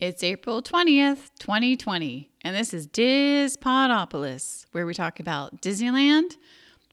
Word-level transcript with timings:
It's 0.00 0.24
April 0.24 0.62
20th, 0.62 1.28
2020, 1.40 2.30
and 2.40 2.56
this 2.56 2.72
is 2.72 2.86
Dispodopolis, 2.86 4.64
where 4.72 4.86
we 4.86 4.94
talk 4.94 5.20
about 5.20 5.60
Disneyland, 5.60 6.38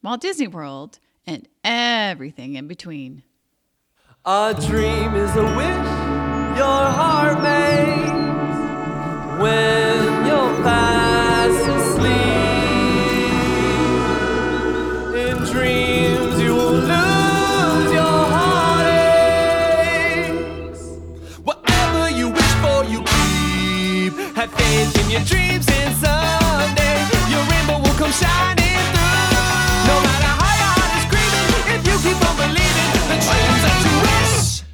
Walt 0.04 0.20
Disney 0.20 0.48
World, 0.48 1.00
and 1.26 1.48
everything 1.64 2.56
in 2.56 2.68
between. 2.68 3.24
A 4.26 4.54
dream 4.68 5.16
is 5.16 5.34
a 5.38 5.44
wish 5.56 5.88
your 6.58 6.84
heart 6.92 7.42
makes 7.42 8.12
when 9.42 9.87
your 25.10 25.24
dreams, 25.24 25.66
and 25.70 25.96
someday 25.96 27.00
your 27.32 27.40
rainbow 27.48 27.80
will 27.80 27.96
come 27.96 28.12
shining 28.12 28.76
through. 28.92 29.32
No 29.88 29.96
matter 30.04 30.32
how 30.36 30.52
your 30.60 30.68
heart 30.76 30.92
is 31.00 31.04
screaming, 31.08 31.48
if 31.72 31.82
you 31.88 31.96
keep 32.04 32.20
on 32.28 32.36
believing, 32.36 32.92
the 33.08 33.16
dreams 33.24 33.62
that 33.64 33.80
you 33.88 33.96
wish 34.04 34.68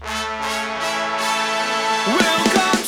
will 2.18 2.44
come 2.50 2.82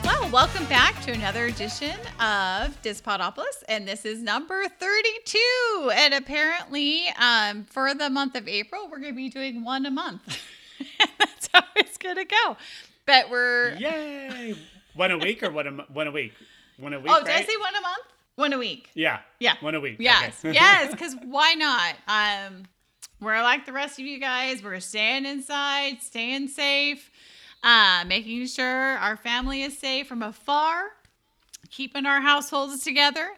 true. 0.00 0.08
Well, 0.08 0.24
welcome 0.32 0.64
back 0.64 0.98
to 1.02 1.12
another 1.12 1.44
edition 1.44 1.98
of 2.18 2.80
Dispodopolis, 2.80 3.64
and 3.68 3.86
this 3.86 4.06
is 4.06 4.22
number 4.22 4.66
32. 4.66 5.90
And 5.94 6.14
apparently, 6.14 7.04
um, 7.20 7.64
for 7.64 7.92
the 7.92 8.08
month 8.08 8.34
of 8.34 8.48
April, 8.48 8.88
we're 8.90 9.00
going 9.00 9.12
to 9.12 9.16
be 9.16 9.28
doing 9.28 9.62
one 9.62 9.84
a 9.84 9.90
month. 9.90 10.38
That's 11.18 11.50
how 11.52 11.64
it's 11.76 11.98
going 11.98 12.16
to 12.16 12.24
go. 12.24 12.56
But 13.06 13.30
we're. 13.30 13.74
Yay! 13.76 14.56
One 14.94 15.10
a 15.10 15.18
week 15.18 15.42
or 15.42 15.50
one 15.50 15.66
a 15.66 15.70
one 15.92 16.06
a 16.06 16.10
week? 16.10 16.32
One 16.78 16.92
a 16.92 17.00
week. 17.00 17.10
Oh, 17.10 17.20
did 17.20 17.30
I 17.30 17.42
say 17.42 17.56
one 17.58 17.74
a 17.74 17.80
month? 17.80 18.06
One 18.36 18.52
a 18.52 18.58
week. 18.58 18.90
Yeah. 18.94 19.20
Yeah. 19.40 19.54
One 19.60 19.74
a 19.74 19.80
week. 19.80 19.96
Yes, 19.98 20.44
Okay. 20.44 20.52
yes, 20.54 20.90
because 20.90 21.16
why 21.24 21.54
not? 21.54 21.94
Um, 22.06 22.64
we're 23.20 23.42
like 23.42 23.64
the 23.64 23.72
rest 23.72 23.98
of 23.98 24.04
you 24.04 24.20
guys. 24.20 24.62
We're 24.62 24.80
staying 24.80 25.24
inside, 25.24 26.02
staying 26.02 26.48
safe, 26.48 27.10
uh, 27.62 28.04
making 28.06 28.46
sure 28.46 28.66
our 28.98 29.16
family 29.16 29.62
is 29.62 29.78
safe 29.78 30.06
from 30.06 30.22
afar, 30.22 30.90
keeping 31.70 32.04
our 32.04 32.20
households 32.20 32.84
together, 32.84 33.28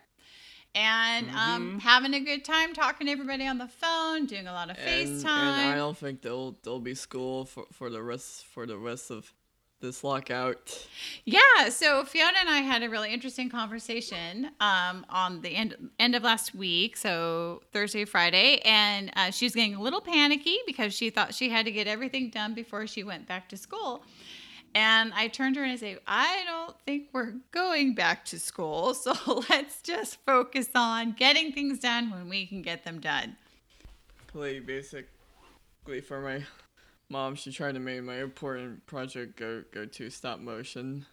and 0.74 1.30
um, 1.30 1.78
having 1.78 2.12
a 2.14 2.20
good 2.20 2.44
time 2.44 2.74
talking 2.74 3.06
to 3.06 3.12
everybody 3.12 3.46
on 3.46 3.58
the 3.58 3.68
phone, 3.68 4.26
doing 4.26 4.48
a 4.48 4.52
lot 4.52 4.68
of 4.70 4.76
and, 4.78 5.08
FaceTime. 5.08 5.26
and 5.26 5.74
I 5.74 5.76
don't 5.76 5.96
think 5.96 6.22
there'll 6.22 6.58
there'll 6.64 6.80
be 6.80 6.96
school 6.96 7.44
for, 7.44 7.66
for 7.72 7.88
the 7.88 8.02
rest 8.02 8.46
for 8.46 8.66
the 8.66 8.76
rest 8.76 9.12
of 9.12 9.32
this 9.80 10.02
lockout. 10.02 10.86
Yeah, 11.24 11.68
so 11.70 12.04
Fiona 12.04 12.38
and 12.40 12.48
I 12.48 12.58
had 12.58 12.82
a 12.82 12.88
really 12.88 13.12
interesting 13.12 13.48
conversation 13.48 14.50
um, 14.60 15.06
on 15.08 15.40
the 15.40 15.50
end 15.50 15.90
end 15.98 16.14
of 16.14 16.22
last 16.22 16.54
week, 16.54 16.96
so 16.96 17.62
Thursday, 17.72 18.04
Friday, 18.04 18.60
and 18.64 19.10
uh, 19.16 19.30
she 19.30 19.46
was 19.46 19.54
getting 19.54 19.74
a 19.74 19.82
little 19.82 20.00
panicky 20.00 20.58
because 20.66 20.94
she 20.94 21.10
thought 21.10 21.34
she 21.34 21.48
had 21.48 21.64
to 21.66 21.72
get 21.72 21.86
everything 21.86 22.30
done 22.30 22.54
before 22.54 22.86
she 22.86 23.04
went 23.04 23.26
back 23.26 23.48
to 23.50 23.56
school. 23.56 24.02
And 24.74 25.12
I 25.14 25.28
turned 25.28 25.54
to 25.54 25.60
her 25.60 25.64
and 25.64 25.72
I 25.72 25.76
said, 25.76 25.98
I 26.06 26.42
don't 26.44 26.76
think 26.84 27.08
we're 27.12 27.34
going 27.52 27.94
back 27.94 28.24
to 28.26 28.38
school, 28.38 28.94
so 28.94 29.14
let's 29.48 29.80
just 29.82 30.18
focus 30.24 30.68
on 30.74 31.12
getting 31.12 31.52
things 31.52 31.78
done 31.78 32.10
when 32.10 32.28
we 32.28 32.46
can 32.46 32.62
get 32.62 32.84
them 32.84 33.00
done. 33.00 33.36
Play 34.26 34.60
basically 34.60 36.00
for 36.06 36.20
my 36.20 36.42
mom. 37.10 37.34
She 37.34 37.52
tried 37.52 37.72
to 37.74 37.80
make 37.80 38.02
my 38.02 38.20
important 38.20 38.86
project 38.86 39.36
go 39.36 39.64
go 39.72 39.84
to 39.86 40.10
stop 40.10 40.40
motion. 40.40 41.06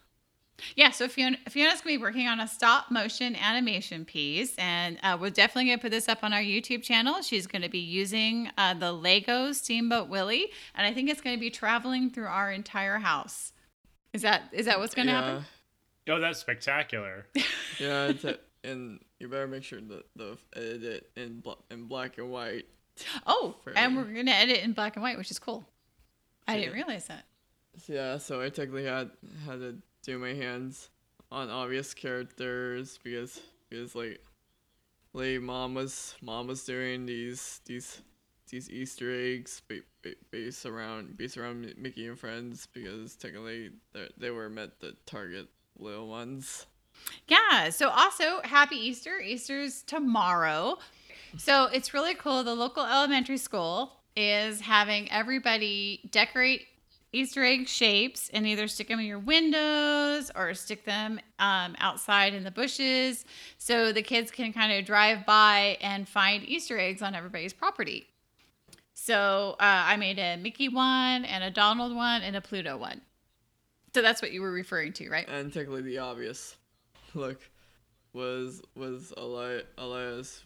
Yeah, 0.74 0.90
so 0.90 1.06
Fiona, 1.06 1.36
Fiona's 1.48 1.80
gonna 1.80 1.96
be 1.96 2.02
working 2.02 2.26
on 2.28 2.40
a 2.40 2.48
stop 2.48 2.90
motion 2.90 3.36
animation 3.36 4.04
piece, 4.04 4.54
and 4.56 4.98
uh, 5.02 5.16
we're 5.20 5.30
definitely 5.30 5.66
gonna 5.70 5.82
put 5.82 5.90
this 5.90 6.08
up 6.08 6.24
on 6.24 6.32
our 6.32 6.40
YouTube 6.40 6.82
channel. 6.82 7.20
She's 7.22 7.46
gonna 7.46 7.68
be 7.68 7.78
using 7.78 8.50
uh, 8.56 8.74
the 8.74 8.92
Lego 8.92 9.52
Steamboat 9.52 10.08
Willie, 10.08 10.48
and 10.74 10.86
I 10.86 10.94
think 10.94 11.10
it's 11.10 11.20
gonna 11.20 11.38
be 11.38 11.50
traveling 11.50 12.10
through 12.10 12.26
our 12.26 12.50
entire 12.50 12.98
house. 12.98 13.52
Is 14.12 14.22
that 14.22 14.44
is 14.52 14.66
that 14.66 14.78
what's 14.78 14.94
gonna 14.94 15.12
yeah, 15.12 15.20
happen? 15.20 15.44
Oh, 16.08 16.20
that's 16.20 16.38
spectacular. 16.38 17.26
yeah, 17.78 18.06
it's 18.06 18.24
a, 18.24 18.38
and 18.64 19.00
you 19.18 19.28
better 19.28 19.46
make 19.46 19.62
sure 19.62 19.80
that 19.80 20.04
the 20.16 20.38
edit 20.56 21.10
in 21.16 21.40
bl- 21.40 21.52
in 21.70 21.84
black 21.84 22.18
and 22.18 22.30
white. 22.30 22.64
Oh, 23.26 23.56
and 23.74 23.94
we're 23.94 24.04
gonna 24.04 24.30
edit 24.30 24.62
in 24.62 24.72
black 24.72 24.96
and 24.96 25.02
white, 25.02 25.18
which 25.18 25.30
is 25.30 25.38
cool. 25.38 25.66
I 26.48 26.58
didn't 26.58 26.74
realize 26.74 27.06
that. 27.06 27.24
Yeah, 27.88 28.18
so 28.18 28.40
I 28.40 28.48
technically 28.48 28.84
had 28.84 29.10
had 29.44 29.60
to 29.60 29.76
do 30.02 30.18
my 30.18 30.32
hands 30.32 30.90
on 31.30 31.50
obvious 31.50 31.92
characters 31.94 32.98
because 33.02 33.40
because 33.68 33.94
like 33.94 34.20
like 35.12 35.40
mom 35.40 35.74
was 35.74 36.14
mom 36.22 36.46
was 36.46 36.64
doing 36.64 37.06
these 37.06 37.60
these 37.66 38.00
these 38.50 38.70
Easter 38.70 39.10
eggs 39.12 39.62
ba- 39.68 39.80
ba- 40.02 40.14
based 40.30 40.66
around 40.66 41.16
based 41.16 41.36
around 41.36 41.74
Mickey 41.76 42.06
and 42.06 42.18
Friends 42.18 42.68
because 42.72 43.16
technically 43.16 43.70
they 43.92 44.08
they 44.16 44.30
were 44.30 44.48
meant 44.48 44.78
to 44.80 44.94
target 45.04 45.48
little 45.78 46.08
ones. 46.08 46.66
Yeah. 47.28 47.70
So 47.70 47.88
also 47.90 48.40
happy 48.44 48.76
Easter. 48.76 49.18
Easter's 49.20 49.82
tomorrow. 49.82 50.78
So 51.36 51.64
it's 51.66 51.92
really 51.92 52.14
cool. 52.14 52.44
The 52.44 52.54
local 52.54 52.84
elementary 52.84 53.36
school 53.36 53.95
is 54.16 54.60
having 54.60 55.10
everybody 55.12 56.00
decorate 56.10 56.66
Easter 57.12 57.44
egg 57.44 57.68
shapes 57.68 58.30
and 58.32 58.46
either 58.46 58.68
stick 58.68 58.88
them 58.88 59.00
in 59.00 59.06
your 59.06 59.18
windows 59.18 60.30
or 60.34 60.52
stick 60.54 60.84
them 60.84 61.20
um, 61.38 61.76
outside 61.78 62.34
in 62.34 62.44
the 62.44 62.50
bushes 62.50 63.24
so 63.58 63.92
the 63.92 64.02
kids 64.02 64.30
can 64.30 64.52
kind 64.52 64.72
of 64.72 64.84
drive 64.84 65.24
by 65.24 65.78
and 65.80 66.08
find 66.08 66.44
Easter 66.44 66.78
eggs 66.78 67.02
on 67.02 67.14
everybody's 67.14 67.52
property. 67.52 68.06
So 68.94 69.56
uh, 69.60 69.84
I 69.86 69.96
made 69.96 70.18
a 70.18 70.36
Mickey 70.36 70.68
one 70.68 71.24
and 71.24 71.44
a 71.44 71.50
Donald 71.50 71.94
one 71.94 72.22
and 72.22 72.34
a 72.34 72.40
Pluto 72.40 72.76
one. 72.76 73.00
So 73.94 74.02
that's 74.02 74.20
what 74.20 74.32
you 74.32 74.42
were 74.42 74.52
referring 74.52 74.92
to, 74.94 75.08
right? 75.08 75.26
And 75.28 75.52
technically 75.52 75.82
the 75.82 75.98
obvious 75.98 76.56
look 77.14 77.40
was 78.12 78.62
was 78.74 79.12
Eli 79.18 79.60
Elias 79.78 80.42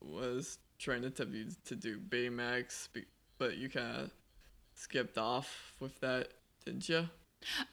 was 0.00 0.58
trying 0.80 1.02
to 1.02 1.10
tell 1.10 1.28
you 1.28 1.46
to 1.66 1.76
do 1.76 1.98
Baymax, 1.98 2.88
but 3.38 3.58
you 3.58 3.68
kind 3.68 3.96
of 3.96 4.10
skipped 4.74 5.18
off 5.18 5.74
with 5.78 6.00
that, 6.00 6.28
didn't 6.64 6.88
you? 6.88 7.08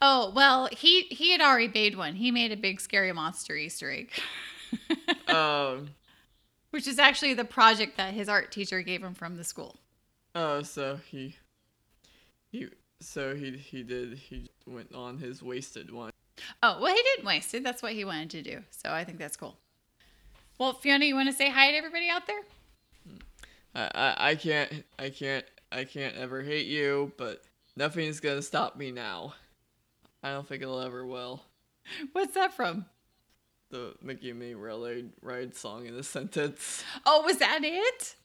Oh 0.02 0.32
well, 0.36 0.70
he 0.72 1.04
he 1.04 1.32
had 1.32 1.42
already 1.42 1.68
made 1.68 1.98
one. 1.98 2.16
He 2.16 2.32
made 2.32 2.52
a 2.52 2.58
big 2.58 2.80
scary 2.80 3.12
monster 3.12 3.56
Easter 3.56 3.92
egg, 3.92 4.12
um. 5.28 5.90
which 6.70 6.88
is 6.88 7.00
actually 7.00 7.34
the 7.34 7.46
project 7.46 7.98
that 7.98 8.14
his 8.14 8.30
art 8.30 8.52
teacher 8.52 8.82
gave 8.82 9.04
him 9.04 9.14
from 9.14 9.36
the 9.36 9.44
school. 9.44 9.76
Oh, 10.36 10.62
so 10.62 11.00
he 11.10 11.36
he 12.50 12.68
so 13.02 13.36
he 13.36 13.52
he 13.58 13.84
did 13.84 14.18
he 14.18 14.50
went 14.66 14.94
on 14.94 15.18
his 15.18 15.44
wasted 15.44 15.92
one. 15.92 16.12
Oh 16.64 16.80
well, 16.82 16.96
he 16.96 17.02
didn't 17.02 17.26
waste 17.26 17.54
it. 17.54 17.64
That's 17.64 17.82
what 17.82 17.94
he 17.94 18.06
wanted 18.06 18.30
to 18.32 18.42
do. 18.42 18.64
So 18.70 18.92
I 18.92 19.04
think 19.04 19.18
that's 19.18 19.36
cool. 19.36 19.58
Well, 20.58 20.74
Fiona, 20.74 21.06
you 21.06 21.16
want 21.16 21.30
to 21.30 21.36
say 21.36 21.50
hi 21.50 21.72
to 21.72 21.78
everybody 21.78 22.10
out 22.10 22.26
there? 22.26 22.42
I, 23.78 23.90
I 23.94 24.30
I 24.30 24.36
can't 24.36 24.84
I 24.98 25.10
can't 25.10 25.46
I 25.72 25.84
can't 25.84 26.16
ever 26.16 26.42
hate 26.42 26.66
you, 26.66 27.14
but 27.18 27.44
nothing's 27.76 28.20
gonna 28.20 28.42
stop 28.42 28.76
me 28.76 28.92
now. 28.92 29.36
I 30.24 30.32
don't 30.32 30.48
think 30.48 30.64
it'll 30.64 30.82
ever 30.82 31.06
will. 31.06 31.44
What's 32.12 32.34
that 32.34 32.54
from? 32.54 32.86
The 33.70 33.94
Mickey 34.02 34.32
and 34.32 34.40
Me 34.40 34.54
Railway 34.54 35.06
Ride 35.22 35.56
song 35.56 35.86
in 35.86 35.96
the 35.96 36.04
sentence. 36.04 36.84
Oh, 37.06 37.22
was 37.22 37.38
that 37.38 37.60
it? 37.64 38.16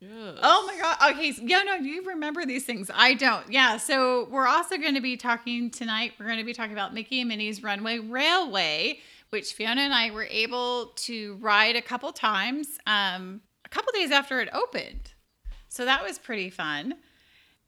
Yeah. 0.00 0.32
Oh 0.42 0.64
my 0.66 0.80
god. 0.80 1.12
Okay. 1.12 1.32
So, 1.32 1.42
yeah, 1.44 1.62
no, 1.62 1.74
you 1.74 2.02
remember 2.02 2.46
these 2.46 2.64
things. 2.64 2.90
I 2.92 3.12
don't. 3.12 3.52
Yeah. 3.52 3.76
So 3.76 4.26
we're 4.30 4.46
also 4.46 4.78
going 4.78 4.94
to 4.94 5.02
be 5.02 5.18
talking 5.18 5.70
tonight. 5.70 6.14
We're 6.18 6.24
going 6.24 6.38
to 6.38 6.44
be 6.44 6.54
talking 6.54 6.72
about 6.72 6.94
Mickey 6.94 7.20
and 7.20 7.28
Minnie's 7.28 7.62
Runaway 7.62 7.98
Railway, 7.98 9.00
which 9.28 9.52
Fiona 9.52 9.82
and 9.82 9.92
I 9.92 10.10
were 10.10 10.24
able 10.24 10.86
to 10.96 11.36
ride 11.40 11.76
a 11.76 11.82
couple 11.82 12.10
times, 12.12 12.78
um, 12.86 13.42
a 13.44 13.49
couple 13.70 13.92
days 13.92 14.10
after 14.10 14.40
it 14.40 14.48
opened. 14.52 15.12
So 15.68 15.84
that 15.84 16.02
was 16.02 16.18
pretty 16.18 16.50
fun. 16.50 16.94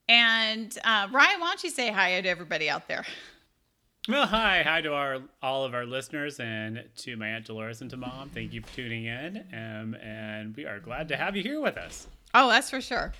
And 0.09 0.77
uh, 0.85 1.09
Ryan, 1.13 1.41
why 1.41 1.49
don't 1.49 1.65
you 1.65 1.71
say 1.71 1.91
hi 1.91 2.21
to 2.21 2.29
everybody 2.29 2.69
out 2.69 2.89
there? 2.89 3.05
Well, 4.09 4.27
hi, 4.27 4.65
hi 4.65 4.81
to 4.81 4.93
our 4.93 5.21
all 5.43 5.65
of 5.65 5.75
our 5.75 5.87
listeners 5.87 6.41
and 6.41 6.83
to 6.97 7.17
my 7.17 7.29
aunt 7.29 7.47
Dolores 7.47 7.83
and 7.83 7.91
to 7.91 7.97
mom. 7.97 8.31
Thank 8.31 8.53
you 8.53 8.61
for 8.61 8.75
tuning 8.75 9.05
in, 9.05 9.45
um, 9.53 9.95
and 10.03 10.57
we 10.57 10.67
are 10.67 10.81
glad 10.81 11.07
to 11.09 11.17
have 11.17 11.37
you 11.37 11.43
here 11.45 11.61
with 11.61 11.77
us. 11.77 12.09
Oh, 12.35 12.49
that's 12.49 12.69
for 12.69 12.81
sure. 12.81 13.13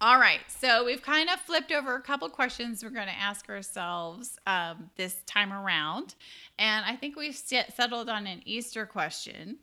All 0.00 0.18
right. 0.18 0.40
So 0.48 0.84
we've 0.84 1.02
kind 1.02 1.28
of 1.28 1.38
flipped 1.40 1.70
over 1.70 1.94
a 1.94 2.00
couple 2.00 2.28
questions 2.30 2.82
we're 2.82 2.90
going 2.90 3.06
to 3.06 3.18
ask 3.18 3.48
ourselves 3.48 4.38
um, 4.46 4.90
this 4.96 5.22
time 5.26 5.52
around. 5.52 6.14
And 6.58 6.84
I 6.86 6.96
think 6.96 7.16
we've 7.16 7.36
set- 7.36 7.76
settled 7.76 8.08
on 8.08 8.26
an 8.26 8.40
Easter 8.46 8.86
question. 8.86 9.58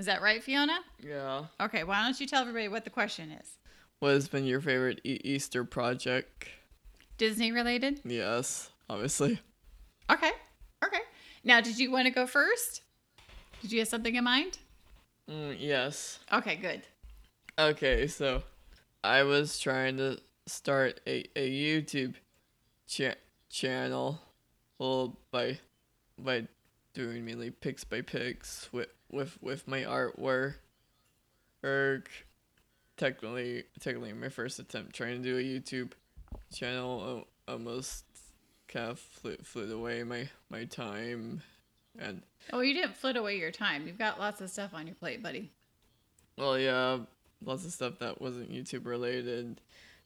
Is 0.00 0.06
that 0.06 0.22
right, 0.22 0.42
Fiona? 0.42 0.78
Yeah. 1.06 1.44
Okay. 1.60 1.84
Why 1.84 2.02
don't 2.02 2.18
you 2.18 2.26
tell 2.26 2.40
everybody 2.40 2.68
what 2.68 2.84
the 2.84 2.90
question 2.90 3.30
is? 3.32 3.58
What 3.98 4.12
has 4.14 4.28
been 4.28 4.46
your 4.46 4.62
favorite 4.62 5.02
e- 5.04 5.20
Easter 5.22 5.62
project? 5.62 6.48
Disney 7.18 7.52
related? 7.52 8.00
Yes, 8.02 8.70
obviously. 8.88 9.38
Okay. 10.10 10.30
Okay. 10.82 11.00
Now, 11.44 11.60
did 11.60 11.78
you 11.78 11.90
want 11.92 12.06
to 12.06 12.10
go 12.10 12.26
first? 12.26 12.80
Did 13.60 13.72
you 13.72 13.80
have 13.80 13.88
something 13.88 14.14
in 14.14 14.24
mind? 14.24 14.56
Mm, 15.30 15.56
yes. 15.58 16.18
Okay, 16.32 16.56
good. 16.56 16.80
Okay, 17.58 18.06
so 18.06 18.42
I 19.04 19.22
was 19.24 19.58
trying 19.58 19.98
to 19.98 20.18
start 20.46 20.98
a, 21.06 21.26
a 21.36 21.50
YouTube 21.50 22.14
cha- 22.88 23.20
channel, 23.50 24.18
well, 24.78 25.18
by 25.30 25.58
by 26.18 26.48
doing 26.94 27.26
mainly 27.26 27.50
pics 27.50 27.84
by 27.84 28.00
pics 28.00 28.70
with 28.72 28.88
with 29.10 29.38
with 29.42 29.66
my 29.68 29.80
artwork. 29.82 30.54
Erg, 31.64 32.08
technically, 32.96 33.64
technically 33.80 34.12
my 34.14 34.30
first 34.30 34.58
attempt 34.58 34.94
trying 34.94 35.22
to 35.22 35.28
do 35.28 35.36
a 35.38 35.42
YouTube 35.42 35.92
channel 36.52 37.24
uh, 37.48 37.52
almost 37.52 38.04
kind 38.68 38.90
of 38.90 38.98
flew, 38.98 39.36
flew 39.42 39.74
away 39.74 40.02
my 40.04 40.28
my 40.48 40.64
time, 40.64 41.42
and 41.98 42.22
Oh, 42.52 42.60
you 42.60 42.74
didn't 42.74 42.96
flit 42.96 43.16
away 43.16 43.38
your 43.38 43.50
time. 43.50 43.86
You've 43.86 43.98
got 43.98 44.18
lots 44.18 44.40
of 44.40 44.50
stuff 44.50 44.72
on 44.74 44.86
your 44.86 44.96
plate, 44.96 45.22
buddy. 45.22 45.50
Well, 46.38 46.58
yeah, 46.58 46.98
lots 47.44 47.64
of 47.64 47.72
stuff 47.72 47.98
that 47.98 48.20
wasn't 48.20 48.50
YouTube 48.50 48.86
related, 48.86 49.60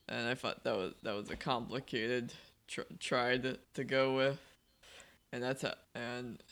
and 0.08 0.28
I 0.28 0.34
thought 0.34 0.64
that 0.64 0.76
was 0.76 0.94
that 1.02 1.14
was 1.14 1.30
a 1.30 1.36
complicated 1.36 2.32
tr- 2.66 2.80
try 2.98 3.38
to, 3.38 3.58
to 3.74 3.84
go 3.84 4.16
with, 4.16 4.40
and 5.32 5.42
that's 5.42 5.62
a, 5.62 5.76
and 5.94 6.42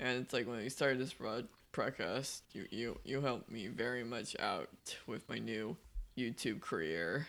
and 0.00 0.18
it's 0.18 0.32
like 0.32 0.48
when 0.48 0.58
we 0.58 0.68
started 0.68 0.98
this 0.98 1.12
broad 1.12 1.46
podcast, 1.72 2.40
you 2.52 2.66
you 2.70 2.98
you 3.04 3.20
helped 3.20 3.50
me 3.50 3.68
very 3.68 4.02
much 4.02 4.34
out 4.40 4.96
with 5.06 5.28
my 5.28 5.38
new 5.38 5.76
YouTube 6.16 6.60
career. 6.60 7.28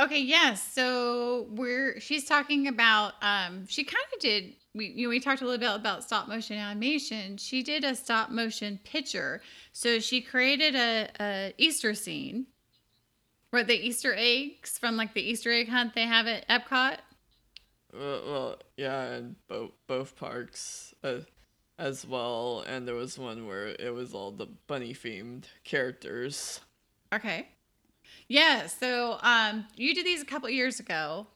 Okay, 0.00 0.20
yes. 0.20 0.62
So 0.62 1.46
we're 1.50 2.00
she's 2.00 2.24
talking 2.24 2.66
about 2.66 3.14
um 3.22 3.66
she 3.66 3.84
kind 3.84 4.04
of 4.14 4.20
did 4.20 4.54
we 4.74 4.86
you 4.86 5.04
know 5.04 5.10
we 5.10 5.20
talked 5.20 5.42
a 5.42 5.44
little 5.44 5.60
bit 5.60 5.74
about 5.74 6.02
stop 6.02 6.26
motion 6.26 6.56
animation. 6.56 7.36
She 7.36 7.62
did 7.62 7.84
a 7.84 7.94
stop 7.94 8.30
motion 8.30 8.80
picture. 8.82 9.42
So 9.72 10.00
she 10.00 10.22
created 10.22 10.74
a, 10.74 11.08
a 11.20 11.54
Easter 11.58 11.94
scene 11.94 12.46
where 13.50 13.62
the 13.62 13.74
Easter 13.74 14.14
eggs 14.16 14.78
from 14.78 14.96
like 14.96 15.12
the 15.12 15.20
Easter 15.20 15.52
egg 15.52 15.68
hunt 15.68 15.94
they 15.94 16.06
have 16.06 16.26
at 16.26 16.48
Epcot. 16.48 16.96
Well, 17.92 18.22
well 18.26 18.58
yeah, 18.78 19.02
and 19.02 19.36
both 19.48 19.72
both 19.86 20.16
parks 20.16 20.94
uh, 21.04 21.20
as 21.82 22.06
well, 22.06 22.64
and 22.66 22.86
there 22.86 22.94
was 22.94 23.18
one 23.18 23.46
where 23.46 23.66
it 23.66 23.92
was 23.92 24.14
all 24.14 24.30
the 24.30 24.46
bunny 24.68 24.94
themed 24.94 25.44
characters. 25.64 26.60
Okay. 27.12 27.48
Yeah, 28.28 28.66
so 28.66 29.18
um 29.20 29.66
you 29.76 29.94
did 29.94 30.06
these 30.06 30.22
a 30.22 30.26
couple 30.26 30.48
years 30.48 30.78
ago. 30.78 31.26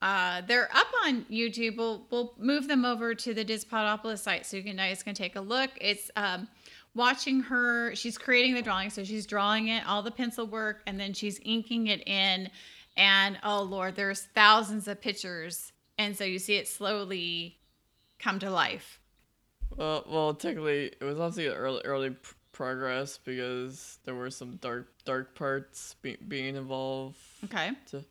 Uh, 0.00 0.42
they're 0.48 0.68
up 0.74 0.88
on 1.04 1.24
YouTube. 1.30 1.76
We'll 1.76 2.06
we'll 2.10 2.34
move 2.38 2.68
them 2.68 2.84
over 2.84 3.14
to 3.14 3.34
the 3.34 3.44
Dispodopolis 3.44 4.18
site 4.18 4.46
so 4.46 4.56
you 4.56 4.62
can 4.62 4.76
guys 4.76 5.02
can 5.02 5.14
take 5.14 5.36
a 5.36 5.40
look. 5.40 5.70
It's 5.80 6.10
um, 6.16 6.48
watching 6.94 7.40
her. 7.40 7.94
She's 7.94 8.18
creating 8.18 8.54
the 8.54 8.62
drawing, 8.62 8.90
so 8.90 9.04
she's 9.04 9.26
drawing 9.26 9.68
it, 9.68 9.86
all 9.86 10.02
the 10.02 10.10
pencil 10.10 10.46
work, 10.46 10.82
and 10.86 10.98
then 10.98 11.12
she's 11.12 11.40
inking 11.44 11.88
it 11.88 12.06
in. 12.06 12.50
And 12.96 13.38
oh 13.42 13.62
lord, 13.62 13.96
there's 13.96 14.22
thousands 14.34 14.86
of 14.88 15.00
pictures, 15.00 15.72
and 15.98 16.16
so 16.16 16.24
you 16.24 16.38
see 16.38 16.56
it 16.56 16.68
slowly 16.68 17.58
come 18.18 18.38
to 18.40 18.50
life. 18.50 18.98
Well, 19.76 20.04
well, 20.08 20.34
technically, 20.34 20.92
it 21.00 21.04
was 21.04 21.18
obviously 21.18 21.48
early 21.48 21.82
early 21.84 22.10
pr- 22.10 22.34
progress 22.52 23.18
because 23.18 23.98
there 24.04 24.14
were 24.14 24.30
some 24.30 24.56
dark 24.56 24.88
dark 25.04 25.34
parts 25.34 25.96
be- 26.02 26.16
being 26.28 26.56
involved. 26.56 27.16
Okay. 27.44 27.70
To, 27.90 28.04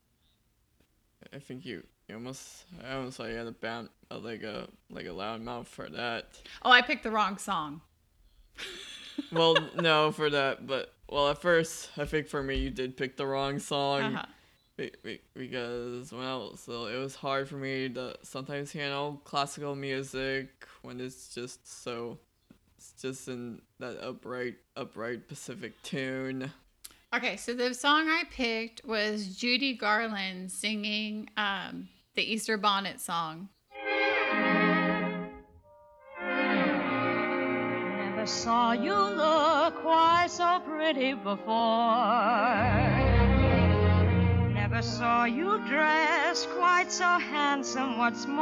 I 1.34 1.40
think 1.40 1.66
you, 1.66 1.84
you 2.08 2.16
almost 2.16 2.66
I 2.84 2.96
almost 2.96 3.18
had 3.18 3.48
a 3.48 3.52
band 3.52 3.90
uh, 4.10 4.18
like 4.20 4.44
a 4.44 4.68
like 4.90 5.06
a 5.06 5.14
loud 5.14 5.42
mouth 5.42 5.68
for 5.68 5.88
that. 5.90 6.42
Oh, 6.64 6.72
I 6.72 6.82
picked 6.82 7.04
the 7.04 7.12
wrong 7.12 7.38
song. 7.38 7.82
Well, 9.32 9.56
no, 9.76 10.12
for 10.12 10.30
that, 10.30 10.68
but 10.68 10.94
well, 11.10 11.30
at 11.30 11.42
first 11.42 11.90
I 11.98 12.06
think 12.06 12.28
for 12.28 12.42
me 12.44 12.56
you 12.58 12.70
did 12.70 12.98
pick 12.98 13.18
the 13.18 13.26
wrong 13.26 13.60
song. 13.60 14.02
Uh-huh. 14.16 14.26
Be- 14.82 14.92
be- 15.04 15.22
because 15.36 16.12
when 16.12 16.24
I 16.24 16.36
was 16.38 16.68
little, 16.68 16.88
it 16.88 16.98
was 16.98 17.14
hard 17.14 17.48
for 17.48 17.58
me 17.58 17.88
to 17.90 18.16
sometimes 18.24 18.72
handle 18.72 19.22
classical 19.26 19.76
music 19.76 20.50
when 20.82 21.00
it's 21.00 21.32
just 21.36 21.84
so, 21.84 22.18
it's 22.78 22.94
just 23.00 23.28
in 23.28 23.62
that 23.78 24.04
upright, 24.04 24.56
upright 24.76 25.28
Pacific 25.28 25.74
tune. 25.84 26.52
Okay, 27.14 27.38
so 27.38 27.54
the 27.54 27.76
song 27.76 28.08
I 28.10 28.24
picked 28.32 28.84
was 28.84 29.36
Judy 29.36 29.76
Garland 29.76 30.52
singing 30.52 31.30
um, 31.38 31.88
the 32.16 32.24
Easter 32.24 32.58
Bonnet 32.58 33.00
song. 33.00 33.50
Never 38.10 38.26
saw 38.26 38.72
you 38.72 38.96
look 38.96 39.76
quite 39.84 40.26
so 40.32 40.60
pretty 40.66 41.14
before. 41.14 41.52
Never 44.82 44.94
saw 44.94 45.26
you 45.26 45.60
dressed 45.68 46.50
quite 46.58 46.92
so 46.92 47.06
handsome, 47.06 48.00
what's 48.00 48.26
more. 48.26 48.42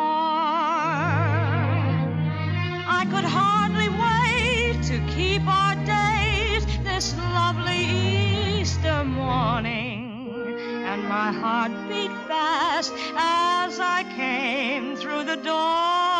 I 2.87 3.05
could 3.11 3.25
hardly 3.25 3.89
wait 3.89 4.81
to 4.83 4.99
keep 5.13 5.45
our 5.45 5.75
date 5.83 6.65
this 6.85 7.13
lovely 7.17 8.61
Easter 8.61 9.03
morning. 9.03 10.55
And 10.87 11.03
my 11.09 11.33
heart 11.33 11.73
beat 11.89 12.13
fast 12.29 12.93
as 13.17 13.81
I 13.81 14.05
came 14.15 14.95
through 14.95 15.25
the 15.25 15.35
door. 15.35 16.18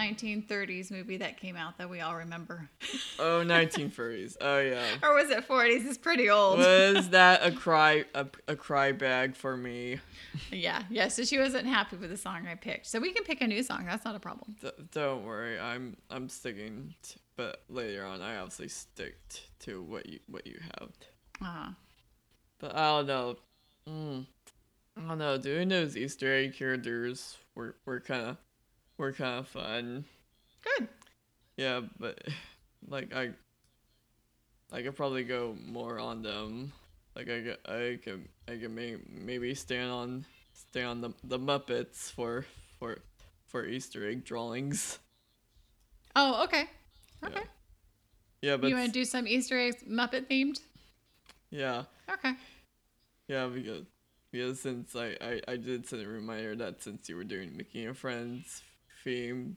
1930s 0.00 0.90
movie 0.90 1.18
that 1.18 1.36
came 1.38 1.56
out 1.56 1.78
that 1.78 1.88
we 1.90 2.00
all 2.00 2.16
remember. 2.16 2.68
Oh, 3.22 3.42
19 3.42 3.90
furries. 3.90 4.36
Oh 4.40 4.58
yeah. 4.60 4.82
or 5.02 5.14
was 5.14 5.28
it 5.28 5.46
40s? 5.46 5.86
It's 5.86 5.98
pretty 5.98 6.30
old. 6.30 6.58
Was 6.58 7.08
that 7.10 7.44
a 7.44 7.52
cry, 7.52 8.06
a, 8.14 8.26
a 8.48 8.56
cry 8.56 8.92
bag 8.92 9.36
for 9.36 9.58
me? 9.58 9.98
yeah, 10.50 10.84
yeah. 10.88 11.08
So 11.08 11.24
she 11.24 11.38
wasn't 11.38 11.66
happy 11.66 11.96
with 11.96 12.08
the 12.08 12.16
song 12.16 12.46
I 12.50 12.54
picked. 12.54 12.86
So 12.86 12.98
we 12.98 13.12
can 13.12 13.24
pick 13.24 13.42
a 13.42 13.46
new 13.46 13.62
song. 13.62 13.84
That's 13.84 14.06
not 14.06 14.14
a 14.14 14.20
problem. 14.20 14.56
D- 14.62 14.70
don't 14.92 15.26
worry, 15.26 15.60
I'm, 15.60 15.98
I'm 16.08 16.30
sticking. 16.30 16.94
T- 17.02 17.20
but 17.36 17.62
later 17.68 18.06
on, 18.06 18.22
I 18.22 18.38
obviously 18.38 18.68
stick 18.68 19.16
t- 19.28 19.40
to 19.66 19.82
what 19.82 20.06
you, 20.08 20.20
what 20.26 20.46
you 20.46 20.58
have. 20.78 20.88
Uh, 21.44 21.72
But 22.58 22.74
I 22.74 22.88
don't 23.02 23.06
know. 23.06 23.36
Mm, 23.86 24.26
I 24.96 25.08
don't 25.08 25.18
know. 25.18 25.36
Doing 25.36 25.68
those 25.68 25.94
Easter 25.94 26.32
egg 26.34 26.54
characters 26.54 27.36
were 27.54 27.76
were 27.84 28.00
kind 28.00 28.22
of 28.30 28.36
were 29.00 29.12
kind 29.12 29.40
of 29.40 29.48
fun. 29.48 30.04
good. 30.62 30.88
Yeah, 31.56 31.80
but 31.98 32.22
like 32.86 33.14
I 33.14 33.30
I 34.72 34.82
could 34.82 34.94
probably 34.94 35.24
go 35.24 35.56
more 35.66 35.98
on 35.98 36.22
them. 36.22 36.72
Like 37.16 37.28
I 37.28 37.40
could 37.40 37.58
I 37.66 37.98
could 38.04 38.28
I 38.46 38.56
could 38.56 38.70
may, 38.70 38.96
maybe 39.08 39.54
stand 39.54 39.90
on 39.90 40.26
stay 40.52 40.84
on 40.84 41.00
the 41.00 41.12
the 41.24 41.38
Muppets 41.38 42.10
for 42.12 42.44
for 42.78 42.98
for 43.46 43.66
Easter 43.66 44.08
egg 44.08 44.24
drawings. 44.24 44.98
Oh, 46.14 46.44
okay. 46.44 46.64
Okay. 47.24 47.42
Yeah, 48.42 48.56
but 48.56 48.68
you 48.68 48.74
want 48.76 48.86
to 48.86 48.92
do 48.92 49.04
some 49.04 49.26
Easter 49.26 49.58
eggs 49.58 49.82
Muppet 49.88 50.26
themed? 50.26 50.60
yeah. 51.50 51.84
Okay. 52.10 52.32
Yeah, 53.28 53.46
because 53.46 53.84
because 54.32 54.60
since 54.60 54.94
I, 54.96 55.16
I, 55.20 55.40
I 55.48 55.56
did 55.56 55.86
send 55.86 56.02
a 56.02 56.08
reminder 56.08 56.56
that 56.56 56.82
since 56.82 57.08
you 57.08 57.16
were 57.16 57.24
doing 57.24 57.56
Mickey 57.56 57.84
and 57.84 57.96
Friends 57.96 58.62
theme, 59.04 59.56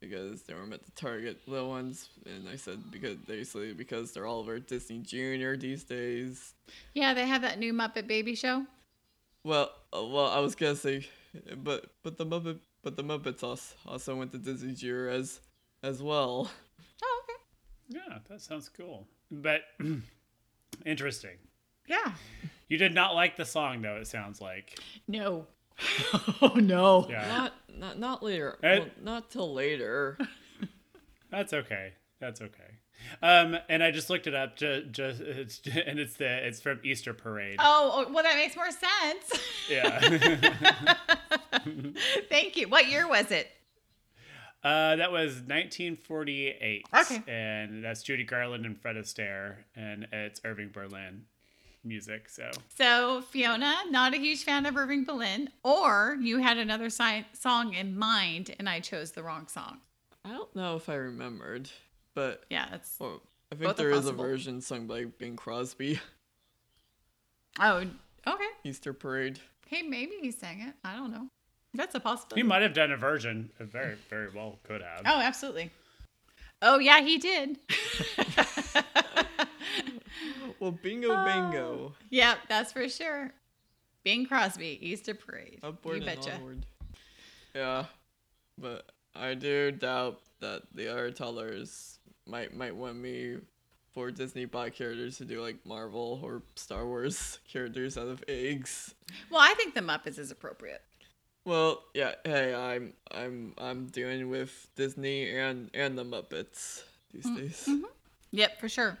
because 0.00 0.42
they 0.42 0.54
were 0.54 0.66
meant 0.66 0.84
to 0.84 0.92
target 0.92 1.40
little 1.46 1.68
ones, 1.68 2.08
and 2.26 2.48
I 2.48 2.56
said 2.56 2.90
because 2.90 3.16
basically 3.18 3.72
because 3.72 4.12
they're 4.12 4.26
all 4.26 4.40
over 4.40 4.58
Disney 4.58 4.98
Junior 4.98 5.56
these 5.56 5.84
days. 5.84 6.54
Yeah, 6.94 7.14
they 7.14 7.26
have 7.26 7.42
that 7.42 7.58
new 7.58 7.72
Muppet 7.72 8.06
Baby 8.06 8.34
Show. 8.34 8.66
Well, 9.44 9.70
uh, 9.96 10.04
well, 10.04 10.26
I 10.26 10.38
was 10.40 10.54
gonna 10.54 10.76
say, 10.76 11.06
but 11.56 11.86
but 12.02 12.18
the 12.18 12.26
Muppet 12.26 12.58
but 12.82 12.96
the 12.96 13.04
Muppets 13.04 13.42
also 13.42 13.74
also 13.86 14.16
went 14.16 14.32
to 14.32 14.38
Disney 14.38 14.74
Junior 14.74 15.08
as 15.08 15.40
as 15.82 16.02
well. 16.02 16.50
Oh, 17.02 17.22
okay. 17.24 17.38
Yeah, 17.88 18.18
that 18.28 18.40
sounds 18.40 18.68
cool. 18.68 19.06
But 19.30 19.62
interesting. 20.86 21.38
Yeah. 21.86 22.12
You 22.68 22.78
did 22.78 22.94
not 22.94 23.14
like 23.14 23.36
the 23.36 23.44
song, 23.44 23.82
though, 23.82 23.96
it 23.96 24.06
sounds 24.06 24.40
like. 24.40 24.78
No. 25.08 25.46
oh 26.42 26.54
no. 26.56 27.06
Yeah. 27.08 27.26
Not 27.28 27.52
not 27.78 27.98
not 27.98 28.22
later. 28.22 28.58
Well, 28.62 28.86
not 29.02 29.30
till 29.30 29.52
later. 29.52 30.18
That's 31.30 31.52
okay. 31.52 31.94
That's 32.20 32.40
okay. 32.40 32.78
Um, 33.20 33.56
and 33.68 33.82
I 33.82 33.90
just 33.90 34.10
looked 34.10 34.28
it 34.28 34.34
up. 34.34 34.56
Just, 34.56 34.92
just 34.92 35.20
it's, 35.20 35.60
and 35.86 35.98
it's 35.98 36.14
the 36.14 36.46
it's 36.46 36.60
from 36.60 36.80
Easter 36.84 37.14
Parade. 37.14 37.56
Oh, 37.58 38.06
oh, 38.06 38.12
well, 38.12 38.22
that 38.22 38.36
makes 38.36 38.54
more 38.54 38.70
sense. 38.70 39.42
Yeah. 39.68 39.98
Thank 42.28 42.56
you. 42.56 42.68
What 42.68 42.88
year 42.88 43.08
was 43.08 43.30
it? 43.30 43.48
uh, 44.64 44.96
that 44.96 45.10
was 45.10 45.34
1948. 45.34 46.86
Okay. 46.94 47.22
And 47.26 47.84
that's 47.84 48.02
Judy 48.02 48.24
Garland 48.24 48.64
and 48.64 48.80
Fred 48.80 48.96
Astaire, 48.96 49.56
and 49.74 50.06
it's 50.12 50.40
Irving 50.44 50.70
Berlin 50.72 51.24
music. 51.84 52.28
So 52.28 52.50
So, 52.76 53.22
Fiona, 53.30 53.74
not 53.90 54.14
a 54.14 54.18
huge 54.18 54.44
fan 54.44 54.66
of 54.66 54.76
Irving 54.76 55.04
Berlin, 55.04 55.50
or 55.64 56.16
you 56.20 56.38
had 56.38 56.58
another 56.58 56.90
si- 56.90 57.26
song 57.32 57.74
in 57.74 57.98
mind 57.98 58.54
and 58.58 58.68
I 58.68 58.80
chose 58.80 59.12
the 59.12 59.22
wrong 59.22 59.46
song. 59.48 59.78
I 60.24 60.30
don't 60.30 60.54
know 60.54 60.76
if 60.76 60.88
I 60.88 60.94
remembered, 60.94 61.68
but 62.14 62.44
Yeah, 62.50 62.66
that's. 62.70 62.96
well, 63.00 63.20
I 63.50 63.56
think 63.56 63.76
there 63.76 63.90
is 63.90 64.06
a 64.06 64.12
version 64.12 64.60
sung 64.60 64.86
by 64.86 65.04
Bing 65.04 65.36
Crosby. 65.36 65.98
Oh, 67.60 67.84
okay. 68.26 68.44
Easter 68.64 68.92
Parade. 68.92 69.38
Hey, 69.66 69.82
maybe 69.82 70.12
he 70.20 70.30
sang 70.30 70.60
it. 70.60 70.74
I 70.84 70.94
don't 70.96 71.10
know. 71.12 71.28
That's 71.74 71.94
a 71.94 72.00
possibility. 72.00 72.40
he 72.42 72.46
might 72.46 72.62
have 72.62 72.72
done 72.74 72.92
a 72.92 72.96
version. 72.96 73.50
It 73.58 73.66
Very, 73.72 73.96
very 74.08 74.28
well 74.34 74.58
could 74.64 74.80
have. 74.82 75.02
Oh, 75.06 75.20
absolutely. 75.20 75.70
Oh, 76.62 76.78
yeah, 76.78 77.00
he 77.02 77.18
did. 77.18 77.58
Well, 80.62 80.70
bingo 80.70 81.24
bingo. 81.24 81.92
yep, 82.10 82.38
that's 82.48 82.72
for 82.72 82.88
sure. 82.88 83.32
Bing 84.04 84.26
Crosby, 84.26 84.78
Easter 84.80 85.12
Parade. 85.12 85.58
Upward 85.62 86.02
you 86.04 86.08
and 86.08 86.20
betcha. 86.20 86.34
onward. 86.36 86.66
Yeah, 87.52 87.86
but 88.56 88.86
I 89.16 89.34
do 89.34 89.72
doubt 89.72 90.20
that 90.40 90.62
the 90.72 90.86
other 90.90 91.10
tellers 91.10 91.98
might 92.28 92.54
might 92.56 92.76
want 92.76 92.96
me 92.96 93.38
for 93.92 94.12
Disney 94.12 94.44
bot 94.44 94.72
characters 94.72 95.18
to 95.18 95.24
do 95.24 95.42
like 95.42 95.66
Marvel 95.66 96.20
or 96.22 96.42
Star 96.54 96.86
Wars 96.86 97.40
characters 97.52 97.98
out 97.98 98.06
of 98.06 98.22
eggs. 98.28 98.94
Well, 99.30 99.40
I 99.40 99.54
think 99.54 99.74
the 99.74 99.80
Muppets 99.80 100.18
is 100.18 100.30
appropriate. 100.30 100.80
Well, 101.44 101.82
yeah. 101.92 102.12
Hey, 102.24 102.54
I'm 102.54 102.92
I'm 103.10 103.54
I'm 103.58 103.86
dealing 103.86 104.30
with 104.30 104.68
Disney 104.76 105.28
and 105.36 105.70
and 105.74 105.98
the 105.98 106.04
Muppets 106.04 106.84
these 107.12 107.26
Mm, 107.26 107.36
days. 107.36 107.64
mm-hmm. 107.68 107.84
Yep, 108.30 108.60
for 108.60 108.68
sure. 108.68 108.96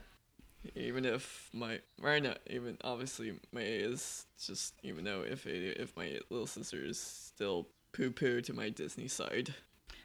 Even 0.74 1.04
if 1.04 1.50
my 1.52 1.80
right 2.00 2.22
now, 2.22 2.34
even 2.48 2.78
obviously 2.84 3.32
my 3.52 3.62
is 3.62 4.26
just 4.44 4.74
even 4.82 5.04
though 5.04 5.22
if 5.22 5.46
it, 5.46 5.78
if 5.78 5.96
my 5.96 6.18
little 6.30 6.46
sister 6.46 6.84
is 6.84 6.98
still 6.98 7.68
poo 7.92 8.10
poo 8.10 8.40
to 8.42 8.52
my 8.52 8.68
Disney 8.68 9.08
side. 9.08 9.54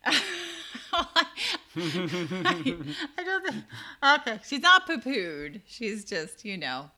I 0.06 1.26
don't 3.18 3.46
think. 3.46 3.64
Okay, 4.04 4.40
she's 4.46 4.62
not 4.62 4.88
poo 4.88 4.98
pooed. 4.98 5.62
She's 5.66 6.06
just, 6.06 6.44
you 6.44 6.58
know, 6.58 6.90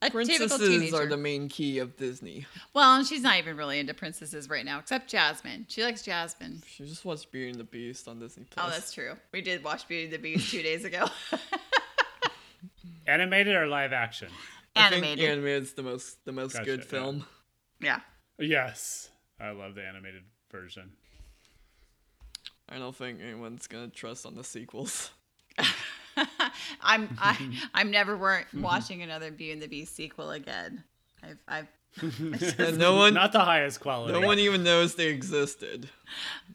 a 0.00 0.10
Princesses 0.10 0.94
are 0.94 1.06
the 1.06 1.16
main 1.16 1.48
key 1.48 1.78
of 1.80 1.96
Disney. 1.96 2.46
Well, 2.72 2.96
and 2.96 3.06
she's 3.06 3.22
not 3.22 3.38
even 3.38 3.56
really 3.56 3.80
into 3.80 3.94
princesses 3.94 4.48
right 4.48 4.64
now, 4.64 4.78
except 4.78 5.08
Jasmine. 5.08 5.66
She 5.68 5.82
likes 5.82 6.02
Jasmine. 6.02 6.62
She 6.68 6.84
just 6.84 7.04
watched 7.04 7.32
Beauty 7.32 7.50
and 7.50 7.58
the 7.58 7.64
Beast 7.64 8.06
on 8.06 8.20
Disney 8.20 8.44
Plus. 8.48 8.64
Oh, 8.64 8.70
that's 8.70 8.92
true. 8.92 9.14
We 9.32 9.40
did 9.40 9.64
watch 9.64 9.88
Beauty 9.88 10.04
and 10.04 10.12
the 10.12 10.18
Beast 10.18 10.52
two 10.52 10.62
days 10.62 10.84
ago. 10.84 11.06
Animated 13.06 13.54
or 13.54 13.66
live 13.66 13.92
action? 13.92 14.28
I 14.76 14.90
think 14.90 15.04
Animated. 15.04 15.30
animated's 15.30 15.72
the 15.72 15.82
most 15.82 16.24
the 16.24 16.32
most 16.32 16.52
Gotcha, 16.52 16.64
good 16.64 16.84
film. 16.84 17.24
yeah. 17.80 18.00
Yes, 18.38 19.08
I 19.40 19.50
love 19.50 19.74
the 19.74 19.84
animated 19.84 20.22
version. 20.52 20.92
I 22.68 22.78
don't 22.78 22.94
think 22.94 23.20
anyone's 23.20 23.66
gonna 23.66 23.88
trust 23.88 24.26
on 24.26 24.34
the 24.34 24.44
sequels. 24.44 25.10
I'm 26.82 27.16
I, 27.20 27.36
I'm 27.74 27.90
never 27.90 28.16
wor- 28.16 28.44
watching 28.54 29.02
another 29.02 29.30
Beauty 29.30 29.52
and 29.52 29.62
the 29.62 29.66
Beast 29.68 29.94
sequel 29.96 30.30
again. 30.30 30.84
I've 31.22 31.38
I've 31.48 31.66
And 32.58 32.78
no 32.78 32.96
one 32.96 33.14
Not 33.14 33.32
the 33.32 33.40
highest 33.40 33.80
quality. 33.80 34.12
no 34.18 34.24
one 34.26 34.38
even 34.38 34.62
knows 34.62 34.94
they 34.94 35.08
existed. 35.08 35.88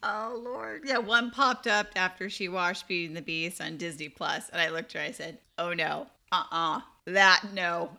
Oh 0.01 0.39
Lord. 0.43 0.83
Yeah, 0.85 0.99
one 0.99 1.31
popped 1.31 1.67
up 1.67 1.87
after 1.95 2.29
she 2.29 2.47
watched 2.47 2.87
Beauty 2.87 3.07
and 3.07 3.17
the 3.17 3.21
Beast 3.21 3.59
on 3.61 3.77
Disney 3.77 4.09
Plus, 4.09 4.49
and 4.49 4.61
I 4.61 4.69
looked 4.69 4.95
at 4.95 5.01
her. 5.01 5.07
I 5.07 5.11
said, 5.11 5.39
"Oh 5.57 5.73
no, 5.73 6.07
uh, 6.33 6.43
uh 6.51 6.81
that 7.05 7.43
no, 7.53 7.91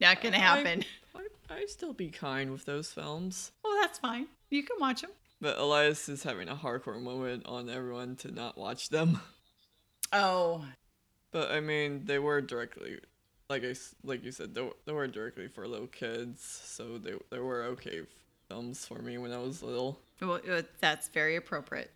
not 0.00 0.20
gonna 0.22 0.38
happen." 0.38 0.84
I, 1.14 1.26
I 1.54 1.66
still 1.66 1.92
be 1.92 2.08
kind 2.08 2.50
with 2.52 2.64
those 2.64 2.90
films. 2.92 3.52
well, 3.64 3.76
that's 3.80 3.98
fine. 3.98 4.26
You 4.50 4.62
can 4.62 4.76
watch 4.80 5.02
them. 5.02 5.10
But 5.40 5.58
Elias 5.58 6.08
is 6.08 6.22
having 6.22 6.48
a 6.48 6.54
hardcore 6.54 7.00
moment 7.00 7.46
on 7.46 7.68
everyone 7.70 8.16
to 8.16 8.30
not 8.30 8.58
watch 8.58 8.88
them. 8.90 9.20
Oh, 10.12 10.64
But 11.30 11.50
I 11.50 11.60
mean, 11.60 12.04
they 12.04 12.18
were 12.18 12.40
directly, 12.40 12.98
like 13.48 13.64
I 13.64 13.74
like 14.02 14.24
you 14.24 14.32
said, 14.32 14.54
they, 14.54 14.62
were- 14.62 14.76
they 14.86 14.92
were 14.92 15.06
directly 15.06 15.48
for 15.48 15.66
little 15.68 15.86
kids, 15.86 16.42
so 16.42 16.98
they 16.98 17.12
they 17.30 17.38
were 17.38 17.62
okay 17.64 18.00
films 18.48 18.84
for 18.84 18.98
me 19.00 19.18
when 19.18 19.32
I 19.32 19.38
was 19.38 19.62
little. 19.62 20.00
well, 20.20 20.40
uh, 20.50 20.62
that's 20.80 21.08
very 21.08 21.36
appropriate. 21.36 21.90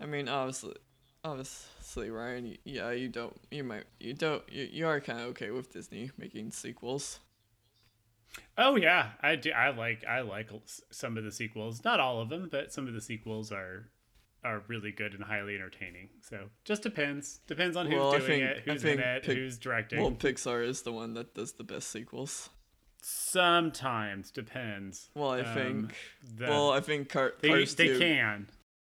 I 0.00 0.06
mean, 0.06 0.28
obviously, 0.28 0.74
obviously, 1.24 2.10
Ryan, 2.10 2.56
yeah, 2.64 2.90
you 2.90 3.08
don't, 3.08 3.36
you 3.50 3.64
might, 3.64 3.84
you 4.00 4.14
don't, 4.14 4.42
you, 4.50 4.68
you 4.70 4.86
are 4.86 5.00
kind 5.00 5.20
of 5.20 5.26
okay 5.28 5.50
with 5.50 5.72
Disney 5.72 6.10
making 6.18 6.50
sequels. 6.52 7.20
Oh 8.56 8.76
yeah, 8.76 9.10
I 9.22 9.36
do. 9.36 9.50
I 9.52 9.70
like 9.70 10.04
I 10.06 10.20
like 10.20 10.50
some 10.90 11.16
of 11.16 11.24
the 11.24 11.32
sequels. 11.32 11.82
Not 11.84 11.98
all 11.98 12.20
of 12.20 12.28
them, 12.28 12.48
but 12.50 12.72
some 12.72 12.86
of 12.86 12.94
the 12.94 13.00
sequels 13.00 13.50
are 13.50 13.88
are 14.44 14.62
really 14.68 14.92
good 14.92 15.14
and 15.14 15.24
highly 15.24 15.54
entertaining. 15.54 16.10
So 16.22 16.44
just 16.64 16.82
depends. 16.82 17.40
Depends 17.46 17.76
on 17.76 17.86
who's 17.86 17.94
Well, 17.96 18.10
doing 18.12 18.22
think- 18.24 18.42
it, 18.42 18.62
who's 18.64 18.84
in 18.84 19.00
it, 19.00 19.22
Pic- 19.24 19.36
who's 19.36 19.58
directing. 19.58 20.00
Well, 20.00 20.12
Pixar 20.12 20.64
is 20.64 20.82
the 20.82 20.92
one 20.92 21.14
that 21.14 21.34
does 21.34 21.52
the 21.54 21.64
best 21.64 21.88
sequels. 21.90 22.50
Sometimes 23.02 24.30
depends. 24.30 25.10
Well, 25.14 25.30
I 25.30 25.40
Um, 25.40 25.54
think, 25.54 25.96
the- 26.36 26.46
well, 26.48 26.70
I 26.70 26.80
think 26.80 27.08
Car- 27.08 27.34
they 27.40 27.48
Cars 27.48 27.74
they 27.74 27.88
2, 27.88 27.98
can. 27.98 28.48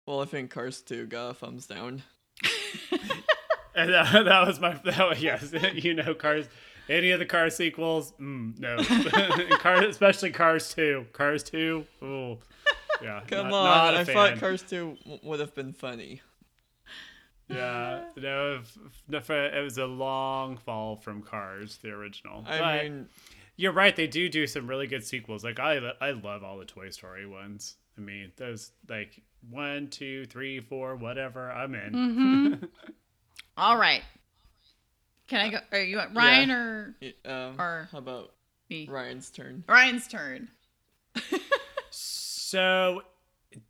well, 0.06 0.22
I 0.22 0.26
think 0.26 0.52
Cars 0.52 0.82
2 0.82 1.08
got 1.08 1.30
a 1.30 1.34
thumbs 1.34 1.68
down. 1.68 2.04
And 3.76 3.92
that, 3.92 4.26
that 4.26 4.46
was 4.48 4.60
my 4.60 4.74
that 4.86 5.10
was, 5.10 5.22
yes. 5.22 5.52
you 5.74 5.96
know, 5.96 6.14
cars. 6.14 6.48
Any 6.90 7.10
of 7.12 7.20
the 7.20 7.26
car 7.26 7.50
sequels? 7.50 8.14
Mm, 8.20 8.60
no. 8.60 8.78
Car, 9.58 9.84
especially 9.86 10.30
Cars 10.32 10.74
Two. 10.76 11.06
Cars 11.12 11.42
Two. 11.44 11.86
Oh, 12.02 12.38
yeah. 13.02 13.22
Come 13.28 13.50
not- 13.50 13.54
on, 13.54 13.94
not 13.94 13.96
I 13.96 14.04
thought. 14.04 14.38
Cars 14.38 14.62
2 14.64 14.98
w- 15.04 15.20
would 15.24 15.40
have 15.40 15.56
been 15.56 15.74
funny. 15.74 16.22
Yeah, 17.50 18.06
no, 18.16 18.62
it 19.10 19.64
was 19.64 19.78
a 19.78 19.86
long 19.86 20.58
fall 20.58 20.96
from 20.96 21.22
Cars, 21.22 21.78
the 21.82 21.90
original. 21.90 22.44
I 22.48 22.60
But 22.60 22.84
mean, 22.84 23.08
you're 23.58 23.74
right; 23.74 23.96
they 23.96 24.08
do 24.08 24.30
do 24.30 24.48
some 24.48 24.68
really 24.68 24.88
good 24.88 25.04
sequels. 25.04 25.44
Like 25.44 25.60
I, 25.60 25.80
I 26.02 26.12
love 26.12 26.44
all 26.44 26.58
the 26.58 26.66
Toy 26.66 26.90
Story 26.90 27.26
ones. 27.28 27.76
I 27.98 28.02
mean, 28.02 28.32
those 28.38 28.72
like 28.90 29.22
one, 29.50 29.88
two, 29.90 30.26
three, 30.26 30.60
four, 30.60 30.96
whatever. 30.96 31.52
I'm 31.52 31.76
in. 31.76 31.92
Mm-hmm. 31.94 32.66
All 33.58 33.78
right. 33.78 34.02
Can 35.28 35.40
I 35.42 35.50
go? 35.50 35.58
Are 35.72 35.82
you 35.82 35.98
want 35.98 36.16
Ryan 36.16 36.52
or 36.52 36.96
um, 37.26 37.60
Or- 37.60 37.88
how 37.92 37.98
about 38.00 38.34
me? 38.70 38.88
Ryan's 38.90 39.30
turn? 39.30 39.64
Ryan's 39.68 40.08
turn. 40.08 40.50
So, 42.54 43.02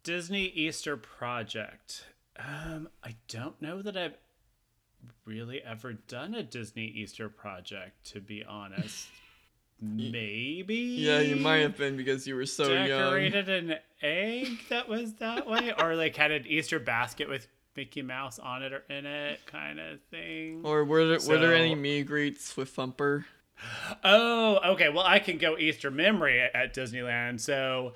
Disney 0.03 0.43
Easter 0.45 0.97
Project. 0.97 2.05
Um, 2.37 2.89
I 3.01 3.15
don't 3.29 3.61
know 3.61 3.81
that 3.81 3.95
I've 3.95 4.17
really 5.25 5.61
ever 5.61 5.93
done 5.93 6.33
a 6.35 6.43
Disney 6.43 6.87
Easter 6.87 7.29
project, 7.29 8.11
to 8.11 8.19
be 8.19 8.43
honest. 8.43 9.07
Maybe. 9.83 10.75
Yeah, 10.75 11.19
you 11.19 11.35
might 11.35 11.57
have 11.57 11.77
been 11.77 11.97
because 11.97 12.25
you 12.25 12.35
were 12.35 12.45
so 12.45 12.71
young. 12.71 12.87
decorated 12.87 13.49
an 13.49 13.75
egg 14.01 14.47
that 14.69 14.87
was 14.87 15.13
that 15.15 15.45
way, 15.49 15.73
or 15.77 15.95
like 15.95 16.15
had 16.15 16.31
an 16.31 16.45
Easter 16.47 16.79
basket 16.79 17.27
with 17.27 17.47
Mickey 17.75 18.01
Mouse 18.01 18.39
on 18.39 18.63
it 18.63 18.71
or 18.71 18.83
in 18.89 19.05
it, 19.05 19.45
kind 19.45 19.79
of 19.79 19.99
thing. 20.11 20.61
Or 20.63 20.83
were 20.85 21.05
there, 21.17 21.27
were 21.27 21.37
there 21.37 21.53
any 21.55 21.73
So- 21.73 21.79
meet 21.81 22.03
greets 22.07 22.55
with 22.55 22.69
Thumper? 22.69 23.25
Oh, 24.03 24.59
okay. 24.73 24.89
Well, 24.89 25.05
I 25.05 25.19
can 25.19 25.37
go 25.37 25.57
Easter 25.57 25.89
memory 25.91 26.41
at, 26.41 26.55
at 26.55 26.73
Disneyland. 26.75 27.39
So 27.39 27.93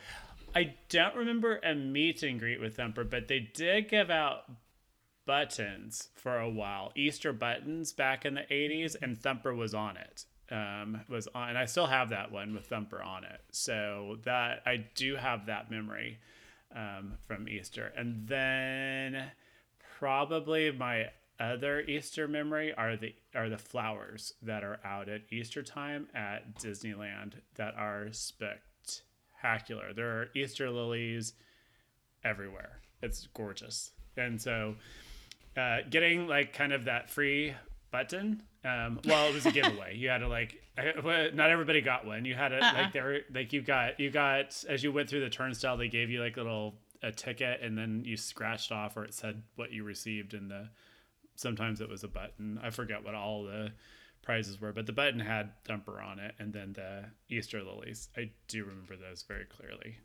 I 0.55 0.75
don't 0.89 1.15
remember 1.15 1.57
a 1.63 1.73
meet 1.75 2.23
and 2.23 2.39
greet 2.39 2.59
with 2.59 2.77
Thumper, 2.77 3.03
but 3.03 3.27
they 3.27 3.39
did 3.39 3.89
give 3.89 4.09
out 4.09 4.43
buttons 5.25 6.09
for 6.15 6.37
a 6.39 6.49
while, 6.49 6.91
Easter 6.95 7.33
buttons 7.33 7.91
back 7.91 8.25
in 8.25 8.33
the 8.35 8.43
80s, 8.49 8.95
and 9.01 9.17
Thumper 9.17 9.53
was 9.53 9.73
on 9.73 9.97
it. 9.97 10.25
Um, 10.49 11.01
was 11.09 11.27
on, 11.35 11.49
and 11.49 11.57
I 11.57 11.65
still 11.65 11.87
have 11.87 12.09
that 12.09 12.31
one 12.31 12.53
with 12.53 12.67
Thumper 12.67 13.01
on 13.01 13.25
it. 13.25 13.41
So 13.51 14.17
that 14.23 14.61
I 14.65 14.85
do 14.95 15.15
have 15.15 15.47
that 15.47 15.69
memory 15.69 16.19
um, 16.73 17.13
from 17.27 17.49
Easter, 17.49 17.91
and 17.97 18.27
then 18.27 19.31
probably 19.99 20.71
my 20.71 21.07
other 21.39 21.81
Easter 21.81 22.27
memory 22.27 22.73
are 22.73 22.95
the 22.95 23.13
are 23.35 23.49
the 23.49 23.57
flowers 23.57 24.33
that 24.41 24.63
are 24.63 24.79
out 24.83 25.09
at 25.09 25.21
Easter 25.31 25.61
time 25.61 26.07
at 26.15 26.57
Disneyland 26.59 27.33
that 27.55 27.75
are 27.75 28.07
spectacular. 28.11 29.93
There 29.93 30.09
are 30.09 30.29
Easter 30.35 30.69
lilies 30.69 31.33
everywhere. 32.23 32.79
It's 33.01 33.27
gorgeous. 33.33 33.91
And 34.15 34.41
so 34.41 34.75
uh, 35.55 35.79
getting 35.89 36.27
like 36.27 36.53
kind 36.53 36.73
of 36.73 36.85
that 36.85 37.09
free 37.09 37.53
button. 37.91 38.41
Um, 38.65 38.99
well, 39.05 39.29
it 39.29 39.33
was 39.33 39.45
a 39.45 39.51
giveaway. 39.51 39.95
You 39.95 40.09
had 40.09 40.17
to 40.19 40.27
like, 40.27 40.61
not 40.77 41.49
everybody 41.49 41.81
got 41.81 42.05
one. 42.05 42.25
You 42.25 42.35
had 42.35 42.49
to 42.49 42.57
Uh-uh. 42.57 42.73
like 42.73 42.93
there, 42.93 43.21
like 43.33 43.53
you 43.53 43.61
got 43.61 43.99
you 43.99 44.09
got 44.09 44.63
as 44.67 44.83
you 44.83 44.91
went 44.91 45.09
through 45.09 45.21
the 45.21 45.29
turnstile, 45.29 45.77
they 45.77 45.87
gave 45.87 46.09
you 46.09 46.21
like 46.21 46.37
a 46.37 46.41
little 46.41 46.75
a 47.03 47.11
ticket, 47.11 47.61
and 47.61 47.77
then 47.77 48.03
you 48.05 48.17
scratched 48.17 48.71
off, 48.71 48.97
or 48.97 49.03
it 49.05 49.13
said 49.13 49.43
what 49.55 49.71
you 49.71 49.83
received, 49.83 50.33
and 50.33 50.49
the 50.49 50.67
sometimes 51.35 51.79
it 51.81 51.87
was 51.89 52.03
a 52.03 52.07
button. 52.07 52.59
I 52.63 52.71
forget 52.71 53.03
what 53.03 53.13
all 53.15 53.43
the 53.43 53.71
prizes 54.23 54.59
were, 54.59 54.73
but 54.73 54.85
the 54.87 54.91
button 54.93 55.19
had 55.19 55.51
Thumper 55.65 56.01
on 56.01 56.19
it, 56.19 56.33
and 56.39 56.51
then 56.51 56.73
the 56.73 57.05
Easter 57.29 57.63
lilies. 57.63 58.09
I 58.17 58.31
do 58.47 58.65
remember 58.65 58.95
those 58.97 59.23
very 59.23 59.45
clearly. 59.45 59.97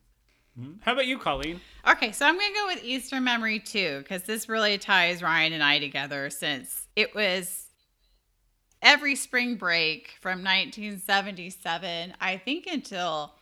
Mhm. 0.60 0.76
How 0.82 0.92
about 0.92 1.06
you, 1.06 1.18
Colleen? 1.18 1.60
Okay, 1.88 2.12
so 2.12 2.26
I'm 2.26 2.36
going 2.38 2.52
to 2.52 2.58
go 2.60 2.66
with 2.66 2.84
Easter 2.84 3.20
memory 3.22 3.58
too, 3.58 4.00
because 4.00 4.24
this 4.24 4.48
really 4.48 4.76
ties 4.78 5.22
Ryan 5.22 5.54
and 5.54 5.62
I 5.62 5.78
together 5.78 6.28
since 6.28 6.86
it 6.94 7.14
was 7.14 7.68
every 8.82 9.14
spring 9.14 9.54
break 9.56 10.14
from 10.20 10.42
1977, 10.42 12.14
I 12.20 12.36
think 12.36 12.66
until 12.66 13.32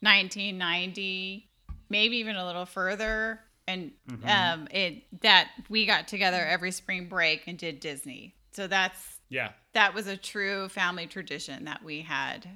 1990, 0.00 1.48
maybe 1.88 2.16
even 2.16 2.36
a 2.36 2.44
little 2.46 2.66
further. 2.66 3.40
And 3.68 3.92
um, 4.26 4.68
it 4.72 5.04
that 5.20 5.50
we 5.68 5.86
got 5.86 6.08
together 6.08 6.38
every 6.44 6.72
spring 6.72 7.06
break 7.08 7.46
and 7.46 7.56
did 7.56 7.78
Disney. 7.78 8.34
So 8.52 8.66
that's 8.66 9.20
Yeah. 9.28 9.52
that 9.74 9.94
was 9.94 10.08
a 10.08 10.16
true 10.16 10.68
family 10.68 11.06
tradition 11.06 11.64
that 11.66 11.84
we 11.84 12.00
had 12.02 12.48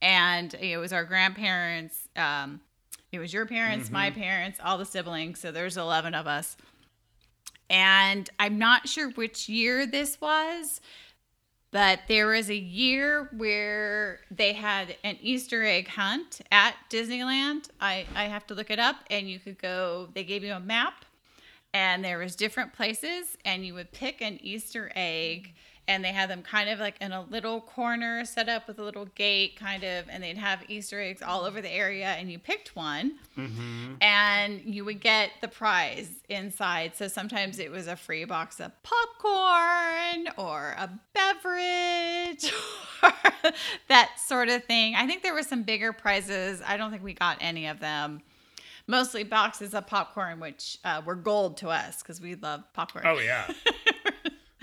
and 0.00 0.52
it 0.54 0.78
was 0.78 0.92
our 0.92 1.04
grandparents 1.04 2.08
um, 2.16 2.60
it 3.12 3.20
was 3.20 3.32
your 3.32 3.46
parents 3.46 3.88
my 3.88 4.10
parents 4.10 4.58
all 4.64 4.76
the 4.78 4.84
siblings 4.84 5.38
so 5.38 5.52
there's 5.52 5.76
11 5.76 6.12
of 6.14 6.26
us 6.26 6.56
and 7.70 8.28
i'm 8.40 8.58
not 8.58 8.88
sure 8.88 9.10
which 9.10 9.48
year 9.48 9.86
this 9.86 10.20
was 10.20 10.80
but 11.72 12.00
there 12.06 12.26
was 12.26 12.50
a 12.50 12.56
year 12.56 13.28
where 13.36 14.20
they 14.30 14.52
had 14.52 14.94
an 15.02 15.16
easter 15.20 15.64
egg 15.64 15.88
hunt 15.88 16.42
at 16.52 16.76
disneyland. 16.90 17.68
I, 17.80 18.06
I 18.14 18.24
have 18.24 18.46
to 18.48 18.54
look 18.54 18.70
it 18.70 18.78
up 18.78 18.96
and 19.10 19.28
you 19.28 19.40
could 19.40 19.58
go 19.58 20.08
they 20.14 20.22
gave 20.22 20.44
you 20.44 20.52
a 20.52 20.60
map 20.60 21.04
and 21.74 22.04
there 22.04 22.18
was 22.18 22.36
different 22.36 22.72
places 22.74 23.36
and 23.44 23.64
you 23.66 23.74
would 23.74 23.90
pick 23.90 24.20
an 24.20 24.38
easter 24.42 24.92
egg 24.94 25.54
and 25.88 26.04
they 26.04 26.12
had 26.12 26.30
them 26.30 26.42
kind 26.42 26.70
of 26.70 26.78
like 26.78 26.94
in 27.00 27.10
a 27.12 27.22
little 27.22 27.60
corner 27.60 28.24
set 28.24 28.48
up 28.48 28.68
with 28.68 28.78
a 28.78 28.82
little 28.82 29.06
gate 29.16 29.56
kind 29.56 29.82
of 29.82 30.08
and 30.08 30.22
they'd 30.22 30.38
have 30.38 30.60
easter 30.68 31.00
eggs 31.00 31.22
all 31.22 31.42
over 31.44 31.60
the 31.60 31.70
area 31.70 32.06
and 32.06 32.30
you 32.30 32.38
picked 32.38 32.76
one. 32.76 33.18
And 34.00 34.60
you 34.64 34.84
would 34.84 35.00
get 35.00 35.30
the 35.40 35.48
prize 35.48 36.08
inside. 36.28 36.94
So 36.94 37.08
sometimes 37.08 37.58
it 37.58 37.70
was 37.70 37.88
a 37.88 37.96
free 37.96 38.24
box 38.24 38.60
of 38.60 38.70
popcorn 38.82 40.28
or 40.36 40.76
a 40.78 40.88
beverage 41.14 42.52
or 43.02 43.12
that 43.88 44.12
sort 44.18 44.48
of 44.48 44.64
thing. 44.64 44.94
I 44.94 45.06
think 45.06 45.22
there 45.22 45.34
were 45.34 45.42
some 45.42 45.62
bigger 45.64 45.92
prizes. 45.92 46.62
I 46.64 46.76
don't 46.76 46.90
think 46.90 47.02
we 47.02 47.14
got 47.14 47.38
any 47.40 47.66
of 47.66 47.80
them. 47.80 48.22
Mostly 48.86 49.24
boxes 49.24 49.74
of 49.74 49.86
popcorn, 49.86 50.40
which 50.40 50.78
uh, 50.84 51.02
were 51.04 51.14
gold 51.14 51.56
to 51.58 51.68
us 51.68 52.02
because 52.02 52.20
we 52.20 52.34
love 52.34 52.62
popcorn. 52.72 53.04
Oh 53.06 53.18
yeah. 53.18 53.48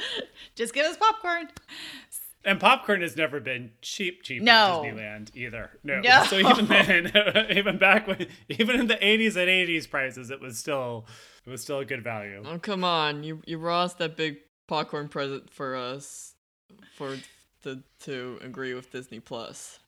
Just 0.55 0.73
give 0.73 0.85
us 0.85 0.97
popcorn. 0.97 1.47
And 2.45 2.59
popcorn 2.59 3.01
has 3.01 3.17
never 3.17 3.39
been 3.41 3.71
cheap, 3.81 4.23
cheap 4.23 4.41
No. 4.41 4.83
at 4.85 4.93
Disneyland 4.93 5.35
either. 5.35 5.71
No. 5.83 5.99
No. 5.99 6.23
So 6.23 6.37
even 6.37 6.67
then, 6.67 7.47
even 7.57 7.77
back 7.77 8.07
when, 8.07 8.27
even 8.47 8.79
in 8.79 8.87
the 8.87 8.95
80s 8.95 9.35
and 9.35 9.49
80s 9.49 9.89
prices, 9.89 10.31
it 10.31 10.39
was 10.39 10.57
still, 10.57 11.05
it 11.45 11.49
was 11.49 11.61
still 11.61 11.79
a 11.79 11.85
good 11.85 12.03
value. 12.03 12.41
Oh 12.45 12.57
come 12.57 12.83
on, 12.83 13.23
you 13.23 13.41
you 13.45 13.57
brought 13.57 13.85
us 13.85 13.93
that 13.95 14.15
big 14.15 14.37
popcorn 14.67 15.09
present 15.09 15.49
for 15.51 15.75
us, 15.75 16.33
for 16.95 17.17
the 17.63 17.83
to 18.01 18.39
agree 18.41 18.73
with 18.73 18.89
Disney 18.91 19.19
Plus. 19.19 19.79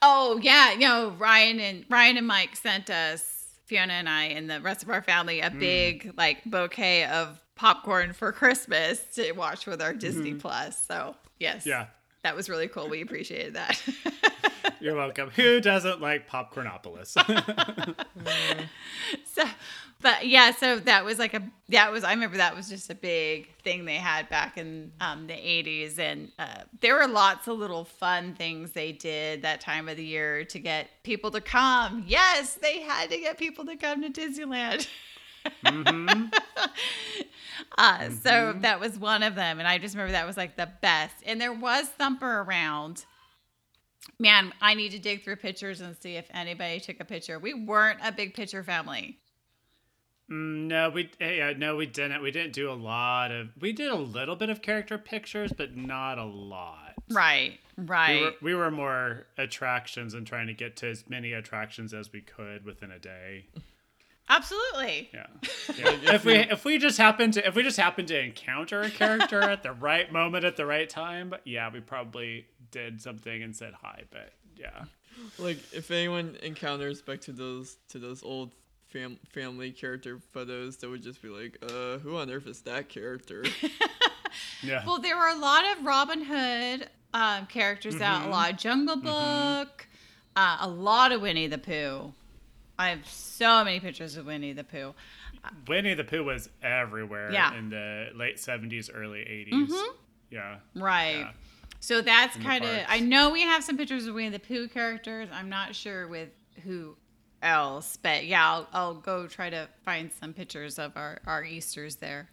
Oh 0.00 0.38
yeah, 0.40 0.72
you 0.72 0.80
know 0.80 1.10
Ryan 1.18 1.58
and 1.60 1.84
Ryan 1.90 2.18
and 2.18 2.26
Mike 2.26 2.54
sent 2.54 2.88
us 2.88 3.35
Fiona 3.66 3.94
and 3.94 4.08
I 4.08 4.24
and 4.24 4.48
the 4.48 4.60
rest 4.60 4.82
of 4.82 4.90
our 4.90 5.02
family 5.02 5.40
a 5.40 5.50
hmm. 5.50 5.58
big 5.58 6.14
like 6.16 6.44
bouquet 6.44 7.04
of 7.04 7.40
popcorn 7.56 8.12
for 8.12 8.32
Christmas 8.32 9.02
to 9.14 9.32
watch 9.32 9.66
with 9.66 9.82
our 9.82 9.92
Disney 9.92 10.30
mm-hmm. 10.30 10.38
Plus. 10.38 10.86
So 10.86 11.16
yes, 11.38 11.66
Yeah. 11.66 11.86
That 12.26 12.34
was 12.34 12.48
really 12.48 12.66
cool. 12.66 12.88
We 12.88 13.02
appreciated 13.02 13.54
that. 13.54 13.80
You're 14.80 14.96
welcome. 14.96 15.30
Who 15.30 15.60
doesn't 15.60 16.00
like 16.00 16.28
Popcornopolis? 16.28 17.12
so 19.24 19.44
but 20.00 20.26
yeah 20.26 20.50
so 20.50 20.78
that 20.80 21.04
was 21.04 21.18
like 21.18 21.34
a 21.34 21.42
that 21.68 21.90
was 21.90 22.04
i 22.04 22.12
remember 22.12 22.36
that 22.36 22.54
was 22.54 22.68
just 22.68 22.90
a 22.90 22.94
big 22.94 23.48
thing 23.62 23.84
they 23.84 23.96
had 23.96 24.28
back 24.28 24.58
in 24.58 24.92
um, 25.00 25.26
the 25.26 25.32
80s 25.32 25.98
and 25.98 26.30
uh, 26.38 26.62
there 26.80 26.96
were 26.96 27.08
lots 27.08 27.48
of 27.48 27.58
little 27.58 27.84
fun 27.84 28.34
things 28.34 28.72
they 28.72 28.92
did 28.92 29.42
that 29.42 29.60
time 29.60 29.88
of 29.88 29.96
the 29.96 30.04
year 30.04 30.44
to 30.44 30.58
get 30.58 30.88
people 31.02 31.30
to 31.30 31.40
come 31.40 32.04
yes 32.06 32.54
they 32.54 32.80
had 32.80 33.08
to 33.10 33.18
get 33.18 33.38
people 33.38 33.64
to 33.64 33.76
come 33.76 34.02
to 34.02 34.10
disneyland 34.10 34.86
uh, 37.78 38.10
so 38.10 38.54
that 38.60 38.80
was 38.80 38.98
one 38.98 39.22
of 39.22 39.34
them 39.34 39.58
and 39.58 39.68
i 39.68 39.78
just 39.78 39.94
remember 39.94 40.12
that 40.12 40.26
was 40.26 40.36
like 40.36 40.56
the 40.56 40.68
best 40.80 41.14
and 41.24 41.40
there 41.40 41.52
was 41.52 41.86
thumper 41.88 42.40
around 42.40 43.04
man 44.18 44.52
i 44.60 44.74
need 44.74 44.90
to 44.92 44.98
dig 44.98 45.22
through 45.24 45.36
pictures 45.36 45.80
and 45.80 45.96
see 46.00 46.16
if 46.16 46.26
anybody 46.32 46.80
took 46.80 47.00
a 47.00 47.04
picture 47.04 47.38
we 47.38 47.54
weren't 47.54 47.98
a 48.04 48.12
big 48.12 48.34
picture 48.34 48.62
family 48.62 49.18
Mm, 50.30 50.66
no, 50.66 50.90
we 50.90 51.10
yeah, 51.20 51.52
no, 51.56 51.76
we 51.76 51.86
didn't. 51.86 52.20
We 52.20 52.30
didn't 52.32 52.52
do 52.52 52.70
a 52.70 52.74
lot 52.74 53.30
of. 53.30 53.50
We 53.60 53.72
did 53.72 53.92
a 53.92 53.96
little 53.96 54.34
bit 54.34 54.50
of 54.50 54.60
character 54.60 54.98
pictures, 54.98 55.52
but 55.56 55.76
not 55.76 56.18
a 56.18 56.24
lot. 56.24 56.94
Right, 57.10 57.60
right. 57.76 58.16
We 58.16 58.24
were, 58.24 58.32
we 58.42 58.54
were 58.56 58.70
more 58.72 59.26
attractions 59.38 60.14
and 60.14 60.26
trying 60.26 60.48
to 60.48 60.54
get 60.54 60.76
to 60.78 60.88
as 60.88 61.08
many 61.08 61.32
attractions 61.32 61.94
as 61.94 62.12
we 62.12 62.22
could 62.22 62.64
within 62.64 62.90
a 62.90 62.98
day. 62.98 63.46
Absolutely. 64.28 65.10
Yeah. 65.12 65.26
yeah. 65.76 66.14
if 66.14 66.24
we 66.24 66.34
if 66.34 66.64
we 66.64 66.78
just 66.78 66.98
happen 66.98 67.30
to 67.32 67.46
if 67.46 67.54
we 67.54 67.62
just 67.62 67.76
happen 67.76 68.06
to 68.06 68.18
encounter 68.18 68.82
a 68.82 68.90
character 68.90 69.40
at 69.40 69.62
the 69.62 69.72
right 69.72 70.10
moment 70.12 70.44
at 70.44 70.56
the 70.56 70.66
right 70.66 70.88
time, 70.88 71.34
yeah, 71.44 71.70
we 71.72 71.80
probably 71.80 72.46
did 72.70 73.00
something 73.00 73.42
and 73.42 73.54
said 73.54 73.72
hi. 73.80 74.02
But 74.10 74.32
yeah, 74.56 74.84
Like 75.38 75.58
if 75.72 75.90
anyone 75.90 76.36
encounters 76.42 77.02
back 77.02 77.20
to 77.22 77.32
those 77.32 77.76
to 77.90 77.98
those 77.98 78.22
old 78.22 78.52
fam- 78.88 79.18
family 79.28 79.70
character 79.70 80.18
photos, 80.32 80.76
they 80.78 80.86
would 80.88 81.02
just 81.02 81.22
be 81.22 81.28
like, 81.28 81.58
"Uh, 81.62 81.98
who 81.98 82.16
on 82.16 82.30
earth 82.30 82.46
is 82.46 82.62
that 82.62 82.88
character?" 82.88 83.44
yeah. 84.62 84.84
Well, 84.84 84.98
there 84.98 85.16
were 85.16 85.28
a 85.28 85.36
lot 85.36 85.64
of 85.64 85.84
Robin 85.84 86.22
Hood 86.24 86.88
um, 87.14 87.46
characters 87.46 88.00
out, 88.00 88.26
a 88.26 88.30
lot 88.30 88.52
of 88.52 88.58
Jungle 88.58 88.96
Book, 88.96 89.86
uh, 90.34 90.58
a 90.60 90.68
lot 90.68 91.12
of 91.12 91.20
Winnie 91.20 91.46
the 91.46 91.58
Pooh. 91.58 92.12
I 92.78 92.90
have 92.90 93.06
so 93.06 93.64
many 93.64 93.80
pictures 93.80 94.16
of 94.16 94.26
Winnie 94.26 94.52
the 94.52 94.64
Pooh. 94.64 94.94
Winnie 95.68 95.94
the 95.94 96.04
Pooh 96.04 96.24
was 96.24 96.48
everywhere 96.62 97.30
Yeah. 97.32 97.56
in 97.56 97.70
the 97.70 98.08
late 98.14 98.38
seventies, 98.38 98.90
early 98.90 99.20
80s 99.20 99.52
mm-hmm. 99.68 99.96
Yeah. 100.30 100.56
Right. 100.74 101.18
Yeah. 101.18 101.30
So 101.80 102.00
that's 102.02 102.36
kind 102.38 102.64
of. 102.64 102.80
I 102.88 103.00
know 103.00 103.30
we 103.30 103.42
have 103.42 103.62
some 103.62 103.76
pictures 103.76 104.06
of 104.06 104.14
Winnie 104.14 104.30
the 104.30 104.40
Pooh 104.40 104.66
characters. 104.68 105.28
I'm 105.32 105.48
not 105.48 105.74
sure 105.74 106.08
with 106.08 106.30
who 106.64 106.96
else, 107.42 107.96
but 108.02 108.26
yeah, 108.26 108.44
I'll, 108.44 108.68
I'll 108.72 108.94
go 108.94 109.26
try 109.28 109.50
to 109.50 109.68
find 109.84 110.10
some 110.12 110.32
pictures 110.32 110.78
of 110.78 110.96
our 110.96 111.18
our 111.26 111.44
Easter's 111.44 111.96
there. 111.96 112.28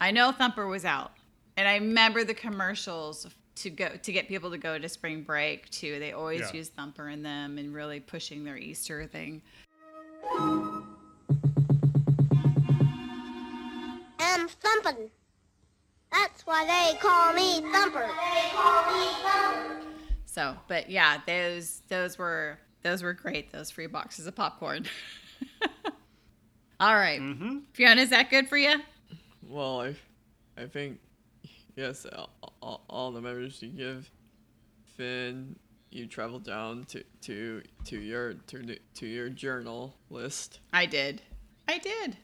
I 0.00 0.10
know 0.10 0.32
Thumper 0.32 0.66
was 0.66 0.84
out, 0.84 1.12
and 1.56 1.66
I 1.66 1.76
remember 1.76 2.24
the 2.24 2.34
commercials 2.34 3.26
to 3.56 3.70
go 3.70 3.88
to 4.02 4.12
get 4.12 4.28
people 4.28 4.50
to 4.50 4.58
go 4.58 4.76
to 4.78 4.88
spring 4.88 5.22
break 5.22 5.70
too. 5.70 5.98
They 5.98 6.12
always 6.12 6.40
Yeah. 6.40 6.52
use 6.52 6.68
Thumper 6.68 7.08
in 7.08 7.22
them 7.22 7.56
and 7.56 7.72
really 7.72 8.00
pushing 8.00 8.44
their 8.44 8.58
Easter 8.58 9.06
thing. 9.06 9.40
I'm 14.20 14.48
thumping. 14.48 15.10
That's 16.12 16.46
why 16.46 16.64
they 16.64 16.98
call 16.98 17.32
me 17.32 17.60
Thumper. 17.72 18.06
They 18.06 18.50
call 18.52 18.84
me 18.92 19.06
Thumper. 19.22 19.80
So, 20.26 20.56
but 20.68 20.90
yeah, 20.90 21.20
those 21.26 21.82
those 21.88 22.18
were 22.18 22.58
those 22.82 23.02
were 23.02 23.12
great. 23.12 23.52
Those 23.52 23.70
free 23.70 23.86
boxes 23.86 24.26
of 24.26 24.34
popcorn. 24.34 24.86
All 26.80 26.94
right. 26.94 27.20
Mm-hmm. 27.20 27.58
Fiona, 27.72 28.02
is 28.02 28.10
that 28.10 28.30
good 28.30 28.48
for 28.48 28.56
you? 28.56 28.80
well, 29.48 29.80
I, 29.82 29.94
I 30.60 30.66
think, 30.66 30.98
yes, 31.76 32.06
all, 32.12 32.30
all, 32.60 32.84
all 32.88 33.12
the 33.12 33.20
members 33.20 33.62
you 33.62 33.68
give, 33.68 34.10
Finn, 34.96 35.56
you 35.94 36.06
travel 36.06 36.38
down 36.38 36.84
to 36.86 37.04
to 37.22 37.62
to 37.84 37.98
your 37.98 38.34
to 38.34 38.76
to 38.94 39.06
your 39.06 39.28
journal 39.28 39.94
list. 40.10 40.60
I 40.72 40.86
did. 40.86 41.22
I 41.68 41.78
did. 41.78 42.16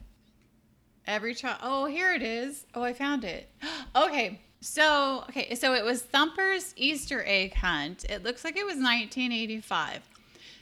Every 1.07 1.33
child. 1.33 1.59
Oh, 1.63 1.85
here 1.85 2.13
it 2.13 2.21
is. 2.21 2.65
Oh, 2.75 2.83
I 2.83 2.93
found 2.93 3.23
it. 3.23 3.49
okay. 3.95 4.39
So, 4.59 5.23
okay. 5.29 5.55
So 5.55 5.73
it 5.73 5.83
was 5.83 6.03
Thumper's 6.03 6.73
Easter 6.75 7.23
egg 7.25 7.55
hunt. 7.55 8.05
It 8.07 8.23
looks 8.23 8.43
like 8.43 8.55
it 8.55 8.65
was 8.65 8.75
1985. 8.75 10.07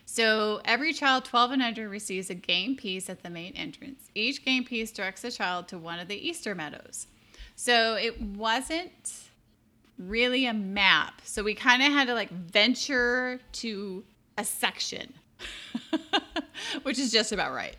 So 0.06 0.62
every 0.66 0.94
child 0.94 1.26
12 1.26 1.52
and 1.52 1.62
under 1.62 1.90
receives 1.90 2.30
a 2.30 2.36
game 2.36 2.76
piece 2.76 3.10
at 3.10 3.22
the 3.22 3.30
main 3.30 3.54
entrance. 3.56 4.10
Each 4.16 4.44
game 4.44 4.64
piece 4.64 4.92
directs 4.92 5.24
a 5.24 5.32
child 5.32 5.68
to 5.68 5.78
one 5.78 6.00
of 6.00 6.08
the 6.08 6.16
Easter 6.16 6.56
meadows. 6.56 7.08
So 7.56 7.96
it 7.96 8.20
wasn't 8.22 9.29
really 10.00 10.46
a 10.46 10.54
map. 10.54 11.22
So 11.24 11.44
we 11.44 11.54
kind 11.54 11.84
of 11.84 11.92
had 11.92 12.08
to 12.08 12.14
like 12.14 12.32
venture 12.32 13.40
to 13.54 14.04
a 14.38 14.44
section, 14.44 15.14
which 16.84 16.98
is 16.98 17.12
just 17.12 17.32
about 17.32 17.54
right. 17.54 17.76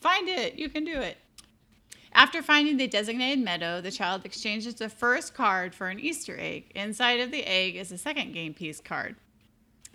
Find 0.00 0.28
it. 0.28 0.54
You 0.54 0.68
can 0.68 0.84
do 0.84 0.98
it. 1.00 1.18
After 2.12 2.42
finding 2.42 2.78
the 2.78 2.86
designated 2.86 3.44
meadow, 3.44 3.82
the 3.82 3.90
child 3.90 4.24
exchanges 4.24 4.76
the 4.76 4.88
first 4.88 5.34
card 5.34 5.74
for 5.74 5.88
an 5.88 6.00
Easter 6.00 6.38
egg. 6.38 6.70
Inside 6.74 7.20
of 7.20 7.30
the 7.30 7.44
egg 7.44 7.76
is 7.76 7.92
a 7.92 7.98
second 7.98 8.32
game 8.32 8.54
piece 8.54 8.80
card. 8.80 9.16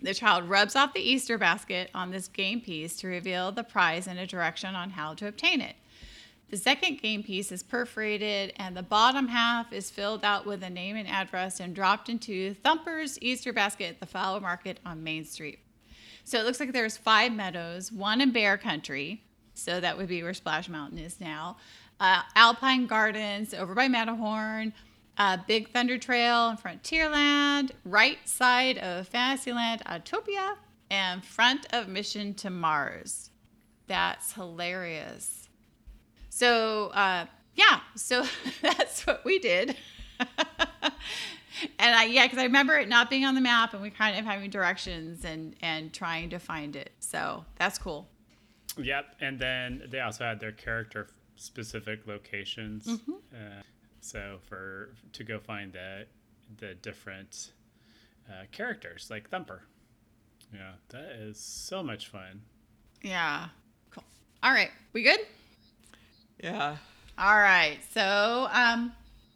The 0.00 0.14
child 0.14 0.48
rubs 0.48 0.76
off 0.76 0.94
the 0.94 1.00
Easter 1.00 1.38
basket 1.38 1.90
on 1.94 2.10
this 2.10 2.28
game 2.28 2.60
piece 2.60 2.96
to 2.98 3.08
reveal 3.08 3.50
the 3.50 3.64
prize 3.64 4.06
and 4.06 4.18
a 4.18 4.26
direction 4.26 4.74
on 4.74 4.90
how 4.90 5.14
to 5.14 5.26
obtain 5.26 5.60
it. 5.60 5.74
The 6.52 6.58
second 6.58 7.00
game 7.00 7.22
piece 7.22 7.50
is 7.50 7.62
perforated, 7.62 8.52
and 8.56 8.76
the 8.76 8.82
bottom 8.82 9.28
half 9.28 9.72
is 9.72 9.90
filled 9.90 10.22
out 10.22 10.44
with 10.44 10.62
a 10.62 10.68
name 10.68 10.96
and 10.96 11.08
address 11.08 11.60
and 11.60 11.74
dropped 11.74 12.10
into 12.10 12.52
Thumper's 12.62 13.18
Easter 13.22 13.54
basket 13.54 13.88
at 13.88 14.00
the 14.00 14.06
Flower 14.06 14.38
Market 14.38 14.78
on 14.84 15.02
Main 15.02 15.24
Street. 15.24 15.60
So 16.24 16.38
it 16.38 16.44
looks 16.44 16.60
like 16.60 16.74
there's 16.74 16.98
five 16.98 17.32
meadows, 17.32 17.90
one 17.90 18.20
in 18.20 18.32
Bear 18.32 18.58
Country, 18.58 19.22
so 19.54 19.80
that 19.80 19.96
would 19.96 20.08
be 20.08 20.22
where 20.22 20.34
Splash 20.34 20.68
Mountain 20.68 20.98
is 20.98 21.22
now, 21.22 21.56
uh, 21.98 22.20
Alpine 22.36 22.86
Gardens 22.86 23.54
over 23.54 23.74
by 23.74 23.88
Matterhorn, 23.88 24.74
uh, 25.16 25.38
Big 25.48 25.70
Thunder 25.70 25.96
Trail 25.96 26.50
in 26.50 26.58
Frontierland, 26.58 27.70
right 27.86 28.18
side 28.28 28.76
of 28.76 29.08
Fantasyland 29.08 29.82
Autopia, 29.86 30.56
and 30.90 31.24
front 31.24 31.66
of 31.72 31.88
Mission 31.88 32.34
to 32.34 32.50
Mars. 32.50 33.30
That's 33.86 34.34
hilarious. 34.34 35.41
So, 36.34 36.86
uh, 36.94 37.26
yeah, 37.54 37.80
so 37.94 38.24
that's 38.62 39.06
what 39.06 39.22
we 39.22 39.38
did. 39.38 39.76
and 40.18 40.90
I, 41.78 42.04
yeah, 42.06 42.24
because 42.24 42.38
I 42.38 42.44
remember 42.44 42.78
it 42.78 42.88
not 42.88 43.10
being 43.10 43.26
on 43.26 43.34
the 43.34 43.42
map 43.42 43.74
and 43.74 43.82
we 43.82 43.90
kind 43.90 44.18
of 44.18 44.24
having 44.24 44.48
directions 44.48 45.26
and, 45.26 45.54
and 45.60 45.92
trying 45.92 46.30
to 46.30 46.38
find 46.38 46.74
it. 46.74 46.92
So 47.00 47.44
that's 47.56 47.78
cool. 47.78 48.08
Yep, 48.78 49.16
and 49.20 49.38
then 49.38 49.82
they 49.90 50.00
also 50.00 50.24
had 50.24 50.40
their 50.40 50.52
character 50.52 51.08
specific 51.36 52.06
locations. 52.06 52.88
Uh, 52.88 53.60
so 54.00 54.38
for 54.48 54.94
to 55.12 55.24
go 55.24 55.38
find 55.38 55.74
the 55.74 56.06
the 56.58 56.74
different 56.76 57.52
uh, 58.30 58.44
characters 58.52 59.08
like 59.10 59.28
Thumper. 59.28 59.64
Yeah, 60.54 60.72
that 60.88 61.12
is 61.20 61.38
so 61.38 61.82
much 61.82 62.08
fun. 62.08 62.40
Yeah. 63.02 63.48
Cool. 63.90 64.04
All 64.42 64.52
right. 64.52 64.70
We 64.94 65.02
good? 65.02 65.20
Yeah. 66.42 66.76
All 67.18 67.38
right. 67.38 67.78
So 67.94 68.48
um, 68.52 68.92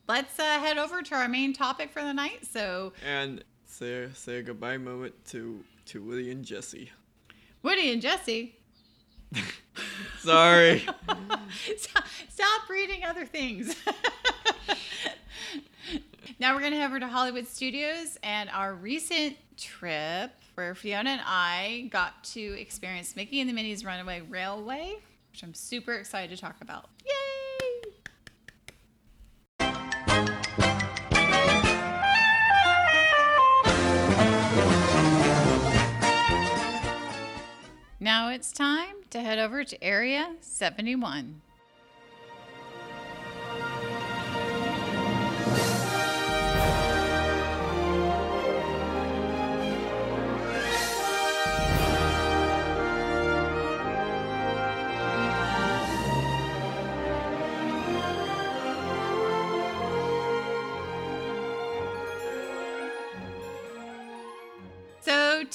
let's 0.09 0.39
uh, 0.39 0.61
head 0.61 0.79
over 0.79 1.03
to 1.03 1.15
our 1.15 1.29
main 1.29 1.53
topic 1.53 1.93
for 1.93 2.03
the 2.03 2.13
night. 2.13 2.47
So, 2.47 2.93
And 3.05 3.43
say 3.65 4.09
say 4.15 4.39
a 4.39 4.43
goodbye 4.43 4.79
moment 4.79 5.15
to 5.27 5.63
to 5.87 6.03
Woody 6.03 6.31
and 6.31 6.45
Jesse. 6.45 6.91
Woody 7.63 7.93
and 7.93 8.03
Jesse, 8.03 8.57
Sorry. 10.19 10.81
stop, 11.77 12.05
stop 12.29 12.69
reading 12.69 13.05
other 13.05 13.27
things. 13.27 13.75
now 16.39 16.55
we're 16.55 16.61
going 16.61 16.73
to 16.73 16.79
head 16.79 16.87
over 16.87 17.01
to 17.01 17.09
Hollywood 17.09 17.47
Studios 17.47 18.19
and 18.23 18.51
our 18.51 18.75
recent 18.75 19.37
trip 19.57 20.31
where 20.55 20.75
Fiona 20.75 21.11
and 21.11 21.21
I 21.25 21.89
got 21.91 22.23
to 22.25 22.41
experience 22.41 23.17
Mickey 23.17 23.41
and 23.41 23.49
the 23.49 23.55
Minnie's 23.55 23.85
Runaway 23.85 24.23
Railway, 24.23 24.97
which 25.37 25.43
I'm 25.43 25.53
super 25.53 25.93
excited 25.93 26.35
to 26.35 26.41
talk 26.41 26.57
about. 26.63 26.89
Yay! 27.05 27.13
Now 38.01 38.31
it's 38.31 38.51
time 38.51 38.97
to 39.11 39.21
head 39.21 39.39
over 39.39 39.63
to 39.63 39.85
Area 39.85 40.37
71. 40.41 41.43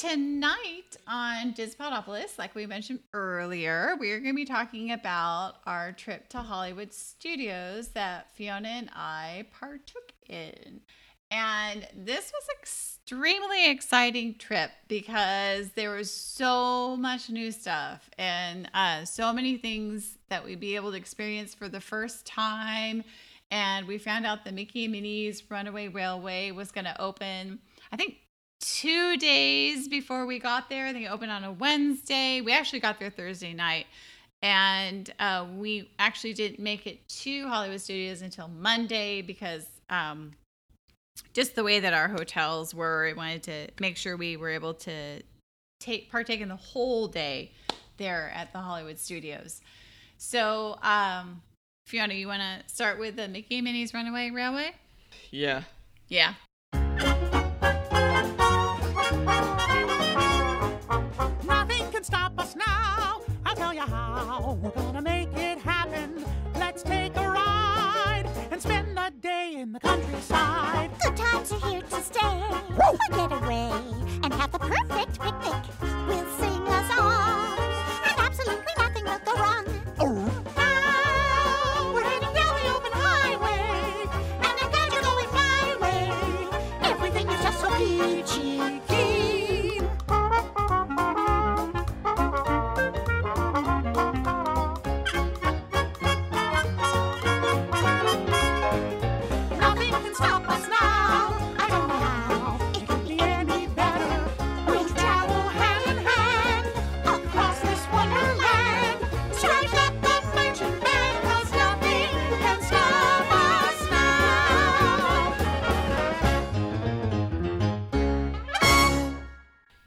Tonight 0.01 0.97
on 1.07 1.53
Dispodopolis, 1.53 2.39
like 2.39 2.55
we 2.55 2.65
mentioned 2.65 3.01
earlier, 3.13 3.95
we're 3.99 4.19
going 4.19 4.33
to 4.33 4.35
be 4.35 4.45
talking 4.45 4.91
about 4.91 5.57
our 5.67 5.91
trip 5.91 6.27
to 6.29 6.39
Hollywood 6.39 6.91
Studios 6.91 7.89
that 7.89 8.35
Fiona 8.35 8.67
and 8.67 8.89
I 8.95 9.45
partook 9.51 10.11
in. 10.27 10.81
And 11.29 11.87
this 11.95 12.31
was 12.33 12.47
extremely 12.59 13.69
exciting 13.69 14.39
trip 14.39 14.71
because 14.87 15.69
there 15.73 15.91
was 15.91 16.11
so 16.11 16.97
much 16.97 17.29
new 17.29 17.51
stuff 17.51 18.09
and 18.17 18.71
uh, 18.73 19.05
so 19.05 19.31
many 19.31 19.57
things 19.57 20.17
that 20.29 20.43
we'd 20.43 20.59
be 20.59 20.75
able 20.75 20.89
to 20.89 20.97
experience 20.97 21.53
for 21.53 21.69
the 21.69 21.79
first 21.79 22.25
time. 22.25 23.03
And 23.51 23.85
we 23.85 23.99
found 23.99 24.25
out 24.25 24.45
the 24.45 24.51
Mickey 24.51 24.85
and 24.85 24.93
Minnie's 24.93 25.43
Runaway 25.51 25.89
Railway 25.89 26.49
was 26.49 26.71
going 26.71 26.85
to 26.85 26.99
open, 26.99 27.59
I 27.91 27.97
think, 27.97 28.15
two 28.61 29.17
days 29.17 29.87
before 29.87 30.25
we 30.25 30.39
got 30.39 30.69
there. 30.69 30.93
They 30.93 31.07
opened 31.07 31.31
on 31.31 31.43
a 31.43 31.51
Wednesday. 31.51 32.41
We 32.41 32.53
actually 32.53 32.79
got 32.79 32.99
there 32.99 33.09
Thursday 33.09 33.53
night. 33.53 33.87
And 34.43 35.11
uh, 35.19 35.45
we 35.55 35.91
actually 35.99 36.33
didn't 36.33 36.59
make 36.59 36.87
it 36.87 37.07
to 37.09 37.47
Hollywood 37.47 37.81
Studios 37.81 38.21
until 38.21 38.47
Monday 38.47 39.21
because 39.21 39.65
um, 39.89 40.31
just 41.33 41.55
the 41.55 41.63
way 41.63 41.79
that 41.79 41.93
our 41.93 42.07
hotels 42.07 42.73
were, 42.73 43.07
I 43.07 43.13
wanted 43.13 43.43
to 43.43 43.67
make 43.79 43.97
sure 43.97 44.17
we 44.17 44.37
were 44.37 44.49
able 44.49 44.73
to 44.75 45.21
take 45.79 46.09
partake 46.09 46.41
in 46.41 46.49
the 46.49 46.55
whole 46.55 47.07
day 47.07 47.51
there 47.97 48.31
at 48.33 48.51
the 48.51 48.59
Hollywood 48.59 48.97
Studios. 48.97 49.61
So, 50.17 50.77
um, 50.81 51.41
Fiona, 51.85 52.13
you 52.13 52.27
want 52.27 52.41
to 52.41 52.73
start 52.73 52.99
with 52.99 53.15
the 53.15 53.27
Mickey 53.27 53.57
and 53.57 53.65
Minnie's 53.65 53.93
Runaway 53.93 54.31
Railway? 54.31 54.71
yeah. 55.29 55.63
Yeah. 56.07 56.33
Can 62.01 62.05
stop 62.05 62.39
us 62.39 62.55
now. 62.55 63.21
I'll 63.45 63.55
tell 63.55 63.73
you 63.73 63.81
how. 63.81 64.57
We're 64.59 64.71
gonna 64.71 65.01
make 65.03 65.29
it 65.35 65.59
happen. 65.59 66.25
Let's 66.55 66.81
take 66.81 67.15
a 67.15 67.29
ride 67.29 68.25
and 68.49 68.59
spend 68.59 68.97
the 68.97 69.11
day 69.21 69.53
in 69.57 69.71
the 69.71 69.79
countryside. 69.79 70.89
Good 71.03 71.15
times 71.15 71.51
are 71.51 71.69
here 71.69 71.81
to 71.81 72.01
stay. 72.01 72.41
A 72.79 73.15
getaway 73.15 73.71
and 74.23 74.33
have 74.33 74.51
the 74.51 74.59
perfect 74.59 75.19
picnic. 75.19 75.63
We'll 76.07 76.25
sing 76.39 76.50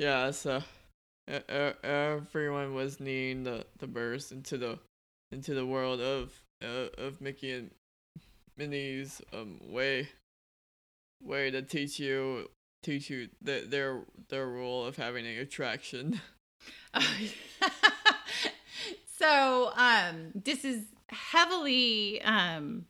Yeah, 0.04 0.32
so 0.32 0.62
everyone 1.82 2.74
was 2.74 3.00
needing 3.00 3.44
the, 3.44 3.64
the 3.78 3.86
burst 3.86 4.32
into 4.32 4.58
the 4.58 4.78
into 5.32 5.54
the 5.54 5.64
world 5.64 6.02
of 6.02 6.30
uh, 6.62 6.88
of 6.98 7.22
Mickey 7.22 7.52
and 7.52 7.70
Minnie's 8.58 9.22
um 9.32 9.58
way 9.62 10.10
way 11.22 11.50
to 11.50 11.62
teach 11.62 11.98
you 11.98 12.50
teach 12.82 13.08
you 13.08 13.30
the, 13.40 13.64
their 13.66 14.02
their 14.28 14.46
role 14.46 14.84
of 14.84 14.98
having 14.98 15.26
an 15.26 15.38
attraction. 15.38 16.20
so 19.18 19.72
um 19.74 20.32
this 20.34 20.66
is 20.66 20.82
heavily 21.08 22.20
um 22.24 22.84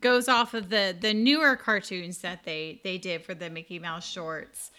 goes 0.00 0.26
off 0.26 0.54
of 0.54 0.70
the 0.70 0.96
the 0.98 1.12
newer 1.12 1.54
cartoons 1.54 2.20
that 2.20 2.44
they 2.44 2.80
they 2.82 2.96
did 2.96 3.26
for 3.26 3.34
the 3.34 3.50
Mickey 3.50 3.78
Mouse 3.78 4.08
shorts. 4.08 4.70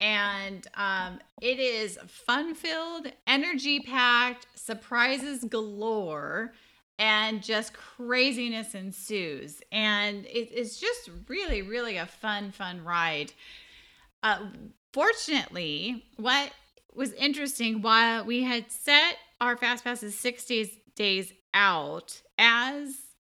And 0.00 0.66
um 0.74 1.20
it 1.40 1.58
is 1.58 1.98
fun 2.06 2.54
filled, 2.54 3.06
energy 3.26 3.80
packed, 3.80 4.46
surprises 4.54 5.44
galore, 5.44 6.52
and 6.98 7.42
just 7.42 7.72
craziness 7.72 8.74
ensues. 8.74 9.62
And 9.72 10.26
it, 10.26 10.50
it's 10.52 10.78
just 10.78 11.10
really, 11.28 11.62
really 11.62 11.96
a 11.96 12.04
fun, 12.04 12.52
fun 12.52 12.84
ride. 12.84 13.32
Uh, 14.22 14.48
fortunately, 14.92 16.04
what 16.16 16.52
was 16.94 17.14
interesting 17.14 17.80
while 17.80 18.24
we 18.26 18.42
had 18.42 18.70
set 18.70 19.16
our 19.40 19.56
fast 19.56 19.82
passes 19.82 20.18
60 20.18 20.82
days 20.94 21.32
out 21.54 22.20
as 22.38 22.96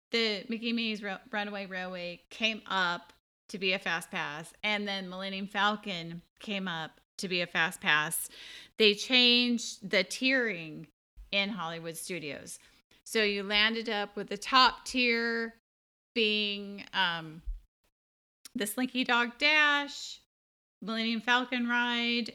the 0.09 0.43
Mickey 0.49 0.73
Minnie's 0.73 1.03
Runaway 1.31 1.67
Railway 1.67 2.21
came 2.31 2.61
up 2.67 3.13
to 3.49 3.59
be 3.59 3.73
a 3.73 3.79
fast 3.79 4.09
pass, 4.09 4.51
and 4.63 4.87
then 4.87 5.09
Millennium 5.09 5.47
Falcon 5.47 6.21
came 6.41 6.67
up 6.67 6.99
to 7.17 7.27
be 7.27 7.41
a 7.41 7.47
fast 7.47 7.81
pass. 7.81 8.29
They 8.77 8.93
changed 8.93 9.89
the 9.89 10.03
tiering 10.03 10.87
in 11.31 11.49
Hollywood 11.49 11.95
studios. 11.95 12.59
So 13.03 13.23
you 13.23 13.43
landed 13.43 13.89
up 13.89 14.15
with 14.15 14.29
the 14.29 14.37
top 14.37 14.85
tier 14.85 15.55
being 16.13 16.83
um, 16.93 17.41
the 18.55 18.67
Slinky 18.67 19.03
Dog 19.03 19.37
Dash, 19.37 20.19
Millennium 20.81 21.21
Falcon 21.21 21.67
Ride, 21.67 22.33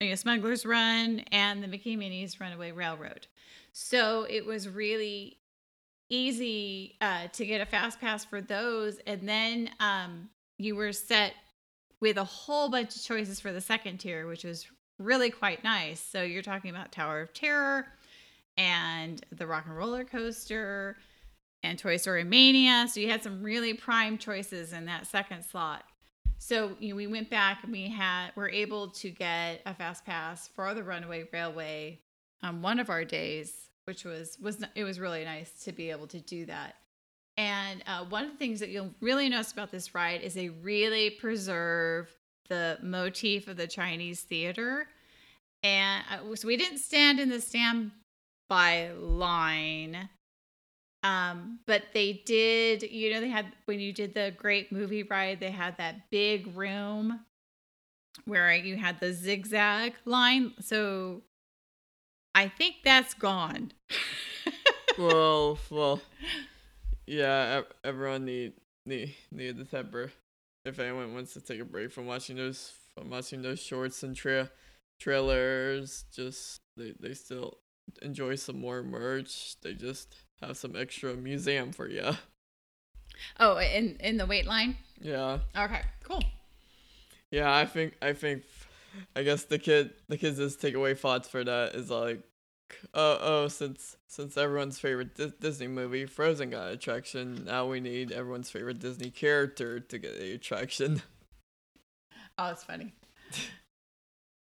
you 0.00 0.08
know, 0.10 0.14
Smuggler's 0.14 0.64
Run, 0.64 1.20
and 1.32 1.62
the 1.62 1.68
Mickey 1.68 1.96
Minnie's 1.96 2.40
Runaway 2.40 2.72
Railroad. 2.72 3.26
So 3.72 4.26
it 4.28 4.44
was 4.46 4.68
really 4.68 5.38
easy 6.08 6.96
uh, 7.00 7.28
to 7.32 7.44
get 7.44 7.60
a 7.60 7.66
fast 7.66 8.00
pass 8.00 8.24
for 8.24 8.40
those, 8.40 8.98
and 9.06 9.28
then 9.28 9.70
um, 9.80 10.30
you 10.58 10.76
were 10.76 10.92
set 10.92 11.34
with 12.00 12.16
a 12.16 12.24
whole 12.24 12.68
bunch 12.68 12.96
of 12.96 13.02
choices 13.02 13.40
for 13.40 13.52
the 13.52 13.60
second 13.60 13.98
tier, 13.98 14.26
which 14.26 14.44
was 14.44 14.66
really 14.98 15.30
quite 15.30 15.64
nice. 15.64 16.00
So 16.00 16.22
you're 16.22 16.42
talking 16.42 16.70
about 16.70 16.92
Tower 16.92 17.20
of 17.20 17.32
Terror 17.32 17.86
and 18.56 19.22
the 19.30 19.46
Rock 19.46 19.64
and 19.66 19.76
Roller 19.76 20.04
Coaster 20.04 20.96
and 21.62 21.78
Toy 21.78 21.96
Story 21.96 22.24
Mania. 22.24 22.86
So 22.88 23.00
you 23.00 23.10
had 23.10 23.22
some 23.22 23.42
really 23.42 23.74
prime 23.74 24.18
choices 24.18 24.72
in 24.72 24.86
that 24.86 25.06
second 25.06 25.44
slot. 25.44 25.84
So 26.38 26.76
you 26.80 26.90
know, 26.90 26.96
we 26.96 27.06
went 27.06 27.30
back 27.30 27.62
and 27.62 27.72
we 27.72 27.88
had 27.88 28.30
were 28.36 28.48
able 28.48 28.88
to 28.88 29.10
get 29.10 29.62
a 29.66 29.74
fast 29.74 30.04
pass 30.04 30.48
for 30.48 30.74
the 30.74 30.82
Runaway 30.82 31.28
Railway 31.32 32.00
on 32.42 32.62
one 32.62 32.78
of 32.78 32.90
our 32.90 33.04
days, 33.04 33.70
which 33.84 34.04
was 34.04 34.38
was 34.40 34.62
it 34.74 34.84
was 34.84 35.00
really 35.00 35.24
nice 35.24 35.50
to 35.64 35.72
be 35.72 35.90
able 35.90 36.06
to 36.08 36.20
do 36.20 36.46
that. 36.46 36.76
And 37.36 37.82
uh, 37.86 38.04
one 38.04 38.24
of 38.24 38.30
the 38.32 38.36
things 38.36 38.60
that 38.60 38.70
you'll 38.70 38.94
really 39.00 39.28
notice 39.28 39.52
about 39.52 39.70
this 39.70 39.94
ride 39.94 40.22
is 40.22 40.34
they 40.34 40.48
really 40.48 41.10
preserve 41.10 42.10
the 42.48 42.78
motif 42.82 43.48
of 43.48 43.56
the 43.56 43.66
Chinese 43.66 44.22
theater. 44.22 44.88
And 45.62 46.04
uh, 46.10 46.34
so 46.34 46.48
we 46.48 46.56
didn't 46.56 46.78
stand 46.78 47.20
in 47.20 47.28
the 47.28 47.40
standby 47.40 48.90
line. 48.98 50.08
Um, 51.02 51.60
but 51.66 51.82
they 51.92 52.22
did, 52.24 52.82
you 52.82 53.12
know, 53.12 53.20
they 53.20 53.28
had 53.28 53.46
when 53.66 53.80
you 53.80 53.92
did 53.92 54.14
the 54.14 54.32
great 54.36 54.72
movie 54.72 55.02
ride, 55.02 55.40
they 55.40 55.50
had 55.50 55.76
that 55.76 56.10
big 56.10 56.56
room 56.56 57.20
where 58.24 58.52
you 58.54 58.76
had 58.76 58.98
the 58.98 59.12
zigzag 59.12 59.94
line. 60.04 60.54
So 60.60 61.22
I 62.34 62.48
think 62.48 62.76
that's 62.84 63.14
gone. 63.14 63.72
well, 64.98 65.58
well, 65.70 66.00
yeah. 67.06 67.62
Everyone 67.84 68.24
need 68.24 68.54
need 68.84 69.14
need 69.30 69.56
the 69.56 69.64
temper. 69.64 70.12
If 70.64 70.78
anyone 70.78 71.14
wants 71.14 71.32
to 71.34 71.40
take 71.40 71.60
a 71.60 71.64
break 71.64 71.92
from 71.92 72.06
watching 72.06 72.36
those 72.36 72.72
from 72.96 73.10
watching 73.10 73.42
those 73.42 73.60
shorts 73.60 74.02
and 74.02 74.16
tra- 74.16 74.50
trailers, 75.00 76.04
just 76.12 76.60
they 76.76 76.94
they 76.98 77.14
still 77.14 77.58
enjoy 78.02 78.34
some 78.36 78.60
more 78.60 78.82
merch. 78.82 79.60
They 79.60 79.74
just 79.74 80.14
have 80.42 80.56
some 80.56 80.76
extra 80.76 81.14
museum 81.14 81.72
for 81.72 81.88
you. 81.88 82.12
oh, 83.40 83.58
in 83.58 83.96
in 84.00 84.16
the 84.16 84.26
wait 84.26 84.46
line. 84.46 84.76
Yeah. 85.00 85.38
Okay, 85.56 85.82
cool. 86.04 86.22
Yeah, 87.30 87.54
I 87.54 87.66
think 87.66 87.94
I 88.02 88.12
think 88.12 88.42
I 89.14 89.22
guess 89.22 89.44
the 89.44 89.58
kid 89.58 89.90
the 90.08 90.16
kids' 90.16 90.56
takeaway 90.56 90.98
thoughts 90.98 91.28
for 91.28 91.44
that 91.44 91.74
is 91.74 91.90
like 91.90 92.22
oh 92.94 93.18
oh 93.20 93.48
since 93.48 93.96
since 94.06 94.36
everyone's 94.36 94.78
favorite 94.78 95.14
Dis- 95.14 95.32
Disney 95.40 95.66
movie 95.68 96.06
Frozen 96.06 96.50
got 96.50 96.68
an 96.68 96.74
attraction, 96.74 97.44
now 97.44 97.66
we 97.66 97.80
need 97.80 98.12
everyone's 98.12 98.50
favorite 98.50 98.78
Disney 98.78 99.10
character 99.10 99.80
to 99.80 99.98
get 99.98 100.14
a 100.20 100.32
attraction. 100.32 101.02
Oh, 102.38 102.50
it's 102.50 102.64
funny. 102.64 102.92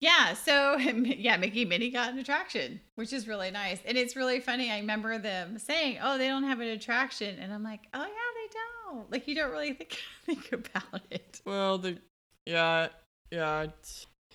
yeah, 0.02 0.34
so 0.34 0.78
yeah, 0.78 1.38
Mickey 1.38 1.64
Minnie 1.64 1.92
got 1.92 2.12
an 2.12 2.18
attraction, 2.18 2.80
which 2.96 3.14
is 3.14 3.28
really 3.28 3.52
nice. 3.52 3.80
And 3.86 3.98
it's 3.98 4.16
really 4.16 4.40
funny. 4.40 4.72
I 4.72 4.80
remember 4.80 5.18
them 5.20 5.60
saying, 5.60 6.00
"Oh, 6.02 6.18
they 6.18 6.28
don't 6.28 6.44
have 6.44 6.60
an 6.60 6.70
attraction." 6.70 7.38
And 7.40 7.54
I'm 7.54 7.62
like, 7.64 7.82
"Oh 7.94 8.02
yeah, 8.02 8.08
they 8.08 8.54
don't." 8.96 9.12
Like 9.12 9.28
you 9.28 9.36
don't 9.36 9.52
really 9.52 9.74
think 9.76 9.98
think 10.26 10.52
about 10.52 11.02
it. 11.12 11.40
Well, 11.46 11.78
the 11.78 12.00
yeah 12.48 12.88
yeah 13.32 13.68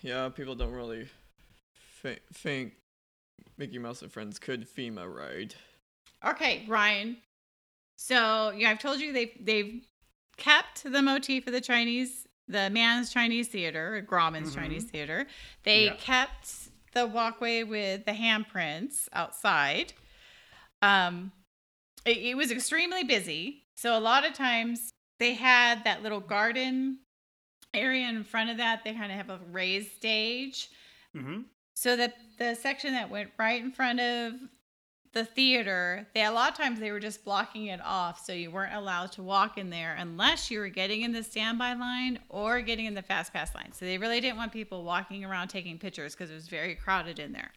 yeah 0.02 0.28
people 0.28 0.54
don't 0.54 0.72
really 0.72 1.08
thi- 2.00 2.20
think 2.32 2.74
Mickey 3.58 3.78
Mouse 3.78 4.02
and 4.02 4.12
Friends 4.12 4.38
could 4.38 4.66
FEMA 4.72 5.12
ride. 5.12 5.54
Okay, 6.24 6.64
Ryan. 6.68 7.16
So, 7.96 8.52
yeah, 8.56 8.70
I've 8.70 8.78
told 8.78 9.00
you 9.00 9.12
they've 9.12 9.32
they've 9.40 9.82
kept 10.36 10.84
the 10.84 11.02
motif 11.02 11.46
of 11.48 11.52
the 11.52 11.60
Chinese, 11.60 12.26
the 12.46 12.70
man's 12.70 13.12
Chinese 13.12 13.48
theater, 13.48 14.06
Grauman's 14.08 14.54
Chinese 14.54 14.84
theater. 14.84 15.26
They 15.64 15.86
Yeah. 15.86 15.94
kept 15.94 16.70
the 16.94 17.06
walkway 17.06 17.64
with 17.64 18.04
the 18.06 18.12
handprints 18.12 19.08
outside. 19.12 19.92
Um, 20.80 21.32
it, 22.04 22.18
it 22.18 22.36
was 22.36 22.52
extremely 22.52 23.02
busy, 23.02 23.64
so 23.76 23.98
a 23.98 24.00
lot 24.00 24.24
of 24.24 24.32
times 24.34 24.92
they 25.18 25.34
had 25.34 25.82
that 25.84 26.02
little 26.04 26.20
garden 26.20 27.00
area 27.74 28.08
in 28.08 28.22
front 28.22 28.50
of 28.50 28.56
that. 28.58 28.84
They 28.84 28.94
kind 28.94 29.10
of 29.10 29.18
have 29.18 29.30
a 29.30 29.40
raised 29.50 29.92
stage. 29.96 30.70
hmm 31.12 31.40
So 31.80 31.94
the 31.94 32.12
the 32.38 32.56
section 32.56 32.92
that 32.94 33.08
went 33.08 33.30
right 33.38 33.62
in 33.62 33.70
front 33.70 34.00
of 34.00 34.32
the 35.12 35.24
theater, 35.24 36.08
they 36.12 36.24
a 36.24 36.32
lot 36.32 36.50
of 36.50 36.56
times 36.56 36.80
they 36.80 36.90
were 36.90 36.98
just 36.98 37.24
blocking 37.24 37.66
it 37.66 37.78
off, 37.84 38.18
so 38.24 38.32
you 38.32 38.50
weren't 38.50 38.74
allowed 38.74 39.12
to 39.12 39.22
walk 39.22 39.58
in 39.58 39.70
there 39.70 39.94
unless 39.96 40.50
you 40.50 40.58
were 40.58 40.70
getting 40.70 41.02
in 41.02 41.12
the 41.12 41.22
standby 41.22 41.74
line 41.74 42.18
or 42.30 42.62
getting 42.62 42.86
in 42.86 42.94
the 42.94 43.02
fast 43.02 43.32
pass 43.32 43.54
line. 43.54 43.70
So 43.72 43.84
they 43.84 43.96
really 43.96 44.20
didn't 44.20 44.38
want 44.38 44.50
people 44.50 44.82
walking 44.82 45.24
around 45.24 45.48
taking 45.48 45.78
pictures 45.78 46.16
because 46.16 46.32
it 46.32 46.34
was 46.34 46.48
very 46.48 46.74
crowded 46.74 47.20
in 47.20 47.30
there. 47.30 47.52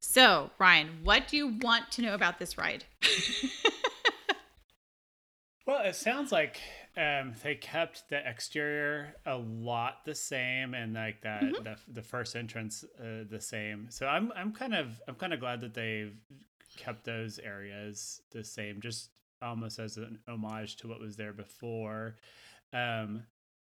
So 0.00 0.50
Ryan, 0.58 1.00
what 1.04 1.28
do 1.28 1.36
you 1.36 1.58
want 1.60 1.90
to 1.92 2.00
know 2.00 2.14
about 2.14 2.38
this 2.38 2.56
ride? 2.56 2.84
Well, 5.76 5.84
it 5.84 5.94
sounds 5.94 6.32
like 6.32 6.58
um, 6.96 7.34
they 7.42 7.54
kept 7.54 8.08
the 8.08 8.26
exterior 8.26 9.14
a 9.26 9.36
lot 9.36 10.06
the 10.06 10.14
same, 10.14 10.72
and 10.72 10.94
like 10.94 11.20
that 11.20 11.42
the, 11.42 11.76
the 11.92 12.02
first 12.02 12.34
entrance 12.34 12.82
uh, 12.98 13.24
the 13.28 13.40
same. 13.40 13.88
So 13.90 14.06
I'm 14.06 14.32
I'm 14.34 14.52
kind 14.52 14.74
of 14.74 15.02
I'm 15.06 15.16
kind 15.16 15.34
of 15.34 15.40
glad 15.40 15.60
that 15.60 15.74
they've 15.74 16.16
kept 16.78 17.04
those 17.04 17.38
areas 17.38 18.22
the 18.30 18.42
same, 18.42 18.80
just 18.80 19.10
almost 19.42 19.78
as 19.78 19.98
an 19.98 20.18
homage 20.26 20.76
to 20.76 20.88
what 20.88 20.98
was 20.98 21.14
there 21.16 21.34
before. 21.34 22.16
Um, 22.72 23.24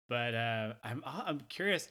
but 0.09 0.35
uh, 0.35 0.73
I'm 0.83 1.05
I'm 1.07 1.41
curious. 1.49 1.89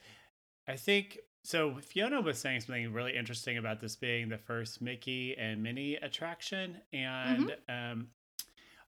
I 0.68 0.76
think 0.76 1.18
so. 1.44 1.76
Fiona 1.80 2.20
was 2.20 2.38
saying 2.38 2.60
something 2.60 2.92
really 2.92 3.16
interesting 3.16 3.56
about 3.56 3.80
this 3.80 3.96
being 3.96 4.28
the 4.28 4.36
first 4.36 4.82
Mickey 4.82 5.34
and 5.38 5.62
Minnie 5.62 5.94
attraction, 5.94 6.76
and 6.92 7.56
um, 7.70 8.08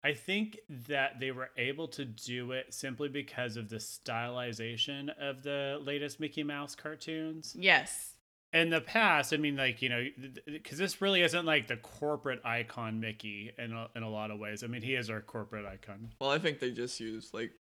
I 0.04 0.14
think 0.14 0.58
that 0.88 1.20
they 1.20 1.30
were 1.30 1.50
able 1.56 1.86
to 1.88 2.04
do 2.04 2.52
it 2.52 2.74
simply 2.74 3.08
because 3.08 3.56
of 3.56 3.68
the 3.68 3.76
stylization 3.76 5.10
of 5.20 5.42
the 5.42 5.80
latest 5.82 6.18
Mickey 6.18 6.42
Mouse 6.42 6.74
cartoons. 6.74 7.54
yes. 7.58 8.08
In 8.52 8.68
the 8.68 8.82
past, 8.82 9.32
I 9.32 9.38
mean, 9.38 9.56
like 9.56 9.80
you 9.80 9.88
know, 9.88 10.04
because 10.44 10.76
this 10.76 11.00
really 11.00 11.22
isn't 11.22 11.46
like 11.46 11.68
the 11.68 11.78
corporate 11.78 12.44
icon 12.44 13.00
Mickey 13.00 13.50
in 13.56 13.72
a, 13.72 13.88
in 13.96 14.02
a 14.02 14.10
lot 14.10 14.30
of 14.30 14.38
ways. 14.38 14.62
I 14.62 14.66
mean, 14.66 14.82
he 14.82 14.94
is 14.94 15.08
our 15.08 15.22
corporate 15.22 15.64
icon. 15.64 16.10
Well, 16.20 16.28
I 16.28 16.38
think 16.38 16.60
they 16.60 16.70
just 16.70 17.00
use 17.00 17.32
like 17.32 17.52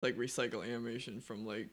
like 0.00 0.16
recycle 0.16 0.62
animation 0.62 1.20
from 1.20 1.44
like 1.44 1.70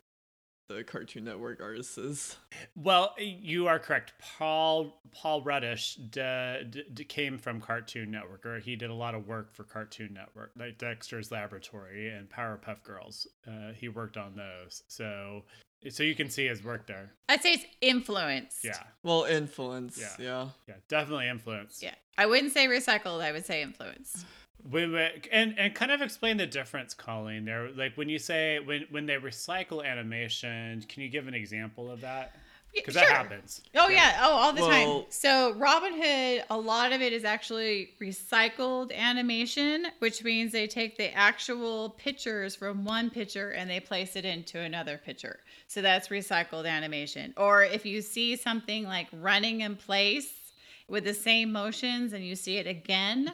the 0.67 0.83
Cartoon 0.83 1.25
Network 1.25 1.61
artists. 1.61 2.37
Well, 2.75 3.13
you 3.19 3.67
are 3.67 3.79
correct. 3.79 4.13
Paul 4.19 4.99
Paul 5.11 5.41
Rudish 5.43 5.95
d- 5.95 6.63
d- 6.69 6.83
d- 6.93 7.03
came 7.03 7.37
from 7.37 7.61
Cartoon 7.61 8.11
Network, 8.11 8.45
or 8.45 8.59
he 8.59 8.75
did 8.75 8.89
a 8.89 8.93
lot 8.93 9.15
of 9.15 9.27
work 9.27 9.53
for 9.53 9.63
Cartoon 9.63 10.13
Network, 10.13 10.51
like 10.57 10.77
Dexter's 10.77 11.31
Laboratory 11.31 12.09
and 12.09 12.29
Powerpuff 12.29 12.83
Girls. 12.83 13.27
Uh, 13.47 13.71
he 13.73 13.89
worked 13.89 14.17
on 14.17 14.35
those, 14.35 14.83
so 14.87 15.43
So 15.89 16.01
you 16.03 16.15
can 16.15 16.29
see 16.29 16.47
his 16.47 16.63
work 16.63 16.87
there. 16.87 17.11
I'd 17.29 17.43
say 17.43 17.53
it's 17.53 17.65
influenced. 17.81 18.63
Yeah. 18.63 18.79
Well, 19.03 19.25
influence. 19.25 19.99
Yeah. 19.99 20.15
Yeah. 20.19 20.47
Yeah. 20.67 20.75
Definitely 20.87 21.27
influenced. 21.29 21.83
Yeah. 21.83 21.93
I 22.17 22.25
wouldn't 22.25 22.53
say 22.53 22.67
recycled. 22.67 23.21
I 23.21 23.31
would 23.31 23.45
say 23.45 23.61
influenced. 23.61 24.25
When, 24.69 24.93
when- 24.93 25.11
and 25.31 25.57
and 25.59 25.75
kind 25.75 25.91
of 25.91 26.01
explain 26.01 26.37
the 26.37 26.47
difference, 26.47 26.93
Colleen. 26.93 27.45
There, 27.45 27.69
like 27.71 27.95
when 27.95 28.09
you 28.09 28.19
say 28.19 28.59
when 28.59 28.85
when 28.89 29.05
they 29.05 29.15
recycle 29.15 29.85
animation, 29.85 30.83
can 30.87 31.03
you 31.03 31.09
give 31.09 31.27
an 31.27 31.33
example 31.33 31.91
of 31.91 32.01
that? 32.01 32.35
Because 32.75 32.93
sure. 32.95 33.03
that 33.03 33.09
happens. 33.09 33.61
Oh 33.75 33.87
yeah. 33.87 34.19
Oh, 34.21 34.31
all 34.33 34.53
the 34.53 34.61
time. 34.61 35.05
So 35.09 35.53
Robin 35.53 35.93
Hood, 35.93 36.43
a 36.49 36.57
lot 36.57 36.91
of 36.91 37.01
it 37.01 37.13
is 37.13 37.23
actually 37.23 37.91
recycled 38.01 38.93
animation, 38.93 39.87
which 39.99 40.23
means 40.23 40.51
they 40.51 40.67
take 40.67 40.97
the 40.97 41.13
actual 41.13 41.91
pictures 41.91 42.55
from 42.55 42.83
one 42.83 43.09
picture 43.09 43.51
and 43.51 43.69
they 43.69 43.79
place 43.79 44.15
it 44.17 44.25
into 44.25 44.59
another 44.59 44.97
picture. 44.97 45.39
So 45.67 45.81
that's 45.81 46.09
recycled 46.09 46.67
animation. 46.67 47.33
Or 47.37 47.63
if 47.63 47.85
you 47.85 48.01
see 48.01 48.35
something 48.35 48.83
like 48.83 49.07
running 49.13 49.61
in 49.61 49.77
place 49.77 50.33
with 50.89 51.05
the 51.05 51.13
same 51.13 51.51
motions 51.51 52.11
and 52.11 52.25
you 52.25 52.35
see 52.35 52.57
it 52.57 52.67
again 52.67 53.31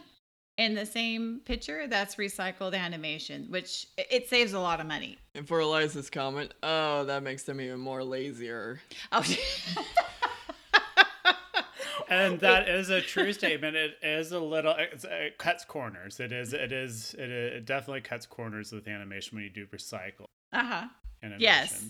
in 0.57 0.75
the 0.75 0.85
same 0.85 1.41
picture, 1.45 1.87
that's 1.87 2.15
recycled 2.15 2.73
animation, 2.73 3.47
which 3.49 3.87
it- 3.97 4.07
it 4.09 4.29
saves 4.29 4.53
a 4.53 4.59
lot 4.59 4.79
of 4.79 4.85
money. 4.85 5.17
And 5.35 5.47
for 5.47 5.59
Eliza's 5.59 6.09
comment, 6.09 6.53
oh, 6.61 7.05
that 7.05 7.23
makes 7.23 7.43
them 7.43 7.59
even 7.61 7.79
more 7.79 8.03
lazier. 8.03 8.81
Oh. 9.11 9.23
And 12.11 12.41
that 12.41 12.67
is 12.67 12.89
a 12.89 12.99
true 12.99 13.31
statement. 13.31 13.77
It 13.77 13.97
is 14.03 14.33
a 14.33 14.39
little. 14.39 14.75
It's, 14.77 15.05
it 15.05 15.37
cuts 15.37 15.63
corners. 15.63 16.19
It 16.19 16.33
is. 16.33 16.51
It 16.51 16.73
is. 16.73 17.15
It, 17.17 17.29
it 17.29 17.65
definitely 17.65 18.01
cuts 18.01 18.25
corners 18.25 18.73
with 18.73 18.85
animation 18.89 19.37
when 19.37 19.45
you 19.45 19.49
do 19.49 19.65
recycle 19.67 20.25
uh-huh. 20.51 20.87
animation. 21.23 21.41
Yes. 21.41 21.85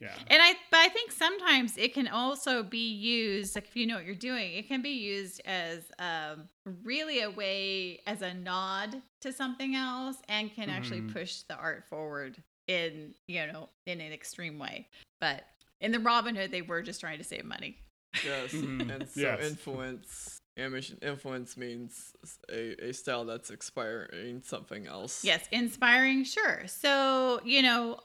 Yeah. 0.00 0.14
And 0.26 0.42
I, 0.42 0.54
but 0.70 0.80
I 0.80 0.88
think 0.88 1.10
sometimes 1.10 1.76
it 1.78 1.94
can 1.94 2.06
also 2.08 2.62
be 2.62 2.92
used, 2.92 3.54
like 3.54 3.64
if 3.64 3.76
you 3.76 3.86
know 3.86 3.94
what 3.96 4.04
you're 4.04 4.14
doing, 4.14 4.52
it 4.52 4.68
can 4.68 4.82
be 4.82 4.90
used 4.90 5.40
as 5.46 5.84
um, 5.98 6.48
really 6.82 7.22
a 7.22 7.30
way 7.30 8.00
as 8.06 8.20
a 8.22 8.34
nod 8.34 9.00
to 9.22 9.32
something 9.32 9.74
else, 9.74 10.16
and 10.28 10.54
can 10.54 10.68
actually 10.68 11.00
Mhm. 11.00 11.12
push 11.12 11.42
the 11.42 11.56
art 11.56 11.84
forward 11.88 12.42
in 12.66 13.14
you 13.26 13.46
know 13.46 13.68
in 13.86 14.00
an 14.00 14.12
extreme 14.12 14.58
way. 14.58 14.88
But 15.20 15.46
in 15.80 15.92
the 15.92 16.00
Robin 16.00 16.34
Hood, 16.36 16.50
they 16.50 16.62
were 16.62 16.82
just 16.82 17.00
trying 17.00 17.18
to 17.18 17.24
save 17.24 17.44
money. 17.44 17.78
Yes. 18.24 18.52
Mhm. 18.52 18.90
And 18.90 19.08
so 19.08 19.20
Yes. 19.20 19.40
influence 19.50 20.38
animation 20.58 20.98
influence 21.02 21.56
means 21.56 22.14
a, 22.50 22.88
a 22.88 22.92
style 22.92 23.24
that's 23.24 23.50
inspiring 23.50 24.42
something 24.42 24.86
else. 24.86 25.24
Yes, 25.24 25.46
inspiring, 25.52 26.24
sure. 26.24 26.66
So, 26.66 27.40
you 27.44 27.62
know, 27.62 28.00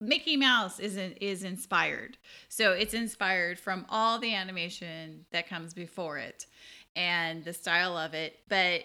Mickey 0.00 0.36
Mouse 0.36 0.80
isn't 0.80 1.18
is 1.20 1.44
inspired. 1.44 2.16
So 2.48 2.72
it's 2.72 2.94
inspired 2.94 3.58
from 3.58 3.84
all 3.88 4.18
the 4.18 4.34
animation 4.34 5.26
that 5.30 5.48
comes 5.48 5.74
before 5.74 6.18
it 6.18 6.46
and 6.96 7.44
the 7.44 7.52
style 7.52 7.96
of 7.96 8.14
it, 8.14 8.40
but 8.48 8.82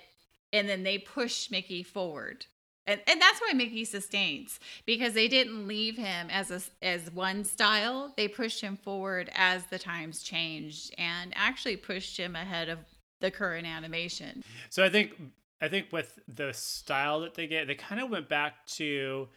and 0.52 0.70
then 0.70 0.84
they 0.84 0.98
push 0.98 1.50
Mickey 1.50 1.84
forward. 1.84 2.46
And, 2.88 3.02
and 3.08 3.20
that's 3.20 3.42
why 3.42 3.52
Mickey 3.54 3.84
sustains 3.84 4.60
because 4.86 5.14
they 5.14 5.28
didn't 5.28 5.68
leave 5.68 5.98
him 5.98 6.28
as 6.30 6.52
a 6.52 6.62
as 6.86 7.10
one 7.12 7.44
style. 7.44 8.14
They 8.16 8.28
pushed 8.28 8.62
him 8.62 8.78
forward 8.78 9.32
as 9.34 9.66
the 9.66 9.80
times 9.80 10.22
changed 10.22 10.94
and 10.98 11.34
actually 11.36 11.78
pushed 11.78 12.18
him 12.18 12.36
ahead 12.36 12.70
of 12.70 12.80
the 13.22 13.32
current 13.32 13.66
animation. 13.66 14.44
So 14.70 14.84
I 14.84 14.90
think 14.90 15.14
I 15.62 15.68
think 15.68 15.92
with 15.92 16.20
the 16.28 16.54
style 16.54 17.22
that 17.22 17.34
they 17.34 17.48
get, 17.48 17.68
they 17.68 17.76
kind 17.76 18.02
of 18.02 18.10
went 18.10 18.30
back 18.30 18.66
to 18.68 19.30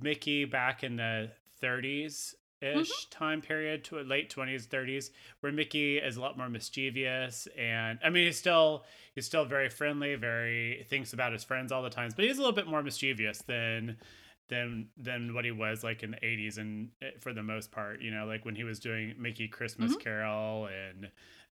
Mickey 0.00 0.44
back 0.44 0.82
in 0.84 0.96
the 0.96 1.30
30s 1.62 2.34
ish 2.60 3.06
time 3.10 3.40
period 3.40 3.82
to 3.82 3.98
late 4.02 4.32
20s 4.32 4.68
30s 4.68 5.10
where 5.40 5.50
Mickey 5.50 5.98
is 5.98 6.16
a 6.16 6.20
lot 6.20 6.38
more 6.38 6.48
mischievous 6.48 7.48
and 7.58 7.98
I 8.04 8.08
mean 8.10 8.26
he's 8.26 8.38
still 8.38 8.84
he's 9.16 9.26
still 9.26 9.44
very 9.44 9.68
friendly 9.68 10.14
very 10.14 10.86
thinks 10.88 11.12
about 11.12 11.32
his 11.32 11.42
friends 11.42 11.72
all 11.72 11.82
the 11.82 11.90
times 11.90 12.14
but 12.14 12.24
he's 12.24 12.36
a 12.38 12.40
little 12.40 12.54
bit 12.54 12.68
more 12.68 12.80
mischievous 12.82 13.42
than 13.48 13.96
than 14.48 14.88
than 14.96 15.34
what 15.34 15.44
he 15.44 15.50
was 15.50 15.82
like 15.82 16.04
in 16.04 16.12
the 16.12 16.18
80s 16.18 16.58
and 16.58 16.90
eh, 17.02 17.10
for 17.20 17.32
the 17.32 17.42
most 17.42 17.72
part 17.72 18.00
you 18.00 18.12
know 18.12 18.26
like 18.26 18.44
when 18.44 18.54
he 18.54 18.62
was 18.62 18.78
doing 18.78 19.14
Mickey 19.18 19.48
Christmas 19.48 19.96
Carol 19.96 20.66
and 20.68 21.06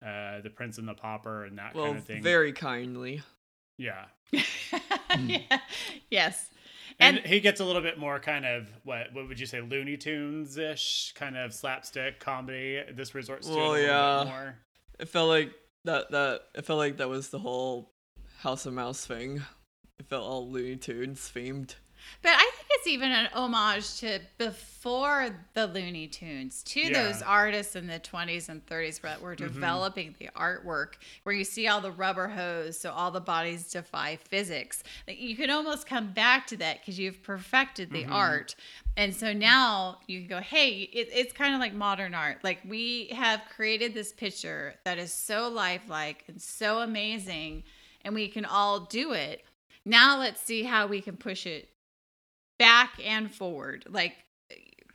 uh 0.07 0.41
the 0.43 0.51
Prince 0.51 0.79
and 0.79 0.87
the 0.87 0.95
Pauper 0.95 1.45
and 1.45 1.59
that 1.59 1.75
Well, 1.75 1.87
kind 1.87 1.99
of 1.99 2.05
thing 2.05 2.23
very 2.23 2.53
kindly. 2.53 3.21
yeah 3.79 4.05
yeah. 5.19 5.59
Yes. 6.09 6.51
And, 7.01 7.19
And- 7.19 7.27
he 7.27 7.41
gets 7.41 7.61
a 7.61 7.65
little 7.65 7.83
bit 7.83 7.99
more 7.99 8.19
kind 8.21 8.45
of 8.45 8.69
what 8.85 9.13
what 9.13 9.27
would 9.29 9.41
you 9.41 9.47
say 9.47 9.61
Looney 9.61 9.97
Tunes 9.97 10.57
ish 10.57 11.13
kind 11.15 11.37
of 11.37 11.53
slapstick 11.55 12.21
comedy. 12.21 12.83
This 12.93 13.15
resorts 13.15 13.47
to 13.47 13.53
it 13.53 13.57
a 13.57 13.59
Well, 13.59 13.71
little 13.73 13.87
yeah. 13.87 14.19
bit 14.25 14.31
more. 14.31 14.59
It 15.01 15.09
felt 15.09 15.29
like 15.29 15.53
that 15.85 16.11
that 16.11 16.41
it 16.55 16.65
felt 16.67 16.79
like 16.79 16.99
that 16.99 17.09
was 17.09 17.31
the 17.31 17.39
whole 17.39 17.93
House 18.39 18.67
of 18.67 18.75
Mouse 18.75 19.05
thing. 19.07 19.43
It 19.99 20.07
felt 20.07 20.25
all 20.25 20.51
Looney 20.51 20.77
Tunes 20.77 21.31
themed. 21.35 21.75
But 22.23 22.33
I 22.33 22.51
think 22.55 22.70
it's 22.81 22.87
even 22.87 23.13
an 23.13 23.29
homage 23.35 23.99
to 23.99 24.19
before 24.39 25.29
the 25.53 25.67
Looney 25.67 26.07
Tunes, 26.07 26.63
to 26.63 26.81
Yeah. 26.81 27.03
those 27.03 27.21
artists 27.21 27.77
in 27.77 27.87
the 27.87 28.01
20s 28.01 28.49
and 28.49 28.65
30s 28.65 29.03
that 29.03 29.21
were 29.21 29.37
mm-hmm. 29.37 29.53
developing 29.53 30.15
the 30.19 30.31
artwork, 30.35 30.95
where 31.25 31.35
you 31.35 31.45
see 31.45 31.69
all 31.69 31.83
the 31.83 31.91
rubber 31.93 32.29
hose, 32.29 32.81
so 32.81 32.91
all 32.91 33.11
the 33.11 33.21
bodies 33.21 33.71
defy 33.71 34.17
physics. 34.17 34.83
Like, 35.07 35.21
you 35.21 35.37
can 35.37 35.51
almost 35.51 35.87
come 35.87 36.13
back 36.13 36.47
to 36.47 36.57
that 36.57 36.81
because 36.81 36.99
you've 36.99 37.23
perfected 37.23 37.91
the 37.91 38.05
mm-hmm. 38.05 38.15
art. 38.15 38.55
And 38.97 39.15
so 39.15 39.35
now 39.35 39.99
you 40.07 40.21
can 40.21 40.29
go, 40.29 40.41
hey, 40.41 40.79
it, 40.81 41.11
it's 41.13 41.35
kind 41.35 41.53
of 41.53 41.61
like 41.61 41.75
modern 41.75 42.15
art. 42.15 42.43
Like, 42.43 42.61
we 42.67 43.09
have 43.09 43.43
created 43.55 43.93
this 43.93 44.11
picture 44.11 44.75
that 44.85 44.97
is 44.97 45.13
so 45.13 45.51
lifelike 45.51 46.25
and 46.29 46.41
so 46.41 46.79
amazing, 46.79 47.65
and 48.07 48.15
we 48.15 48.29
can 48.29 48.47
all 48.47 48.81
do 48.81 49.13
it. 49.13 49.45
Now 49.85 50.19
let's 50.19 50.41
see 50.41 50.63
how 50.63 50.87
we 50.87 51.03
can 51.03 51.19
push 51.19 51.45
it 51.45 51.69
back 52.61 53.01
and 53.03 53.33
forward. 53.33 53.87
Like 53.89 54.15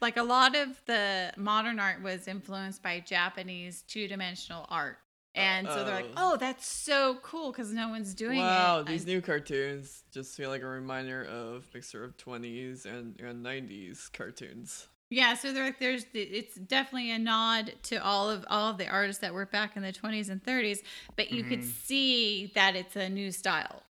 like 0.02 0.18
a 0.18 0.24
lot 0.24 0.56
of 0.56 0.80
the 0.86 1.34
modern 1.36 1.80
art 1.80 2.02
was 2.04 2.28
influenced 2.28 2.84
by 2.84 3.00
japanese 3.00 3.84
two-dimensional 3.88 4.66
art. 4.70 4.98
And 5.34 5.68
so 5.68 5.84
they're 5.84 5.96
like 5.96 6.12
oh 6.16 6.38
that's 6.38 6.66
so 6.66 7.18
cool 7.24 7.52
because 7.52 7.74
no 7.74 7.90
one's 7.90 8.14
doing 8.14 8.40
wow, 8.40 8.46
it. 8.46 8.50
Wow, 8.80 8.84
these 8.84 9.02
And- 9.02 9.14
new 9.14 9.22
cartoons 9.22 10.04
just 10.14 10.38
feel 10.38 10.50
like 10.50 10.62
a 10.62 10.68
reminder 10.68 11.26
of 11.26 11.66
mixture 11.74 12.04
of 12.04 12.16
20s 12.18 12.86
and, 12.86 13.20
and 13.20 13.44
90s 13.44 14.14
cartoons. 14.14 14.88
yeah 15.10 15.34
so 15.34 15.52
they're 15.52 15.66
like 15.66 15.80
there's 15.80 16.06
the- 16.14 16.22
it's 16.22 16.56
definitely 16.56 17.12
a 17.12 17.20
nod 17.20 17.74
to 17.84 17.98
all 17.98 18.30
of 18.30 18.46
all 18.48 18.70
of 18.70 18.78
the 18.78 18.88
artists 18.88 19.22
that 19.22 19.34
were 19.34 19.46
back 19.48 19.76
in 19.76 19.82
the 19.82 19.92
20s 19.92 20.30
and 20.30 20.42
30s 20.44 20.80
but 21.16 21.32
you 21.32 21.44
could 21.44 21.62
mm-hmm. 21.62 21.84
see 21.84 22.52
that 22.54 22.76
it's 22.76 22.96
a 22.96 23.10
new 23.10 23.32
style 23.32 23.82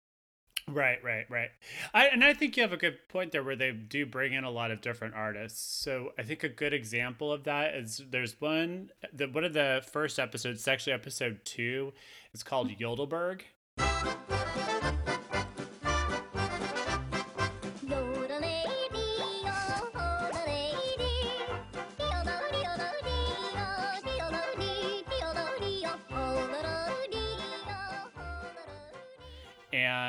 Right, 0.67 1.03
right, 1.03 1.29
right. 1.29 1.51
I 1.93 2.07
and 2.07 2.23
I 2.23 2.33
think 2.33 2.57
you 2.57 2.63
have 2.63 2.73
a 2.73 2.77
good 2.77 2.97
point 3.07 3.31
there 3.31 3.43
where 3.43 3.55
they 3.55 3.71
do 3.71 4.05
bring 4.05 4.33
in 4.33 4.43
a 4.43 4.49
lot 4.49 4.71
of 4.71 4.81
different 4.81 5.13
artists. 5.13 5.61
So 5.61 6.11
I 6.17 6.23
think 6.23 6.43
a 6.43 6.49
good 6.49 6.73
example 6.73 7.31
of 7.31 7.43
that 7.43 7.75
is 7.75 8.01
there's 8.09 8.41
one 8.41 8.89
the 9.13 9.27
one 9.27 9.43
of 9.43 9.53
the 9.53 9.83
first 9.91 10.17
episodes, 10.17 10.59
it's 10.59 10.67
actually 10.67 10.93
episode 10.93 11.41
two. 11.45 11.93
It's 12.33 12.41
called 12.41 12.71
Yodelberg. 12.79 13.43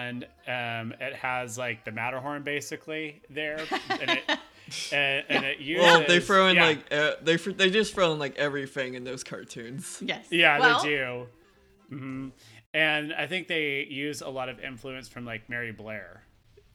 And 0.07 0.25
um, 0.93 0.95
it 1.01 1.15
has 1.15 1.57
like 1.59 1.85
the 1.85 1.93
Matterhorn 1.93 2.43
basically 2.43 3.23
there, 3.31 3.59
and 4.01 4.11
it 4.11 4.25
and, 4.93 5.25
and 5.29 5.45
it 5.45 5.59
uses. 5.59 5.85
Well, 5.85 6.05
they 6.07 6.21
throw 6.21 6.49
in 6.49 6.57
yeah, 6.57 6.65
like 6.67 6.93
uh, 6.93 7.13
they 7.23 7.37
fr- 7.37 7.51
they 7.53 7.71
just 7.71 7.95
throw 7.95 8.13
in 8.13 8.19
like 8.19 8.37
everything 8.37 8.95
in 8.95 9.05
those 9.05 9.23
cartoons. 9.25 9.99
yes 10.05 10.27
yeah, 10.31 10.59
well, 10.59 10.83
they 10.83 10.89
do. 10.89 11.27
hmm 11.89 12.29
And 12.75 13.13
I 13.15 13.27
think 13.27 13.49
they 13.49 13.85
use 13.85 14.21
a 14.23 14.29
lot 14.29 14.49
of 14.49 14.61
influence 14.61 15.09
from 15.09 15.25
like 15.25 15.49
Mary 15.49 15.73
Blair. 15.73 16.23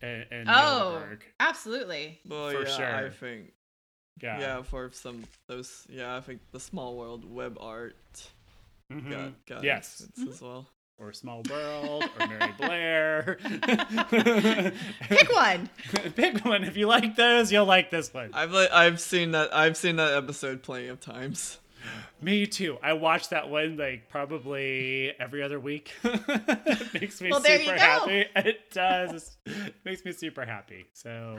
And, 0.03 0.25
and 0.31 0.49
oh 0.49 0.93
Yodelberg. 0.93 1.23
absolutely 1.39 2.19
Well, 2.27 2.49
For 2.51 2.65
yeah, 2.67 3.03
I 3.05 3.09
think 3.11 3.53
yeah, 4.21 4.39
yeah. 4.39 4.61
for 4.63 4.89
some 4.93 5.23
those 5.47 5.85
yeah, 5.89 6.15
I 6.17 6.21
think 6.21 6.41
the 6.51 6.59
small 6.59 6.95
world 6.97 7.23
web 7.23 7.57
art 7.59 7.95
Mhm. 8.91 9.09
got 9.11 9.45
got 9.45 9.63
yes, 9.63 10.01
influence 10.01 10.35
as 10.37 10.41
well. 10.41 10.67
Or 11.01 11.11
Small 11.13 11.41
World, 11.49 12.03
or 12.19 12.27
Mary 12.27 12.53
Blair. 12.57 13.37
pick 15.09 15.33
one 15.33 15.69
Pick 16.15 16.45
one. 16.45 16.63
If 16.63 16.77
you 16.77 16.87
like 16.87 17.15
those, 17.15 17.51
you'll 17.51 17.65
like 17.65 17.89
this 17.89 18.13
one. 18.13 18.31
I've 18.33 18.51
like 18.51 18.71
I've 18.71 18.99
seen 18.99 19.31
that 19.31 19.53
I've 19.55 19.75
seen 19.77 19.95
that 19.97 20.13
episode 20.13 20.61
plenty 20.63 20.87
of 20.87 20.99
times. 20.99 21.59
Me 22.21 22.45
too. 22.45 22.77
I 22.83 22.93
watch 22.93 23.29
that 23.29 23.49
one 23.49 23.77
like 23.77 24.07
probably 24.09 25.11
every 25.19 25.41
other 25.41 25.59
week. 25.59 25.91
it 26.03 26.93
makes 26.93 27.19
me 27.19 27.31
Well, 27.31 27.41
super 27.41 27.73
happy. 27.73 28.25
It 28.35 28.69
does. 28.71 29.37
It 29.47 29.73
makes 29.83 30.05
me 30.05 30.11
super 30.11 30.45
happy. 30.45 30.85
So 30.93 31.37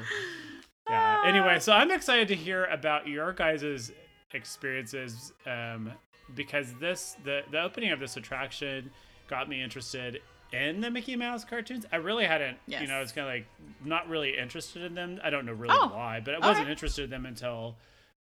yeah. 0.91 1.23
Anyway, 1.25 1.61
so 1.61 1.73
I'm 1.73 1.93
excited 1.93 2.27
to 2.29 2.35
hear 2.35 2.65
about 2.65 3.07
your 3.07 3.33
guys' 3.33 3.93
experiences 4.35 5.33
um, 5.47 5.93
because 6.35 6.73
this 6.81 7.17
the 7.25 7.43
the 7.53 7.63
opening 7.63 7.93
of 7.93 8.01
this 8.01 8.17
attraction 8.17 8.91
got 9.29 9.49
me 9.49 9.63
interested 9.63 10.21
in 10.53 10.81
the 10.81 10.91
Mickey 10.91 11.17
Mouse 11.17 11.45
cartoons. 11.45 11.87
I 11.93 11.97
really 11.97 12.27
hadn't, 12.27 12.59
you 12.83 12.87
know, 12.87 12.95
I 12.95 13.01
was 13.01 13.13
kind 13.13 13.27
of 13.27 13.33
like 13.35 13.47
not 13.85 14.09
really 14.09 14.37
interested 14.37 14.83
in 14.83 14.95
them. 14.95 15.19
I 15.25 15.31
don't 15.31 15.47
know 15.47 15.53
really 15.53 15.75
Oh, 15.79 15.89
why, 15.89 16.21
but 16.25 16.35
I 16.35 16.39
wasn't 16.39 16.65
okay. 16.65 16.73
interested 16.73 17.05
in 17.05 17.11
them 17.11 17.25
until 17.27 17.77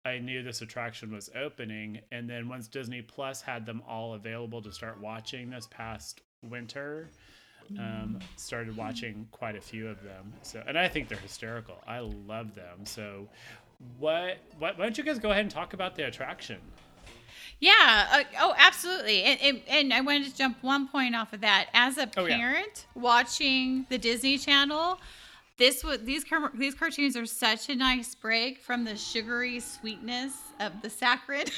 I 0.04 0.18
knew 0.18 0.42
this 0.42 0.62
attraction 0.62 1.12
was 1.12 1.30
opening. 1.34 2.00
And 2.12 2.28
then 2.30 2.48
once 2.48 2.68
Disney 2.68 3.02
Plus 3.02 3.40
had 3.40 3.66
them 3.66 3.82
all 3.88 4.14
available 4.14 4.62
to 4.62 4.72
start 4.72 5.00
watching 5.00 5.50
this 5.50 5.66
past 5.68 6.20
winter, 6.48 7.08
um, 7.78 8.18
started 8.36 8.76
watching 8.76 9.26
quite 9.32 9.56
a 9.56 9.60
few 9.60 9.88
of 9.88 10.02
them. 10.02 10.32
So, 10.42 10.62
and 10.66 10.76
I 10.78 10.88
think 10.88 11.08
they're 11.08 11.18
hysterical. 11.18 11.76
I 11.86 12.00
love 12.00 12.54
them. 12.54 12.84
So, 12.84 13.28
what, 13.98 14.38
what? 14.58 14.78
Why 14.78 14.84
don't 14.84 14.96
you 14.98 15.04
guys 15.04 15.18
go 15.18 15.30
ahead 15.30 15.42
and 15.42 15.50
talk 15.50 15.72
about 15.72 15.96
the 15.96 16.06
attraction? 16.06 16.58
Yeah. 17.60 18.06
Uh, 18.12 18.22
oh, 18.40 18.54
absolutely. 18.58 19.22
And, 19.22 19.40
and 19.40 19.60
and 19.68 19.94
I 19.94 20.00
wanted 20.00 20.24
to 20.30 20.36
jump 20.36 20.58
one 20.62 20.88
point 20.88 21.14
off 21.14 21.32
of 21.32 21.40
that. 21.42 21.66
As 21.74 21.98
a 21.98 22.08
Oh, 22.16 22.24
yeah. 22.26 22.36
parent 22.36 22.86
watching 22.94 23.86
the 23.88 23.98
Disney 23.98 24.38
Channel, 24.38 24.98
this 25.58 25.84
was 25.84 25.98
these 26.00 26.24
these 26.54 26.74
cartoons 26.74 27.16
are 27.16 27.26
such 27.26 27.68
a 27.68 27.74
nice 27.76 28.14
break 28.14 28.60
from 28.60 28.84
the 28.84 28.96
sugary 28.96 29.60
sweetness 29.60 30.32
of 30.60 30.80
the 30.82 30.90
saccharine. 30.90 31.46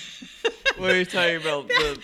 What 0.76 0.90
are 0.90 0.98
you 0.98 1.04
talking 1.04 1.36
about? 1.36 1.68
The 1.68 2.00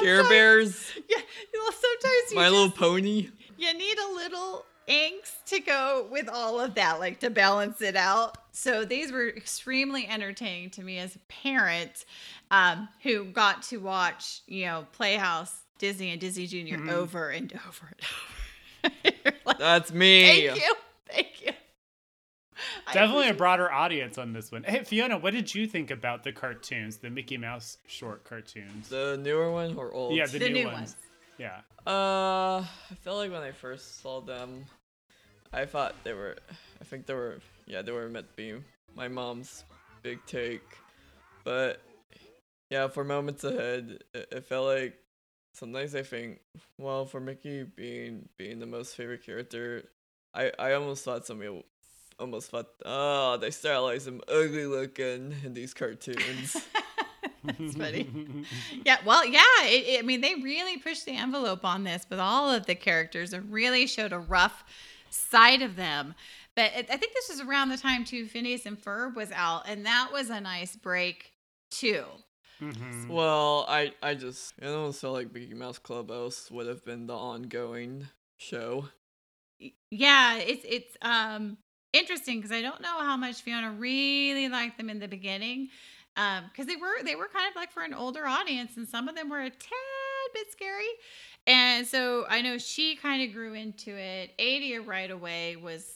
Care 0.00 0.22
Bears? 0.28 0.92
Yeah. 1.08 1.16
Well, 1.54 1.72
sometimes 1.72 2.30
you 2.30 2.36
My 2.36 2.42
just, 2.44 2.52
Little 2.54 2.70
Pony? 2.70 3.30
you 3.58 3.74
need 3.74 3.98
a 3.98 4.12
little 4.14 4.64
angst 4.88 5.44
to 5.46 5.60
go 5.60 6.06
with 6.10 6.28
all 6.28 6.60
of 6.60 6.74
that, 6.74 7.00
like 7.00 7.20
to 7.20 7.30
balance 7.30 7.80
it 7.80 7.96
out. 7.96 8.36
So 8.52 8.84
these 8.84 9.12
were 9.12 9.28
extremely 9.28 10.06
entertaining 10.06 10.70
to 10.70 10.82
me 10.82 10.98
as 10.98 11.16
a 11.16 11.18
parent 11.28 12.04
um, 12.50 12.88
who 13.02 13.24
got 13.24 13.62
to 13.64 13.78
watch, 13.78 14.42
you 14.46 14.66
know, 14.66 14.86
Playhouse, 14.92 15.54
Disney, 15.78 16.10
and 16.10 16.20
Disney 16.20 16.46
Junior 16.46 16.78
over 16.90 17.30
and 17.30 17.52
over 17.68 17.92
and 17.92 18.00
over. 18.90 19.32
Like, 19.44 19.58
That's 19.58 19.92
me. 19.92 20.46
Thank 20.48 20.60
you. 20.60 20.74
Thank 21.08 21.42
you. 21.44 21.52
Definitely 22.92 23.28
a 23.28 23.34
broader 23.34 23.70
audience 23.70 24.18
on 24.18 24.32
this 24.32 24.50
one. 24.50 24.62
Hey, 24.64 24.84
Fiona, 24.84 25.18
what 25.18 25.32
did 25.32 25.54
you 25.54 25.66
think 25.66 25.90
about 25.90 26.24
the 26.24 26.32
cartoons, 26.32 26.96
the 26.98 27.10
Mickey 27.10 27.36
Mouse 27.36 27.78
short 27.86 28.24
cartoons? 28.24 28.88
The 28.88 29.18
newer 29.22 29.50
one 29.50 29.76
or 29.76 29.92
old? 29.92 30.14
yeah, 30.14 30.26
the, 30.26 30.38
the 30.38 30.48
new, 30.48 30.54
new 30.54 30.66
ones. 30.66 30.76
ones. 30.78 30.96
Yeah. 31.38 31.60
Uh, 31.86 32.64
I 32.64 32.94
felt 33.02 33.18
like 33.18 33.30
when 33.30 33.42
I 33.42 33.52
first 33.52 34.00
saw 34.00 34.20
them, 34.20 34.64
I 35.52 35.66
thought 35.66 35.94
they 36.04 36.12
were. 36.12 36.36
I 36.80 36.84
think 36.84 37.06
they 37.06 37.14
were. 37.14 37.38
Yeah, 37.66 37.82
they 37.82 37.92
were 37.92 38.08
meant 38.08 38.28
to 38.28 38.36
be 38.36 38.54
my 38.94 39.08
mom's 39.08 39.64
big 40.02 40.24
take, 40.26 40.62
but 41.44 41.80
yeah, 42.70 42.88
for 42.88 43.04
moments 43.04 43.44
ahead, 43.44 44.02
it, 44.14 44.28
it 44.32 44.44
felt 44.46 44.66
like 44.66 44.98
sometimes 45.54 45.94
I 45.94 46.02
think, 46.02 46.40
well, 46.78 47.04
for 47.06 47.20
Mickey 47.20 47.64
being 47.64 48.28
being 48.36 48.58
the 48.58 48.66
most 48.66 48.96
favorite 48.96 49.24
character, 49.24 49.84
I 50.34 50.52
I 50.58 50.72
almost 50.72 51.04
thought 51.04 51.26
somebody 51.26 51.62
almost 52.18 52.50
thought, 52.50 52.68
oh, 52.84 53.36
they 53.36 53.50
stylized 53.50 54.08
him 54.08 54.20
ugly 54.28 54.66
looking 54.66 55.34
in 55.44 55.54
these 55.54 55.74
cartoons. 55.74 56.56
That's 57.46 57.76
funny. 57.76 58.08
yeah, 58.84 58.98
well, 59.04 59.24
yeah. 59.24 59.40
It, 59.62 59.86
it- 59.88 59.98
I 59.98 60.02
mean, 60.02 60.20
they 60.20 60.34
really 60.36 60.78
pushed 60.78 61.04
the 61.06 61.16
envelope 61.16 61.64
on 61.64 61.84
this 61.84 62.06
with 62.10 62.18
all 62.18 62.50
of 62.50 62.66
the 62.66 62.74
characters 62.74 63.32
and 63.32 63.52
really 63.52 63.86
showed 63.86 64.12
a 64.12 64.18
rough 64.18 64.64
side 65.10 65.62
of 65.62 65.76
them. 65.76 66.14
But 66.54 66.72
it, 66.76 66.86
I 66.90 66.96
think 66.96 67.12
this 67.14 67.28
was 67.28 67.40
around 67.40 67.68
the 67.68 67.76
time 67.76 68.04
too 68.04 68.26
Phineas 68.26 68.64
and 68.66 68.80
Ferb 68.80 69.14
was 69.14 69.30
out, 69.32 69.68
and 69.68 69.84
that 69.86 70.08
was 70.12 70.30
a 70.30 70.40
nice 70.40 70.74
break 70.76 71.32
too. 71.70 72.04
Mhm. 72.60 73.08
Well, 73.08 73.66
I 73.68 73.92
I 74.02 74.14
just 74.14 74.54
it 74.58 74.66
almost 74.66 75.00
felt 75.02 75.12
like 75.14 75.32
Mickey 75.34 75.52
Mouse 75.52 75.78
Clubhouse 75.78 76.50
would 76.50 76.66
have 76.66 76.82
been 76.84 77.06
the 77.06 77.14
ongoing 77.14 78.08
show. 78.38 78.88
Yeah, 79.90 80.36
it's 80.38 80.64
it's 80.66 80.96
um 81.02 81.58
interesting 81.92 82.38
because 82.38 82.52
I 82.52 82.62
don't 82.62 82.80
know 82.80 82.98
how 83.00 83.16
much 83.16 83.42
Fiona 83.42 83.72
really 83.72 84.48
liked 84.48 84.78
them 84.78 84.88
in 84.90 84.98
the 84.98 85.08
beginning, 85.08 85.68
um 86.16 86.44
because 86.50 86.66
they 86.66 86.76
were 86.76 87.02
they 87.04 87.14
were 87.14 87.28
kind 87.28 87.48
of 87.48 87.56
like 87.56 87.70
for 87.70 87.82
an 87.82 87.94
older 87.94 88.26
audience, 88.26 88.76
and 88.76 88.88
some 88.88 89.08
of 89.08 89.14
them 89.14 89.28
were 89.28 89.40
a 89.40 89.50
tad 89.50 90.30
bit 90.34 90.50
scary, 90.50 90.84
and 91.46 91.86
so 91.86 92.26
I 92.28 92.42
know 92.42 92.58
she 92.58 92.96
kind 92.96 93.22
of 93.22 93.34
grew 93.34 93.54
into 93.54 93.96
it. 93.96 94.32
Adia 94.38 94.80
right 94.80 95.10
away 95.10 95.56
was, 95.56 95.94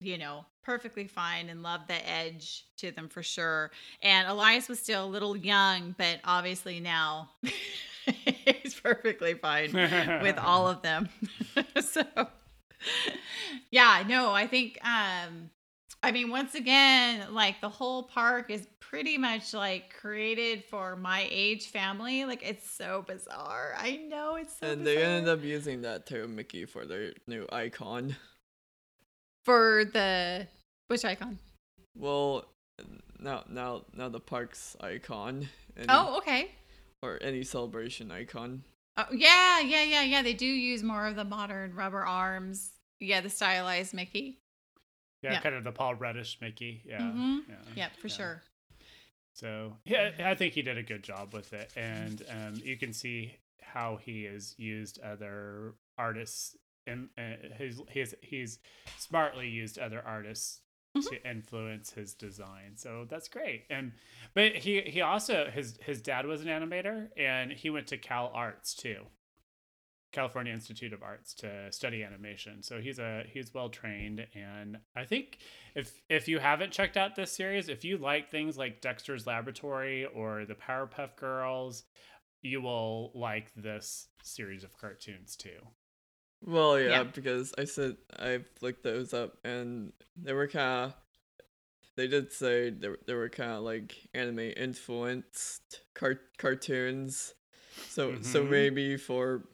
you 0.00 0.18
know, 0.18 0.44
perfectly 0.64 1.06
fine 1.06 1.48
and 1.48 1.62
loved 1.62 1.88
the 1.88 2.10
edge 2.10 2.64
to 2.78 2.90
them 2.90 3.08
for 3.08 3.22
sure. 3.22 3.70
And 4.02 4.26
Elias 4.28 4.68
was 4.68 4.78
still 4.78 5.04
a 5.04 5.06
little 5.06 5.36
young, 5.36 5.94
but 5.98 6.20
obviously 6.24 6.80
now 6.80 7.30
he's 8.06 8.74
perfectly 8.74 9.34
fine 9.34 9.72
with 10.22 10.38
all 10.38 10.68
of 10.68 10.82
them. 10.82 11.08
so 11.80 12.04
yeah, 13.70 14.04
no, 14.06 14.32
I 14.32 14.46
think 14.46 14.78
um 14.84 15.50
I 16.02 16.12
mean 16.12 16.30
once 16.30 16.54
again, 16.54 17.32
like 17.32 17.60
the 17.60 17.68
whole 17.68 18.04
park 18.04 18.50
is 18.50 18.66
pretty 18.94 19.18
much 19.18 19.52
like 19.52 19.92
created 20.00 20.62
for 20.70 20.94
my 20.94 21.26
age 21.28 21.66
family. 21.66 22.24
Like 22.24 22.48
it's 22.48 22.70
so 22.70 23.04
bizarre. 23.06 23.74
I 23.76 23.96
know 23.96 24.36
it's 24.36 24.56
so 24.60 24.68
and 24.68 24.86
they 24.86 24.94
bizarre. 24.94 25.10
ended 25.10 25.28
up 25.38 25.44
using 25.44 25.82
that 25.82 26.06
too, 26.06 26.28
Mickey 26.28 26.64
for 26.64 26.86
their 26.86 27.12
new 27.26 27.44
icon. 27.50 28.14
for 29.44 29.84
the 29.92 30.46
which 30.86 31.04
icon? 31.04 31.38
Well, 31.96 32.44
now 33.18 33.42
now 33.50 33.82
now 33.96 34.08
the 34.08 34.20
park's 34.20 34.76
icon. 34.80 35.48
Any, 35.76 35.86
Oh, 35.88 36.18
okay. 36.18 36.52
Or 37.02 37.18
any 37.20 37.42
celebration 37.42 38.12
icon. 38.12 38.62
Oh, 38.96 39.06
yeah, 39.12 39.58
yeah, 39.58 39.82
yeah, 39.82 40.02
yeah. 40.02 40.22
They 40.22 40.34
do 40.34 40.46
use 40.46 40.84
more 40.84 41.06
of 41.06 41.16
the 41.16 41.24
modern 41.24 41.74
rubber 41.74 42.06
arms. 42.06 42.70
Yeah, 43.00 43.20
the 43.22 43.28
stylized 43.28 43.92
Mickey. 43.92 44.38
Yeah, 45.20 45.32
Yeah. 45.32 45.40
kind 45.40 45.56
of 45.56 45.64
the 45.64 45.72
Paul 45.72 45.96
Rudish 45.96 46.38
Mickey. 46.40 46.82
Yeah. 46.86 47.00
Mhm. 47.00 47.40
yeah. 47.48 47.54
Yep, 47.74 47.96
for 47.96 48.06
yeah. 48.06 48.14
sure. 48.14 48.42
So 49.34 49.76
yeah, 49.84 50.10
I 50.24 50.34
think 50.34 50.54
he 50.54 50.62
did 50.62 50.78
a 50.78 50.82
good 50.82 51.02
job 51.02 51.34
with 51.34 51.52
it, 51.52 51.70
and 51.76 52.22
um, 52.30 52.54
you 52.64 52.76
can 52.76 52.92
see 52.92 53.36
how 53.60 53.96
he 53.96 54.24
has 54.24 54.54
used 54.58 55.00
other 55.00 55.74
artists, 55.98 56.56
and 56.86 57.08
uh, 57.18 57.54
his 57.56 57.82
he's 57.90 58.14
he's 58.22 58.58
smartly 58.96 59.48
used 59.48 59.78
other 59.78 60.00
artists 60.06 60.60
to 61.10 61.28
influence 61.28 61.90
his 61.90 62.14
design. 62.14 62.76
So 62.76 63.06
that's 63.10 63.26
great. 63.28 63.64
And 63.68 63.92
but 64.34 64.54
he 64.54 64.82
he 64.82 65.00
also 65.00 65.50
his 65.52 65.78
his 65.82 66.00
dad 66.00 66.26
was 66.26 66.40
an 66.42 66.46
animator, 66.46 67.08
and 67.16 67.50
he 67.50 67.70
went 67.70 67.88
to 67.88 67.98
Cal 67.98 68.30
Arts 68.32 68.72
too. 68.74 69.06
California 70.14 70.52
Institute 70.52 70.92
of 70.94 71.02
Arts 71.02 71.34
to 71.34 71.70
study 71.70 72.02
animation. 72.02 72.62
So 72.62 72.80
he's 72.80 72.98
a 72.98 73.24
he's 73.30 73.52
well 73.52 73.68
trained 73.68 74.26
and 74.34 74.78
I 74.96 75.04
think 75.04 75.38
if 75.74 76.00
if 76.08 76.28
you 76.28 76.38
haven't 76.38 76.72
checked 76.72 76.96
out 76.96 77.16
this 77.16 77.30
series, 77.32 77.68
if 77.68 77.84
you 77.84 77.98
like 77.98 78.30
things 78.30 78.56
like 78.56 78.80
Dexter's 78.80 79.26
Laboratory 79.26 80.06
or 80.06 80.46
the 80.46 80.54
Powerpuff 80.54 81.16
Girls, 81.16 81.82
you 82.40 82.62
will 82.62 83.10
like 83.14 83.50
this 83.56 84.08
series 84.22 84.64
of 84.64 84.72
cartoons 84.78 85.36
too. 85.36 85.58
Well, 86.46 86.78
yeah, 86.78 86.88
Yeah. 86.88 87.02
because 87.04 87.52
I 87.58 87.64
said 87.64 87.96
I've 88.18 88.46
looked 88.60 88.82
those 88.84 89.12
up 89.12 89.38
and 89.44 89.92
they 90.16 90.32
were 90.32 90.48
kind 90.48 90.86
of. 90.92 90.94
They 91.96 92.08
did 92.08 92.32
say 92.32 92.70
they 92.70 92.88
were, 92.88 92.98
they 93.06 93.14
were 93.14 93.28
kind 93.28 93.52
of 93.52 93.62
like 93.62 93.94
anime 94.14 94.52
influenced 94.56 95.80
car- 95.94 96.20
cartoons, 96.38 97.34
so 97.88 98.20
so 98.22 98.44
Mhm. 98.44 98.50
maybe 98.50 98.96
for 98.96 99.44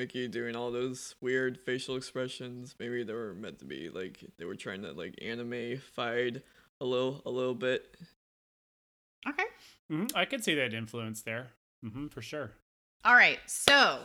Mickey 0.00 0.28
doing 0.28 0.56
all 0.56 0.70
those 0.70 1.14
weird 1.20 1.58
facial 1.58 1.94
expressions, 1.94 2.74
maybe 2.78 3.02
they 3.02 3.12
were 3.12 3.34
meant 3.34 3.58
to 3.58 3.66
be 3.66 3.90
like 3.90 4.24
they 4.38 4.46
were 4.46 4.54
trying 4.54 4.80
to 4.80 4.92
like 4.92 5.14
anime-fied 5.20 6.42
a 6.80 6.84
little 6.86 7.20
a 7.26 7.30
little 7.30 7.54
bit. 7.54 7.94
Okay. 9.28 9.44
hmm 9.90 10.06
I 10.14 10.24
could 10.24 10.42
see 10.42 10.54
that 10.54 10.72
influence 10.72 11.20
there, 11.20 11.48
hmm 11.86 12.06
for 12.06 12.22
sure. 12.22 12.52
All 13.04 13.14
right. 13.14 13.40
So 13.44 13.98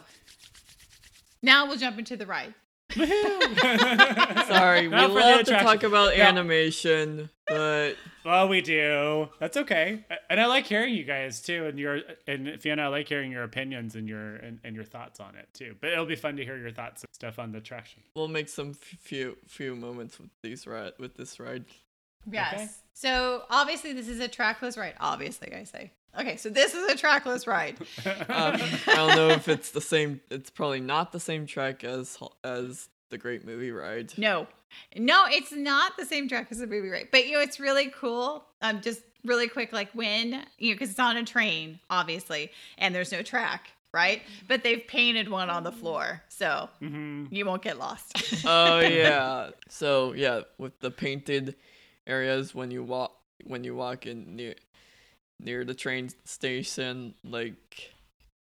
now 1.42 1.66
we'll 1.66 1.78
jump 1.78 1.98
into 1.98 2.18
the 2.18 2.26
ride. 2.26 2.54
Sorry, 4.48 4.88
we 4.88 4.96
Not 4.96 5.10
for 5.10 5.14
the 5.14 5.20
love 5.20 5.36
to 5.36 5.42
attraction. 5.42 5.66
talk 5.66 5.84
about 5.84 6.18
Yeah. 6.18 6.28
animation, 6.28 7.30
but 7.48 7.96
Well, 8.24 8.48
we 8.48 8.62
do. 8.62 9.30
That's 9.40 9.58
okay, 9.58 10.06
and 10.30 10.40
I 10.40 10.46
like 10.48 10.66
hearing 10.66 10.94
you 10.94 11.04
guys 11.04 11.42
too, 11.42 11.66
and 11.66 11.78
your 11.78 12.02
and 12.28 12.60
Fiona, 12.62 12.84
I 12.84 12.88
like 12.88 13.08
hearing 13.08 13.32
your 13.32 13.44
opinions 13.44 13.96
and 13.96 14.08
your 14.08 14.36
and, 14.38 14.60
and 14.64 14.76
your 14.76 14.86
thoughts 14.86 15.20
on 15.20 15.36
it 15.36 15.48
too. 15.54 15.76
But 15.80 15.92
it'll 15.92 16.06
be 16.06 16.16
fun 16.16 16.36
to 16.38 16.44
hear 16.46 16.58
your 16.58 16.72
thoughts 16.72 17.04
and 17.04 17.10
stuff 17.14 17.38
on 17.40 17.52
the 17.52 17.60
attraction. 17.60 18.02
we'll 18.16 18.28
make 18.28 18.50
some 18.50 18.72
f- 18.72 18.78
few 19.00 19.38
few 19.48 19.76
moments 19.76 20.20
with 20.20 20.30
these 20.42 20.66
ride 20.66 20.94
with 21.00 21.16
this 21.16 21.40
ride. 21.40 21.66
Yes. 22.32 22.54
Okay. 22.56 22.68
So 22.94 23.44
obviously 23.50 23.94
this 23.94 24.08
is 24.08 24.20
a 24.20 24.28
trackless 24.28 24.78
ride. 24.78 24.96
Obviously, 25.00 25.54
I 25.54 25.64
say. 25.66 25.92
Okay, 26.18 26.38
so 26.38 26.50
this 26.50 26.74
is 26.74 26.92
a 26.92 26.96
trackless 26.96 27.48
ride. 27.48 27.78
Um, 28.06 28.56
I 28.88 28.96
don't 28.96 29.16
know 29.16 29.30
if 29.30 29.48
it's 29.48 29.72
the 29.72 29.82
same. 29.82 30.22
It's 30.30 30.50
probably 30.50 30.80
not 30.82 31.12
the 31.12 31.20
same 31.20 31.46
track 31.46 31.84
as 31.84 32.18
as 32.44 32.90
the 33.10 33.18
Great 33.18 33.46
Movie 33.46 33.72
Ride. 33.72 34.14
No, 34.18 34.48
no, 34.96 35.26
it's 35.28 35.52
not 35.52 35.98
the 35.98 36.06
same 36.06 36.28
track 36.28 36.48
as 36.52 36.60
the 36.60 36.68
movie 36.68 36.90
ride. 36.90 37.10
But 37.12 37.28
you 37.28 37.34
know, 37.34 37.40
it's 37.42 37.60
really 37.60 37.92
cool. 37.96 38.44
Um, 38.62 38.82
just 38.82 39.02
really 39.24 39.48
quick, 39.48 39.72
like 39.74 39.90
when 39.94 40.44
you 40.58 40.72
know, 40.72 40.76
because 40.76 40.90
it's 40.92 41.00
on 41.00 41.18
a 41.18 41.24
train, 41.24 41.80
obviously, 41.90 42.52
and 42.78 42.94
there's 42.96 43.12
no 43.12 43.22
track, 43.22 43.70
right? 43.94 44.22
But 44.48 44.64
they've 44.64 44.86
painted 44.88 45.30
one 45.30 45.50
on 45.50 45.64
the 45.64 45.72
floor, 45.72 46.22
so 46.30 46.70
you 46.82 47.46
won't 47.46 47.62
get 47.62 47.78
lost. 47.78 48.44
oh 48.46 48.80
yeah. 48.80 49.50
So 49.70 50.14
yeah, 50.14 50.42
with 50.58 50.80
the 50.80 50.92
painted 50.92 51.56
areas 52.08 52.54
when 52.56 52.72
you 52.72 52.84
walk 52.84 53.14
when 53.46 53.64
you 53.64 53.76
walk 53.76 54.06
in 54.08 54.36
near 54.36 54.56
near 55.40 55.64
the 55.66 55.74
train 55.74 56.10
station, 56.26 57.14
like 57.24 57.92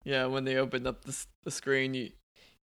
yeah, 0.05 0.27
when 0.27 0.45
they 0.45 0.57
opened 0.57 0.87
up 0.87 1.05
the 1.05 1.17
the 1.45 1.51
screen, 1.51 1.95
you 1.95 2.11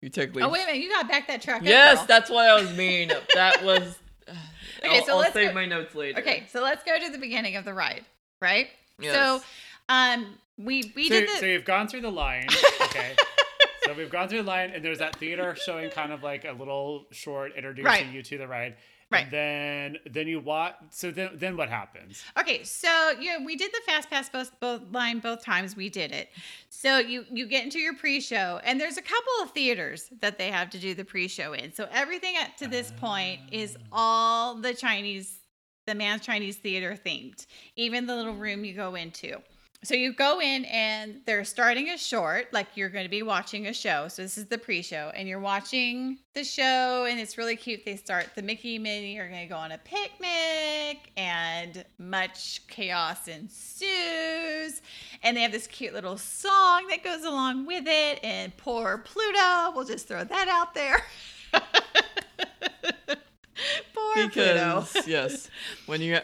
you 0.02 0.08
technically. 0.08 0.42
oh 0.42 0.48
wait 0.50 0.62
a 0.64 0.66
minute, 0.66 0.82
you 0.82 0.90
gotta 0.90 1.08
back 1.08 1.26
that 1.28 1.42
track. 1.42 1.62
Yes, 1.64 1.98
girl. 1.98 2.06
that's 2.06 2.30
what 2.30 2.48
I 2.48 2.60
was 2.60 2.76
mean. 2.76 3.10
That 3.34 3.62
was. 3.64 3.98
Okay, 4.84 4.98
I'll, 4.98 5.06
so 5.06 5.12
I'll 5.12 5.18
let's 5.20 5.32
save 5.32 5.48
go- 5.50 5.54
my 5.54 5.64
notes 5.64 5.94
later. 5.94 6.20
Okay, 6.20 6.44
so 6.52 6.62
let's 6.62 6.84
go 6.84 6.98
to 6.98 7.10
the 7.10 7.16
beginning 7.16 7.56
of 7.56 7.64
the 7.64 7.72
ride, 7.72 8.04
right? 8.42 8.68
Yes. 9.00 9.14
So, 9.14 9.42
um, 9.88 10.34
we 10.58 10.92
we 10.94 11.08
So, 11.08 11.18
did 11.20 11.28
the 11.30 11.36
so 11.40 11.46
you've 11.46 11.64
gone 11.64 11.88
through 11.88 12.02
the 12.02 12.10
line. 12.12 12.46
Okay. 12.82 13.16
so 13.86 13.94
we've 13.94 14.10
gone 14.10 14.28
through 14.28 14.42
the 14.42 14.46
line, 14.48 14.70
and 14.74 14.84
there's 14.84 14.98
that 14.98 15.16
theater 15.16 15.56
showing 15.64 15.88
kind 15.88 16.12
of 16.12 16.22
like 16.22 16.44
a 16.44 16.52
little 16.52 17.06
short 17.10 17.52
introducing 17.56 17.86
Right. 17.86 18.06
you 18.06 18.22
to 18.24 18.36
the 18.36 18.46
ride. 18.46 18.76
Right. 19.10 19.22
And 19.24 19.32
then 19.32 19.96
then 20.12 20.26
you 20.26 20.40
walk. 20.40 20.76
So 20.90 21.10
then 21.12 21.30
then 21.34 21.56
what 21.56 21.68
happens? 21.68 22.24
Okay, 22.38 22.64
so 22.64 23.12
you 23.20 23.38
know, 23.38 23.44
we 23.44 23.54
did 23.54 23.70
the 23.70 23.80
fast 23.86 24.10
pass 24.10 24.28
both, 24.28 24.58
both 24.58 24.82
line 24.90 25.20
both 25.20 25.44
times 25.44 25.76
we 25.76 25.88
did 25.88 26.10
it. 26.10 26.28
So 26.70 26.98
you 26.98 27.24
you 27.30 27.46
get 27.46 27.62
into 27.64 27.78
your 27.78 27.94
pre-show 27.94 28.60
and 28.64 28.80
there's 28.80 28.96
a 28.96 29.02
couple 29.02 29.32
of 29.42 29.50
theaters 29.52 30.10
that 30.20 30.38
they 30.38 30.50
have 30.50 30.70
to 30.70 30.78
do 30.78 30.94
the 30.94 31.04
pre-show 31.04 31.52
in. 31.52 31.72
So 31.72 31.88
everything 31.92 32.34
up 32.40 32.56
to 32.56 32.66
this 32.66 32.92
point 32.96 33.40
is 33.52 33.76
all 33.92 34.56
the 34.56 34.74
Chinese 34.74 35.38
Grauman's 35.86 36.22
Chinese 36.22 36.56
theater 36.56 36.98
themed. 37.06 37.46
Even 37.76 38.06
the 38.06 38.16
little 38.16 38.34
room 38.34 38.64
you 38.64 38.74
go 38.74 38.96
into. 38.96 39.40
So 39.82 39.94
you 39.94 40.12
go 40.12 40.40
in 40.40 40.64
and 40.64 41.20
they're 41.26 41.44
starting 41.44 41.90
a 41.90 41.98
short, 41.98 42.52
like 42.52 42.66
you're 42.76 42.88
going 42.88 43.04
to 43.04 43.10
be 43.10 43.22
watching 43.22 43.66
a 43.66 43.74
show. 43.74 44.08
So 44.08 44.22
this 44.22 44.38
is 44.38 44.46
the 44.46 44.58
pre-show, 44.58 45.12
and 45.14 45.28
you're 45.28 45.38
watching 45.38 46.18
the 46.34 46.44
show, 46.44 47.06
and 47.08 47.20
it's 47.20 47.36
really 47.36 47.56
cute. 47.56 47.84
They 47.84 47.96
start 47.96 48.30
the 48.34 48.42
Mickey 48.42 48.76
and 48.76 48.84
Minnie 48.84 49.18
are 49.18 49.28
going 49.28 49.42
to 49.42 49.46
go 49.46 49.56
on 49.56 49.72
a 49.72 49.78
picnic, 49.78 51.12
and 51.16 51.84
much 51.98 52.66
chaos 52.68 53.28
ensues. 53.28 54.80
And 55.22 55.36
they 55.36 55.42
have 55.42 55.52
this 55.52 55.66
cute 55.66 55.92
little 55.92 56.16
song 56.16 56.86
that 56.88 57.04
goes 57.04 57.24
along 57.24 57.66
with 57.66 57.84
it. 57.86 58.18
And 58.24 58.56
poor 58.56 58.98
Pluto, 58.98 59.72
we'll 59.74 59.84
just 59.84 60.08
throw 60.08 60.24
that 60.24 60.48
out 60.48 60.74
there. 60.74 61.02
poor 63.94 64.14
Pluto. 64.14 64.86
because 64.92 65.06
yes, 65.06 65.50
when 65.84 66.00
you 66.00 66.18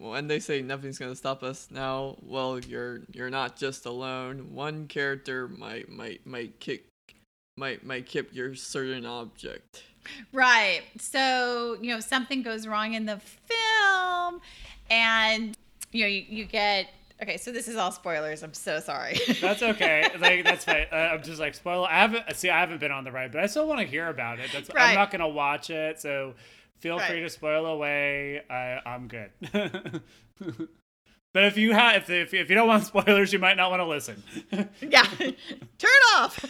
when 0.00 0.26
they 0.26 0.40
say 0.40 0.62
nothing's 0.62 0.98
gonna 0.98 1.14
stop 1.14 1.42
us 1.42 1.68
now, 1.70 2.16
well, 2.22 2.58
you're 2.58 3.02
you're 3.12 3.30
not 3.30 3.56
just 3.56 3.86
alone. 3.86 4.54
One 4.54 4.86
character 4.86 5.46
might 5.48 5.88
might 5.88 6.26
might 6.26 6.58
kick 6.58 6.86
might 7.56 7.84
might 7.84 8.06
keep 8.06 8.34
your 8.34 8.54
certain 8.54 9.04
object. 9.04 9.84
Right. 10.32 10.82
So, 10.98 11.76
you 11.80 11.92
know, 11.92 12.00
something 12.00 12.42
goes 12.42 12.66
wrong 12.66 12.94
in 12.94 13.04
the 13.04 13.20
film 13.46 14.40
and 14.90 15.56
you 15.92 16.02
know, 16.02 16.08
you, 16.08 16.24
you 16.28 16.44
get 16.46 16.88
okay, 17.22 17.36
so 17.36 17.52
this 17.52 17.68
is 17.68 17.76
all 17.76 17.92
spoilers. 17.92 18.42
I'm 18.42 18.54
so 18.54 18.80
sorry. 18.80 19.18
That's 19.40 19.62
okay. 19.62 20.10
like 20.18 20.44
that's 20.44 20.64
fine. 20.64 20.86
Uh, 20.90 20.96
I'm 20.96 21.22
just 21.22 21.38
like 21.38 21.54
spoiler. 21.54 21.86
I 21.88 21.98
haven't 21.98 22.36
see. 22.36 22.48
I 22.48 22.60
haven't 22.60 22.80
been 22.80 22.92
on 22.92 23.04
the 23.04 23.12
ride, 23.12 23.32
but 23.32 23.42
I 23.42 23.46
still 23.46 23.66
want 23.68 23.80
to 23.80 23.86
hear 23.86 24.08
about 24.08 24.40
it. 24.40 24.50
That's 24.52 24.72
Right. 24.72 24.90
I'm 24.90 24.94
not 24.94 25.10
gonna 25.10 25.28
watch 25.28 25.68
it. 25.68 26.00
So 26.00 26.34
feel 26.80 26.98
free 26.98 27.20
to 27.20 27.30
spoil 27.30 27.66
away. 27.66 28.42
I, 28.50 28.80
I'm 28.84 29.06
good. 29.08 29.30
but 31.32 31.44
if 31.44 31.56
you 31.56 31.72
have, 31.72 31.96
if, 31.96 32.10
if 32.10 32.34
if 32.34 32.48
you 32.48 32.54
don't 32.54 32.68
want 32.68 32.84
spoilers, 32.86 33.32
you 33.32 33.38
might 33.38 33.56
not 33.56 33.70
want 33.70 33.80
to 33.80 33.86
listen. 33.86 34.22
yeah. 34.80 35.04
Turn 35.78 36.00
off. 36.16 36.44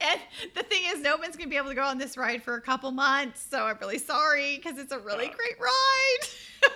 and 0.00 0.20
the 0.54 0.62
thing 0.64 0.82
is 0.86 1.00
no 1.00 1.16
one's 1.16 1.36
going 1.36 1.48
to 1.48 1.50
be 1.50 1.56
able 1.56 1.68
to 1.68 1.74
go 1.74 1.84
on 1.84 1.98
this 1.98 2.16
ride 2.16 2.42
for 2.42 2.56
a 2.56 2.60
couple 2.60 2.90
months, 2.90 3.46
so 3.48 3.64
I'm 3.64 3.78
really 3.80 3.98
sorry 3.98 4.58
cuz 4.58 4.78
it's 4.78 4.92
a 4.92 4.98
really 4.98 5.28
great 5.28 5.58
ride. 5.60 6.72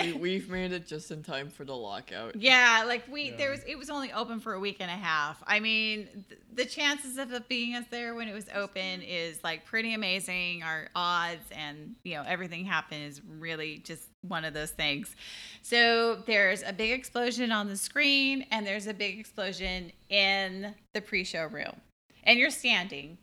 We, 0.00 0.12
we've 0.12 0.50
made 0.50 0.72
it 0.72 0.86
just 0.86 1.10
in 1.10 1.22
time 1.22 1.50
for 1.50 1.64
the 1.64 1.74
lockout. 1.74 2.36
Yeah, 2.36 2.84
like 2.86 3.04
we 3.10 3.30
there 3.30 3.50
was 3.50 3.62
it 3.66 3.78
was 3.78 3.90
only 3.90 4.12
open 4.12 4.40
for 4.40 4.54
a 4.54 4.60
week 4.60 4.76
and 4.80 4.90
a 4.90 4.94
half. 4.94 5.42
I 5.46 5.60
mean, 5.60 6.08
th- 6.28 6.40
the 6.54 6.64
chances 6.64 7.18
of 7.18 7.32
it 7.32 7.48
being 7.48 7.74
us 7.74 7.84
there 7.90 8.14
when 8.14 8.28
it 8.28 8.34
was 8.34 8.46
open 8.54 9.02
is 9.02 9.42
like 9.44 9.64
pretty 9.64 9.94
amazing. 9.94 10.62
Our 10.62 10.88
odds 10.94 11.44
and 11.52 11.94
you 12.04 12.14
know 12.14 12.24
everything 12.26 12.64
happened 12.64 13.04
is 13.04 13.20
really 13.38 13.78
just 13.78 14.08
one 14.22 14.44
of 14.44 14.54
those 14.54 14.70
things. 14.70 15.14
So 15.62 16.16
there's 16.26 16.62
a 16.62 16.72
big 16.72 16.90
explosion 16.92 17.52
on 17.52 17.68
the 17.68 17.76
screen 17.76 18.46
and 18.50 18.66
there's 18.66 18.86
a 18.86 18.94
big 18.94 19.18
explosion 19.18 19.92
in 20.08 20.74
the 20.94 21.00
pre-show 21.00 21.46
room, 21.46 21.80
and 22.24 22.38
you're 22.38 22.50
standing, 22.50 23.18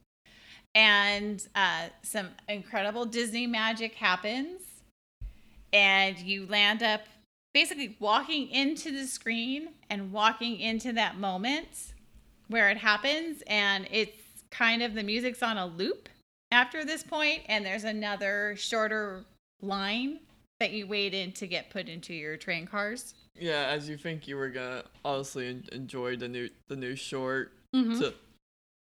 and 0.75 1.45
uh, 1.55 1.87
some 2.03 2.29
incredible 2.47 3.05
Disney 3.05 3.47
magic 3.47 3.95
happens 3.95 4.61
and 5.73 6.17
you 6.19 6.45
land 6.47 6.83
up 6.83 7.01
basically 7.53 7.95
walking 7.99 8.47
into 8.49 8.91
the 8.91 9.05
screen 9.07 9.69
and 9.89 10.11
walking 10.11 10.59
into 10.59 10.93
that 10.93 11.17
moment 11.17 11.93
where 12.47 12.69
it 12.69 12.77
happens 12.77 13.43
and 13.47 13.87
it's 13.91 14.43
kind 14.51 14.81
of 14.81 14.93
the 14.95 15.03
music's 15.03 15.43
on 15.43 15.57
a 15.57 15.65
loop 15.65 16.09
after 16.51 16.83
this 16.83 17.03
point 17.03 17.41
and 17.47 17.65
there's 17.65 17.83
another 17.83 18.55
shorter 18.57 19.23
line 19.61 20.19
that 20.59 20.71
you 20.71 20.87
wait 20.87 21.13
in 21.13 21.31
to 21.31 21.47
get 21.47 21.69
put 21.69 21.87
into 21.87 22.13
your 22.13 22.35
train 22.37 22.65
cars 22.65 23.13
Yeah, 23.39 23.67
as 23.69 23.87
you 23.87 23.97
think 23.97 24.27
you 24.27 24.35
were 24.35 24.49
gonna 24.49 24.83
obviously 25.05 25.61
enjoy 25.71 26.17
the 26.17 26.27
new 26.27 26.49
the 26.67 26.75
new 26.75 26.95
short, 26.95 27.53
Mhm. 27.75 27.99
to, 27.99 28.13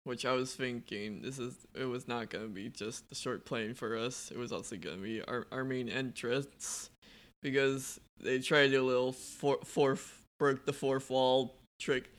which 0.05 0.25
I 0.25 0.33
was 0.33 0.55
thinking 0.55 1.23
this 1.23 1.39
is 1.39 1.55
it 1.75 1.85
was 1.85 2.09
not 2.09 2.31
gonna 2.31 2.49
be 2.49 2.69
just 2.69 3.09
the 3.09 3.15
short 3.15 3.45
playing 3.45 3.75
for 3.75 3.97
us. 3.97 4.31
It 4.31 4.39
was 4.39 4.53
also 4.53 4.77
gonna 4.77 4.97
be 4.97 5.23
our, 5.23 5.47
our 5.53 5.65
main 5.65 5.89
entrance 5.89 6.91
because 7.43 8.01
they 8.21 8.39
tried 8.39 8.67
to 8.67 8.71
do 8.73 8.83
a 8.83 8.87
little 8.87 9.13
four, 9.13 9.59
fourth 9.65 10.25
broke 10.39 10.65
the 10.67 10.73
fourth 10.73 11.11
wall 11.11 11.55
trick 11.81 12.11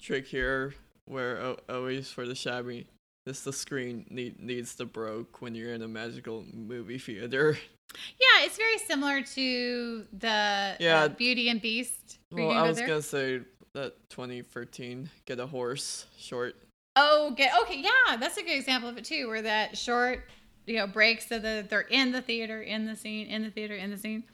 trick 0.00 0.26
here 0.26 0.74
where 1.06 1.38
o- 1.40 1.58
always 1.68 2.10
for 2.10 2.26
the 2.26 2.34
shabby 2.34 2.86
this 3.26 3.42
the 3.44 3.52
screen 3.52 4.04
need, 4.10 4.40
needs 4.40 4.74
to 4.76 4.84
broke 4.84 5.40
when 5.40 5.54
you're 5.54 5.72
in 5.74 5.82
a 5.82 5.88
magical 5.88 6.44
movie 6.52 6.98
theater. 6.98 7.56
yeah 7.94 8.44
it's 8.44 8.56
very 8.56 8.78
similar 8.78 9.20
to 9.22 10.04
the 10.12 10.76
Yeah. 10.80 11.02
uh, 11.04 11.08
beauty 11.08 11.48
and 11.48 11.60
beast 11.60 12.18
Well, 12.32 12.50
I 12.50 12.66
was 12.68 12.78
there? 12.78 12.86
gonna 12.88 13.02
say 13.02 13.40
that 13.74 13.94
2013 14.10 15.08
get 15.24 15.38
a 15.40 15.46
horse 15.46 16.06
short. 16.18 16.56
Oh, 16.96 17.32
get 17.36 17.52
okay. 17.62 17.80
Yeah, 17.80 18.16
that's 18.16 18.36
a 18.36 18.42
good 18.42 18.56
example 18.56 18.88
of 18.88 18.98
it 18.98 19.04
too, 19.04 19.28
where 19.28 19.42
that 19.42 19.78
short, 19.78 20.24
you 20.66 20.76
know, 20.76 20.86
breaks 20.86 21.28
so 21.28 21.38
that 21.38 21.70
they're 21.70 21.80
in 21.82 22.12
the 22.12 22.20
theater, 22.20 22.62
in 22.62 22.84
the 22.86 22.94
scene, 22.96 23.26
in 23.28 23.42
the 23.42 23.50
theater, 23.50 23.74
in 23.74 23.90
the 23.90 23.96
scene. 23.96 24.24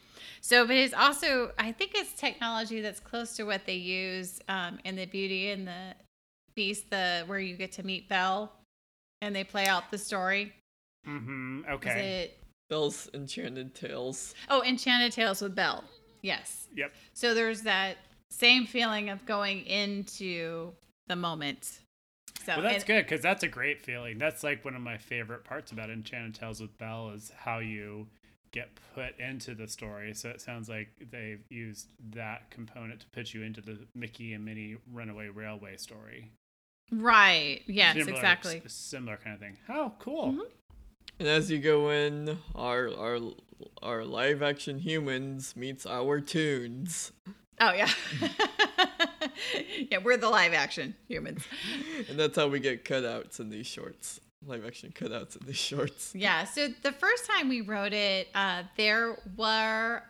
So, 0.40 0.66
but 0.66 0.76
it's 0.76 0.94
also, 0.94 1.52
I 1.58 1.72
think 1.72 1.92
it's 1.94 2.12
technology 2.14 2.80
that's 2.80 3.00
close 3.00 3.36
to 3.36 3.44
what 3.44 3.64
they 3.66 3.74
use 3.74 4.40
um, 4.48 4.78
in 4.84 4.96
the 4.96 5.06
Beauty 5.06 5.50
and 5.50 5.66
the 5.66 5.94
Beast, 6.54 6.90
the 6.90 7.22
where 7.26 7.38
you 7.38 7.56
get 7.56 7.72
to 7.72 7.84
meet 7.84 8.08
Belle, 8.08 8.52
and 9.22 9.34
they 9.34 9.44
play 9.44 9.66
out 9.66 9.90
the 9.90 9.98
story. 9.98 10.52
mm-hmm. 11.06 11.60
Is 11.60 11.74
Okay. 11.74 12.22
it? 12.24 12.38
Belle's 12.68 13.08
Enchanted 13.14 13.74
Tales. 13.74 14.34
Oh, 14.50 14.62
Enchanted 14.62 15.12
Tales 15.12 15.40
with 15.40 15.54
Belle. 15.54 15.84
Yes. 16.22 16.68
Yep. 16.76 16.92
So 17.14 17.32
there's 17.34 17.62
that 17.62 17.96
same 18.30 18.66
feeling 18.66 19.08
of 19.08 19.24
going 19.24 19.64
into 19.66 20.72
the 21.06 21.16
moment. 21.16 21.78
So 22.44 22.54
Well, 22.54 22.62
that's 22.62 22.76
and- 22.76 22.86
good 22.86 23.04
because 23.04 23.20
that's 23.20 23.42
a 23.42 23.48
great 23.48 23.82
feeling. 23.82 24.18
That's 24.18 24.42
like 24.42 24.64
one 24.64 24.74
of 24.74 24.80
my 24.82 24.96
favorite 24.96 25.44
parts 25.44 25.70
about 25.72 25.90
Enchanted 25.90 26.34
Tales 26.34 26.60
with 26.60 26.76
Belle 26.78 27.10
is 27.10 27.30
how 27.36 27.58
you 27.58 28.06
get 28.52 28.70
put 28.94 29.18
into 29.20 29.54
the 29.54 29.68
story. 29.68 30.14
So 30.14 30.30
it 30.30 30.40
sounds 30.40 30.68
like 30.68 30.88
they've 31.10 31.42
used 31.50 31.88
that 32.14 32.50
component 32.50 33.00
to 33.00 33.06
put 33.08 33.34
you 33.34 33.42
into 33.42 33.60
the 33.60 33.78
Mickey 33.94 34.32
and 34.32 34.44
Minnie 34.44 34.76
Runaway 34.90 35.28
Railway 35.28 35.76
story. 35.76 36.30
Right. 36.90 37.60
Yes, 37.66 37.96
Similar- 37.96 38.14
exactly. 38.14 38.62
Similar 38.66 39.18
kind 39.18 39.34
of 39.34 39.40
thing. 39.40 39.58
Oh, 39.68 39.92
cool. 39.98 40.32
Mm-hmm. 40.32 40.40
And 41.18 41.28
as 41.28 41.50
you 41.50 41.58
go 41.58 41.90
in, 41.90 42.38
our 42.54 42.88
our 42.96 43.18
our 43.82 44.04
live 44.04 44.40
action 44.42 44.78
humans 44.78 45.54
meets 45.56 45.84
our 45.84 46.20
tunes. 46.20 47.12
Oh 47.60 47.72
yeah. 47.72 47.90
yeah, 49.90 49.98
we're 49.98 50.16
the 50.16 50.28
live 50.28 50.52
action 50.52 50.94
humans. 51.06 51.44
And 52.08 52.18
that's 52.18 52.36
how 52.36 52.48
we 52.48 52.60
get 52.60 52.84
cutouts 52.84 53.40
in 53.40 53.50
these 53.50 53.66
shorts. 53.66 54.20
Live 54.46 54.64
action 54.64 54.92
cutouts 54.94 55.40
in 55.40 55.46
these 55.46 55.56
shorts. 55.56 56.14
Yeah. 56.14 56.44
So 56.44 56.68
the 56.82 56.92
first 56.92 57.26
time 57.26 57.48
we 57.48 57.60
wrote 57.60 57.92
it, 57.92 58.28
uh, 58.34 58.62
there 58.76 59.18
were 59.36 60.02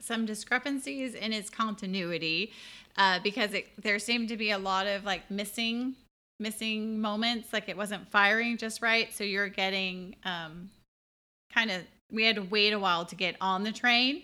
some 0.00 0.26
discrepancies 0.26 1.14
in 1.14 1.32
its 1.32 1.50
continuity 1.50 2.52
uh, 2.96 3.18
because 3.22 3.52
it, 3.54 3.68
there 3.82 3.98
seemed 3.98 4.28
to 4.28 4.36
be 4.36 4.50
a 4.50 4.58
lot 4.58 4.86
of 4.86 5.04
like 5.04 5.30
missing 5.30 5.94
missing 6.40 7.00
moments 7.00 7.52
like 7.52 7.68
it 7.68 7.76
wasn't 7.76 8.10
firing 8.10 8.56
just 8.56 8.82
right 8.82 9.14
so 9.14 9.22
you're 9.22 9.48
getting 9.48 10.16
um 10.24 10.68
kind 11.52 11.70
of 11.70 11.80
we 12.10 12.24
had 12.24 12.34
to 12.34 12.42
wait 12.42 12.72
a 12.72 12.78
while 12.78 13.04
to 13.04 13.14
get 13.14 13.36
on 13.40 13.62
the 13.62 13.70
train 13.70 14.22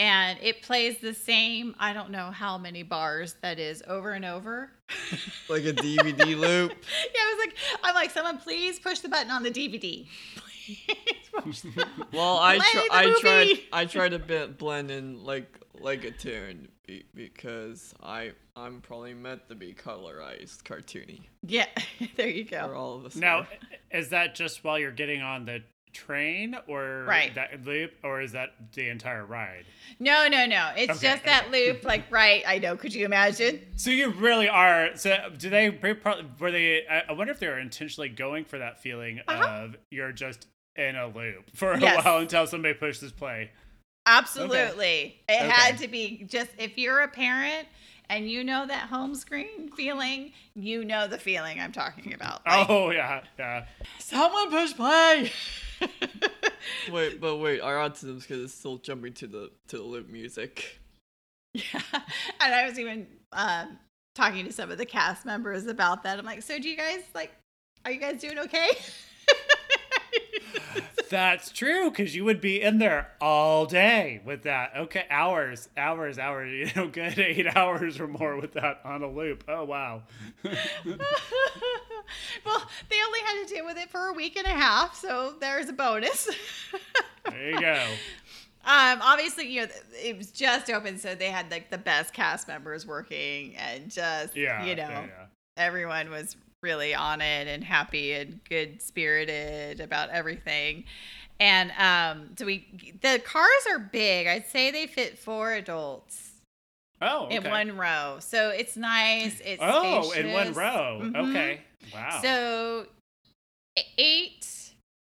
and 0.00 0.38
it 0.42 0.62
plays 0.62 0.96
the 0.98 1.12
same. 1.12 1.74
I 1.78 1.92
don't 1.92 2.10
know 2.10 2.30
how 2.30 2.56
many 2.56 2.82
bars 2.82 3.36
that 3.42 3.58
is 3.58 3.82
over 3.86 4.12
and 4.12 4.24
over. 4.24 4.72
Like 5.48 5.64
a 5.64 5.72
DVD 5.72 6.36
loop. 6.38 6.70
Yeah, 6.72 7.20
I 7.20 7.34
was 7.34 7.46
like, 7.46 7.56
I'm 7.82 7.94
like, 7.94 8.10
someone 8.10 8.38
please 8.38 8.78
push 8.78 9.00
the 9.00 9.08
button 9.08 9.30
on 9.30 9.42
the 9.42 9.50
DVD. 9.50 10.06
Please 11.42 11.62
the- 11.62 11.86
Well, 12.12 12.38
I 12.38 12.56
Play 12.58 12.66
tr- 12.72 12.78
the 12.78 12.94
I 12.94 13.20
tried. 13.20 13.58
I 13.72 13.84
tried 13.84 14.08
to 14.10 14.18
bit 14.20 14.58
blend 14.58 14.90
in 14.90 15.24
like 15.24 15.58
like 15.80 16.04
a 16.04 16.10
tune 16.12 16.68
be- 16.86 17.04
because 17.14 17.94
I 18.02 18.32
I'm 18.56 18.80
probably 18.80 19.14
meant 19.14 19.48
to 19.48 19.54
be 19.56 19.72
colorized, 19.74 20.62
cartoony, 20.62 21.22
yeah, 21.46 21.66
there 22.16 22.28
you 22.28 22.44
or 22.52 22.68
go. 22.68 22.74
all 22.74 22.94
of 22.96 23.06
us. 23.06 23.16
Now, 23.16 23.46
is 23.90 24.10
that 24.10 24.34
just 24.36 24.62
while 24.64 24.78
you're 24.78 24.92
getting 24.92 25.20
on 25.22 25.46
the 25.46 25.62
train 25.92 26.56
or 26.68 27.04
Right. 27.06 27.34
that 27.34 27.64
loop, 27.64 27.92
or 28.02 28.20
is 28.20 28.32
that 28.32 28.50
the 28.74 28.88
entire 28.88 29.24
ride? 29.24 29.64
No, 29.98 30.28
no, 30.28 30.46
no. 30.46 30.70
It's 30.76 30.92
Okay, 30.98 31.08
just 31.12 31.24
that 31.24 31.50
loop. 31.50 31.84
Like, 31.84 32.10
right? 32.10 32.42
I 32.46 32.58
know. 32.58 32.76
Could 32.76 32.94
you 32.94 33.04
imagine? 33.04 33.60
So 33.76 33.90
you 33.90 34.10
really 34.10 34.48
are. 34.48 34.96
So 34.96 35.16
do 35.36 35.50
they? 35.50 35.70
Probably 35.70 36.26
were 36.38 36.50
they? 36.50 36.86
I 36.86 37.12
wonder 37.12 37.32
if 37.32 37.40
they 37.40 37.48
were 37.48 37.58
intentionally 37.58 38.08
going 38.08 38.44
for 38.44 38.58
that 38.58 38.82
feeling 38.82 39.20
Uh-huh. 39.26 39.48
of 39.64 39.76
you're 39.90 40.12
just 40.12 40.46
in 40.76 40.96
a 40.96 41.06
loop 41.08 41.50
for 41.54 41.72
a 41.72 41.80
Yes. 41.80 42.04
while 42.04 42.18
until 42.18 42.46
somebody 42.46 42.74
pushes 42.74 43.12
play. 43.12 43.50
Absolutely. 44.06 45.20
It 45.28 45.42
Okay. 45.42 45.48
had 45.50 45.78
to 45.78 45.88
be 45.88 46.24
just 46.28 46.50
if 46.58 46.76
you're 46.78 47.00
a 47.02 47.08
parent 47.08 47.68
and 48.08 48.28
you 48.28 48.42
know 48.42 48.66
that 48.66 48.88
home 48.88 49.14
screen 49.14 49.70
feeling, 49.76 50.32
you 50.54 50.84
know 50.84 51.06
the 51.06 51.18
feeling 51.18 51.60
I'm 51.60 51.70
talking 51.72 52.12
about. 52.12 52.44
Like, 52.46 52.66
Oh 52.68 52.90
yeah, 52.90 53.22
yeah. 53.38 53.66
someone 53.98 54.50
push 54.50 54.74
play. 54.74 55.30
wait, 56.92 57.20
but 57.20 57.36
wait, 57.36 57.60
our 57.60 57.76
autism's 57.76 58.22
because 58.26 58.44
it's 58.44 58.54
still 58.54 58.78
jumping 58.78 59.12
to 59.14 59.26
the 59.26 59.50
to 59.68 59.76
the 59.76 59.82
loop 59.82 60.08
music. 60.08 60.80
Yeah. 61.54 61.80
And 62.42 62.54
I 62.54 62.66
was 62.66 62.78
even 62.78 63.06
um, 63.32 63.78
talking 64.14 64.46
to 64.46 64.52
some 64.52 64.70
of 64.70 64.78
the 64.78 64.86
cast 64.86 65.26
members 65.26 65.66
about 65.66 66.02
that. 66.04 66.18
I'm 66.18 66.24
like, 66.24 66.42
so 66.42 66.58
do 66.58 66.68
you 66.68 66.76
guys 66.76 67.02
like, 67.14 67.32
are 67.84 67.92
you 67.92 68.00
guys 68.00 68.20
doing 68.20 68.38
okay? 68.38 68.68
That's 71.10 71.50
true 71.50 71.90
because 71.90 72.14
you 72.14 72.24
would 72.24 72.40
be 72.40 72.62
in 72.62 72.78
there 72.78 73.10
all 73.20 73.66
day 73.66 74.20
with 74.24 74.42
that. 74.44 74.70
Okay, 74.76 75.06
hours, 75.10 75.68
hours, 75.76 76.18
hours. 76.20 76.52
You 76.52 76.70
know, 76.76 76.88
good 76.92 77.18
eight 77.18 77.48
hours 77.56 77.98
or 77.98 78.06
more 78.06 78.36
with 78.40 78.52
that 78.52 78.80
on 78.84 79.02
a 79.02 79.10
loop. 79.10 79.42
Oh 79.48 79.64
wow. 79.64 80.02
well, 80.44 80.54
they 82.88 82.96
only 83.04 83.20
had 83.24 83.44
to 83.46 83.54
deal 83.54 83.64
with 83.66 83.76
it 83.76 83.90
for 83.90 84.06
a 84.06 84.12
week 84.12 84.36
and 84.36 84.46
a 84.46 84.50
half, 84.50 84.94
so 84.94 85.34
there's 85.40 85.68
a 85.68 85.72
bonus. 85.72 86.28
There 87.28 87.50
you 87.50 87.60
go. 87.60 87.84
Um, 88.62 88.98
obviously, 89.00 89.46
you 89.50 89.62
know, 89.62 89.68
it 90.04 90.18
was 90.18 90.30
just 90.30 90.68
open, 90.70 90.98
so 90.98 91.14
they 91.14 91.30
had 91.30 91.50
like 91.50 91.70
the 91.70 91.78
best 91.78 92.12
cast 92.12 92.46
members 92.46 92.86
working, 92.86 93.56
and 93.56 93.90
just 93.90 94.36
Yeah. 94.36 94.62
you 94.66 94.76
know, 94.76 94.82
yeah, 94.82 95.06
yeah. 95.06 95.26
everyone 95.56 96.10
was 96.10 96.36
really 96.62 96.94
on 96.94 97.20
it 97.20 97.48
and 97.48 97.64
happy 97.64 98.12
and 98.12 98.40
good 98.48 98.82
spirited 98.82 99.80
about 99.80 100.10
everything. 100.10 100.84
And 101.38 101.72
um, 101.78 102.30
so 102.38 102.44
we, 102.44 102.66
the 103.00 103.20
cars 103.24 103.66
are 103.70 103.78
big. 103.78 104.26
I'd 104.26 104.46
say 104.46 104.70
they 104.70 104.86
fit 104.86 105.18
four 105.18 105.52
adults 105.54 106.26
Oh, 107.02 107.24
okay. 107.26 107.36
in 107.36 107.44
one 107.50 107.76
row, 107.78 108.18
so 108.20 108.50
it's 108.50 108.76
nice. 108.76 109.40
It's 109.42 109.62
oh, 109.64 110.12
in 110.12 110.32
one 110.32 110.52
spacious. 110.52 110.56
row. 110.58 111.00
Mhm. 111.02 111.30
Okay. 111.30 111.60
Wow. 111.94 112.20
So 112.22 112.86
eight 113.96 114.46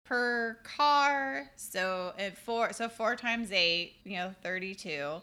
per 0.05 0.57
car. 0.63 1.51
So 1.57 2.13
at 2.17 2.37
four, 2.37 2.71
so 2.71 2.87
four 2.87 3.17
times 3.17 3.51
eight, 3.51 3.95
you 4.05 4.15
know, 4.15 4.33
thirty-two 4.41 5.21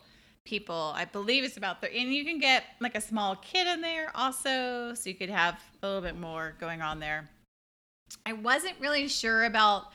people. 0.48 0.92
I 0.96 1.04
believe 1.04 1.44
it's 1.44 1.58
about 1.58 1.80
thirty, 1.80 2.00
and 2.00 2.12
you 2.12 2.24
can 2.24 2.38
get 2.38 2.64
like 2.80 2.96
a 2.96 3.00
small 3.00 3.36
kid 3.36 3.66
in 3.66 3.82
there 3.82 4.10
also, 4.14 4.94
so 4.94 5.08
you 5.08 5.14
could 5.14 5.28
have 5.28 5.60
a 5.82 5.86
little 5.86 6.02
bit 6.02 6.18
more 6.18 6.54
going 6.58 6.80
on 6.80 6.98
there. 7.00 7.28
I 8.24 8.32
wasn't 8.32 8.74
really 8.80 9.08
sure 9.08 9.44
about. 9.44 9.92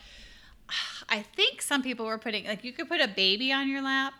I 1.10 1.22
think 1.22 1.62
some 1.62 1.82
people 1.82 2.06
were 2.06 2.18
putting 2.18 2.45
like 2.45 2.64
you 2.64 2.72
could 2.72 2.88
put 2.88 3.01
a 3.01 3.08
baby 3.08 3.51
on 3.51 3.68
your 3.70 3.82
lap, 3.82 4.14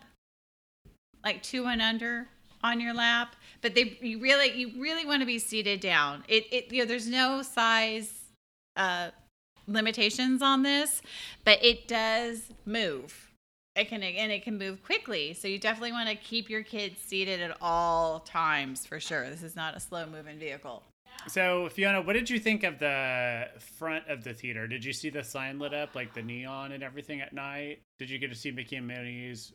like 1.24 1.44
two 1.44 1.66
and 1.66 1.82
under 1.82 2.28
on 2.64 2.80
your 2.80 2.94
lap, 2.94 3.36
but 3.62 3.76
they 3.76 3.98
you 4.02 4.20
really 4.20 4.52
you 4.54 4.82
really 4.82 5.06
want 5.06 5.22
to 5.22 5.26
be 5.26 5.40
seated 5.40 5.80
down. 5.80 6.24
It 6.28 6.46
it 6.52 6.72
you 6.72 6.80
know 6.80 6.86
there's 6.86 7.08
no 7.08 7.44
size 7.44 8.12
uh 8.76 9.12
limitations 9.68 10.42
on 10.42 10.64
this, 10.64 11.02
but 11.46 11.64
it 11.64 11.88
does 11.88 12.50
move. 12.66 13.33
It 13.76 13.90
can 13.90 14.04
and 14.04 14.32
it 14.32 14.44
can 14.44 14.58
move 14.58 14.84
quickly, 14.84 15.34
so 15.34 15.48
you 15.48 15.58
definitely 15.58 15.94
want 15.94 16.08
to 16.08 16.16
keep 16.16 16.50
your 16.50 16.62
kids 16.62 17.00
seated 17.02 17.42
at 17.42 17.58
all 17.60 18.20
times 18.20 18.86
for 18.86 19.00
sure. 19.00 19.30
This 19.30 19.42
is 19.42 19.56
not 19.56 19.76
a 19.76 19.80
slow 19.80 20.06
moving 20.06 20.38
vehicle. 20.38 20.84
So, 21.28 21.70
Fiona, 21.70 22.02
what 22.02 22.14
did 22.14 22.30
you 22.30 22.38
think 22.38 22.64
of 22.64 22.80
the 22.80 23.48
front 23.78 24.08
of 24.08 24.24
the 24.24 24.34
theater? 24.34 24.68
Did 24.68 24.84
you 24.84 24.94
see 24.94 25.10
the 25.10 25.24
sign 25.24 25.58
lit 25.58 25.74
up, 25.74 25.96
like 25.96 26.14
the 26.14 26.22
neon 26.22 26.72
and 26.72 26.84
everything 26.84 27.22
at 27.22 27.34
night? 27.34 27.80
Did 27.98 28.10
you 28.10 28.20
get 28.20 28.30
to 28.30 28.36
see 28.36 28.52
Mickey 28.52 28.76
and 28.76 28.88
Minnie's 28.88 29.54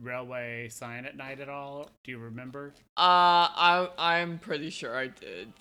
railway 0.00 0.68
sign 0.68 1.04
at 1.04 1.16
night 1.16 1.40
at 1.40 1.48
all? 1.48 1.90
Do 2.04 2.12
you 2.12 2.18
remember? 2.18 2.72
Uh, 2.96 3.50
I 3.52 3.88
I'm 3.98 4.38
pretty 4.38 4.70
sure 4.70 4.96
I 4.96 5.08
did. 5.08 5.52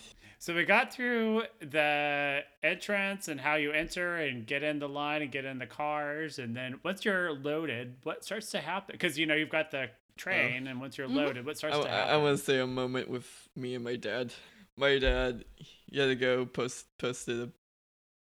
So 0.41 0.55
we 0.55 0.65
got 0.65 0.91
through 0.91 1.43
the 1.59 2.39
entrance 2.63 3.27
and 3.27 3.39
how 3.39 3.57
you 3.57 3.71
enter 3.73 4.15
and 4.15 4.47
get 4.47 4.63
in 4.63 4.79
the 4.79 4.89
line 4.89 5.21
and 5.21 5.31
get 5.31 5.45
in 5.45 5.59
the 5.59 5.67
cars, 5.67 6.39
and 6.39 6.57
then 6.57 6.79
once 6.83 7.05
you're 7.05 7.31
loaded, 7.31 7.97
what 8.01 8.25
starts 8.25 8.49
to 8.49 8.59
happen? 8.59 8.93
Because 8.93 9.19
you 9.19 9.27
know 9.27 9.35
you've 9.35 9.51
got 9.51 9.69
the 9.69 9.91
train, 10.17 10.65
and 10.65 10.81
once 10.81 10.97
you're 10.97 11.05
mm-hmm. 11.05 11.17
loaded, 11.17 11.45
what 11.45 11.57
starts 11.57 11.75
I, 11.75 11.83
to 11.83 11.87
happen? 11.87 12.01
I, 12.01 12.07
happen? 12.07 12.23
want 12.23 12.39
to 12.39 12.43
say 12.43 12.57
a 12.57 12.65
moment 12.65 13.07
with 13.07 13.27
me 13.55 13.75
and 13.75 13.83
my 13.83 13.95
dad. 13.95 14.33
My 14.75 14.97
dad, 14.97 15.45
he 15.57 15.99
had 15.99 16.07
to 16.07 16.15
go 16.15 16.47
post 16.47 16.87
posted. 16.97 17.39
A, 17.39 17.49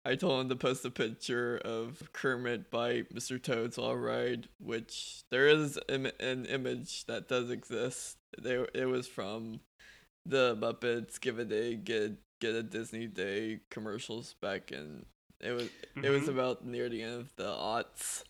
I 0.04 0.16
told 0.16 0.42
him 0.42 0.50
to 0.50 0.58
post 0.58 0.84
a 0.84 0.92
picture 0.92 1.58
of 1.64 2.12
Kermit 2.12 2.70
by 2.70 3.04
Mr. 3.14 3.42
Toad's 3.42 3.78
Wild 3.78 3.98
Ride, 3.98 4.50
which 4.60 5.24
there 5.32 5.48
is 5.48 5.80
Im- 5.88 6.12
an 6.20 6.46
image 6.48 7.06
that 7.06 7.30
does 7.30 7.50
exist. 7.50 8.18
They, 8.38 8.66
it 8.74 8.90
was 8.90 9.08
from 9.08 9.62
the 10.26 10.56
Muppets 10.56 11.20
Give 11.20 11.40
a 11.40 11.46
Day, 11.46 11.76
Get 11.76 12.14
Get 12.42 12.56
a 12.56 12.64
Disney 12.64 13.08
Day 13.08 13.60
commercials 13.70 14.36
back 14.42 14.72
and 14.72 15.06
It 15.42 15.52
was 15.52 15.70
it 16.02 16.10
was 16.10 16.28
about 16.28 16.66
near 16.66 16.90
the 16.90 17.02
end 17.04 17.22
of 17.22 17.36
the 17.36 17.46
aughts. 17.46 18.24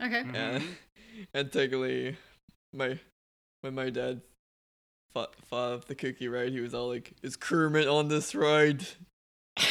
Okay. 0.00 0.20
And, 0.34 0.62
Mhm. 0.62 0.76
and 1.34 1.52
technically, 1.52 2.16
my 2.72 2.98
when 3.62 3.74
my 3.74 3.90
dad 3.90 4.20
fought, 5.12 5.34
fought 5.46 5.72
off 5.74 5.84
the 5.86 5.94
cookie 5.94 6.28
ride, 6.28 6.52
he 6.52 6.60
was 6.60 6.74
all 6.74 6.88
like, 6.88 7.12
"Is 7.22 7.36
Kermit 7.36 7.88
on 7.88 8.08
this 8.08 8.34
ride?" 8.34 8.86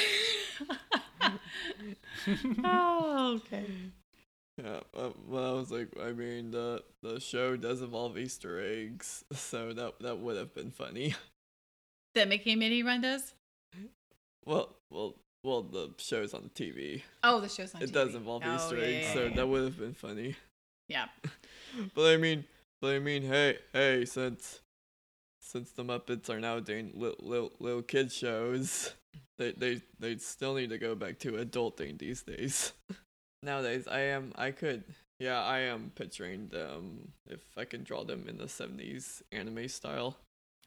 oh, 2.64 3.36
okay. 3.38 3.66
Yeah. 4.58 4.80
uh, 4.96 5.10
Well, 5.28 5.56
I 5.56 5.60
was 5.60 5.72
like, 5.72 5.90
I 6.02 6.12
mean, 6.14 6.52
the 6.52 6.84
the 7.02 7.20
show 7.20 7.58
does 7.58 7.82
involve 7.82 8.18
Easter 8.18 8.60
eggs, 8.60 9.24
so 9.34 9.74
that 9.74 10.00
that 10.00 10.20
would 10.20 10.38
have 10.38 10.54
been 10.54 10.72
funny. 10.72 11.16
The 12.16 12.26
Mickey 12.26 12.52
and 12.52 12.60
Minnie 12.60 12.82
run 12.82 13.02
does? 13.02 13.34
Well, 14.46 14.70
well, 14.90 15.16
well, 15.44 15.64
the 15.64 15.90
show's 15.98 16.34
on 16.34 16.50
TV. 16.56 17.02
Oh, 17.24 17.42
the 17.42 17.50
show's 17.50 17.76
on 17.76 17.82
TV. 17.82 17.84
It 17.84 17.90
TV. 17.90 17.94
does 17.94 18.16
involve 18.16 18.44
Oh, 18.46 18.56
Easter 18.56 18.78
eggs, 18.80 19.08
yeah, 19.08 19.14
so 19.14 19.24
yeah. 19.26 19.36
that 19.36 19.48
would 19.48 19.64
have 19.64 19.78
been 19.78 19.94
funny. 19.94 20.36
Yeah. 20.88 21.06
But 21.94 22.14
I 22.14 22.16
mean, 22.16 22.46
but 22.82 22.96
I 22.96 23.00
mean, 23.00 23.24
hey, 23.24 23.58
hey, 23.74 24.06
since 24.06 24.62
since 25.42 25.72
the 25.72 25.84
Muppets 25.84 26.30
are 26.30 26.40
now 26.40 26.62
doing 26.62 26.92
little 26.96 27.18
little, 27.28 27.52
little 27.60 27.82
kid 27.82 28.14
shows, 28.14 28.94
they 29.38 29.52
they 29.52 29.82
they 30.00 30.16
still 30.18 30.54
need 30.54 30.70
to 30.70 30.78
go 30.78 30.96
back 30.96 31.20
to 31.20 31.34
adulting 31.34 31.98
these 32.00 32.22
days. 32.24 32.72
Nowadays, 33.44 33.90
I 33.90 34.00
am 34.16 34.32
I 34.38 34.52
could 34.52 34.86
yeah 35.20 35.44
I 35.44 35.60
am 35.60 35.92
picturing 35.96 36.48
them 36.48 37.12
if 37.28 37.42
I 37.58 37.66
can 37.66 37.84
draw 37.84 38.06
them 38.06 38.26
in 38.30 38.38
the 38.38 38.48
seventies 38.48 39.22
anime 39.34 39.68
style. 39.68 40.16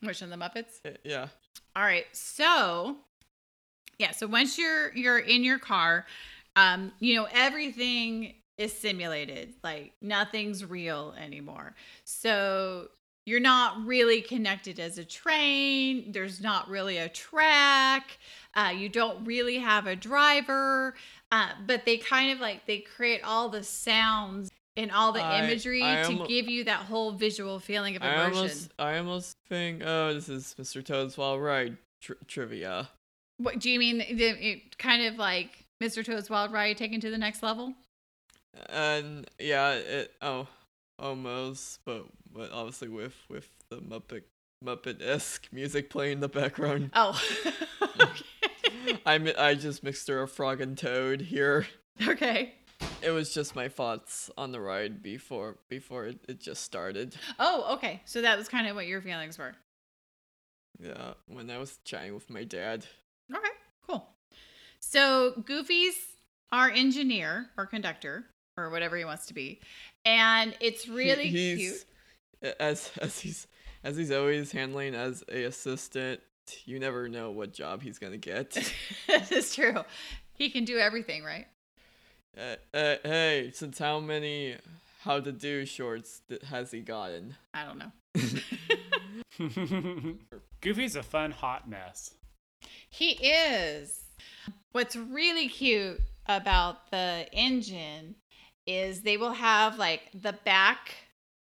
Which 0.02 0.20
one, 0.20 0.30
the 0.30 0.36
Muppets? 0.36 0.80
Yeah. 1.04 1.28
All 1.74 1.82
right. 1.82 2.06
So, 2.12 2.96
yeah. 3.98 4.12
So 4.12 4.26
once 4.26 4.58
you're 4.58 4.94
you're 4.94 5.18
in 5.18 5.44
your 5.44 5.58
car, 5.58 6.06
um, 6.56 6.92
you 7.00 7.16
know 7.16 7.26
everything 7.32 8.34
is 8.56 8.72
simulated. 8.72 9.54
Like 9.62 9.92
nothing's 10.00 10.64
real 10.64 11.14
anymore. 11.18 11.74
So 12.04 12.88
you're 13.26 13.40
not 13.40 13.84
really 13.84 14.22
connected 14.22 14.80
as 14.80 14.96
a 14.96 15.04
train. 15.04 16.12
There's 16.12 16.40
not 16.40 16.68
really 16.68 16.96
a 16.96 17.10
track. 17.10 18.18
Uh, 18.54 18.72
you 18.74 18.88
don't 18.88 19.24
really 19.26 19.58
have 19.58 19.86
a 19.86 19.94
driver. 19.94 20.94
Uh, 21.30 21.50
but 21.66 21.84
they 21.84 21.98
kind 21.98 22.32
of 22.32 22.40
like 22.40 22.66
they 22.66 22.78
create 22.78 23.22
all 23.22 23.50
the 23.50 23.62
sounds 23.62 24.50
and 24.78 24.90
all 24.92 25.12
the 25.12 25.22
I- 25.22 25.44
imagery 25.44 25.82
I 25.82 26.04
to 26.04 26.26
give 26.26 26.48
you 26.48 26.64
that 26.64 26.80
whole 26.86 27.12
visual 27.12 27.58
feeling 27.58 27.96
of 27.96 28.02
I 28.02 28.14
immersion. 28.14 28.36
almost 28.36 28.72
I 28.78 28.98
almost 28.98 29.36
think 29.48 29.82
oh 29.84 30.14
this 30.14 30.28
is 30.28 30.54
Mr. 30.58 30.84
Toad's 30.84 31.18
Wild 31.18 31.42
Ride 31.42 31.76
tri- 32.00 32.16
trivia. 32.26 32.88
What 33.38 33.58
do 33.60 33.70
you 33.70 33.78
mean? 33.78 33.98
The, 33.98 34.48
it 34.48 34.78
kind 34.78 35.04
of 35.06 35.16
like 35.16 35.64
Mr. 35.82 36.04
Toad's 36.04 36.30
Wild 36.30 36.52
Ride 36.52 36.76
taken 36.76 37.00
to 37.00 37.10
the 37.10 37.18
next 37.18 37.42
level? 37.42 37.74
And 38.68 39.28
yeah, 39.38 39.72
it 39.74 40.12
oh 40.22 40.48
almost, 40.98 41.80
but 41.84 42.06
but 42.32 42.50
obviously 42.52 42.88
with 42.88 43.14
with 43.28 43.48
the 43.70 43.76
Muppet 43.76 44.22
Muppet 44.64 45.00
esque 45.02 45.48
music 45.52 45.90
playing 45.90 46.14
in 46.14 46.20
the 46.20 46.28
background. 46.28 46.90
Oh. 46.94 47.20
okay. 48.00 48.98
I 49.06 49.34
I 49.38 49.54
just 49.54 49.82
mixed 49.84 50.08
her 50.08 50.22
a 50.22 50.28
frog 50.28 50.60
and 50.60 50.76
toad 50.76 51.20
here. 51.20 51.66
okay. 52.06 52.54
It 53.02 53.10
was 53.10 53.32
just 53.32 53.54
my 53.54 53.68
thoughts 53.68 54.28
on 54.36 54.50
the 54.52 54.60
ride 54.60 55.02
before 55.02 55.58
before 55.68 56.06
it, 56.06 56.18
it 56.28 56.40
just 56.40 56.64
started. 56.64 57.14
Oh, 57.38 57.74
okay. 57.74 58.02
So 58.04 58.22
that 58.22 58.36
was 58.36 58.48
kind 58.48 58.66
of 58.66 58.74
what 58.74 58.86
your 58.86 59.00
feelings 59.00 59.38
were. 59.38 59.54
Yeah, 60.80 61.14
when 61.26 61.50
I 61.50 61.58
was 61.58 61.78
chatting 61.84 62.14
with 62.14 62.28
my 62.30 62.44
dad. 62.44 62.86
Okay, 63.32 63.48
cool. 63.86 64.08
So 64.80 65.42
Goofy's 65.44 65.94
our 66.52 66.70
engineer 66.70 67.46
or 67.56 67.66
conductor 67.66 68.24
or 68.56 68.70
whatever 68.70 68.96
he 68.96 69.04
wants 69.04 69.26
to 69.26 69.34
be, 69.34 69.60
and 70.04 70.56
it's 70.60 70.84
He- 70.84 70.90
really 70.92 71.28
he's, 71.28 71.84
As 72.58 72.90
as 73.00 73.20
he's 73.20 73.46
as 73.84 73.96
he's 73.96 74.10
always 74.10 74.50
handling 74.50 74.94
as 74.96 75.22
a 75.30 75.44
assistant, 75.44 76.20
you 76.64 76.78
never 76.80 77.08
know 77.08 77.30
what 77.30 77.52
job 77.52 77.82
he's 77.82 77.98
gonna 77.98 78.16
get. 78.16 78.50
cute. 78.50 78.72
this 79.06 79.30
is 79.32 79.54
true. 79.54 79.84
He 80.32 80.50
can 80.50 80.64
do 80.64 80.78
everything, 80.78 81.22
right? 81.24 81.46
Uh, 82.38 82.56
uh, 82.76 82.96
hey, 83.02 83.50
since 83.52 83.78
how 83.78 84.00
many 84.00 84.56
how 85.00 85.20
to 85.20 85.32
do 85.32 85.64
shorts 85.64 86.20
th- 86.28 86.42
has 86.42 86.70
he 86.70 86.80
gotten? 86.80 87.34
I 87.54 87.64
don't 87.64 87.78
know. 87.78 87.92
Goofy's 90.60 90.96
a 90.96 91.02
fun 91.02 91.30
hot 91.30 91.68
mess. 91.68 92.14
He 92.90 93.12
is. 93.12 94.00
What's 94.72 94.96
really 94.96 95.48
cute 95.48 96.00
about 96.26 96.90
the 96.90 97.26
engine 97.32 98.16
is 98.66 99.00
they 99.00 99.16
will 99.16 99.32
have 99.32 99.78
like 99.78 100.02
the 100.14 100.34
back 100.44 100.94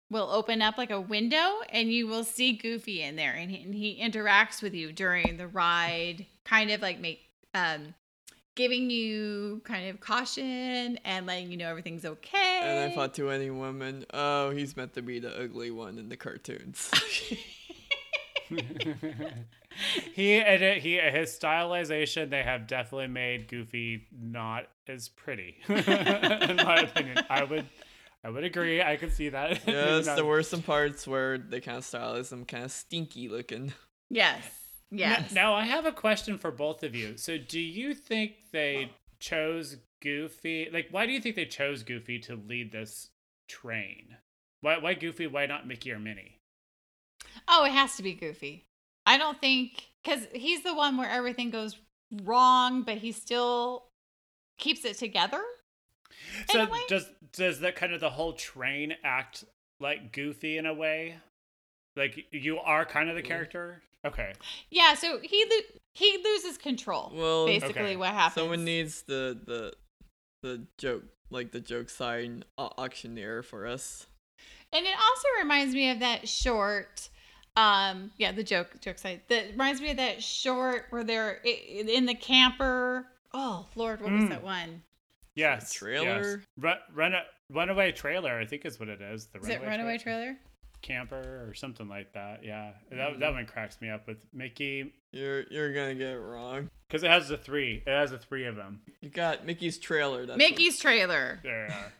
will 0.10 0.30
open 0.32 0.62
up 0.62 0.78
like 0.78 0.92
a 0.92 1.02
window 1.02 1.60
and 1.70 1.92
you 1.92 2.08
will 2.08 2.24
see 2.24 2.54
Goofy 2.54 3.02
in 3.02 3.16
there 3.16 3.34
and 3.34 3.52
he, 3.52 3.64
and 3.64 3.76
he 3.76 4.02
interacts 4.02 4.62
with 4.62 4.74
you 4.74 4.92
during 4.92 5.38
the 5.38 5.48
ride, 5.48 6.26
kind 6.46 6.72
of 6.72 6.82
like 6.82 7.00
make 7.00 7.20
um 7.54 7.94
giving 8.60 8.90
you 8.90 9.62
kind 9.64 9.90
of 9.90 10.02
caution 10.02 11.00
and 11.06 11.26
letting 11.26 11.50
you 11.50 11.56
know 11.56 11.70
everything's 11.70 12.04
okay. 12.04 12.60
And 12.62 12.92
I 12.92 12.94
thought 12.94 13.14
to 13.14 13.30
any 13.30 13.50
woman, 13.50 14.06
oh, 14.14 14.50
he's 14.50 14.76
meant 14.76 14.96
to 14.96 15.02
be 15.02 15.20
the 15.20 15.34
ugly 15.42 15.72
one 15.72 15.98
in 15.98 16.10
the 16.10 16.18
cartoons. 16.18 16.92
he 20.14 20.42
and 20.42 20.62
it, 20.62 20.82
he 20.82 20.98
his 20.98 21.30
stylization 21.40 22.32
they 22.32 22.44
have 22.44 22.68
definitely 22.68 23.08
made 23.08 23.48
Goofy 23.48 24.08
not 24.12 24.66
as 24.90 25.08
pretty. 25.08 25.56
in 25.70 26.58
my 26.58 26.82
opinion, 26.92 27.24
I 27.30 27.46
would 27.46 27.66
I 28.26 28.30
would 28.30 28.44
agree. 28.44 28.82
I 28.82 28.98
could 28.98 29.14
see 29.14 29.30
that. 29.30 29.66
yes, 29.66 30.06
there 30.06 30.26
were 30.26 30.44
some 30.44 30.64
parts 30.64 31.08
where 31.08 31.38
they 31.38 31.62
kind 31.62 31.78
of 31.78 31.86
stylized 31.86 32.34
him 32.34 32.44
kind 32.44 32.66
of 32.66 32.72
stinky 32.72 33.30
looking. 33.30 33.72
yes. 34.10 34.59
Yes. 34.92 35.32
Now 35.32 35.54
I 35.54 35.66
have 35.66 35.86
a 35.86 35.92
question 35.92 36.38
for 36.38 36.52
both 36.52 36.84
of 36.84 36.96
you. 36.96 37.18
So 37.18 37.38
do 37.38 37.60
you 37.60 37.94
think 37.94 38.34
they 38.52 38.92
chose 39.20 39.78
Goofy? 40.02 40.70
Like, 40.72 40.88
why 40.92 41.06
do 41.06 41.12
you 41.12 41.20
think 41.20 41.36
they 41.36 41.46
chose 41.46 41.84
Goofy 41.84 42.20
to 42.20 42.36
lead 42.36 42.72
this 42.72 43.10
train? 43.48 44.18
Why 44.62 44.78
why 44.78 44.94
Goofy? 44.94 45.28
Why 45.28 45.46
not 45.46 45.68
Mickey 45.68 45.92
or 45.92 46.00
Minnie? 46.00 46.38
Oh, 47.48 47.66
it 47.66 47.72
has 47.72 47.96
to 47.98 48.04
be 48.04 48.14
Goofy. 48.14 48.66
I 49.06 49.18
don't 49.18 49.40
think 49.40 49.88
because 50.04 50.28
he's 50.34 50.64
the 50.64 50.74
one 50.74 50.98
where 50.98 51.10
everything 51.10 51.50
goes 51.50 51.78
wrong, 52.24 52.84
but 52.84 52.98
he 52.98 53.12
still 53.12 53.86
keeps 54.58 54.86
it 54.86 54.98
together. 54.98 55.42
So 56.50 56.68
does 56.88 57.06
does 57.34 57.60
that 57.62 57.76
kind 57.76 57.94
of 57.94 58.00
the 58.00 58.10
whole 58.10 58.34
train 58.34 58.96
act 59.04 59.46
like 59.80 60.12
Goofy 60.12 60.58
in 60.58 60.66
a 60.66 60.74
way? 60.74 61.18
Like 61.96 62.26
you 62.32 62.60
are 62.60 62.86
kind 62.86 63.10
of 63.10 63.16
the 63.16 63.22
character. 63.22 63.82
Okay. 64.06 64.34
Yeah, 64.70 64.94
so 64.94 65.20
he 65.22 65.46
lo- 65.50 65.80
he 65.94 66.18
loses 66.24 66.58
control. 66.58 67.12
Well, 67.14 67.46
basically, 67.46 67.82
Okay. 67.82 67.96
what 67.98 68.12
happens? 68.12 68.36
Someone 68.36 68.64
needs 68.64 69.02
the 69.04 69.38
the 69.46 69.74
the 70.44 70.66
joke 70.78 71.04
like 71.30 71.52
the 71.52 71.60
joke 71.60 71.90
sign 71.90 72.44
au- 72.58 72.72
auctioneer 72.78 73.44
for 73.44 73.68
us. 73.68 74.08
and 74.72 74.86
it 74.86 74.94
also 74.96 75.28
reminds 75.42 75.74
me 75.76 75.90
of 75.90 76.00
that 76.00 76.28
short. 76.30 77.10
Um, 77.58 78.12
yeah, 78.18 78.32
the 78.32 78.44
joke 78.44 78.80
joke 78.80 78.98
side. 79.00 79.22
That 79.28 79.52
reminds 79.52 79.82
me 79.82 79.90
of 79.92 79.98
that 79.98 80.24
short 80.24 80.86
where 80.92 81.04
they're 81.04 81.42
in 81.44 82.06
the 82.06 82.16
camper. 82.16 83.06
Oh 83.34 83.68
Lord, 83.76 84.02
what 84.02 84.12
was 84.14 84.24
Mm. 84.24 84.30
that 84.30 84.44
one? 84.44 84.84
Yes. 85.36 85.74
trailer? 85.74 86.38
Yes. 86.38 86.46
Run, 86.58 86.78
run 86.94 87.14
runaway 87.50 87.92
trailer. 87.92 88.38
I 88.40 88.46
think 88.46 88.66
is 88.66 88.80
what 88.80 88.88
it 88.90 89.02
is. 89.02 89.26
The 89.28 89.40
Is 89.40 89.50
it 89.50 89.62
Runaway 89.62 89.98
Trailer? 89.98 90.38
Camper 90.82 91.46
or 91.48 91.54
something 91.54 91.88
like 91.88 92.14
that. 92.14 92.44
Yeah, 92.44 92.72
that 92.92 93.20
that 93.20 93.34
one 93.34 93.46
cracks 93.46 93.80
me 93.82 93.90
up 93.90 94.08
with 94.08 94.18
Mickey 94.34 94.94
You're 95.12 95.44
you're 95.50 95.74
gonna 95.74 95.96
get 95.96 96.10
it 96.14 96.20
wrong. 96.20 96.70
because 96.88 97.04
it 97.04 97.10
has 97.12 97.28
the 97.30 97.38
three. 97.38 97.84
It 97.86 97.90
has 97.92 98.12
the 98.12 98.18
three 98.18 98.46
of 98.46 98.56
them. 98.56 98.82
You 99.02 99.10
got 99.10 99.46
Mickey's 99.46 99.78
trailer. 99.78 100.26
That's 100.26 100.38
Mickey's 100.38 100.80
trailer. 100.80 101.40
There. 101.44 101.74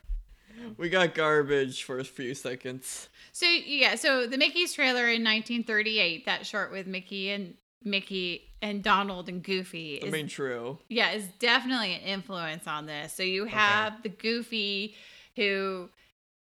We 0.78 0.90
got 0.90 1.14
garbage 1.16 1.84
for 1.84 2.00
a 2.00 2.04
few 2.04 2.34
seconds. 2.34 3.08
So 3.32 3.46
yeah, 3.46 3.96
so 3.96 4.28
the 4.28 4.38
Mickey's 4.38 4.74
trailer 4.74 5.04
in 5.08 5.24
1938, 5.24 6.26
that 6.26 6.46
short 6.46 6.72
with 6.72 6.86
Mickey 6.86 7.30
and 7.30 7.54
Mickey 7.84 8.50
and 8.62 8.84
Donald 8.84 9.30
and 9.30 9.42
Goofy 9.42 10.00
The 10.02 10.08
is 10.08 10.12
main 10.12 10.28
trio. 10.28 10.80
yeah, 10.90 11.12
is 11.12 11.26
definitely 11.40 11.94
an 11.94 12.02
influence 12.02 12.68
on 12.68 12.88
this. 12.88 13.14
So 13.14 13.24
you 13.24 13.46
have 13.46 14.04
the 14.04 14.10
Goofy 14.10 14.96
who 15.38 15.88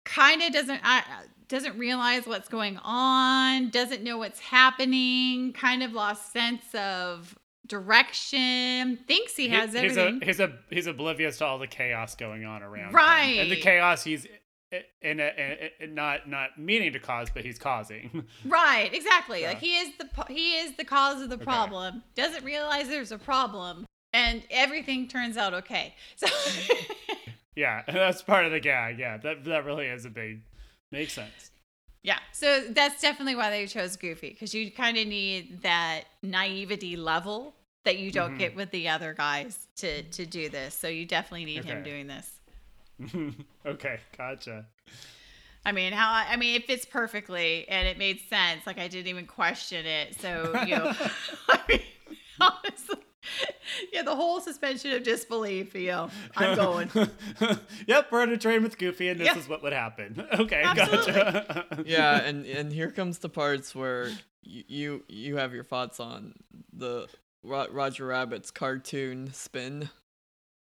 kind 0.06 0.40
of 0.42 0.52
doesn't 0.52 0.80
uh, 0.82 1.02
doesn't 1.50 1.76
realize 1.76 2.26
what's 2.26 2.48
going 2.48 2.78
on, 2.78 3.68
doesn't 3.70 4.02
know 4.02 4.16
what's 4.16 4.38
happening, 4.38 5.52
kind 5.52 5.82
of 5.82 5.92
lost 5.92 6.32
sense 6.32 6.74
of 6.74 7.36
direction, 7.66 8.98
thinks 9.06 9.36
he 9.36 9.48
has 9.48 9.72
he's 9.72 9.96
everything. 9.96 10.22
a 10.22 10.24
he's 10.24 10.40
a 10.40 10.52
he's 10.70 10.86
oblivious 10.86 11.38
to 11.38 11.44
all 11.44 11.58
the 11.58 11.66
chaos 11.66 12.14
going 12.14 12.44
on 12.44 12.62
around 12.62 12.90
him. 12.90 12.94
Right. 12.94 13.38
and 13.40 13.50
the 13.50 13.60
chaos 13.60 14.04
he's 14.04 14.26
in 15.02 15.18
a, 15.18 15.70
in 15.80 15.88
a 15.90 15.92
not 15.92 16.28
not 16.28 16.56
meaning 16.56 16.92
to 16.92 17.00
cause, 17.00 17.28
but 17.34 17.44
he's 17.44 17.58
causing. 17.58 18.24
Right, 18.44 18.92
exactly. 18.94 19.42
Yeah. 19.42 19.48
Like 19.48 19.58
he 19.58 19.76
is 19.76 19.90
the 19.98 20.24
he 20.32 20.52
is 20.52 20.76
the 20.76 20.84
cause 20.84 21.20
of 21.20 21.30
the 21.30 21.38
problem. 21.38 22.04
Doesn't 22.14 22.44
realize 22.44 22.88
there's 22.88 23.12
a 23.12 23.18
problem, 23.18 23.86
and 24.12 24.44
everything 24.50 25.08
turns 25.08 25.36
out 25.36 25.52
okay. 25.54 25.94
So 26.16 26.28
yeah, 27.56 27.82
that's 27.88 28.22
part 28.22 28.46
of 28.46 28.52
the 28.52 28.60
gag. 28.60 29.00
Yeah, 29.00 29.16
that 29.18 29.44
that 29.44 29.64
really 29.64 29.86
is 29.86 30.04
a 30.04 30.10
big 30.10 30.42
makes 30.90 31.12
sense. 31.12 31.50
yeah, 32.02 32.18
so 32.32 32.64
that's 32.70 33.00
definitely 33.02 33.36
why 33.36 33.50
they 33.50 33.66
chose 33.66 33.96
Goofy 33.96 34.30
because 34.30 34.54
you 34.54 34.70
kind 34.70 34.96
of 34.96 35.06
need 35.06 35.62
that 35.62 36.04
naivety 36.22 36.96
level 36.96 37.54
that 37.84 37.98
you 37.98 38.10
don't 38.10 38.34
Mhm. 38.34 38.38
get 38.38 38.56
with 38.56 38.70
the 38.70 38.88
other 38.88 39.12
guys 39.14 39.66
to 39.76 40.02
to 40.02 40.26
do 40.26 40.48
this. 40.48 40.74
So 40.74 40.88
you 40.88 41.06
definitely 41.06 41.44
need 41.46 41.64
him 41.64 41.82
doing 41.82 42.06
this. 42.06 42.30
okay, 43.66 44.00
gotcha. 44.16 44.66
I 45.64 45.72
mean, 45.72 45.92
how 45.92 46.10
I 46.12 46.36
mean, 46.36 46.56
it 46.56 46.66
fits 46.66 46.84
perfectly 46.86 47.68
and 47.68 47.86
it 47.86 47.98
made 47.98 48.20
sense. 48.28 48.66
Like 48.66 48.78
I 48.78 48.88
didn't 48.88 49.08
even 49.08 49.26
question 49.26 49.84
it. 49.86 50.18
So 50.20 50.58
you 50.66 50.76
know, 50.76 50.92
I 51.48 51.60
mean, 51.68 51.80
honestly, 52.40 52.96
yeah, 53.92 54.02
the 54.02 54.14
whole 54.14 54.40
suspension 54.40 54.92
of 54.92 55.02
disbelief. 55.02 55.74
You 55.74 55.86
know, 55.88 56.10
I'm 56.36 56.56
going. 56.56 56.90
yep, 57.86 58.08
we're 58.10 58.22
on 58.22 58.30
a 58.30 58.36
train 58.38 58.62
with 58.62 58.78
Goofy, 58.78 59.08
and 59.08 59.20
this 59.20 59.26
Yeah. 59.26 59.38
is 59.38 59.48
what 59.48 59.62
would 59.62 59.72
happen. 59.72 60.24
Okay, 60.40 60.62
Absolutely. 60.64 61.12
gotcha. 61.12 61.84
Yeah, 61.86 62.20
and 62.22 62.44
and 62.46 62.72
here 62.72 62.90
comes 62.90 63.18
the 63.18 63.28
parts 63.28 63.74
where 63.74 64.08
you 64.42 64.64
you, 64.68 65.04
you 65.08 65.36
have 65.36 65.52
your 65.54 65.64
thoughts 65.64 66.00
on 66.00 66.34
the 66.72 67.06
Ro- 67.42 67.68
Roger 67.70 68.06
Rabbit's 68.06 68.50
cartoon 68.50 69.32
spin. 69.32 69.90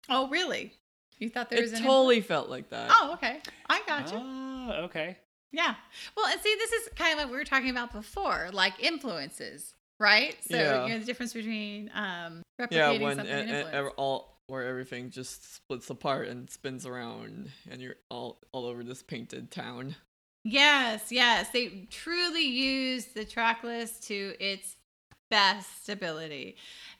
Oh, 0.08 0.28
really? 0.28 0.74
You 1.18 1.28
thought 1.30 1.48
there 1.50 1.58
It 1.60 1.62
was 1.62 1.72
an 1.72 1.82
totally 1.82 2.20
felt 2.20 2.48
like 2.50 2.70
that. 2.70 2.90
Oh, 2.92 3.12
okay. 3.14 3.40
I 3.68 3.80
got 3.86 4.12
you. 4.12 4.18
Ah, 4.20 4.72
okay. 4.82 5.16
Yeah. 5.52 5.74
Well, 6.16 6.26
and 6.26 6.40
see, 6.40 6.54
this 6.58 6.72
is 6.72 6.88
kind 6.96 7.12
of 7.12 7.24
what 7.24 7.30
we 7.32 7.36
were 7.38 7.44
talking 7.44 7.70
about 7.70 7.92
before, 7.92 8.50
like 8.52 8.82
influences, 8.82 9.74
right? 10.04 10.36
So 10.48 10.56
Yeah. 10.56 10.86
you 10.86 10.92
know 10.92 10.98
the 10.98 11.06
difference 11.06 11.32
between 11.32 11.90
um 11.94 12.42
replicating 12.60 12.70
yeah, 12.70 12.90
when 13.02 13.16
something 13.16 13.34
and, 13.34 13.50
and 13.50 13.68
and, 13.74 13.88
all 13.96 14.38
where 14.46 14.66
everything 14.66 15.08
just 15.08 15.54
splits 15.54 15.88
apart 15.88 16.28
and 16.28 16.50
spins 16.50 16.84
around, 16.84 17.50
and 17.70 17.80
you're 17.80 17.96
all 18.10 18.42
all 18.52 18.66
over 18.66 18.84
this 18.84 19.02
painted 19.02 19.50
town. 19.50 19.96
Yes, 20.44 21.10
yes. 21.10 21.48
They 21.50 21.86
truly 21.90 22.44
use 22.44 23.06
the 23.06 23.24
trackless 23.24 23.98
to 24.00 24.34
its 24.38 24.76
best 25.30 25.88
ability. 25.88 26.56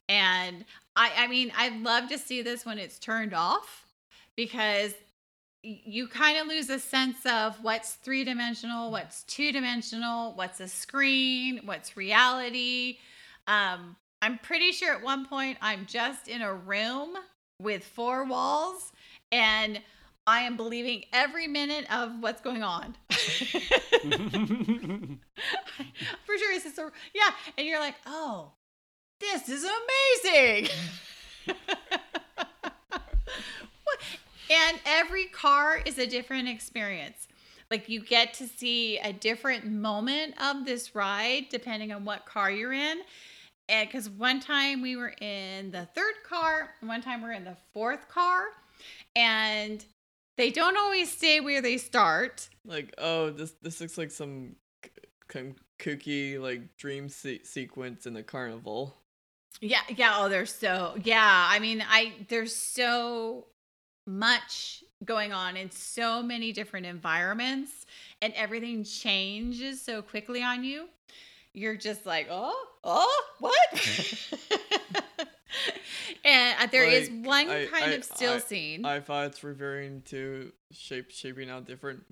And 0.09 0.64
I 0.96 1.12
I 1.18 1.26
mean, 1.26 1.52
I'd 1.57 1.82
love 1.82 2.09
to 2.09 2.16
see 2.16 2.40
this 2.40 2.64
when 2.64 2.78
it's 2.78 2.98
turned 2.98 3.34
off 3.34 3.84
because 4.34 4.94
you 5.64 6.08
kind 6.08 6.38
of 6.38 6.46
lose 6.46 6.68
a 6.68 6.78
sense 6.78 7.24
of 7.24 7.56
what's 7.62 7.94
three 7.94 8.22
dimensional, 8.24 8.90
what's 8.90 9.22
two 9.24 9.50
dimensional, 9.50 10.34
what's 10.34 10.60
a 10.60 10.68
screen, 10.68 11.60
what's 11.64 11.96
reality. 11.96 12.98
Um, 13.46 13.96
I'm 14.20 14.38
pretty 14.38 14.72
sure 14.72 14.94
at 14.94 15.02
one 15.02 15.26
point 15.26 15.58
I'm 15.62 15.86
just 15.86 16.28
in 16.28 16.42
a 16.42 16.52
room 16.52 17.14
with 17.60 17.84
four 17.84 18.24
walls 18.24 18.92
and 19.32 19.80
I 20.26 20.40
am 20.40 20.56
believing 20.56 21.04
every 21.12 21.46
minute 21.46 21.86
of 21.92 22.12
what's 22.20 22.40
going 22.40 22.62
on. 22.62 22.96
For 23.10 23.18
sure, 26.38 26.52
it's 26.52 26.64
just 26.64 26.78
a, 26.78 26.90
yeah, 27.14 27.30
and 27.58 27.66
you're 27.66 27.80
like, 27.80 27.96
oh, 28.06 28.52
this 29.20 29.48
is 29.48 29.66
amazing. 30.24 30.68
And 34.51 34.78
every 34.84 35.26
car 35.26 35.80
is 35.84 35.99
a 35.99 36.07
different 36.07 36.49
experience. 36.49 37.28
Like 37.70 37.88
you 37.88 38.05
get 38.05 38.34
to 38.34 38.47
see 38.47 38.99
a 38.99 39.12
different 39.12 39.66
moment 39.66 40.34
of 40.40 40.64
this 40.64 40.95
ride 40.95 41.47
depending 41.51 41.92
on 41.92 42.05
what 42.05 42.26
car 42.26 42.51
you're 42.51 42.72
in. 42.72 43.01
And 43.68 43.88
because 43.88 44.11
one 44.11 44.40
time 44.40 44.82
we 44.82 44.97
were 44.97 45.14
in 45.20 45.70
the 45.70 45.86
third 45.95 46.14
car, 46.28 46.70
one 46.80 47.01
time 47.01 47.22
we 47.22 47.28
we're 47.28 47.34
in 47.34 47.45
the 47.45 47.57
fourth 47.72 48.09
car, 48.09 48.45
and 49.16 49.84
they 50.36 50.51
don't 50.51 50.76
always 50.76 51.11
stay 51.11 51.40
where 51.40 51.62
they 51.62 51.78
start. 51.78 52.49
Like, 52.66 52.92
oh, 52.99 53.30
this 53.30 53.55
this 53.62 53.80
looks 53.80 53.97
like 53.97 54.11
some, 54.11 54.57
k- 55.30 55.55
kooky 55.78 56.38
like 56.38 56.76
dream 56.76 57.09
se- 57.09 57.45
sequence 57.45 58.05
in 58.05 58.12
the 58.12 58.22
carnival. 58.22 58.95
Yeah, 59.61 59.80
yeah. 59.88 60.16
Oh, 60.18 60.28
there's 60.28 60.53
so 60.53 60.97
yeah. 61.03 61.47
I 61.49 61.59
mean, 61.59 61.82
I 61.88 62.12
they're 62.28 62.47
so 62.47 63.47
much 64.07 64.82
going 65.05 65.32
on 65.32 65.57
in 65.57 65.70
so 65.70 66.22
many 66.22 66.52
different 66.52 66.86
environments, 66.86 67.86
and 68.22 68.32
everything 68.34 68.84
changes 68.84 69.80
so 69.82 70.02
quickly 70.02 70.42
on 70.42 70.64
you. 70.64 70.88
You're 71.52 71.76
just 71.76 72.05
like, 72.07 72.26
oh, 72.30 72.66
oh, 72.82 73.22
what? 73.38 73.55
and 76.24 76.57
uh, 76.61 76.66
there 76.70 76.84
is 76.84 77.09
Like, 77.11 77.26
one 77.26 77.50
I- 77.50 77.66
kind 77.66 77.84
I- 77.84 77.94
of 77.94 78.05
still 78.05 78.34
I- 78.34 78.38
scene. 78.38 78.84
I 78.84 79.00
thought 79.00 79.26
it's 79.26 79.44
referring 79.44 80.02
to 80.07 80.52
shape 80.72 81.11
shaping 81.11 81.50
out 81.50 81.66
different 81.66 82.02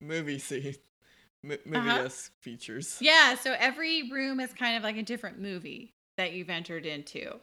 movie 0.00 0.38
scenes 0.38 0.76
m- 1.44 1.58
movie 1.64 1.76
Uh-huh. 1.88 2.02
esque 2.04 2.32
features. 2.40 2.98
Yeah, 3.00 3.34
so 3.34 3.54
every 3.58 4.10
room 4.10 4.38
is 4.40 4.52
kind 4.52 4.76
of 4.76 4.82
like 4.82 4.96
a 4.96 5.02
different 5.02 5.40
movie 5.40 5.94
that 6.16 6.32
you've 6.32 6.50
entered 6.50 6.86
into. 6.86 7.40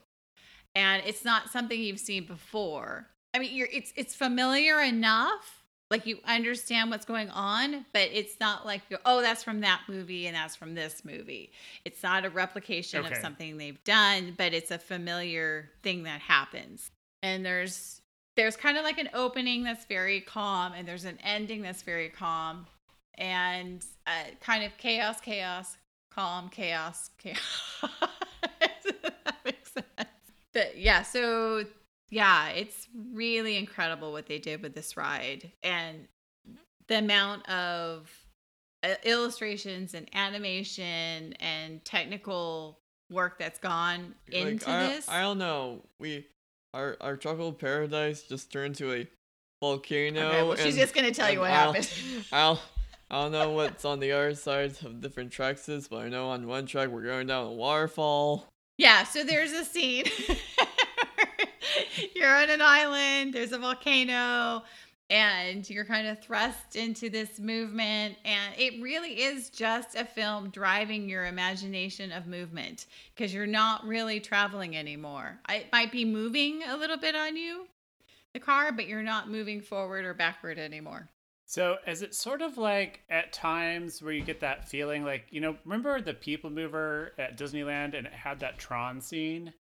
And 0.75 1.03
it's 1.05 1.25
not 1.25 1.49
something 1.49 1.79
you've 1.81 1.99
seen 1.99 2.25
before. 2.25 3.07
I 3.33 3.39
mean, 3.39 3.55
you're 3.55 3.67
it's 3.71 3.93
it's 3.95 4.15
familiar 4.15 4.81
enough, 4.81 5.63
like 5.91 6.05
you 6.05 6.19
understand 6.25 6.89
what's 6.89 7.05
going 7.05 7.29
on, 7.29 7.85
but 7.93 8.09
it's 8.11 8.39
not 8.39 8.65
like 8.65 8.81
you're, 8.89 8.99
oh, 9.05 9.21
that's 9.21 9.43
from 9.43 9.61
that 9.61 9.81
movie 9.87 10.27
and 10.27 10.35
that's 10.35 10.55
from 10.55 10.75
this 10.75 11.03
movie. 11.03 11.51
It's 11.85 12.01
not 12.03 12.25
a 12.25 12.29
replication 12.29 13.05
of 13.05 13.15
something 13.17 13.57
they've 13.57 13.83
done, 13.83 14.35
but 14.37 14.53
it's 14.53 14.71
a 14.71 14.79
familiar 14.79 15.69
thing 15.83 16.03
that 16.03 16.21
happens. 16.21 16.91
And 17.21 17.45
there's 17.45 18.01
there's 18.35 18.55
kind 18.55 18.77
of 18.77 18.83
like 18.83 18.97
an 18.97 19.09
opening 19.13 19.63
that's 19.63 19.85
very 19.85 20.21
calm 20.21 20.73
and 20.73 20.87
there's 20.87 21.05
an 21.05 21.17
ending 21.23 21.61
that's 21.61 21.81
very 21.81 22.09
calm 22.09 22.65
and 23.17 23.85
uh, 24.07 24.11
kind 24.39 24.63
of 24.63 24.75
chaos, 24.77 25.19
chaos, 25.19 25.75
calm, 26.09 26.49
chaos, 26.49 27.09
chaos. 27.17 27.37
that 28.61 29.35
makes 29.43 29.71
sense. 29.73 30.09
But 30.53 30.77
yeah, 30.77 31.03
so 31.03 31.65
yeah, 32.09 32.49
it's 32.49 32.87
really 33.13 33.57
incredible 33.57 34.11
what 34.11 34.27
they 34.27 34.39
did 34.39 34.61
with 34.61 34.73
this 34.73 34.97
ride 34.97 35.51
and 35.63 36.07
the 36.87 36.97
amount 36.99 37.47
of 37.49 38.09
uh, 38.83 38.95
illustrations 39.03 39.93
and 39.93 40.07
animation 40.15 41.33
and 41.39 41.83
technical 41.85 42.79
work 43.11 43.37
that's 43.39 43.59
gone 43.59 44.15
Like, 44.31 44.45
into 44.47 44.69
I, 44.69 44.87
this. 44.87 45.09
I 45.09 45.21
don't 45.21 45.37
know. 45.37 45.81
We 45.99 46.25
our 46.73 46.95
our 47.01 47.17
tropical 47.17 47.51
paradise 47.53 48.23
just 48.23 48.51
turned 48.51 48.75
to 48.75 48.93
a 48.93 49.07
volcano. 49.61 50.27
okay, 50.29 50.43
well, 50.43 50.55
she's 50.55 50.65
and- 50.67 50.75
just 50.77 50.93
gonna 50.95 51.11
tell 51.11 51.31
you 51.31 51.39
what 51.41 51.51
I 51.51 51.65
don't- 51.65 51.75
happened. 51.75 52.25
I 52.31 52.41
don't, 52.43 52.59
I 53.11 53.21
don't 53.23 53.31
know 53.31 53.51
what's 53.51 53.85
on 53.85 53.99
the 53.99 54.11
other 54.11 54.33
side 54.35 54.75
of 54.83 55.01
different 55.01 55.31
tracks 55.31 55.67
is, 55.67 55.87
but 55.87 55.97
I 56.03 56.09
know 56.09 56.29
on 56.29 56.47
one 56.47 56.65
track 56.67 56.89
we're 56.89 57.01
going 57.03 57.27
down 57.27 57.47
a 57.47 57.51
waterfall. 57.51 58.47
Yeah, 58.77 59.03
so 59.03 59.23
there's 59.23 59.51
a 59.51 59.65
scene. 59.65 60.05
you're 62.15 62.33
on 62.33 62.49
an 62.49 62.61
island, 62.61 63.33
there's 63.33 63.51
a 63.51 63.59
volcano, 63.59 64.63
and 65.09 65.67
you're 65.69 65.85
kind 65.85 66.07
of 66.07 66.19
thrust 66.19 66.75
into 66.75 67.09
this 67.09 67.39
movement. 67.39 68.15
And 68.25 68.53
it 68.57 68.81
really 68.81 69.21
is 69.21 69.49
just 69.49 69.95
a 69.95 70.05
film 70.05 70.49
driving 70.49 71.09
your 71.09 71.25
imagination 71.25 72.11
of 72.11 72.27
movement 72.27 72.85
because 73.15 73.33
you're 73.33 73.47
not 73.47 73.85
really 73.85 74.19
traveling 74.19 74.77
anymore. 74.77 75.39
It 75.49 75.67
might 75.71 75.91
be 75.91 76.05
moving 76.05 76.63
a 76.67 76.77
little 76.77 76.97
bit 76.97 77.15
on 77.15 77.35
you, 77.35 77.67
the 78.33 78.39
car, 78.39 78.71
but 78.71 78.87
you're 78.87 79.01
not 79.01 79.29
moving 79.29 79.61
forward 79.61 80.05
or 80.05 80.13
backward 80.13 80.59
anymore. 80.59 81.09
So 81.45 81.77
is 81.87 82.03
it 82.03 82.13
sort 82.13 82.43
of 82.43 82.59
like 82.59 83.01
at 83.09 83.33
times 83.33 84.03
where 84.03 84.13
you 84.13 84.23
get 84.23 84.41
that 84.41 84.69
feeling 84.69 85.03
like, 85.03 85.25
you 85.31 85.41
know, 85.41 85.57
remember 85.65 85.99
the 85.99 86.13
People 86.13 86.51
Mover 86.51 87.13
at 87.17 87.39
Disneyland 87.39 87.97
and 87.97 88.05
it 88.05 88.13
had 88.13 88.41
that 88.41 88.59
Tron 88.59 89.01
scene? 89.01 89.51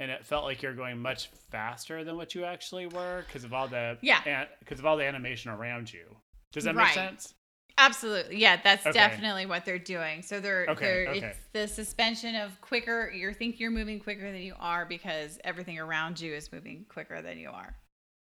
And 0.00 0.10
it 0.10 0.24
felt 0.24 0.44
like 0.44 0.62
you're 0.62 0.74
going 0.74 0.98
much 0.98 1.28
faster 1.50 2.02
than 2.04 2.16
what 2.16 2.34
you 2.34 2.44
actually 2.44 2.86
were 2.86 3.22
because 3.26 3.44
of 3.44 3.52
all 3.52 3.68
the 3.68 3.98
Yeah. 4.00 4.46
because 4.58 4.78
of 4.80 4.86
all 4.86 4.96
the 4.96 5.04
animation 5.04 5.50
around 5.50 5.92
you. 5.92 6.16
Does 6.52 6.64
that 6.64 6.74
Right. 6.74 6.86
make 6.86 6.94
sense? 6.94 7.34
Absolutely. 7.78 8.36
Yeah, 8.38 8.56
that's 8.56 8.84
Okay. 8.86 8.92
definitely 8.98 9.46
what 9.46 9.64
they're 9.64 9.78
doing. 9.78 10.22
So 10.22 10.40
they're 10.40 10.66
Okay, 10.68 10.84
they're 11.04 11.08
okay. 11.10 11.26
it's 11.28 11.38
the 11.52 11.68
suspension 11.68 12.34
of 12.34 12.60
quicker 12.60 13.10
you 13.10 13.32
think 13.34 13.60
you're 13.60 13.70
moving 13.70 14.00
quicker 14.00 14.32
than 14.32 14.42
you 14.42 14.54
are 14.58 14.84
because 14.84 15.38
everything 15.44 15.78
around 15.78 16.18
you 16.20 16.34
is 16.34 16.50
moving 16.50 16.84
quicker 16.88 17.22
than 17.22 17.38
you 17.38 17.50
are. 17.50 17.76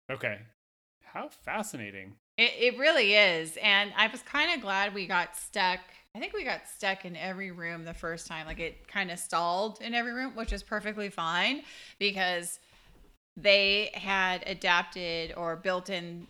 Okay. 0.09 0.39
How 1.03 1.29
fascinating. 1.29 2.15
It 2.37 2.53
it 2.57 2.77
really 2.77 3.13
is. 3.15 3.57
And 3.61 3.93
I 3.95 4.07
was 4.07 4.21
kind 4.23 4.53
of 4.53 4.61
glad 4.61 4.93
we 4.93 5.07
got 5.07 5.35
stuck. 5.37 5.79
I 6.15 6.19
think 6.19 6.33
we 6.33 6.45
got 6.45 6.61
stuck 6.67 7.03
in 7.03 7.17
every 7.17 7.51
room 7.51 7.83
the 7.83 7.93
first 7.93 8.25
time. 8.25 8.45
Like 8.45 8.59
it 8.59 8.87
kind 8.87 9.11
of 9.11 9.19
stalled 9.19 9.81
in 9.81 9.93
every 9.93 10.13
room, 10.13 10.31
which 10.35 10.53
is 10.53 10.63
perfectly 10.63 11.09
fine 11.09 11.63
because 11.99 12.59
they 13.35 13.91
had 13.93 14.41
adapted 14.47 15.33
or 15.35 15.57
built 15.57 15.89
in 15.89 16.27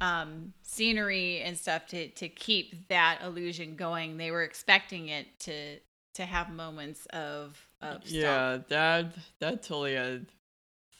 um 0.00 0.54
scenery 0.62 1.40
and 1.40 1.58
stuff 1.58 1.86
to 1.88 2.08
to 2.08 2.28
keep 2.28 2.88
that 2.88 3.18
illusion 3.22 3.76
going. 3.76 4.16
They 4.16 4.30
were 4.30 4.44
expecting 4.44 5.08
it 5.08 5.26
to 5.40 5.78
to 6.14 6.24
have 6.24 6.48
moments 6.50 7.04
of 7.06 7.68
of. 7.82 8.06
Yeah, 8.06 8.58
Dad, 8.66 9.12
Dad 9.40 9.62
totally 9.62 9.94
had 9.94 10.26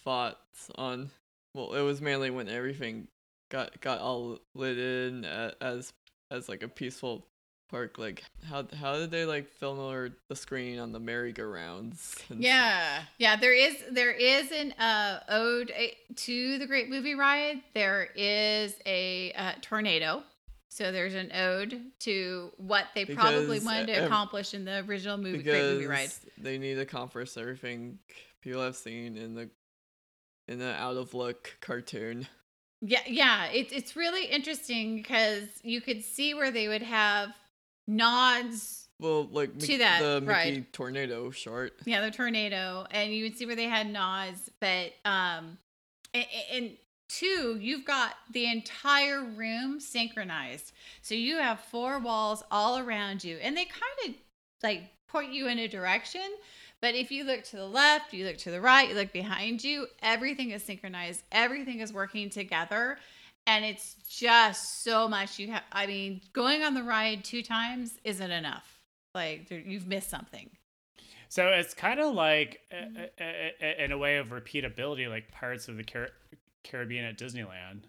thoughts 0.05 0.70
on. 0.74 1.11
Well, 1.55 1.72
it 1.72 1.81
was 1.83 2.03
mainly 2.03 2.29
when 2.29 2.51
everything 2.51 3.09
got 3.51 3.81
got 3.81 4.01
all 4.01 4.39
lit 4.55 4.79
in 4.79 5.24
as 5.24 5.95
as 6.31 6.49
like 6.49 6.62
a 6.62 6.68
peaceful 6.68 7.26
park. 7.69 7.99
Like 7.99 8.25
how 8.49 8.66
how 8.79 8.95
did 8.99 9.11
they 9.11 9.25
like 9.25 9.49
film 9.49 9.79
over 9.79 10.11
the 10.29 10.37
screen 10.37 10.79
on 10.79 10.93
the 10.93 11.01
merry-go-rounds? 11.01 12.16
and 12.31 12.39
s- 12.39 12.45
Yeah, 12.45 13.03
yeah. 13.19 13.37
There 13.37 13.55
is 13.55 13.77
there 13.91 14.12
is 14.12 14.51
an 14.53 14.73
uh, 14.73 15.21
ode 15.29 15.71
uh, 15.71 15.87
to 16.16 16.59
the 16.59 16.66
Great 16.66 16.89
Movie 16.89 17.14
Ride. 17.14 17.61
There 17.75 18.09
is 18.16 18.75
a 18.87 19.33
uh, 19.33 19.53
tornado. 19.61 20.23
So 20.71 20.93
there's 20.93 21.14
an 21.14 21.33
ode 21.35 21.81
to 22.01 22.51
what 22.59 22.87
they 22.95 23.05
probably 23.05 23.59
wanted 23.59 23.87
to 23.89 24.05
accomplish 24.05 24.55
in 24.55 24.64
the 24.64 24.85
original 24.87 25.16
movie, 25.16 25.43
Great 25.43 25.62
Movie 25.62 25.87
Ride. 25.87 26.11
they 26.37 26.59
need 26.59 26.75
to 26.75 26.83
accomplish 26.83 27.37
everything 27.37 27.99
people 28.43 28.62
have 28.62 28.77
seen 28.77 29.16
in 29.16 29.35
the 29.35 29.49
in 30.47 30.59
the 30.59 30.75
out 30.75 30.97
of 30.97 31.14
look 31.14 31.57
cartoon. 31.61 32.27
Yeah, 32.81 33.01
yeah. 33.07 33.47
It's 33.47 33.73
it's 33.73 33.97
really 33.97 34.27
interesting 34.27 34.97
because 34.97 35.49
you 35.62 35.81
could 35.81 36.05
see 36.05 36.35
where 36.35 36.51
they 36.53 36.69
would 36.69 36.83
have 36.83 37.31
nods 37.89 38.89
Well, 39.01 39.24
like 39.26 39.51
To 39.55 39.61
Mickey- 39.61 39.76
that 39.78 40.01
the 40.01 40.20
Mickey 40.20 40.32
ride. 40.32 40.72
tornado 40.72 41.30
short. 41.30 41.74
Yeah, 41.84 42.01
the 42.03 42.11
tornado, 42.11 42.86
and 42.91 43.12
you 43.12 43.24
would 43.24 43.36
see 43.36 43.47
where 43.47 43.57
they 43.57 43.64
had 43.68 43.89
nods, 43.91 44.51
but 44.61 44.93
um, 45.05 45.59
and, 46.14 46.26
and 46.53 46.70
two, 47.09 47.59
you've 47.61 47.84
got 47.84 48.14
the 48.32 48.51
entire 48.51 49.22
room 49.24 49.80
synchronized, 49.80 50.72
so 51.03 51.14
you 51.14 51.36
have 51.39 51.61
four 51.61 51.99
walls 51.99 52.43
all 52.51 52.78
around 52.78 53.24
you, 53.24 53.36
and 53.39 53.57
they 53.57 53.64
kind 53.64 54.09
of 54.09 54.14
like 54.62 54.82
point 55.09 55.32
you 55.32 55.49
in 55.49 55.59
a 55.59 55.68
direction. 55.68 56.22
But 56.80 56.95
if 56.95 57.11
you 57.11 57.24
look 57.24 57.43
to 57.45 57.57
the 57.57 57.66
left, 57.66 58.12
you 58.12 58.24
look 58.24 58.36
to 58.39 58.53
the 58.53 58.61
right, 58.61 58.89
you 58.89 58.95
look 58.95 59.12
behind 59.12 59.64
you, 59.64 59.89
everything 60.01 60.53
is 60.53 60.62
synchronized, 60.62 61.22
everything 61.32 61.80
is 61.80 61.93
working 61.93 62.30
together. 62.30 62.99
And 63.49 63.64
it's 63.64 63.94
just 64.07 64.84
so 64.84 65.09
much 65.09 65.38
you 65.38 65.51
have. 65.53 65.62
I 65.72 65.86
mean, 65.86 66.20
going 66.34 66.62
on 66.62 66.74
the 66.74 66.82
ride 66.82 67.24
two 67.24 67.42
times 67.42 67.99
isn't 68.05 68.30
enough. 68.30 68.78
Like, 69.14 69.51
you've 69.51 69.86
missed 69.86 70.11
something. 70.11 70.51
So 71.30 71.49
it's 71.49 71.72
kind 71.74 71.99
of 71.99 72.14
like, 72.14 72.61
uh, 72.70 72.74
Mm-hmm. 72.76 73.03
uh, 73.20 73.66
uh, 73.66 73.84
in 73.84 73.92
a 73.92 73.99
way 73.99 74.18
of 74.18 74.28
repeatability, 74.28 75.09
like 75.09 75.32
Pirates 75.32 75.66
of 75.68 75.78
the 75.78 75.82
Car- 75.84 76.11
Caribbean 76.62 77.07
at 77.07 77.16
Disneyland, 77.18 77.84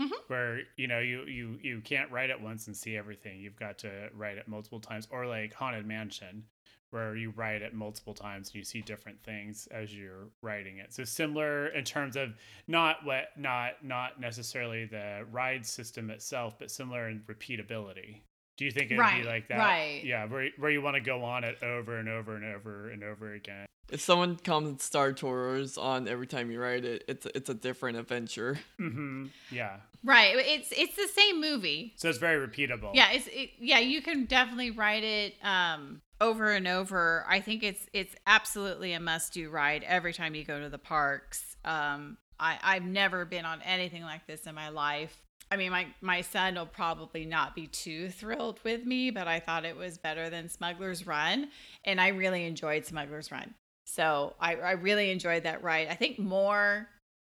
Mhm. 0.00 0.10
where 0.28 0.62
you 0.76 0.88
know 0.88 0.98
you 1.00 1.24
you 1.26 1.58
you 1.62 1.80
can't 1.82 2.10
write 2.10 2.30
it 2.30 2.40
once 2.40 2.66
and 2.66 2.76
see 2.76 2.96
everything. 2.96 3.38
You've 3.40 3.56
got 3.56 3.78
to 3.80 4.08
write 4.14 4.38
it 4.38 4.48
multiple 4.48 4.80
times, 4.80 5.06
or 5.10 5.26
like 5.26 5.52
Haunted 5.54 5.86
Mansion, 5.86 6.46
where 6.94 7.16
you 7.16 7.32
ride 7.36 7.60
it 7.62 7.74
multiple 7.74 8.14
times 8.14 8.48
and 8.48 8.54
you 8.54 8.64
see 8.64 8.80
different 8.80 9.20
things 9.22 9.66
as 9.70 9.94
you're 9.94 10.28
riding 10.40 10.78
it. 10.78 10.94
So 10.94 11.04
similar 11.04 11.66
in 11.66 11.84
terms 11.84 12.16
of 12.16 12.30
not 12.68 13.04
what 13.04 13.26
not 13.36 13.84
not 13.84 14.20
necessarily 14.20 14.86
the 14.86 15.26
ride 15.30 15.66
system 15.66 16.08
itself, 16.10 16.54
but 16.58 16.70
similar 16.70 17.08
in 17.08 17.20
repeatability. 17.26 18.20
Do 18.56 18.64
you 18.64 18.70
think 18.70 18.86
it'd 18.86 19.00
Right, 19.00 19.22
be 19.22 19.28
like 19.28 19.48
that? 19.48 19.58
right. 19.58 20.00
Yeah, 20.04 20.26
where 20.26 20.48
where 20.58 20.70
you 20.70 20.80
want 20.80 20.94
to 20.94 21.00
go 21.00 21.24
on 21.24 21.42
it 21.44 21.60
over 21.62 21.98
and 21.98 22.08
over 22.08 22.36
and 22.36 22.44
over 22.44 22.90
and 22.90 23.02
over 23.02 23.34
again. 23.34 23.66
If 23.90 24.00
someone 24.00 24.36
comes 24.36 24.68
and 24.68 24.80
Star 24.80 25.12
Tours 25.12 25.76
on 25.76 26.08
every 26.08 26.26
time 26.26 26.50
you 26.50 26.58
ride 26.60 26.84
it, 26.84 27.04
it's 27.08 27.26
it's 27.34 27.50
a 27.50 27.54
different 27.54 27.98
adventure. 27.98 28.58
Mm-hmm. 28.80 29.26
Yeah. 29.50 29.76
Right. 30.04 30.34
It's 30.36 30.68
it's 30.72 30.96
the 30.96 31.08
same 31.08 31.40
movie. 31.40 31.94
So 31.96 32.08
it's 32.08 32.18
very 32.18 32.44
repeatable. 32.46 32.90
Yeah, 32.94 33.10
it's 33.12 33.26
it, 33.28 33.50
yeah, 33.58 33.78
you 33.78 34.02
can 34.02 34.26
definitely 34.26 34.70
write 34.70 35.02
it 35.04 35.34
um 35.42 36.00
over 36.20 36.50
and 36.50 36.66
over. 36.68 37.24
I 37.28 37.40
think 37.40 37.62
it's 37.62 37.86
it's 37.92 38.14
absolutely 38.26 38.92
a 38.92 39.00
must-do 39.00 39.50
ride 39.50 39.84
every 39.84 40.12
time 40.12 40.34
you 40.34 40.44
go 40.44 40.60
to 40.60 40.68
the 40.68 40.78
parks. 40.78 41.56
Um 41.64 42.18
I 42.38 42.58
I've 42.62 42.84
never 42.84 43.24
been 43.24 43.44
on 43.44 43.62
anything 43.62 44.02
like 44.02 44.26
this 44.26 44.46
in 44.46 44.54
my 44.54 44.68
life. 44.68 45.22
I 45.50 45.56
mean, 45.56 45.70
my 45.70 45.86
my 46.00 46.20
son 46.22 46.54
will 46.54 46.66
probably 46.66 47.24
not 47.24 47.54
be 47.54 47.66
too 47.66 48.10
thrilled 48.10 48.60
with 48.64 48.84
me, 48.84 49.10
but 49.10 49.28
I 49.28 49.40
thought 49.40 49.64
it 49.64 49.76
was 49.76 49.98
better 49.98 50.30
than 50.30 50.48
Smuggler's 50.48 51.06
Run, 51.06 51.48
and 51.84 52.00
I 52.00 52.08
really 52.08 52.44
enjoyed 52.44 52.86
Smuggler's 52.86 53.30
Run. 53.30 53.54
So 53.86 54.34
I, 54.40 54.56
I 54.56 54.72
really 54.72 55.10
enjoyed 55.10 55.44
that 55.44 55.62
ride. 55.62 55.88
I 55.88 55.94
think 55.94 56.18
more 56.18 56.88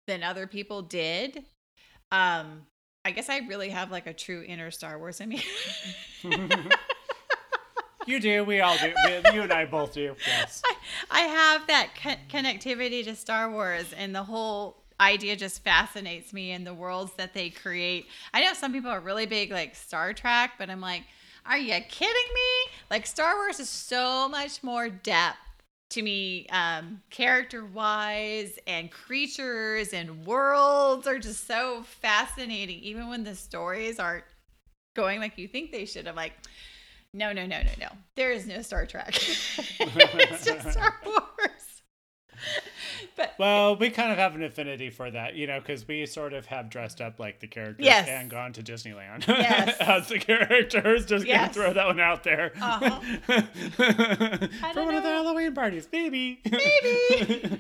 than 0.08 0.24
other 0.24 0.48
people 0.48 0.82
did. 0.84 1.44
Um, 2.12 2.68
I 3.04 3.12
guess 3.12 3.30
I 3.30 3.40
really 3.40 3.70
have 3.70 3.92
like 3.92 4.08
a 4.08 4.14
true 4.14 4.44
inner 4.48 4.72
Star 4.72 4.98
Wars 4.98 5.20
in 5.20 5.30
me. 5.30 5.44
You 8.06 8.20
do. 8.20 8.44
We 8.44 8.62
all 8.62 8.78
do. 8.78 8.94
You 9.34 9.44
and 9.44 9.54
I 9.54 9.66
both 9.66 9.94
do. 9.94 10.16
Yes. 10.28 10.62
I 11.12 11.22
have 11.22 11.68
that 11.68 11.90
co- 12.02 12.38
connectivity 12.38 13.04
to 13.06 13.16
Star 13.16 13.50
Wars, 13.50 13.94
and 13.96 14.14
the 14.14 14.24
whole 14.24 14.84
idea 15.00 15.36
just 15.36 15.64
fascinates 15.64 16.34
me 16.34 16.52
and 16.52 16.66
the 16.66 16.74
worlds 16.74 17.14
that 17.18 17.34
they 17.34 17.50
create. 17.50 18.08
I 18.34 18.44
know 18.44 18.54
some 18.54 18.72
people 18.72 18.92
are 18.92 19.00
really 19.00 19.26
big 19.26 19.52
like 19.52 19.76
Star 19.76 20.14
Trek, 20.14 20.52
but 20.58 20.70
I'm 20.70 20.82
like, 20.82 21.04
are 21.46 21.58
you 21.58 21.74
kidding 21.90 22.34
me? 22.34 22.72
Like 22.90 23.06
Star 23.06 23.36
Wars 23.36 23.60
is 23.60 23.70
so 23.70 24.30
much 24.30 24.64
more 24.64 24.90
depth 24.90 25.38
to 25.92 26.02
me, 26.02 26.48
um, 26.48 27.02
character 27.10 27.66
wise, 27.66 28.58
and 28.66 28.90
creatures 28.90 29.94
and 29.94 30.26
worlds 30.26 31.06
are 31.06 31.20
just 31.20 31.46
so 31.46 31.84
fascinating. 31.84 32.80
Even 32.80 33.10
when 33.10 33.24
the 33.24 33.36
stories 33.36 34.00
aren't 34.00 34.24
going 34.96 35.20
like 35.20 35.38
you 35.38 35.48
think 35.48 35.72
they 35.72 35.86
should. 35.86 36.08
I'm 36.08 36.16
like, 36.16 36.34
no, 37.14 37.32
no, 37.34 37.46
no, 37.46 37.62
no, 37.62 37.70
no. 37.80 37.88
There 38.16 38.32
is 38.32 38.46
no 38.48 38.62
Star 38.62 38.86
Trek. 38.86 39.10
it's 39.16 40.46
just 40.46 40.72
Star 40.72 40.96
Wars. 41.06 41.22
But 43.16 43.34
Well, 43.38 43.76
we 43.78 43.90
kind 43.92 44.12
of 44.12 44.18
have 44.18 44.36
an 44.36 44.44
affinity 44.44 44.90
for 44.90 45.10
that, 45.12 45.36
you 45.36 45.46
know, 45.48 45.60
because 45.60 45.88
we 45.88 46.06
sort 46.08 46.34
of 46.34 46.48
have 46.48 46.70
dressed 46.70 47.00
up 47.00 47.20
like 47.20 47.40
the 47.40 47.48
characters 47.48 47.86
Yes. 47.86 48.08
and 48.10 48.30
gone 48.30 48.52
to 48.54 48.64
Disneyland 48.64 49.26
Yes. 49.28 49.78
as 49.80 50.10
the 50.10 50.18
characters. 50.20 51.06
Just 51.06 51.26
Yes. 51.26 51.56
gonna 51.56 51.68
throw 51.68 51.74
that 51.74 51.86
one 51.86 52.00
out 52.00 52.24
there. 52.24 52.52
Uh-huh. 52.60 53.00
for 54.74 54.84
one 54.86 54.96
of 54.96 55.04
the. 55.04 55.10
Halloween 55.10 55.54
parties, 55.54 55.88
maybe. 55.92 56.42
Maybe. 56.52 57.60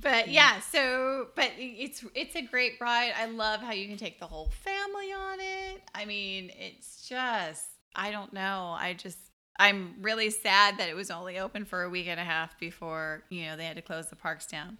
But 0.00 0.28
yeah, 0.28 0.60
so 0.60 1.28
but 1.34 1.50
it's 1.56 2.04
it's 2.14 2.36
a 2.36 2.42
great 2.42 2.74
ride. 2.80 3.12
I 3.16 3.26
love 3.26 3.60
how 3.60 3.72
you 3.72 3.88
can 3.88 3.96
take 3.96 4.18
the 4.18 4.26
whole 4.26 4.50
family 4.50 5.12
on 5.12 5.38
it. 5.40 5.82
I 5.94 6.04
mean, 6.04 6.50
it's 6.58 7.08
just 7.08 7.64
I 7.94 8.10
don't 8.10 8.32
know. 8.32 8.76
I 8.78 8.94
just 8.94 9.18
I'm 9.58 9.94
really 10.00 10.30
sad 10.30 10.78
that 10.78 10.88
it 10.88 10.94
was 10.94 11.10
only 11.10 11.38
open 11.38 11.64
for 11.64 11.82
a 11.82 11.90
week 11.90 12.06
and 12.06 12.20
a 12.20 12.24
half 12.24 12.58
before, 12.60 13.24
you 13.28 13.46
know, 13.46 13.56
they 13.56 13.64
had 13.64 13.76
to 13.76 13.82
close 13.82 14.08
the 14.08 14.16
parks 14.16 14.46
down 14.46 14.78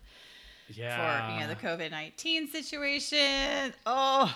yeah. 0.69 1.27
for, 1.27 1.35
you 1.35 1.41
know, 1.41 1.49
the 1.49 1.57
COVID-19 1.57 2.49
situation. 2.49 3.75
Oh, 3.85 4.33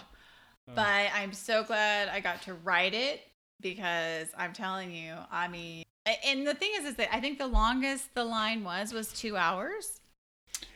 but 0.75 1.07
I'm 1.15 1.33
so 1.33 1.63
glad 1.63 2.09
I 2.09 2.21
got 2.21 2.43
to 2.43 2.55
ride 2.55 2.95
it 2.95 3.21
because 3.61 4.29
I'm 4.37 4.53
telling 4.53 4.93
you, 4.93 5.15
I 5.31 5.47
mean, 5.47 5.85
and 6.27 6.47
the 6.47 6.55
thing 6.55 6.71
is, 6.77 6.87
is 6.87 6.97
that 6.97 7.15
I 7.15 7.21
think 7.21 7.39
the 7.39 7.47
longest 7.47 8.15
the 8.15 8.25
line 8.25 8.65
was 8.65 8.93
was 8.93 9.13
two 9.13 9.37
hours. 9.37 10.01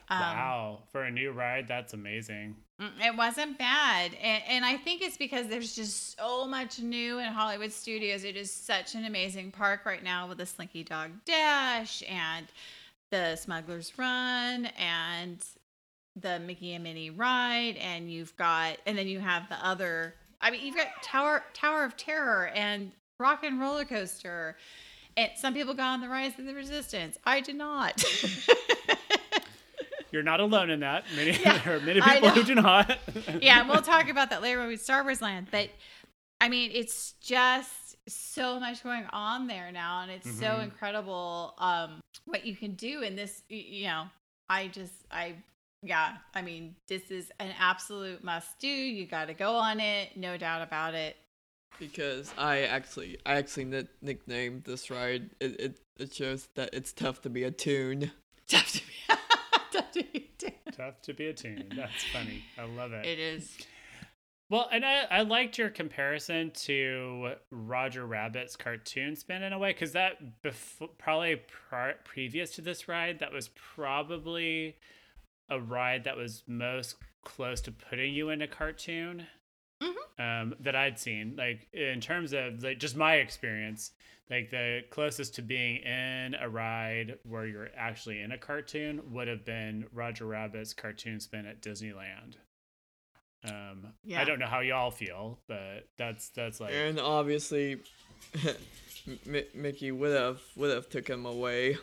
Um, 0.08 0.20
wow. 0.20 0.78
For 0.92 1.02
a 1.04 1.10
new 1.10 1.32
ride, 1.32 1.66
that's 1.66 1.92
amazing. 1.94 2.56
Mm, 2.80 2.90
It 3.04 3.16
wasn't 3.16 3.58
bad. 3.58 4.12
And, 4.22 4.42
and 4.48 4.64
I 4.64 4.76
think 4.76 5.02
it's 5.02 5.16
because 5.16 5.48
there's 5.48 5.74
just 5.74 6.16
so 6.18 6.46
much 6.46 6.78
new 6.78 7.18
in 7.18 7.26
Hollywood 7.26 7.72
Studios. 7.72 8.22
It 8.24 8.36
is 8.36 8.50
such 8.52 8.94
an 8.94 9.04
amazing 9.04 9.50
park 9.50 9.84
right 9.84 10.02
now 10.04 10.28
with 10.28 10.38
the 10.38 10.46
Slinky 10.46 10.84
Dog 10.84 11.10
Dash 11.24 12.02
and 12.08 12.46
the 13.10 13.36
Smuggler's 13.36 13.92
Run 13.98 14.66
and 14.78 15.44
the 16.14 16.38
Mickey 16.38 16.74
and 16.74 16.84
Minnie 16.84 17.10
ride. 17.10 17.76
And 17.76 18.10
you've 18.10 18.36
got, 18.36 18.76
and 18.86 18.96
then 18.96 19.08
you 19.08 19.18
have 19.20 19.48
the 19.48 19.64
other, 19.66 20.14
I 20.40 20.50
mean, 20.50 20.64
you've 20.64 20.76
got 20.76 21.02
Tower, 21.02 21.42
Tower 21.52 21.82
of 21.84 21.96
Terror 21.96 22.48
and 22.54 22.92
Rock 23.18 23.42
and 23.42 23.58
Roller 23.60 23.84
Coaster. 23.84 24.56
And 25.16 25.30
some 25.36 25.54
people 25.54 25.72
got 25.74 25.94
on 25.94 26.00
the 26.02 26.08
Rise 26.08 26.38
of 26.38 26.44
the 26.44 26.54
Resistance. 26.54 27.16
I 27.24 27.40
did 27.40 27.56
not. 27.56 28.04
You're 30.12 30.22
not 30.22 30.40
alone 30.40 30.70
in 30.70 30.80
that. 30.80 31.04
Many, 31.14 31.32
Yeah, 31.32 31.58
there 31.64 31.76
are 31.76 31.80
many 31.80 32.00
people 32.00 32.28
who 32.30 32.42
do 32.44 32.54
not. 32.54 32.98
yeah, 33.40 33.60
and 33.60 33.68
we'll 33.68 33.82
talk 33.94 34.08
about 34.08 34.30
that 34.30 34.42
later 34.42 34.66
with 34.66 34.80
Star 34.82 35.02
Wars 35.02 35.20
Land. 35.22 35.48
But 35.50 35.70
I 36.40 36.48
mean, 36.48 36.70
it's 36.72 37.12
just 37.20 37.96
so 38.08 38.60
much 38.60 38.82
going 38.84 39.04
on 39.12 39.46
there 39.46 39.72
now, 39.72 40.02
and 40.02 40.10
it's 40.10 40.30
so 40.38 40.44
Mhm. 40.46 40.64
incredible 40.64 41.54
um, 41.58 42.00
what 42.24 42.44
you 42.46 42.54
can 42.54 42.72
do 42.74 43.02
in 43.02 43.16
this. 43.16 43.42
You 43.48 43.86
know, 43.86 44.04
I 44.48 44.68
just, 44.68 44.92
I, 45.10 45.34
yeah, 45.82 46.16
I 46.34 46.42
mean, 46.42 46.76
this 46.88 47.10
is 47.10 47.32
an 47.40 47.52
absolute 47.58 48.22
must 48.22 48.58
do. 48.58 48.68
You 48.68 49.06
got 49.06 49.26
to 49.26 49.34
go 49.34 49.56
on 49.56 49.80
it, 49.80 50.16
no 50.16 50.36
doubt 50.36 50.62
about 50.62 50.94
it. 50.94 51.16
Because 51.78 52.32
I 52.38 52.60
actually 52.62 53.18
I 53.26 53.34
actually 53.34 53.64
ni- 53.66 53.88
nicknamed 54.00 54.64
this 54.64 54.90
ride. 54.90 55.30
It, 55.40 55.60
it 55.60 55.80
it 55.98 56.14
shows 56.14 56.48
that 56.54 56.70
it's 56.72 56.92
tough 56.92 57.20
to 57.22 57.28
be 57.30 57.42
a 57.44 57.50
tune. 57.50 58.12
Tough 58.48 58.70
to 58.74 58.85
be, 58.85 58.85
tough 59.76 59.92
to 59.92 60.04
be 60.12 60.30
done. 60.38 60.52
Tough 60.72 61.02
to 61.02 61.14
be 61.14 61.26
a 61.26 61.32
tune. 61.32 61.72
That's 61.76 62.04
funny. 62.12 62.44
I 62.58 62.64
love 62.64 62.92
it. 62.92 63.06
It 63.06 63.18
is. 63.18 63.56
Well, 64.48 64.68
and 64.70 64.84
I, 64.84 65.02
I 65.10 65.22
liked 65.22 65.58
your 65.58 65.70
comparison 65.70 66.52
to 66.64 67.32
Roger 67.50 68.06
Rabbit's 68.06 68.54
cartoon 68.54 69.16
spin 69.16 69.42
in 69.42 69.52
a 69.52 69.58
way, 69.58 69.72
because 69.72 69.92
that 69.92 70.42
before, 70.42 70.88
probably 70.98 71.42
pri- 71.68 71.94
previous 72.04 72.52
to 72.52 72.62
this 72.62 72.86
ride, 72.86 73.18
that 73.18 73.32
was 73.32 73.50
probably 73.74 74.76
a 75.48 75.58
ride 75.58 76.04
that 76.04 76.16
was 76.16 76.44
most 76.46 76.96
close 77.24 77.60
to 77.62 77.72
putting 77.72 78.14
you 78.14 78.30
in 78.30 78.40
a 78.40 78.46
cartoon 78.46 79.26
um, 80.18 80.54
that 80.60 80.74
I'd 80.76 80.98
seen. 80.98 81.34
Like 81.36 81.68
in 81.72 82.00
terms 82.00 82.32
of 82.32 82.62
like 82.62 82.78
just 82.78 82.96
my 82.96 83.16
experience, 83.16 83.92
like 84.30 84.50
the 84.50 84.82
closest 84.90 85.34
to 85.36 85.42
being 85.42 85.76
in 85.76 86.34
a 86.40 86.48
ride 86.48 87.18
where 87.24 87.46
you're 87.46 87.68
actually 87.76 88.20
in 88.22 88.32
a 88.32 88.38
cartoon 88.38 89.00
would 89.12 89.28
have 89.28 89.44
been 89.44 89.86
Roger 89.92 90.26
Rabbit's 90.26 90.74
cartoon 90.74 91.20
spin 91.20 91.46
at 91.46 91.60
Disneyland. 91.62 92.34
Um, 93.44 93.92
Yeah. 94.04 94.20
I 94.20 94.24
don't 94.24 94.38
know 94.38 94.46
how 94.46 94.60
y'all 94.60 94.90
feel, 94.90 95.38
but 95.46 95.86
that's 95.96 96.30
that's 96.30 96.58
like 96.60 96.72
And 96.72 96.98
obviously, 96.98 97.80
M- 99.26 99.44
Mickey 99.54 99.92
would 99.92 100.16
have 100.16 100.40
would 100.56 100.70
have 100.74 100.88
took 100.88 101.08
him 101.08 101.26
away. 101.26 101.76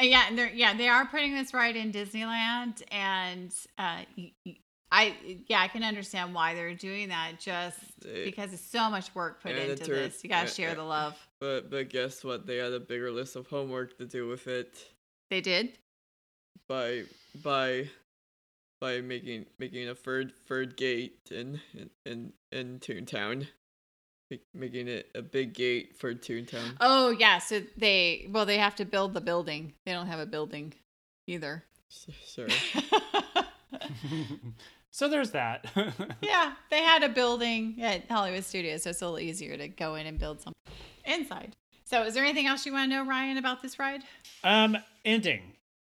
Yeah, 0.00 0.24
and 0.28 0.38
they're 0.38 0.50
yeah 0.52 0.74
they 0.74 0.88
are 0.88 1.04
putting 1.06 1.34
this 1.34 1.52
ride 1.52 1.76
in 1.76 1.92
Disneyland, 1.92 2.82
and 2.90 3.52
uh, 3.78 4.04
y- 4.16 4.32
y- 4.46 4.56
I 4.92 5.16
yeah 5.46 5.60
I 5.60 5.68
can 5.68 5.82
understand 5.84 6.34
why 6.34 6.54
they're 6.54 6.74
doing 6.74 7.10
that 7.10 7.38
just 7.38 7.78
because 8.02 8.52
it's 8.52 8.62
so 8.62 8.90
much 8.90 9.14
work 9.14 9.42
put 9.42 9.52
and 9.52 9.70
into 9.70 9.84
this. 9.90 10.22
You 10.24 10.30
gotta 10.30 10.48
share 10.48 10.74
the 10.74 10.82
love. 10.82 11.16
But 11.40 11.70
but 11.70 11.88
guess 11.90 12.24
what? 12.24 12.46
They 12.46 12.56
had 12.56 12.72
a 12.72 12.80
bigger 12.80 13.10
list 13.12 13.36
of 13.36 13.46
homework 13.46 13.96
to 13.98 14.06
do 14.06 14.26
with 14.26 14.46
it 14.48 14.84
They 15.30 15.40
did. 15.40 15.78
by 16.68 17.04
by 17.42 17.88
by 18.80 19.00
making 19.00 19.46
making 19.58 19.88
a 19.88 19.94
third 19.94 20.32
third 20.48 20.76
gate 20.76 21.18
in 21.30 21.60
in 21.74 21.90
in, 22.04 22.32
in 22.50 22.78
Toontown, 22.80 23.46
making 24.54 24.88
it 24.88 25.10
a 25.14 25.22
big 25.22 25.54
gate 25.54 25.96
for 25.96 26.14
Toontown. 26.14 26.76
Oh 26.80 27.10
yeah, 27.10 27.38
so 27.38 27.62
they 27.76 28.26
well 28.30 28.44
they 28.44 28.58
have 28.58 28.74
to 28.76 28.84
build 28.84 29.14
the 29.14 29.20
building. 29.20 29.72
They 29.86 29.92
don't 29.92 30.08
have 30.08 30.18
a 30.18 30.26
building 30.26 30.74
either. 31.28 31.62
S- 31.90 32.06
Sure. 32.26 32.48
so 34.90 35.08
there's 35.08 35.30
that. 35.32 35.66
yeah, 36.20 36.52
they 36.70 36.82
had 36.82 37.02
a 37.02 37.08
building 37.08 37.76
at 37.82 38.10
Hollywood 38.10 38.44
Studios, 38.44 38.82
so 38.82 38.90
it's 38.90 39.02
a 39.02 39.04
little 39.06 39.18
easier 39.20 39.56
to 39.56 39.68
go 39.68 39.94
in 39.94 40.06
and 40.06 40.18
build 40.18 40.40
something 40.40 40.54
inside. 41.04 41.54
So, 41.84 42.02
is 42.04 42.14
there 42.14 42.24
anything 42.24 42.46
else 42.46 42.64
you 42.66 42.72
want 42.72 42.90
to 42.90 42.96
know, 42.96 43.04
Ryan, 43.04 43.36
about 43.36 43.62
this 43.62 43.78
ride? 43.78 44.02
um, 44.44 44.76
ending. 45.04 45.42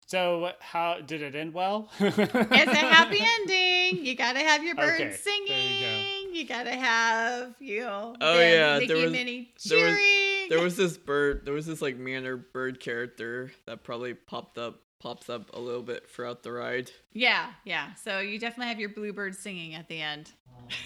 So 0.07 0.51
how 0.61 1.01
did 1.01 1.23
it 1.23 1.35
end 1.35 1.55
well? 1.55 1.89
It's 1.99 2.19
a 2.19 2.75
happy 2.75 3.19
ending. 3.21 4.05
You 4.05 4.15
gotta 4.15 4.41
have 4.41 4.63
your 4.63 4.75
birds 4.75 5.01
Okay, 5.01 5.09
there 5.49 5.59
you 5.59 5.81
go. 5.81 5.87
singing. 5.87 6.35
You, 6.35 6.45
gotta 6.47 6.73
have 6.73 7.55
you 7.59 7.81
know. 7.81 8.15
Oh, 8.21 8.37
them 8.37 8.53
yeah, 8.53 8.75
Mickey 8.81 8.87
there 8.93 9.03
was- 9.03 9.13
Minnie 9.13 9.53
there 9.67 9.87
was- 9.87 10.49
there 10.51 10.61
was 10.61 10.77
this 10.77 10.99
bird. 10.99 11.47
There 11.47 11.55
was 11.55 11.65
this 11.65 11.81
like 11.81 11.97
manner 11.97 12.37
bird 12.37 12.81
character 12.81 13.51
that 13.67 13.83
probably 13.83 14.13
popped 14.13 14.59
up, 14.59 14.83
pops 15.05 15.31
up 15.31 15.55
a 15.55 15.61
little 15.61 15.83
bit 15.83 16.09
throughout 16.11 16.43
the 16.43 16.51
ride. 16.51 16.91
yeah, 17.13 17.51
yeah. 17.65 17.95
So 17.95 18.19
you 18.19 18.39
definitely 18.41 18.69
have 18.71 18.81
your 18.81 18.89
bluebird 18.89 19.37
singing 19.37 19.75
at 19.75 19.87
the 19.87 20.01
end. 20.01 20.33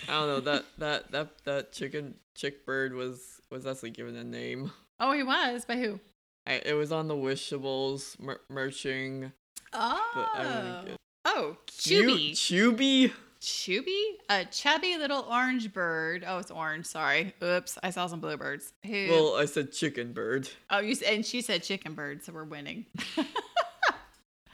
I 0.08 0.12
don't 0.12 0.26
know 0.28 0.40
that 0.40 0.64
that 0.78 1.10
that 1.12 1.44
that 1.44 1.72
chicken 1.72 2.14
chick 2.36 2.66
bird 2.66 2.92
was 2.94 3.40
was 3.50 3.64
actually 3.66 3.90
given 3.90 4.16
a 4.16 4.24
name. 4.24 4.70
Oh, 5.00 5.12
he 5.12 5.22
was 5.22 5.64
by 5.64 5.76
who? 5.76 5.98
I, 6.46 6.54
it 6.66 6.74
was 6.74 6.92
on 6.92 7.08
the 7.08 7.14
Wishables 7.16 8.18
mer- 8.20 8.40
merching. 8.50 9.32
Oh, 9.72 10.10
But 10.14 10.28
I 10.34 10.42
don't 10.42 10.88
it- 10.88 10.96
oh, 11.24 11.30
oh 11.36 11.56
Chew- 11.68 12.08
Chubby, 12.08 12.34
Chubby. 12.34 13.12
Chubby, 13.40 14.18
a 14.28 14.44
chubby 14.46 14.96
little 14.96 15.24
orange 15.30 15.72
bird. 15.72 16.24
Oh, 16.26 16.38
it's 16.38 16.50
orange. 16.50 16.86
Sorry. 16.86 17.32
Oops, 17.40 17.78
I 17.84 17.90
saw 17.90 18.08
some 18.08 18.18
bluebirds. 18.18 18.72
Who? 18.84 19.06
Well, 19.10 19.36
I 19.36 19.44
said 19.44 19.70
chicken 19.72 20.12
bird. 20.12 20.48
oh, 20.70 20.80
you 20.80 20.96
and 21.06 21.24
she 21.24 21.40
said 21.40 21.62
chicken 21.62 21.94
bird, 21.94 22.24
so 22.24 22.32
we're 22.32 22.42
winning. 22.42 22.86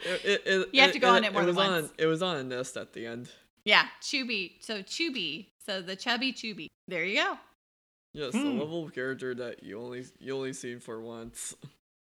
It, 0.05 0.25
it, 0.25 0.43
it, 0.47 0.69
You 0.73 0.81
have 0.83 0.93
to 0.93 0.99
go 0.99 1.11
on 1.11 1.25
it 1.25 1.33
more 1.33 1.45
was 1.45 1.57
than 1.57 1.67
on 1.67 1.73
once. 1.83 1.93
A, 1.99 2.03
it 2.03 2.07
was 2.07 2.23
on 2.23 2.37
a 2.37 2.45
nest 2.45 2.77
at 2.77 2.93
the 2.93 3.07
end. 3.07 3.31
yeah, 3.65 3.87
Chubby. 4.03 4.57
So 4.61 4.83
Chubby. 4.83 5.49
So 5.65 5.81
the 5.81 5.97
chubby 5.97 6.33
Chubby. 6.33 6.69
There 6.89 7.05
you 7.05 7.23
go. 7.23 7.39
Yes, 8.13 8.33
Hmm. 8.35 8.47
a 8.47 8.51
level 8.63 8.85
of 8.85 8.95
character 8.95 9.35
that 9.35 9.63
you 9.65 9.81
only 9.81 10.05
you 10.21 10.37
only 10.37 10.53
see 10.53 10.77
for 10.77 11.01
once. 11.01 11.55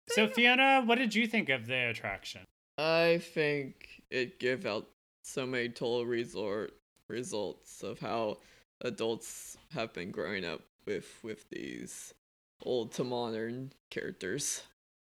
So 0.10 0.28
Fiona, 0.28 0.82
what 0.86 0.98
did 0.98 1.14
you 1.14 1.28
think 1.28 1.50
of 1.50 1.68
the 1.68 1.90
attraction? 1.90 2.42
I 2.80 3.20
think 3.34 4.02
it 4.10 4.40
gave 4.40 4.66
out 4.66 4.88
so 5.24 5.46
many 5.46 5.70
total 5.70 6.06
resort 6.06 6.74
results 7.10 7.84
of 7.84 8.00
how 8.00 8.38
adults 8.82 9.58
have 9.74 9.94
been 9.94 10.10
growing 10.10 10.46
up 10.46 10.62
with 10.88 11.06
with 11.22 11.48
these 11.50 12.14
old 12.64 12.92
to 12.94 13.04
modern 13.04 13.72
characters. 13.92 14.64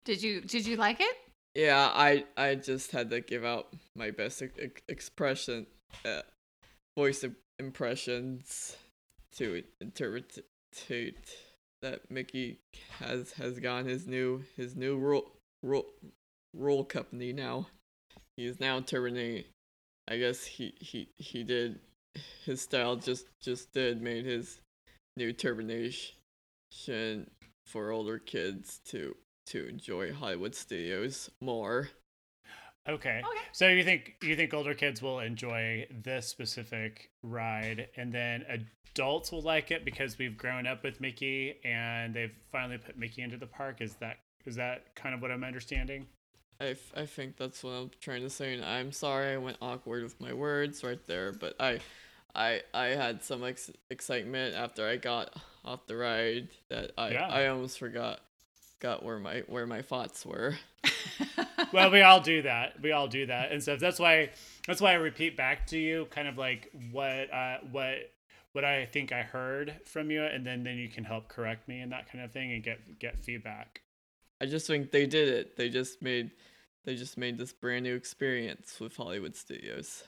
Did 0.04 0.22
you 0.22 0.42
did 0.42 0.66
you 0.66 0.76
like 0.76 1.00
it? 1.00 1.16
Yeah, 1.54 1.90
I 1.94 2.24
I 2.36 2.56
just 2.56 2.90
had 2.90 3.10
to 3.10 3.20
give 3.20 3.44
out 3.44 3.68
my 3.94 4.10
best 4.10 4.42
ex- 4.42 4.82
expression, 4.88 5.66
uh, 6.04 6.22
voice 6.98 7.22
im- 7.22 7.36
impressions 7.58 8.76
to 9.36 9.62
interpret 9.80 10.44
that 11.82 12.10
Mickey 12.10 12.58
has 12.98 13.32
has 13.32 13.58
gotten 13.60 13.86
his 13.88 14.06
new 14.06 14.42
his 14.56 14.74
new 14.74 14.98
roll 14.98 15.30
roll 15.62 15.86
roll 16.54 16.84
company 16.84 17.32
now. 17.32 17.68
He's 18.36 18.58
now 18.58 18.80
terminating. 18.80 19.44
I 20.08 20.18
guess 20.18 20.44
he 20.44 20.74
he 20.80 21.08
he 21.18 21.44
did 21.44 21.78
his 22.44 22.60
style 22.62 22.96
just 22.96 23.26
just 23.40 23.72
did 23.72 24.02
made 24.02 24.24
his 24.24 24.60
new 25.16 25.32
termination 25.32 27.30
for 27.66 27.90
older 27.90 28.18
kids 28.18 28.80
to 28.86 29.16
to 29.46 29.66
enjoy 29.68 30.12
Hollywood 30.12 30.54
studios 30.54 31.30
more. 31.40 31.90
Okay. 32.88 33.22
Okay. 33.24 33.40
So 33.52 33.68
you 33.68 33.82
think 33.82 34.16
you 34.22 34.36
think 34.36 34.52
older 34.52 34.74
kids 34.74 35.00
will 35.00 35.20
enjoy 35.20 35.86
this 36.02 36.26
specific 36.26 37.10
ride, 37.22 37.88
and 37.96 38.12
then 38.12 38.44
adults 38.90 39.32
will 39.32 39.40
like 39.42 39.70
it 39.70 39.84
because 39.84 40.18
we've 40.18 40.36
grown 40.36 40.66
up 40.66 40.82
with 40.84 41.00
Mickey 41.00 41.56
and 41.64 42.12
they've 42.14 42.34
finally 42.52 42.78
put 42.78 42.98
Mickey 42.98 43.22
into 43.22 43.36
the 43.38 43.46
park. 43.46 43.80
Is 43.80 43.94
that 43.96 44.18
is 44.44 44.56
that 44.56 44.94
kind 44.94 45.14
of 45.14 45.22
what 45.22 45.30
I'm 45.30 45.44
understanding? 45.44 46.06
I, 46.60 46.66
f- 46.68 46.92
I 46.96 47.04
think 47.06 47.36
that's 47.36 47.64
what 47.64 47.70
I'm 47.70 47.90
trying 48.00 48.22
to 48.22 48.30
say, 48.30 48.54
and 48.54 48.64
I'm 48.64 48.92
sorry 48.92 49.32
I 49.32 49.38
went 49.38 49.56
awkward 49.60 50.04
with 50.04 50.20
my 50.20 50.32
words 50.32 50.84
right 50.84 51.04
there, 51.06 51.32
but 51.32 51.56
I 51.58 51.80
I 52.34 52.60
I 52.74 52.86
had 52.88 53.24
some 53.24 53.44
ex- 53.44 53.70
excitement 53.90 54.54
after 54.54 54.86
I 54.86 54.96
got 54.96 55.34
off 55.64 55.86
the 55.86 55.96
ride 55.96 56.48
that 56.68 56.92
I 56.98 57.10
Yeah. 57.12 57.28
I 57.28 57.46
almost 57.46 57.78
forgot 57.78 58.20
got 58.84 59.02
where 59.02 59.18
my 59.18 59.42
where 59.46 59.66
my 59.66 59.80
thoughts 59.80 60.26
were. 60.26 60.54
well, 61.72 61.90
we 61.90 62.02
all 62.02 62.20
do 62.20 62.42
that. 62.42 62.82
We 62.82 62.92
all 62.92 63.08
do 63.08 63.24
that, 63.26 63.50
and 63.50 63.62
so 63.62 63.76
that's 63.76 63.98
why 63.98 64.30
that's 64.66 64.80
why 64.80 64.92
I 64.92 64.96
repeat 64.96 65.38
back 65.38 65.66
to 65.68 65.78
you, 65.78 66.06
kind 66.10 66.28
of 66.28 66.36
like 66.36 66.70
what 66.92 67.32
uh, 67.32 67.58
what 67.72 68.10
what 68.52 68.64
I 68.64 68.84
think 68.84 69.10
I 69.10 69.22
heard 69.22 69.74
from 69.86 70.10
you, 70.10 70.22
and 70.22 70.46
then 70.46 70.64
then 70.64 70.76
you 70.76 70.90
can 70.90 71.02
help 71.02 71.28
correct 71.28 71.66
me 71.66 71.80
and 71.80 71.90
that 71.92 72.12
kind 72.12 72.22
of 72.22 72.30
thing, 72.30 72.52
and 72.52 72.62
get 72.62 72.98
get 72.98 73.24
feedback. 73.24 73.80
I 74.42 74.44
just 74.44 74.66
think 74.66 74.90
they 74.90 75.06
did 75.06 75.28
it. 75.28 75.56
They 75.56 75.70
just 75.70 76.02
made 76.02 76.32
they 76.84 76.94
just 76.94 77.16
made 77.16 77.38
this 77.38 77.54
brand 77.54 77.84
new 77.84 77.94
experience 77.94 78.78
with 78.80 78.96
Hollywood 78.96 79.34
studios. 79.34 80.04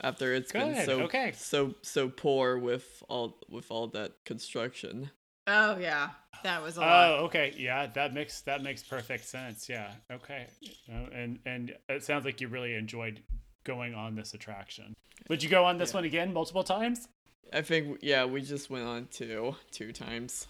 After 0.00 0.32
it's 0.34 0.52
been 0.52 0.84
so 0.86 1.00
okay. 1.02 1.32
so 1.36 1.74
so 1.82 2.08
poor 2.08 2.58
with 2.58 3.02
all 3.08 3.40
with 3.50 3.72
all 3.72 3.88
that 3.88 4.24
construction. 4.24 5.10
Oh 5.48 5.76
yeah, 5.78 6.10
that 6.42 6.62
was 6.62 6.76
a 6.76 6.80
lot. 6.80 7.10
Oh, 7.20 7.24
okay, 7.26 7.54
yeah, 7.56 7.86
that 7.94 8.14
makes 8.14 8.40
that 8.42 8.62
makes 8.62 8.82
perfect 8.82 9.26
sense. 9.26 9.68
Yeah, 9.68 9.90
okay, 10.10 10.46
Uh, 10.88 11.06
and 11.12 11.38
and 11.46 11.74
it 11.88 12.04
sounds 12.04 12.24
like 12.24 12.40
you 12.40 12.48
really 12.48 12.74
enjoyed 12.74 13.20
going 13.64 13.94
on 13.94 14.14
this 14.14 14.34
attraction. 14.34 14.94
Would 15.28 15.42
you 15.42 15.48
go 15.48 15.64
on 15.64 15.78
this 15.78 15.90
Yeah. 15.90 15.94
one 15.96 16.04
again 16.04 16.32
multiple 16.32 16.64
times? 16.64 17.08
I 17.52 17.62
think 17.62 17.98
yeah, 18.02 18.24
we 18.24 18.42
just 18.42 18.70
went 18.70 18.86
on 18.86 19.08
two 19.10 19.56
two 19.70 19.92
times. 19.92 20.46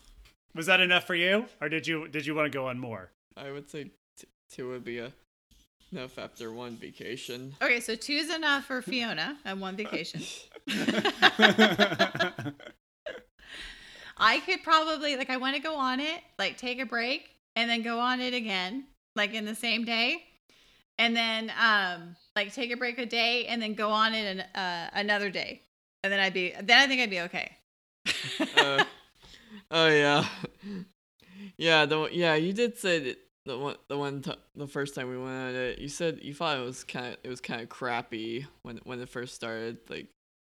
Was 0.55 0.67
that 0.67 0.81
enough 0.81 1.07
for 1.07 1.15
you, 1.15 1.47
or 1.61 1.69
did 1.69 1.87
you 1.87 2.09
did 2.09 2.27
you 2.27 2.35
want 2.35 2.51
to 2.51 2.57
go 2.59 2.67
on 2.69 2.79
more? 2.79 3.11
I 3.37 3.51
would 3.53 3.71
say 3.71 3.91
t- 4.19 4.27
two 4.51 4.71
would 4.71 4.85
be 4.85 4.99
a, 4.99 5.13
enough 5.93 6.19
after 6.19 6.51
one 6.53 6.77
vacation. 6.77 7.55
Okay, 7.61 7.81
so 7.81 7.95
two's 7.95 8.31
enough 8.35 8.65
for 8.65 8.81
Fiona 8.81 9.37
and 9.45 9.61
one 9.61 9.77
vacation. 9.77 10.23
I 14.17 14.41
could 14.41 14.63
probably 14.63 15.17
like 15.17 15.31
I 15.31 15.37
want 15.37 15.57
to 15.57 15.63
go 15.63 15.77
on 15.77 16.01
it, 16.01 16.21
like 16.39 16.57
take 16.57 16.81
a 16.81 16.87
break 16.87 17.29
and 17.55 17.69
then 17.69 17.83
go 17.83 17.99
on 17.99 18.21
it 18.21 18.35
again, 18.35 18.85
like 19.15 19.35
in 19.35 19.45
the 19.45 19.55
same 19.55 19.85
day. 19.85 20.23
And 20.99 21.15
then 21.15 21.53
um 21.61 22.17
like 22.35 22.55
take 22.55 22.73
a 22.73 22.77
break 22.77 22.99
a 22.99 23.07
day 23.07 23.47
and 23.47 23.61
then 23.61 23.75
go 23.75 23.91
on 23.91 24.15
it 24.15 24.39
an, 24.39 24.41
uh, 24.61 24.91
another 24.95 25.31
day. 25.31 25.63
And 26.03 26.13
then 26.13 26.21
I'd 26.21 26.35
be 26.35 26.55
then 26.63 26.79
I 26.79 26.87
think 26.87 27.01
I'd 27.01 27.11
be 27.11 27.21
okay. 27.23 27.57
Uh, 28.57 28.85
oh 29.71 29.89
yeah, 29.89 30.27
yeah. 31.57 31.85
The 31.85 32.09
yeah 32.13 32.35
you 32.35 32.53
did 32.53 32.79
say 32.79 32.99
that 33.01 33.19
the 33.45 33.59
one 33.59 33.77
the 33.89 33.99
one 33.99 34.23
t- 34.23 34.33
the 34.55 34.67
first 34.67 34.95
time 34.95 35.09
we 35.09 35.19
went 35.19 35.31
on 35.31 35.55
it. 35.55 35.79
You 35.79 35.89
said 35.89 36.21
you 36.23 36.35
thought 36.35 36.59
it 36.59 36.65
was 36.65 36.85
kind 36.85 37.07
of 37.07 37.17
it 37.23 37.29
was 37.29 37.41
kind 37.41 37.61
of 37.61 37.69
crappy 37.69 38.47
when 38.63 38.79
when 38.85 39.01
it 39.01 39.09
first 39.09 39.35
started. 39.35 39.79
Like 39.89 40.09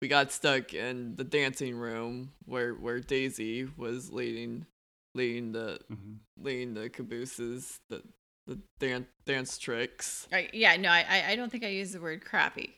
we 0.01 0.09
got 0.09 0.33
stuck 0.33 0.75
in 0.75 1.17
the 1.17 1.25
dancing 1.25 1.77
room 1.77 2.33
where 2.45 2.75
where 2.75 3.01
Daisy 3.01 3.67
was 3.77 4.11
leading 4.13 4.67
leading 5.15 5.53
the 5.53 5.79
leading 6.41 6.75
the 6.75 6.89
cabooses 6.91 7.81
the 7.89 8.03
the 8.47 8.59
dance 8.79 9.07
dance 9.25 9.59
tricks. 9.59 10.29
Right, 10.31 10.53
yeah, 10.55 10.77
no, 10.77 10.89
I 10.91 11.05
I- 11.09 11.31
I 11.31 11.37
don't 11.37 11.51
think 11.51 11.65
I 11.65 11.69
use 11.69 11.93
the 11.93 12.01
word 12.01 12.25
crappy. 12.25 12.75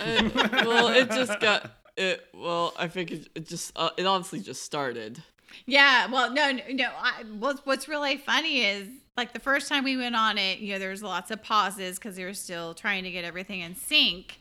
And, 0.00 0.34
well, 0.34 0.88
it 0.88 1.10
just 1.10 1.40
got 1.40 1.70
it. 1.96 2.22
Well, 2.34 2.74
I 2.78 2.86
think 2.88 3.10
it, 3.12 3.28
it 3.34 3.46
just 3.48 3.72
uh, 3.76 3.90
it 3.96 4.04
honestly 4.06 4.40
just 4.40 4.62
started. 4.62 5.22
Yeah, 5.64 6.10
well, 6.10 6.32
no, 6.34 6.52
no, 6.52 6.62
no. 6.70 6.90
I, 6.98 7.22
what's 7.38 7.64
what's 7.64 7.88
really 7.88 8.18
funny 8.18 8.62
is 8.62 8.88
like 9.16 9.32
the 9.32 9.40
first 9.40 9.68
time 9.70 9.84
we 9.84 9.96
went 9.96 10.14
on 10.14 10.36
it, 10.36 10.58
you 10.58 10.72
know, 10.74 10.78
there 10.78 10.90
was 10.90 11.02
lots 11.02 11.30
of 11.30 11.42
pauses 11.42 11.98
because 11.98 12.16
they 12.16 12.24
were 12.24 12.34
still 12.34 12.74
trying 12.74 13.04
to 13.04 13.10
get 13.10 13.24
everything 13.24 13.60
in 13.60 13.74
sync, 13.74 14.38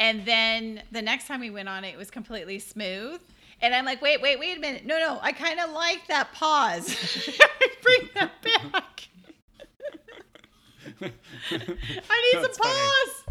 and 0.00 0.24
then 0.24 0.82
the 0.90 1.02
next 1.02 1.28
time 1.28 1.40
we 1.40 1.50
went 1.50 1.68
on 1.68 1.84
it, 1.84 1.90
it 1.90 1.98
was 1.98 2.10
completely 2.10 2.58
smooth. 2.58 3.20
And 3.62 3.74
I'm 3.74 3.84
like, 3.84 4.00
wait, 4.00 4.22
wait, 4.22 4.38
wait 4.40 4.56
a 4.56 4.60
minute. 4.60 4.86
No, 4.86 4.98
no, 4.98 5.18
I 5.20 5.32
kind 5.32 5.60
of 5.60 5.70
like 5.72 6.06
that 6.08 6.32
pause. 6.32 6.86
Bring 7.82 8.08
that 8.14 8.32
back. 8.42 9.08
I 11.02 12.32
need 12.32 12.42
That's 12.42 12.56
some 12.56 12.66
funny. 12.66 12.78
pause. 12.80 13.24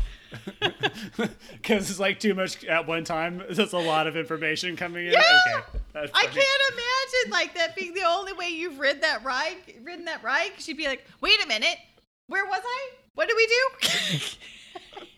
Because 1.53 1.89
it's 1.89 1.99
like 1.99 2.19
too 2.19 2.35
much 2.35 2.63
at 2.65 2.85
one 2.87 3.03
time. 3.03 3.43
There's 3.49 3.73
a 3.73 3.77
lot 3.79 4.05
of 4.05 4.15
information 4.15 4.75
coming 4.75 5.07
in. 5.07 5.13
Yeah. 5.13 5.61
Okay, 5.95 6.11
I 6.13 6.23
can't 6.25 6.35
imagine 6.35 7.31
like 7.31 7.55
that 7.55 7.75
being 7.75 7.95
the 7.95 8.03
only 8.03 8.33
way 8.33 8.49
you've 8.49 8.79
ridden 8.79 9.01
that 9.01 9.23
ride, 9.23 9.57
ridden 9.81 10.05
that 10.05 10.23
ride. 10.23 10.51
You'd 10.59 10.77
be 10.77 10.85
like, 10.85 11.03
wait 11.19 11.43
a 11.43 11.47
minute, 11.47 11.77
where 12.27 12.45
was 12.45 12.61
I? 12.63 12.89
What 13.15 13.27
did 13.27 13.35
we 13.35 13.47
do? 13.47 14.19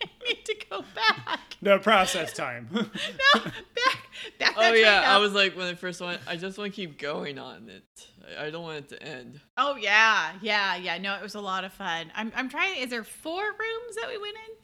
I 0.22 0.28
need 0.28 0.44
to 0.44 0.56
go 0.70 0.84
back. 0.94 1.40
No 1.62 1.78
process 1.78 2.32
time. 2.32 2.68
No, 2.72 2.82
back, 2.82 3.44
back. 3.44 4.54
Oh 4.56 4.60
that 4.60 4.70
train 4.70 4.82
yeah, 4.82 5.04
I 5.06 5.18
was 5.18 5.32
like 5.32 5.56
when 5.56 5.66
I 5.66 5.74
first 5.74 6.00
went, 6.00 6.20
I 6.26 6.34
just 6.34 6.58
want 6.58 6.72
to 6.72 6.76
keep 6.76 6.98
going 6.98 7.38
on 7.38 7.68
it. 7.68 8.08
I, 8.36 8.46
I 8.46 8.50
don't 8.50 8.64
want 8.64 8.78
it 8.78 8.88
to 8.88 9.02
end. 9.02 9.40
Oh 9.56 9.76
yeah, 9.76 10.32
yeah, 10.42 10.74
yeah. 10.74 10.98
No, 10.98 11.14
it 11.14 11.22
was 11.22 11.36
a 11.36 11.40
lot 11.40 11.62
of 11.62 11.72
fun. 11.72 12.10
I'm, 12.16 12.32
I'm 12.34 12.48
trying. 12.48 12.80
Is 12.80 12.90
there 12.90 13.04
four 13.04 13.42
rooms 13.42 13.96
that 14.00 14.08
we 14.08 14.18
went 14.18 14.34
in? 14.34 14.56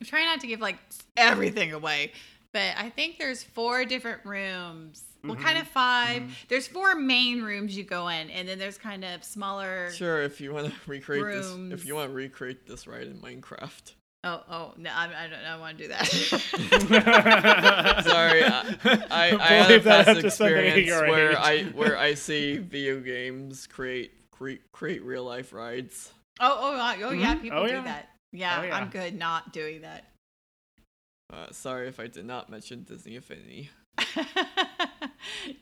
I'm 0.00 0.06
trying 0.06 0.24
not 0.24 0.40
to 0.40 0.46
give 0.46 0.60
like 0.60 0.78
everything 1.18 1.72
away, 1.72 2.12
but 2.52 2.74
I 2.78 2.88
think 2.88 3.18
there's 3.18 3.42
four 3.42 3.84
different 3.84 4.24
rooms. 4.24 5.04
Well, 5.24 5.36
kind 5.36 5.56
of 5.56 5.64
mm-hmm. 5.64 5.72
5 5.72 6.22
mm-hmm. 6.22 6.32
There's 6.48 6.68
four 6.68 6.94
main 6.94 7.42
rooms 7.42 7.76
you 7.76 7.84
go 7.84 8.08
in, 8.08 8.30
and 8.30 8.46
then 8.46 8.58
there's 8.58 8.76
kind 8.76 9.04
of 9.04 9.24
smaller. 9.24 9.90
Sure, 9.92 10.22
if 10.22 10.40
you 10.40 10.52
want 10.52 10.66
to 10.66 10.74
recreate 10.86 11.24
this, 11.24 11.50
if 11.72 11.86
you 11.86 11.94
want 11.94 12.10
to 12.10 12.14
recreate 12.14 12.66
this 12.66 12.86
ride 12.86 13.06
in 13.06 13.16
Minecraft. 13.18 13.94
Oh, 14.24 14.42
oh 14.50 14.74
no, 14.78 14.90
I, 14.90 15.24
I 15.24 15.28
don't. 15.28 15.44
I 15.44 15.56
want 15.58 15.76
to 15.76 15.84
do 15.84 15.88
that. 15.90 16.06
Sorry, 18.06 18.42
I, 18.42 18.76
I, 19.10 19.36
I 19.38 19.46
had 19.46 19.64
a 19.64 19.68
Believe 19.68 19.84
that 19.84 20.06
past 20.06 20.16
up 20.16 20.22
to 20.22 20.30
somebody 20.30 20.66
experience 20.68 20.88
your 20.88 21.08
where 21.10 21.30
age. 21.32 21.36
I 21.38 21.62
where 21.74 21.98
I 21.98 22.14
see 22.14 22.56
video 22.56 23.00
games 23.00 23.66
create 23.66 24.12
create, 24.30 24.72
create 24.72 25.02
real 25.04 25.24
life 25.24 25.52
rides. 25.52 26.12
Oh, 26.40 26.58
oh, 26.58 26.76
uh, 26.76 26.96
oh, 27.02 27.10
yeah. 27.12 27.34
People 27.36 27.58
Oh, 27.58 27.66
do 27.66 27.74
yeah. 27.74 27.82
that. 27.84 28.08
Yeah, 28.32 28.60
Oh, 28.60 28.64
yeah. 28.64 28.76
I'm 28.76 28.88
good 28.88 29.14
not 29.14 29.52
doing 29.52 29.82
that. 29.82 30.06
Uh, 31.32 31.46
sorry 31.52 31.88
if 31.88 32.00
I 32.00 32.06
did 32.06 32.26
not 32.26 32.50
mention 32.50 32.82
Disney 32.82 33.16
Infinity. 33.16 33.70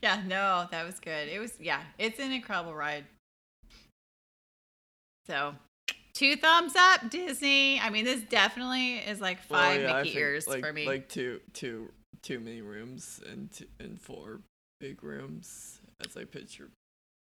yeah, 0.03 0.23
no, 0.27 0.67
that 0.71 0.85
was 0.85 0.99
good. 0.99 1.29
It 1.29 1.39
was, 1.39 1.53
yeah, 1.61 1.81
it's 1.99 2.19
an 2.19 2.33
incredible 2.33 2.75
ride. 2.75 3.05
So, 5.27 5.55
two 6.15 6.37
thumbs 6.37 6.75
up, 6.77 7.11
Disney. 7.11 7.81
I 7.81 7.91
mean, 7.91 8.05
this 8.05 8.21
definitely 8.23 8.97
is 8.97 9.21
like 9.21 9.39
Well, 9.49 9.61
five 9.61 9.81
yeah, 9.83 10.03
Mickey 10.03 10.17
ears 10.17 10.47
like, 10.47 10.61
for 10.65 10.73
me. 10.73 10.87
Like 10.87 11.09
two 11.09 11.41
two 11.53 11.91
two 12.23 12.39
mini 12.41 12.61
rooms 12.63 13.21
and 13.31 13.51
two, 13.51 13.67
and 13.81 14.01
four 14.01 14.41
big 14.81 15.03
rooms 15.03 15.81
as 16.07 16.17
I 16.17 16.25
picture. 16.25 16.71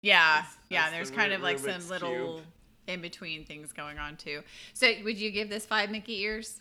yeah, 0.03 0.37
that's- 0.37 0.57
yeah. 0.71 0.81
that's 0.83 0.93
There's 0.93 1.11
the 1.11 1.17
kind 1.17 1.33
of 1.33 1.41
like 1.43 1.59
some 1.59 1.89
little 1.89 2.35
Cube. 2.37 2.47
in 2.87 3.01
between 3.01 3.45
things 3.45 3.73
going 3.73 3.99
on 3.99 4.17
too. 4.17 4.43
So, 4.73 4.91
would 5.05 5.19
you 5.19 5.31
give 5.31 5.49
this 5.49 5.65
five 5.67 5.91
Mickey 5.91 6.21
ears? 6.23 6.61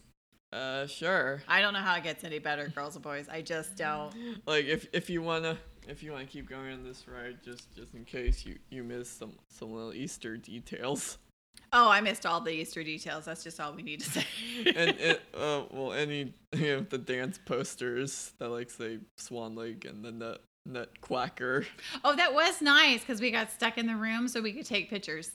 Uh, 0.51 0.85
sure. 0.85 1.41
I 1.47 1.61
don't 1.61 1.73
know 1.73 1.79
how 1.79 1.95
it 1.95 2.03
gets 2.03 2.23
any 2.23 2.37
better, 2.37 2.67
girls 2.67 2.95
and 2.95 3.03
boys. 3.03 3.27
I 3.27 3.41
just 3.41 3.75
don't. 3.75 4.13
Like 4.45 4.65
if 4.65 4.87
if 4.93 5.09
you 5.09 5.21
wanna 5.23 5.57
if 5.87 6.03
you 6.03 6.11
wanna 6.11 6.25
keep 6.25 6.47
going 6.47 6.71
on 6.73 6.83
this 6.83 7.05
ride, 7.07 7.37
just 7.43 7.73
just 7.75 7.93
in 7.95 8.05
case 8.05 8.45
you 8.45 8.59
you 8.69 8.83
miss 8.83 9.09
some 9.09 9.33
some 9.49 9.73
little 9.73 9.93
Easter 9.93 10.37
details. 10.37 11.17
Oh, 11.75 11.89
I 11.89 12.01
missed 12.01 12.27
all 12.27 12.39
the 12.39 12.51
Easter 12.51 12.83
details. 12.83 13.25
That's 13.25 13.43
just 13.43 13.59
all 13.59 13.73
we 13.73 13.81
need 13.81 13.99
to 14.01 14.09
say. 14.09 14.25
and 14.75 14.89
it, 14.91 15.21
uh, 15.33 15.63
well, 15.71 15.91
any 15.91 16.33
any 16.53 16.69
of 16.69 16.89
the 16.89 16.99
dance 16.99 17.39
posters 17.43 18.31
that 18.37 18.49
like 18.49 18.69
say 18.69 18.99
Swan 19.17 19.55
Lake 19.55 19.83
and 19.85 20.05
then 20.05 20.19
the 20.19 20.27
nut 20.27 20.41
nut 20.65 21.01
quacker. 21.01 21.65
Oh, 22.05 22.15
that 22.15 22.33
was 22.33 22.61
nice 22.61 22.99
because 22.99 23.19
we 23.19 23.31
got 23.31 23.51
stuck 23.51 23.77
in 23.77 23.87
the 23.87 23.95
room 23.95 24.27
so 24.27 24.39
we 24.41 24.53
could 24.53 24.65
take 24.65 24.89
pictures. 24.89 25.31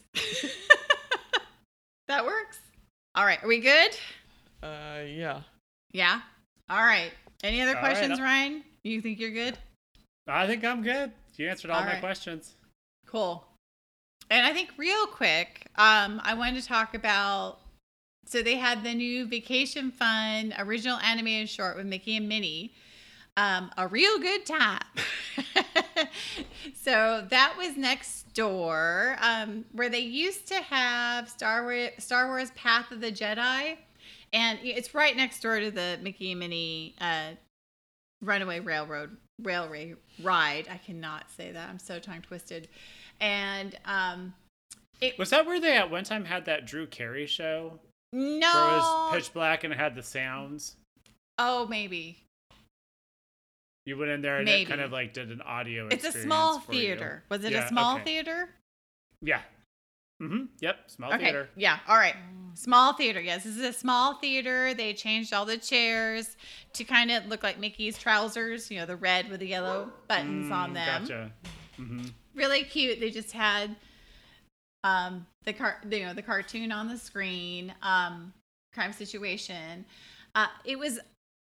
that 2.06 2.24
works. 2.24 2.60
All 3.16 3.24
right. 3.24 3.42
Are 3.42 3.48
we 3.48 3.58
good? 3.58 3.90
Uh, 4.62 5.00
yeah. 5.06 5.40
Yeah. 5.92 6.20
All 6.70 6.82
right. 6.84 7.10
Any 7.42 7.60
other 7.60 7.76
All 7.76 7.82
right, 7.82 7.92
questions, 7.96 8.18
I'll- 8.18 8.24
Ryan? 8.24 8.64
You 8.84 9.00
think 9.00 9.18
you're 9.18 9.30
good? 9.32 9.58
I 10.26 10.46
think 10.46 10.64
I'm 10.64 10.82
good. 10.82 11.12
You 11.36 11.48
answered 11.48 11.70
all, 11.70 11.78
All 11.78 11.84
my 11.84 11.92
right. 11.92 12.00
questions. 12.00 12.54
Cool. 13.06 13.47
And 14.30 14.46
I 14.46 14.52
think 14.52 14.70
real 14.76 15.06
quick, 15.06 15.66
um, 15.76 16.20
I 16.24 16.34
wanted 16.34 16.60
to 16.60 16.68
talk 16.68 16.94
about. 16.94 17.60
So 18.26 18.42
they 18.42 18.56
had 18.56 18.84
the 18.84 18.92
new 18.92 19.26
Vacation 19.26 19.90
Fun 19.90 20.52
original 20.58 20.98
animated 20.98 21.48
short 21.48 21.76
with 21.76 21.86
Mickey 21.86 22.16
and 22.16 22.28
Minnie. 22.28 22.72
Um, 23.38 23.70
a 23.78 23.86
real 23.86 24.18
good 24.18 24.44
time. 24.44 24.82
so 26.74 27.24
that 27.30 27.54
was 27.56 27.76
next 27.76 28.34
door, 28.34 29.16
um, 29.20 29.64
where 29.72 29.88
they 29.88 30.00
used 30.00 30.48
to 30.48 30.56
have 30.56 31.28
Star 31.28 31.62
Wars, 31.62 31.90
Star 31.98 32.26
Wars 32.26 32.50
Path 32.50 32.90
of 32.90 33.00
the 33.00 33.12
Jedi, 33.12 33.76
and 34.32 34.58
it's 34.62 34.94
right 34.94 35.16
next 35.16 35.40
door 35.40 35.60
to 35.60 35.70
the 35.70 35.98
Mickey 36.02 36.32
and 36.32 36.40
Minnie 36.40 36.96
uh, 37.00 37.30
Runaway 38.20 38.60
Railroad 38.60 39.16
Railway 39.42 39.94
Ride. 40.22 40.66
I 40.70 40.78
cannot 40.78 41.30
say 41.30 41.52
that. 41.52 41.68
I'm 41.68 41.78
so 41.78 41.98
tongue 41.98 42.22
twisted. 42.22 42.68
And 43.20 43.76
um, 43.84 44.34
it 45.00 45.18
Was 45.18 45.30
that 45.30 45.46
where 45.46 45.60
they 45.60 45.76
at 45.76 45.90
one 45.90 46.04
time 46.04 46.24
had 46.24 46.44
that 46.46 46.66
Drew 46.66 46.86
Carey 46.86 47.26
show? 47.26 47.78
Where 48.10 48.22
it 48.22 48.40
was 48.40 49.12
pitch 49.14 49.32
black 49.34 49.64
and 49.64 49.72
it 49.72 49.78
had 49.78 49.94
the 49.94 50.02
sounds? 50.02 50.76
Oh, 51.38 51.66
maybe. 51.66 52.18
You 53.86 53.96
went 53.96 54.10
in 54.10 54.20
there 54.22 54.36
and 54.36 54.44
Maybe. 54.44 54.62
it 54.62 54.68
kind 54.68 54.80
of 54.82 54.92
like 54.92 55.14
did 55.14 55.30
an 55.30 55.40
audio 55.40 55.88
It's 55.88 56.04
a 56.04 56.12
small 56.12 56.60
for 56.60 56.72
you. 56.74 56.80
theater. 56.80 57.22
Was 57.30 57.42
it 57.44 57.52
Yeah, 57.52 57.64
a 57.64 57.68
small 57.68 57.94
okay. 57.96 58.04
theater? 58.04 58.50
Yeah. 59.22 59.40
Mm-hmm. 60.22 60.44
Yep. 60.60 60.76
Small 60.90 61.12
Okay. 61.14 61.24
theater. 61.24 61.48
Yeah. 61.56 61.78
All 61.88 61.96
right. 61.96 62.16
Small 62.54 62.92
theater. 62.92 63.20
Yes, 63.20 63.44
this 63.44 63.56
is 63.56 63.62
a 63.62 63.72
small 63.72 64.14
theater. 64.14 64.74
They 64.74 64.92
changed 64.92 65.32
all 65.32 65.44
the 65.46 65.56
chairs 65.56 66.36
to 66.74 66.84
kind 66.84 67.10
of 67.10 67.26
look 67.26 67.42
like 67.42 67.58
Mickey's 67.58 67.96
trousers. 67.96 68.70
You 68.70 68.80
know, 68.80 68.86
the 68.86 68.96
red 68.96 69.30
with 69.30 69.40
the 69.40 69.46
yellow 69.46 69.90
buttons 70.08 70.50
on 70.50 70.70
Mm, 70.70 70.74
them. 70.74 71.02
Gotcha. 71.02 71.32
Mm-hmm. 71.80 72.06
Really 72.38 72.64
cute. 72.64 73.00
They 73.00 73.10
just 73.10 73.32
had 73.32 73.76
um 74.84 75.26
the 75.44 75.52
car 75.52 75.78
you 75.90 76.06
know 76.06 76.14
the 76.14 76.22
cartoon 76.22 76.70
on 76.70 76.86
the 76.86 76.96
screen 76.96 77.74
um 77.82 78.32
crime 78.72 78.92
situation 78.92 79.84
uh 80.36 80.46
it 80.64 80.78
was 80.78 81.00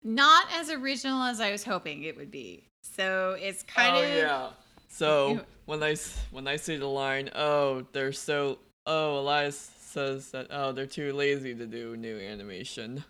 not 0.02 0.44
as 0.52 0.69
original 0.69 1.23
as 1.23 1.40
i 1.40 1.51
was 1.51 1.65
hoping 1.65 2.02
it 2.02 2.15
would 2.19 2.31
be 2.31 2.69
so 2.85 3.36
it's 3.40 3.62
kind 3.62 3.97
oh 3.97 4.02
of 4.02 4.09
yeah. 4.11 4.48
So 4.89 5.40
when 5.65 5.82
I 5.82 5.97
when 6.31 6.47
I 6.47 6.56
see 6.56 6.77
the 6.77 6.86
line, 6.86 7.31
oh, 7.35 7.86
they're 7.93 8.12
so 8.12 8.59
oh, 8.86 9.19
Elias 9.19 9.56
says 9.81 10.31
that 10.31 10.48
oh, 10.51 10.73
they're 10.73 10.86
too 10.86 11.12
lazy 11.12 11.55
to 11.55 11.66
do 11.66 11.97
new 11.97 12.19
animation. 12.19 13.05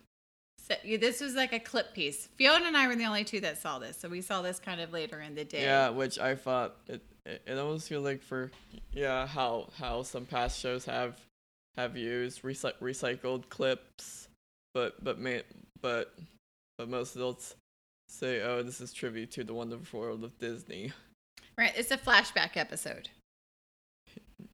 So 0.59 0.77
yeah, 0.83 0.97
this 0.97 1.21
was 1.21 1.35
like 1.35 1.53
a 1.53 1.59
clip 1.59 1.93
piece. 1.93 2.29
Fiona 2.37 2.67
and 2.67 2.77
I 2.77 2.89
were 2.89 2.97
the 2.97 3.05
only 3.05 3.25
two 3.25 3.41
that 3.41 3.59
saw 3.59 3.79
this, 3.79 3.99
so 3.99 4.09
we 4.09 4.23
saw 4.23 4.41
this 4.41 4.59
kind 4.59 4.81
of 4.81 4.93
later 4.93 5.21
in 5.21 5.35
the 5.35 5.45
day. 5.45 5.63
Yeah, 5.63 5.91
which 5.91 6.19
I 6.19 6.35
thought 6.35 6.77
it 6.87 7.03
it, 7.27 7.43
it 7.47 7.59
almost 7.59 7.89
feels 7.89 8.05
like 8.05 8.23
for 8.23 8.51
yeah 8.93 9.27
how 9.27 9.69
how 9.79 10.03
some 10.03 10.27
past 10.27 10.61
shows 10.61 10.85
have 10.85 11.21
have 11.77 11.97
used 11.97 12.43
recy- 12.43 12.79
recycled 12.81 13.49
clips, 13.49 14.29
but 14.75 15.03
but 15.03 15.19
ma- 15.19 15.47
but 15.81 16.15
but 16.79 16.89
most 16.89 17.17
adults 17.17 17.55
say 18.09 18.43
oh 18.43 18.63
this 18.63 18.81
is 18.81 18.93
tribute 18.93 19.31
to 19.33 19.45
the 19.45 19.55
wonderful 19.55 20.01
world 20.01 20.25
of 20.25 20.39
Disney. 20.39 20.93
Right. 21.57 21.73
It's 21.77 21.91
a 21.91 21.99
flashback 21.99 22.57
episode. 22.57 23.09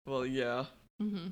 Well 0.07 0.27
yeah. 0.27 0.67
Mm-hmm. 1.03 1.29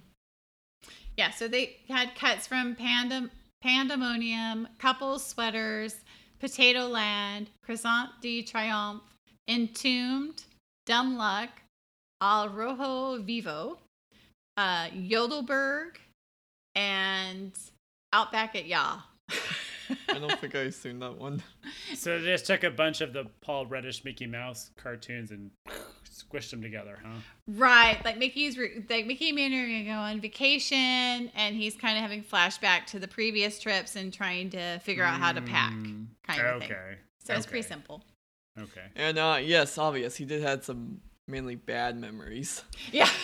Yeah. 1.16 1.30
So 1.30 1.48
they 1.48 1.76
had 1.88 2.14
cuts 2.14 2.46
from 2.46 2.74
Pandem- 2.76 3.30
Pandemonium, 3.62 4.68
Couples 4.78 5.24
Sweaters, 5.24 5.96
Potato 6.38 6.86
Land, 6.86 7.50
Croissant 7.64 8.10
de 8.20 8.42
Triomphe, 8.42 9.02
Entombed, 9.48 10.44
Dumb 10.88 11.18
Luck, 11.18 11.50
Al 12.22 12.48
Rojo 12.48 13.22
Vivo, 13.22 13.78
uh, 14.56 14.88
Yodelberg, 14.94 16.00
and 16.74 17.52
Outback 18.14 18.56
at 18.56 18.64
Ya. 18.66 19.00
I 20.08 20.18
don't 20.18 20.40
think 20.40 20.54
I've 20.54 20.74
seen 20.74 20.98
that 21.00 21.18
one. 21.18 21.42
So 21.94 22.18
they 22.18 22.24
just 22.26 22.46
took 22.46 22.64
a 22.64 22.70
bunch 22.70 23.02
of 23.02 23.12
the 23.12 23.26
Paul 23.42 23.66
Rudish 23.66 24.02
Mickey 24.02 24.26
Mouse 24.26 24.70
cartoons 24.82 25.30
and 25.30 25.50
squished 26.10 26.50
them 26.50 26.62
together, 26.62 26.98
huh? 27.04 27.20
Right, 27.46 28.02
like 28.02 28.16
Mickey's 28.16 28.56
re- 28.56 28.82
like 28.88 29.06
Mickey 29.06 29.28
and 29.28 29.36
Minnie 29.36 29.58
are 29.58 29.66
gonna 29.66 29.84
go 29.84 30.00
on 30.02 30.20
vacation, 30.22 31.30
and 31.34 31.54
he's 31.54 31.76
kind 31.76 31.98
of 31.98 32.02
having 32.02 32.22
flashback 32.22 32.86
to 32.86 32.98
the 32.98 33.08
previous 33.08 33.58
trips 33.60 33.94
and 33.94 34.10
trying 34.10 34.48
to 34.50 34.78
figure 34.78 35.04
out 35.04 35.20
how 35.20 35.32
to 35.32 35.42
pack, 35.42 35.72
Mm, 35.74 36.06
kind 36.26 36.40
of 36.40 36.60
thing. 36.62 36.72
Okay. 36.72 36.94
So 37.22 37.34
it's 37.34 37.44
pretty 37.46 37.68
simple. 37.68 38.02
Okay. 38.58 38.86
And 38.96 39.18
uh 39.18 39.38
yes, 39.42 39.78
obvious 39.78 40.16
he 40.16 40.24
did 40.24 40.42
had 40.42 40.64
some 40.64 41.00
mainly 41.26 41.54
bad 41.54 41.96
memories. 41.96 42.62
Yeah, 42.92 43.08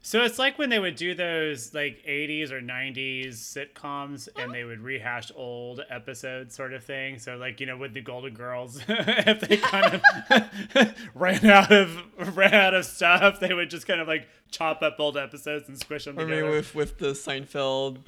So 0.00 0.22
it's 0.22 0.38
like 0.38 0.58
when 0.58 0.70
they 0.70 0.78
would 0.78 0.96
do 0.96 1.14
those 1.14 1.74
like 1.74 2.02
80s 2.08 2.50
or 2.50 2.62
90s 2.62 3.32
sitcoms 3.34 4.26
and 4.36 4.54
they 4.54 4.64
would 4.64 4.80
rehash 4.80 5.30
old 5.36 5.82
episodes 5.90 6.54
sort 6.54 6.72
of 6.72 6.82
thing. 6.82 7.18
So 7.18 7.36
like, 7.36 7.60
you 7.60 7.66
know, 7.66 7.76
with 7.76 7.92
the 7.92 8.00
Golden 8.00 8.32
Girls, 8.32 8.80
if 8.88 9.40
they 9.40 9.58
kind 9.58 10.00
of 10.30 10.94
ran 11.14 11.44
out 11.44 11.70
of 11.70 12.02
ran 12.34 12.54
out 12.54 12.72
of 12.72 12.86
stuff, 12.86 13.38
they 13.38 13.52
would 13.52 13.68
just 13.68 13.86
kind 13.86 14.00
of 14.00 14.08
like 14.08 14.28
chop 14.50 14.80
up 14.80 14.96
old 14.98 15.18
episodes 15.18 15.68
and 15.68 15.78
squish 15.78 16.06
them 16.06 16.18
I 16.18 16.22
together. 16.22 16.42
mean 16.42 16.50
with 16.52 16.74
with 16.74 16.96
the 16.96 17.08
Seinfeld 17.08 17.98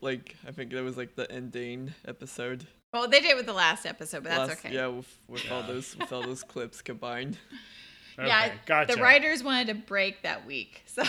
like 0.00 0.36
I 0.46 0.52
think 0.52 0.70
that 0.70 0.84
was 0.84 0.96
like 0.96 1.16
the 1.16 1.28
ending 1.28 1.92
episode. 2.06 2.68
Well, 2.92 3.08
they 3.08 3.20
did 3.20 3.30
it 3.30 3.36
with 3.36 3.46
the 3.46 3.52
last 3.52 3.86
episode, 3.86 4.22
but 4.24 4.30
that's 4.30 4.52
okay. 4.64 4.74
Yeah, 4.74 4.86
with, 4.88 5.18
with 5.28 5.50
all 5.50 5.62
those 5.62 5.96
with 5.96 6.12
all 6.12 6.22
those 6.22 6.42
clips 6.42 6.82
combined. 6.82 7.38
yeah. 8.18 8.52
Gotcha. 8.66 8.94
The 8.96 9.02
writers 9.02 9.42
wanted 9.42 9.68
to 9.68 9.74
break 9.74 10.22
that 10.22 10.46
week, 10.46 10.82
so. 10.86 11.02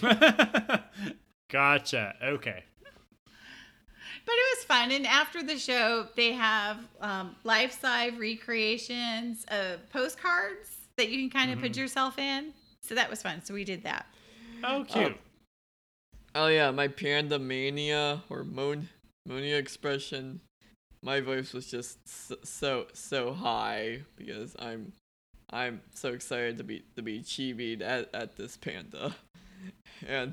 gotcha. 1.50 2.14
Okay. 2.22 2.64
But 4.26 4.32
it 4.32 4.56
was 4.56 4.64
fun. 4.64 4.90
And 4.90 5.06
after 5.06 5.42
the 5.42 5.58
show, 5.58 6.06
they 6.16 6.32
have 6.32 6.78
um, 7.00 7.36
life 7.44 7.78
size 7.78 8.14
recreations 8.18 9.44
of 9.48 9.86
postcards 9.90 10.68
that 10.96 11.10
you 11.10 11.18
can 11.18 11.30
kind 11.30 11.50
of 11.50 11.58
Mm-hmm. 11.58 11.66
put 11.66 11.76
yourself 11.76 12.18
in. 12.18 12.54
So 12.80 12.94
that 12.94 13.10
was 13.10 13.20
fun. 13.22 13.44
So 13.44 13.52
we 13.52 13.64
did 13.64 13.82
that. 13.84 14.06
Oh, 14.62 14.84
cute. 14.88 15.16
Oh 16.34 16.46
yeah, 16.48 16.70
my 16.70 16.88
panda 16.88 17.38
mania 17.38 18.22
or 18.30 18.44
mon 18.44 18.88
monia 19.26 19.56
expression. 19.56 20.40
My 21.04 21.20
voice 21.20 21.52
was 21.52 21.70
just 21.70 21.98
so 22.46 22.86
so, 22.94 23.34
high 23.34 24.00
because 24.16 24.56
I'm 24.58 24.92
I'm 25.50 25.82
so 25.92 26.14
excited 26.14 26.56
to 26.58 26.64
be 26.64 26.82
to 26.96 27.02
be 27.02 27.20
chibied 27.20 27.82
at, 27.82 28.08
at 28.14 28.36
this 28.36 28.56
panda, 28.56 29.14
and 30.08 30.32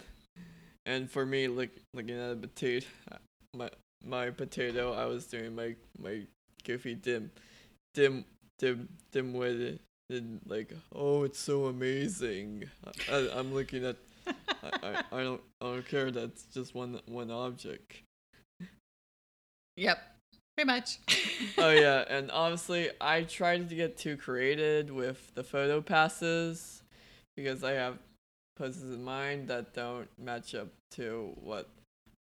and 0.85 1.11
for 1.11 1.25
me 1.25 1.49
look 1.49 1.71
looking 1.93 2.17
at 2.17 2.31
a 2.31 2.35
potato, 2.35 2.87
my 3.53 3.69
my 4.05 4.29
potato, 4.29 4.93
I 4.93 5.05
was 5.07 5.25
doing 5.25 5.53
my 5.55 5.75
my 5.99 6.21
goofy 6.63 6.95
dim 6.95 7.31
dim 7.93 8.23
dim 8.57 8.87
dimwitted 9.13 9.79
and 10.09 10.39
like, 10.45 10.73
oh, 10.95 11.23
it's 11.23 11.39
so 11.39 11.65
amazing. 11.65 12.63
I, 12.85 13.15
I, 13.15 13.39
I'm 13.39 13.53
looking 13.53 13.85
at. 13.85 13.97
I, 14.27 14.71
I, 14.83 15.03
I 15.11 15.23
don't 15.23 15.41
I 15.59 15.65
don't 15.65 15.87
care. 15.87 16.11
That's 16.11 16.43
just 16.53 16.73
one 16.73 16.99
one 17.07 17.29
object. 17.29 18.03
Yep. 19.77 20.10
Pretty 20.61 20.79
much. 20.79 20.99
oh 21.57 21.71
yeah, 21.71 22.05
and 22.07 22.29
honestly, 22.29 22.89
I 22.99 23.23
tried 23.23 23.69
to 23.69 23.75
get 23.75 23.97
too 23.97 24.15
creative 24.15 24.91
with 24.91 25.33
the 25.33 25.43
photo 25.43 25.81
passes 25.81 26.83
because 27.35 27.63
I 27.63 27.71
have 27.71 27.97
poses 28.57 28.93
in 28.93 29.03
mind 29.03 29.47
that 29.47 29.73
don't 29.73 30.07
match 30.19 30.53
up 30.53 30.67
to 30.91 31.31
what 31.41 31.67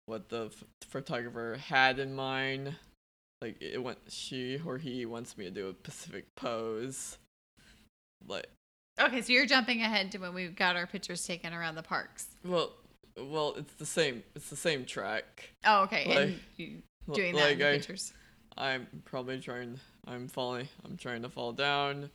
what 0.06 0.30
the 0.30 0.46
f- 0.46 0.64
photographer 0.88 1.58
had 1.62 1.98
in 1.98 2.14
mind. 2.14 2.74
Like 3.42 3.60
it 3.60 3.82
went, 3.82 3.98
she 4.08 4.58
or 4.64 4.78
he 4.78 5.04
wants 5.04 5.36
me 5.36 5.44
to 5.44 5.50
do 5.50 5.68
a 5.68 5.74
specific 5.74 6.24
pose. 6.34 7.18
Like, 8.26 8.48
Okay, 8.98 9.20
so 9.20 9.34
you're 9.34 9.46
jumping 9.46 9.82
ahead 9.82 10.12
to 10.12 10.18
when 10.18 10.32
we 10.32 10.48
got 10.48 10.76
our 10.76 10.86
pictures 10.86 11.26
taken 11.26 11.52
around 11.52 11.74
the 11.74 11.82
parks. 11.82 12.28
well, 12.44 12.72
well, 13.18 13.54
it's 13.58 13.74
the 13.74 13.86
same. 13.86 14.22
It's 14.34 14.48
the 14.48 14.56
same 14.56 14.86
track. 14.86 15.50
Oh, 15.66 15.82
okay. 15.82 16.04
and 16.04 16.40
you 16.56 16.82
doing 17.12 17.34
that 17.34 17.52
in 17.52 17.58
the 17.58 17.68
I, 17.68 17.72
pictures. 17.72 18.14
I'm 18.56 18.86
probably 19.04 19.40
trying. 19.40 19.78
I'm 20.06 20.28
falling. 20.28 20.68
I'm 20.84 20.96
trying 20.96 21.22
to 21.22 21.28
fall 21.28 21.52
down, 21.52 22.10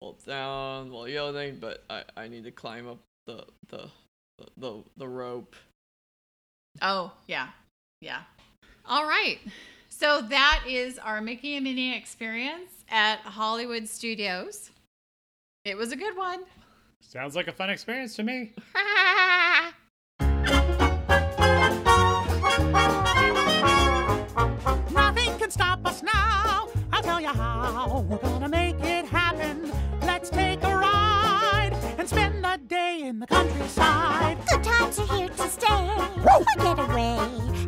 fall 0.00 0.16
down 0.26 0.90
while 0.90 1.08
yelling, 1.08 1.58
but 1.60 1.84
I 1.90 2.04
I 2.16 2.28
need 2.28 2.44
to 2.44 2.50
climb 2.50 2.88
up 2.88 2.98
the 3.26 3.44
the 3.68 3.88
the 4.38 4.46
the, 4.56 4.82
the 4.96 5.08
rope. 5.08 5.54
Oh, 6.80 7.12
yeah. 7.26 7.48
Yeah. 8.00 8.22
All 8.86 9.06
right. 9.06 9.38
So 9.88 10.22
that 10.22 10.64
is 10.66 10.98
our 10.98 11.20
Mickey 11.20 11.56
and 11.56 11.64
Minnie 11.64 11.96
experience 11.96 12.70
at 12.88 13.18
Hollywood 13.20 13.88
Studios. 13.88 14.70
It 15.64 15.76
was 15.76 15.92
a 15.92 15.96
good 15.96 16.16
one. 16.16 16.44
Sounds 17.00 17.34
like 17.34 17.48
a 17.48 17.52
fun 17.52 17.70
experience 17.70 18.14
to 18.16 18.22
me. 18.22 18.52
tell 27.20 27.34
you 27.34 27.40
how. 27.40 28.06
We're 28.08 28.16
gonna 28.18 28.48
make 28.48 28.80
it 28.80 29.04
happen. 29.06 29.72
Let's 30.02 30.30
take 30.30 30.62
a 30.62 30.76
ride 30.76 31.72
and 31.98 32.08
spend 32.08 32.44
the 32.44 32.60
day 32.68 33.02
in 33.04 33.18
the 33.18 33.26
countryside. 33.26 34.38
Good 34.48 34.62
times 34.62 34.98
are 34.98 35.16
here 35.16 35.28
to 35.28 35.48
stay. 35.48 35.96
We'll 36.16 36.44
get 36.58 36.78
away 36.78 37.18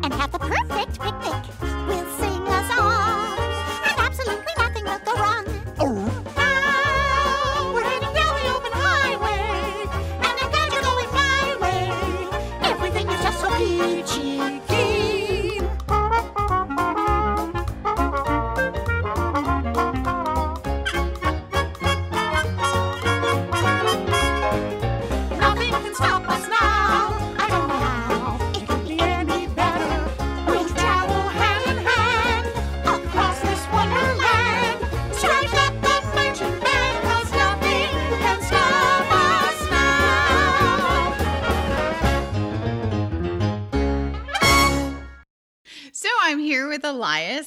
and 0.03 0.13
have 0.13 0.31
the 0.31 0.39
perfect 0.39 0.99
picnic. 0.99 1.60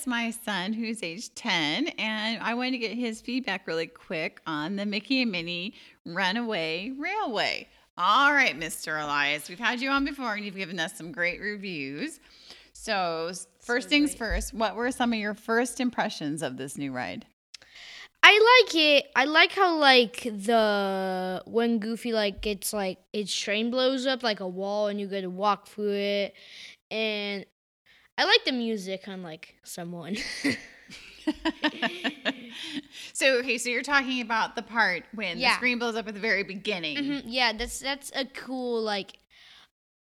My 0.07 0.31
son, 0.31 0.73
who's 0.73 1.03
age 1.03 1.35
10, 1.35 1.89
and 1.99 2.43
I 2.43 2.55
wanted 2.55 2.73
to 2.73 2.79
get 2.79 2.93
his 2.93 3.21
feedback 3.21 3.67
really 3.67 3.87
quick 3.87 4.41
on 4.47 4.77
the 4.77 4.87
Mickey 4.87 5.23
and 5.23 5.33
Minnie 5.33 5.75
Runaway 6.05 6.93
Railway. 6.99 7.69
All 7.97 8.33
right, 8.33 8.59
Mr. 8.59 9.03
Elias, 9.03 9.49
we've 9.49 9.59
had 9.59 9.81
you 9.81 9.91
on 9.91 10.05
before 10.05 10.35
and 10.35 10.45
you've 10.45 10.57
given 10.57 10.81
us 10.81 10.97
some 10.97 11.13
great 11.13 11.41
reviews. 11.41 12.21
So, 12.73 13.33
first 13.61 13.89
things 13.89 14.15
first, 14.15 14.53
what 14.53 14.75
were 14.75 14.91
some 14.91 15.13
of 15.13 15.19
your 15.19 15.35
first 15.35 15.81
impressions 15.81 16.43
of 16.43 16.57
this 16.57 16.77
new 16.77 16.93
ride? 16.93 17.25
I 18.23 18.65
like 18.65 18.75
it. 18.75 19.07
I 19.15 19.27
like 19.27 19.53
how 19.53 19.77
like 19.77 20.23
the 20.23 21.43
when 21.47 21.79
Goofy 21.79 22.13
like 22.13 22.41
gets 22.41 22.73
like 22.73 22.99
its 23.13 23.35
train 23.35 23.71
blows 23.71 24.07
up 24.07 24.23
like 24.23 24.41
a 24.41 24.49
wall 24.49 24.89
and 24.89 24.99
you 24.99 25.07
get 25.07 25.21
to 25.21 25.31
walk 25.31 25.69
through 25.69 25.93
it, 25.93 26.35
and 26.91 27.45
I 28.17 28.25
like 28.25 28.45
the 28.45 28.53
music 28.53 29.09
on 29.09 29.23
like 29.23 29.57
someone. 29.65 30.17
so, 33.13 33.39
okay, 33.39 33.59
so 33.59 33.69
you're 33.71 33.83
talking 33.83 34.21
about 34.21 34.57
the 34.57 34.63
part 34.63 35.05
when 35.15 35.39
the 35.41 35.51
screen 35.51 35.79
blows 35.79 35.97
up 35.97 36.07
at 36.09 36.15
the 36.15 36.21
very 36.21 36.43
beginning. 36.45 36.97
Mhm, 36.97 37.23
Yeah, 37.27 37.53
that's 37.53 37.79
that's 37.81 38.13
a 38.15 38.25
cool 38.25 38.83
like 38.83 39.19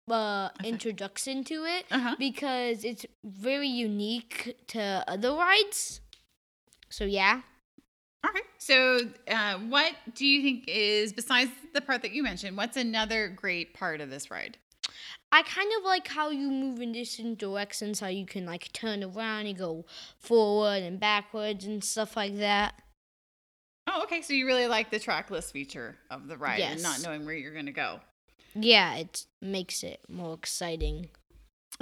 uh 0.09 0.51
introduction 0.63 1.43
to 1.45 1.65
it 1.65 1.85
Uh-huh. 1.91 2.15
because 2.19 2.85
it's 2.85 3.05
very 3.25 3.67
unique 3.69 4.57
to 4.69 5.05
other 5.09 5.33
rides. 5.33 6.01
So 6.91 7.05
yeah. 7.05 7.41
Okay. 8.25 8.41
So, 8.59 9.01
uh, 9.29 9.59
what 9.59 9.93
do 10.15 10.27
you 10.27 10.43
think 10.43 10.65
is, 10.67 11.13
besides 11.13 11.51
the 11.75 11.81
part 11.81 12.03
that 12.03 12.11
you 12.11 12.25
mentioned, 12.25 12.57
what's 12.57 12.77
another 12.77 13.29
great 13.29 13.73
part 13.75 14.01
of 14.01 14.11
this 14.11 14.31
ride? 14.33 14.59
I 15.37 15.43
kind 15.43 15.71
of 15.77 15.85
like 15.85 16.09
how 16.09 16.31
you 16.31 16.51
move 16.51 16.81
in 16.81 16.93
different 16.93 17.37
directions, 17.37 18.01
how 18.01 18.07
you 18.07 18.25
can 18.25 18.47
like 18.47 18.73
turn 18.73 19.05
around 19.05 19.45
and 19.45 19.59
go 19.59 19.85
forward 20.19 20.83
and 20.83 20.99
backwards 20.99 21.67
and 21.67 21.85
stuff 21.85 22.17
like 22.17 22.39
that. 22.39 22.81
Oh, 23.87 24.05
okay. 24.05 24.23
So, 24.23 24.33
you 24.33 24.47
really 24.47 24.67
like 24.67 24.91
the 24.91 24.99
trackless 24.99 25.51
feature 25.51 25.95
of 26.11 26.27
the 26.27 26.39
ride 26.39 26.61
and 26.61 26.83
not 26.83 27.03
knowing 27.03 27.27
where 27.27 27.35
you're 27.35 27.53
going 27.53 27.67
to 27.67 27.73
go. 27.73 28.01
Yeah, 28.55 28.97
it 28.97 29.27
makes 29.43 29.83
it 29.83 30.01
more 30.09 30.33
exciting. 30.33 31.11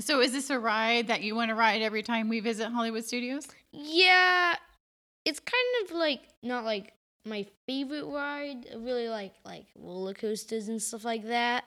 So, 0.01 0.21
is 0.21 0.33
this 0.33 0.51
a 0.51 0.59
ride 0.59 1.07
that 1.07 1.23
you 1.23 1.37
want 1.37 1.51
to 1.51 1.55
ride 1.55 1.81
every 1.81 2.03
time 2.03 2.29
we 2.29 2.41
visit 2.41 2.73
Hollywood 2.73 3.05
Studios? 3.05 3.47
Yeah, 3.71 4.57
it's 5.25 5.39
kind 5.39 5.85
of 5.85 5.97
like 5.97 6.23
not 6.43 6.65
like 6.65 6.93
my 7.25 7.47
favorite 7.69 8.07
ride. 8.07 8.67
I 8.73 8.79
really 8.79 9.09
like 9.09 9.35
like 9.45 9.67
roller 9.77 10.13
coasters 10.13 10.67
and 10.67 10.83
stuff 10.83 11.05
like 11.05 11.29
that. 11.29 11.63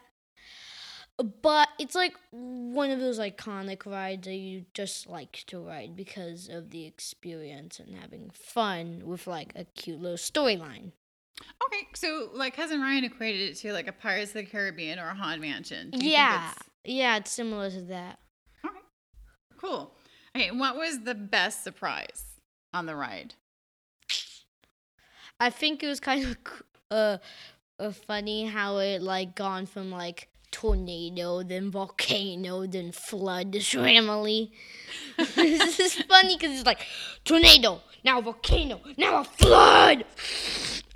But 1.42 1.70
it's 1.80 1.96
like 1.96 2.14
one 2.32 2.92
of 2.92 3.00
those 3.00 3.18
iconic 3.20 3.86
rides 3.88 4.28
that 4.28 4.36
you 4.36 4.66
just 4.76 5.08
like 5.08 5.44
to 5.48 5.60
ride 5.60 5.96
because 5.96 6.48
of 6.48 6.70
the 6.70 6.86
experience 6.86 7.80
and 7.80 7.96
having 7.96 8.30
fun 8.34 9.02
with 9.04 9.26
like 9.26 9.52
a 9.56 9.66
cute 9.66 10.00
little 10.00 10.18
storyline. 10.18 10.92
Okay. 11.66 11.88
So, 11.96 12.30
like 12.34 12.56
cousin 12.56 12.82
Ryan 12.82 13.04
equated 13.06 13.50
it 13.50 13.56
to 13.58 13.74
like 13.74 13.88
a 13.88 13.92
Pirates 13.94 14.32
of 14.32 14.36
the 14.36 14.46
Caribbean 14.46 15.00
or 15.00 15.08
a 15.10 15.16
Haunted 15.16 15.42
Mansion. 15.42 15.90
Do 15.90 15.98
you 15.98 16.02
think 16.04 16.12
Yeah, 16.14 16.52
it's- 16.52 16.64
yeah, 16.86 17.18
it's 17.18 17.32
similar 17.32 17.72
to 17.72 17.82
that. 17.84 18.20
Okay. 18.64 18.78
Cool. 19.58 19.94
Okay. 20.36 20.52
What 20.52 20.76
was 20.78 21.00
the 21.02 21.16
best 21.16 21.64
surprise 21.64 22.24
on 22.74 22.86
the 22.86 22.96
ride? 22.96 23.34
I 25.40 25.50
think 25.50 25.84
it 25.84 25.88
was 25.88 26.00
kind 26.00 26.26
of 26.26 26.38
uh, 26.92 27.18
uh 27.80 27.92
funny 27.92 28.46
how 28.46 28.78
it 28.78 29.02
like 29.02 29.36
gone 29.36 29.66
from 29.66 29.92
like 29.92 30.30
tornado, 30.52 31.44
then 31.44 31.72
volcano, 31.72 32.66
then 32.66 32.92
flood 32.92 33.54
to 33.54 33.60
Shramley. 33.60 34.52
this 35.36 35.80
is 35.80 35.94
funny 36.04 36.38
because 36.38 36.58
it's 36.58 36.66
like 36.66 36.86
tornado, 37.24 37.82
now 38.04 38.22
volcano, 38.22 38.82
now 38.98 39.22
a 39.22 39.24
flood. 39.24 40.06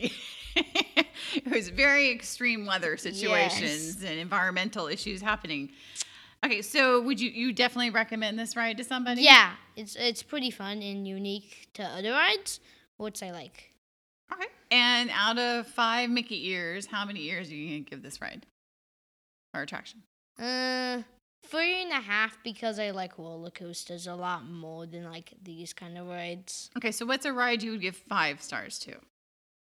it 0.56 1.52
was 1.52 1.69
very 1.69 2.11
extreme 2.11 2.65
weather 2.65 2.98
situations 2.98 4.03
and 4.03 4.19
environmental 4.19 4.88
issues 4.88 5.22
happening. 5.22 5.69
Okay, 6.44 6.61
so 6.64 7.02
would 7.02 7.19
you 7.19 7.30
you 7.30 7.53
definitely 7.53 7.91
recommend 7.91 8.40
this 8.40 8.56
ride 8.56 8.78
to 8.78 8.84
somebody? 8.84 9.22
Yeah, 9.22 9.52
it's 9.76 9.95
it's 9.95 10.23
pretty 10.23 10.49
fun 10.49 10.82
and 10.82 11.07
unique 11.07 11.69
to 11.76 11.84
other 11.84 12.11
rides, 12.11 12.60
which 12.98 13.22
I 13.22 13.32
like. 13.32 13.72
Okay. 14.34 14.48
And 14.72 15.11
out 15.14 15.38
of 15.38 15.68
five 15.68 16.10
Mickey 16.10 16.48
ears, 16.49 16.88
how 16.88 17.06
many 17.06 17.26
ears 17.26 17.52
are 17.52 17.56
you 17.56 17.69
gonna 17.69 17.82
give 17.82 18.02
this 18.02 18.22
ride 18.22 18.45
or 19.53 19.61
attraction? 19.61 20.03
Uh, 20.40 21.02
three 21.45 21.82
and 21.82 21.91
a 21.91 22.02
half 22.02 22.38
because 22.44 22.80
I 22.80 22.91
like 22.91 23.18
roller 23.18 23.52
coasters 23.52 24.07
a 24.07 24.15
lot 24.15 24.45
more 24.45 24.86
than 24.86 25.03
like 25.03 25.34
these 25.44 25.73
kind 25.73 25.98
of 25.98 26.07
rides. 26.07 26.69
Okay, 26.78 26.91
so 26.91 27.06
what's 27.06 27.26
a 27.26 27.34
ride 27.34 27.64
you 27.64 27.72
would 27.72 27.82
give 27.82 27.95
five 27.95 28.41
stars 28.41 28.80
to? 28.80 28.95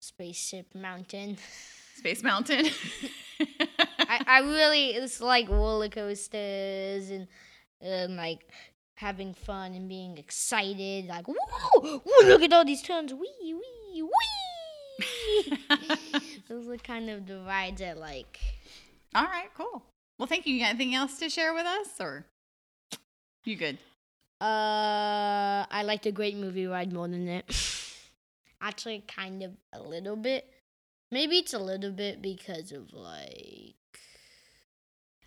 Spaceship 0.01 0.76
Mountain. 0.76 1.38
Space 1.95 2.23
Mountain. 2.23 2.68
I, 3.99 4.23
I 4.26 4.39
really 4.39 4.91
it's 4.91 5.22
like 5.22 5.49
roller 5.49 5.89
coasters 5.89 7.09
and 7.09 7.27
um, 7.85 8.15
like 8.15 8.47
having 8.95 9.34
fun 9.34 9.73
and 9.73 9.88
being 9.88 10.18
excited. 10.18 11.07
Like, 11.07 11.27
whoa, 11.27 11.99
whoa, 12.03 12.27
look 12.27 12.41
at 12.41 12.53
all 12.53 12.65
these 12.65 12.81
turns. 12.81 13.14
Wee, 13.14 13.31
wee. 13.41 13.53
wee, 13.53 14.03
wee. 14.03 14.09
Those 16.49 16.68
are 16.68 16.77
kind 16.77 17.09
of 17.09 17.27
the 17.27 17.39
rides 17.39 17.81
I 17.81 17.93
like. 17.93 18.39
All 19.15 19.23
right, 19.25 19.49
cool. 19.55 19.84
Well, 20.19 20.27
thank 20.27 20.45
you. 20.45 20.53
You 20.53 20.61
got 20.61 20.69
anything 20.69 20.95
else 20.95 21.19
to 21.19 21.29
share 21.29 21.53
with 21.53 21.65
us, 21.65 21.88
or 21.99 22.25
you 23.45 23.55
good? 23.55 23.77
Uh, 24.41 25.65
I 25.69 25.84
liked 25.85 26.03
the 26.03 26.11
Great 26.11 26.35
Movie 26.35 26.67
Ride 26.67 26.91
more 26.93 27.07
than 27.07 27.27
it. 27.27 27.45
Actually, 28.61 29.03
kind 29.07 29.43
of 29.43 29.51
a 29.73 29.81
little 29.81 30.15
bit. 30.15 30.51
Maybe 31.11 31.38
it's 31.38 31.53
a 31.53 31.59
little 31.59 31.91
bit 31.91 32.21
because 32.21 32.71
of 32.71 32.93
like. 32.93 33.75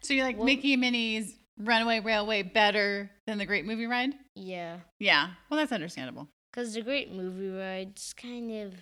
So 0.02 0.14
you 0.14 0.22
like 0.22 0.36
Well- 0.36 0.46
Mickey 0.46 0.72
and 0.74 0.80
Minnie's 0.80 1.34
Runaway 1.58 2.00
Railway 2.00 2.42
better 2.42 3.10
than 3.26 3.38
the 3.38 3.46
Great 3.46 3.64
Movie 3.64 3.86
Ride? 3.86 4.14
Yeah. 4.34 4.78
Yeah. 4.98 5.30
Well, 5.48 5.58
that's 5.58 5.72
understandable. 5.72 6.28
Because 6.52 6.74
the 6.74 6.82
Great 6.82 7.12
Movie 7.12 7.48
Ride's 7.48 8.12
kind 8.12 8.50
of 8.52 8.74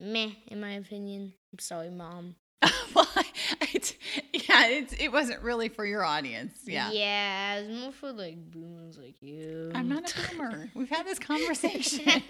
meh, 0.00 0.30
in 0.48 0.60
my 0.60 0.72
opinion. 0.72 1.32
I'm 1.52 1.58
sorry, 1.58 1.90
Mom. 1.90 2.36
well, 4.52 4.64
I, 4.64 4.66
it, 4.66 4.70
yeah, 4.72 4.78
it's, 4.78 4.92
it 4.94 5.12
wasn't 5.12 5.42
really 5.42 5.68
for 5.68 5.84
your 5.84 6.04
audience. 6.04 6.58
Yeah. 6.66 6.90
Yeah, 6.90 7.56
it's 7.56 7.80
more 7.80 7.92
for 7.92 8.12
like 8.12 8.36
boomers 8.50 8.98
like 8.98 9.20
you. 9.20 9.72
I'm 9.74 9.88
not 9.88 10.12
a 10.12 10.30
boomer. 10.30 10.70
We've 10.74 10.88
had 10.88 11.06
this 11.06 11.18
conversation. 11.32 12.22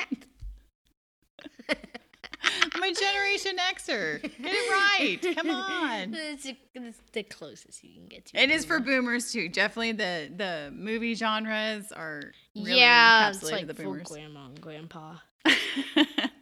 I'm 2.82 2.90
a 2.90 2.94
Generation 2.94 3.56
Xer. 3.58 4.22
Get 4.22 4.32
it 4.40 4.70
right. 4.70 5.36
Come 5.36 5.50
on. 5.50 6.16
It's, 6.32 6.46
it's 6.46 6.98
the 7.12 7.22
closest 7.22 7.84
you 7.84 7.94
can 7.94 8.06
get 8.06 8.26
to. 8.26 8.42
It 8.42 8.50
is 8.50 8.64
for 8.64 8.80
boomers 8.80 9.32
too. 9.32 9.48
Definitely 9.48 9.92
the 9.92 10.30
the 10.36 10.72
movie 10.74 11.14
genres 11.14 11.92
are 11.92 12.32
really 12.56 12.78
yeah, 12.78 13.28
it's 13.30 13.42
like 13.42 13.66
the 13.66 13.74
for 13.74 13.84
boomers. 13.84 14.08
grandma 14.08 14.46
and 14.46 14.60
grandpa. 14.60 15.16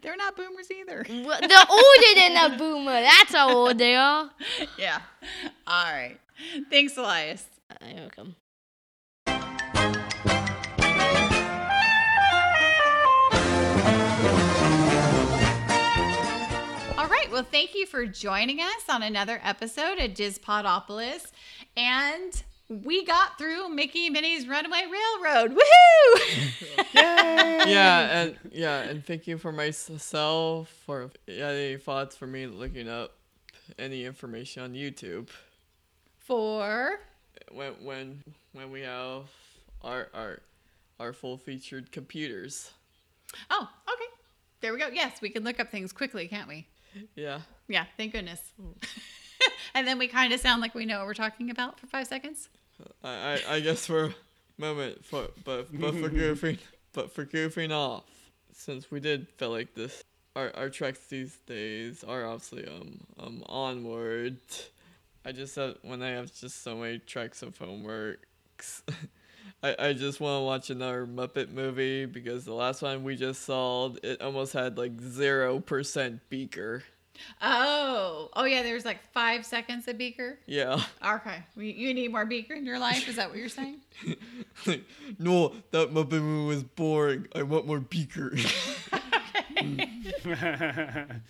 They're 0.01 0.15
not 0.17 0.35
boomers 0.35 0.71
either. 0.71 1.05
Well, 1.09 1.39
They're 1.41 1.65
older 1.69 2.15
than 2.15 2.53
a 2.53 2.57
boomer. 2.57 3.01
That's 3.01 3.33
how 3.33 3.53
old 3.55 3.77
they 3.77 3.95
are. 3.95 4.31
yeah. 4.77 5.01
All 5.67 5.93
right. 5.93 6.17
Thanks, 6.69 6.97
Elias. 6.97 7.45
Uh, 7.69 7.75
you're 7.87 7.99
welcome. 8.01 8.35
Well, 17.41 17.49
thank 17.49 17.73
you 17.73 17.87
for 17.87 18.05
joining 18.05 18.59
us 18.59 18.83
on 18.87 19.01
another 19.01 19.39
episode 19.43 19.97
of 19.97 20.11
Dispodopolis. 20.11 21.31
And 21.75 22.43
we 22.69 23.03
got 23.03 23.39
through 23.39 23.69
Mickey 23.69 24.11
Minnie's 24.11 24.47
Runaway 24.47 24.83
Railroad. 24.83 25.57
Woohoo! 25.57 26.85
yeah, 26.93 28.21
and 28.21 28.37
yeah, 28.51 28.81
and 28.81 29.03
thank 29.03 29.25
you 29.25 29.39
for 29.39 29.51
myself 29.51 30.69
for 30.85 31.09
any 31.27 31.77
thoughts 31.77 32.15
for 32.15 32.27
me 32.27 32.45
looking 32.45 32.87
up 32.87 33.15
any 33.79 34.05
information 34.05 34.61
on 34.61 34.73
YouTube 34.73 35.29
For 36.19 36.99
when 37.51 37.71
when 37.81 38.23
when 38.53 38.69
we 38.69 38.81
have 38.81 39.23
our 39.81 40.09
our 40.13 40.41
our 40.99 41.11
full 41.11 41.37
featured 41.37 41.91
computers. 41.91 42.69
oh, 43.49 43.67
okay. 43.91 44.05
There 44.61 44.73
we 44.73 44.79
go. 44.79 44.89
Yes, 44.93 45.21
we 45.21 45.31
can 45.31 45.43
look 45.43 45.59
up 45.59 45.71
things 45.71 45.91
quickly, 45.91 46.27
can't 46.27 46.47
we? 46.47 46.67
Yeah. 47.15 47.41
Yeah, 47.67 47.85
thank 47.97 48.13
goodness. 48.13 48.41
and 49.73 49.87
then 49.87 49.97
we 49.97 50.07
kind 50.07 50.33
of 50.33 50.39
sound 50.39 50.61
like 50.61 50.75
we 50.75 50.85
know 50.85 50.99
what 50.99 51.07
we're 51.07 51.13
talking 51.13 51.49
about 51.49 51.79
for 51.79 51.87
five 51.87 52.07
seconds. 52.07 52.49
I, 53.03 53.09
I, 53.09 53.55
I 53.55 53.59
guess 53.59 53.85
for 53.85 54.05
a 54.05 54.13
moment, 54.57 55.03
for 55.05 55.27
but 55.43 55.67
but 55.77 55.93
for 55.93 56.09
goofing, 56.09 56.57
but 56.93 57.11
for 57.11 57.25
goofing 57.25 57.71
off, 57.71 58.03
since 58.53 58.89
we 58.91 58.99
did 58.99 59.27
feel 59.37 59.51
like 59.51 59.73
this, 59.73 60.03
our 60.35 60.51
our 60.55 60.69
treks 60.69 61.07
these 61.07 61.37
days 61.45 62.03
are 62.03 62.25
obviously 62.25 62.67
um 62.67 62.99
um 63.19 63.43
onward. 63.47 64.37
I 65.23 65.31
just 65.31 65.55
have 65.55 65.77
when 65.83 66.01
I 66.01 66.09
have 66.09 66.33
just 66.33 66.63
so 66.63 66.75
many 66.75 66.99
treks 66.99 67.41
of 67.43 67.57
homeworks. 67.57 68.81
I, 69.63 69.75
I 69.77 69.93
just 69.93 70.19
want 70.19 70.41
to 70.41 70.45
watch 70.45 70.69
another 70.69 71.05
Muppet 71.05 71.51
movie 71.51 72.05
because 72.05 72.45
the 72.45 72.53
last 72.53 72.81
one 72.81 73.03
we 73.03 73.15
just 73.15 73.43
saw 73.43 73.93
it 74.01 74.21
almost 74.21 74.53
had 74.53 74.77
like 74.77 74.99
zero 74.99 75.59
percent 75.59 76.21
beaker. 76.29 76.83
Oh, 77.41 78.29
oh 78.33 78.45
yeah. 78.45 78.63
There's 78.63 78.85
like 78.85 78.99
five 79.13 79.45
seconds 79.45 79.87
of 79.87 79.97
Beaker. 79.97 80.39
Yeah. 80.45 80.81
Okay, 81.05 81.43
you 81.55 81.63
you 81.65 81.93
need 81.93 82.11
more 82.11 82.25
Beaker 82.25 82.53
in 82.53 82.65
your 82.65 82.79
life. 82.79 83.07
Is 83.07 83.15
that 83.17 83.29
what 83.29 83.37
you're 83.37 83.49
saying? 83.49 83.81
Like, 84.65 84.83
no, 85.19 85.53
that 85.71 85.93
Muppet 85.93 86.21
movie 86.21 86.47
was 86.47 86.63
boring. 86.63 87.27
I 87.35 87.43
want 87.43 87.67
more 87.67 87.79
beaker. 87.79 88.33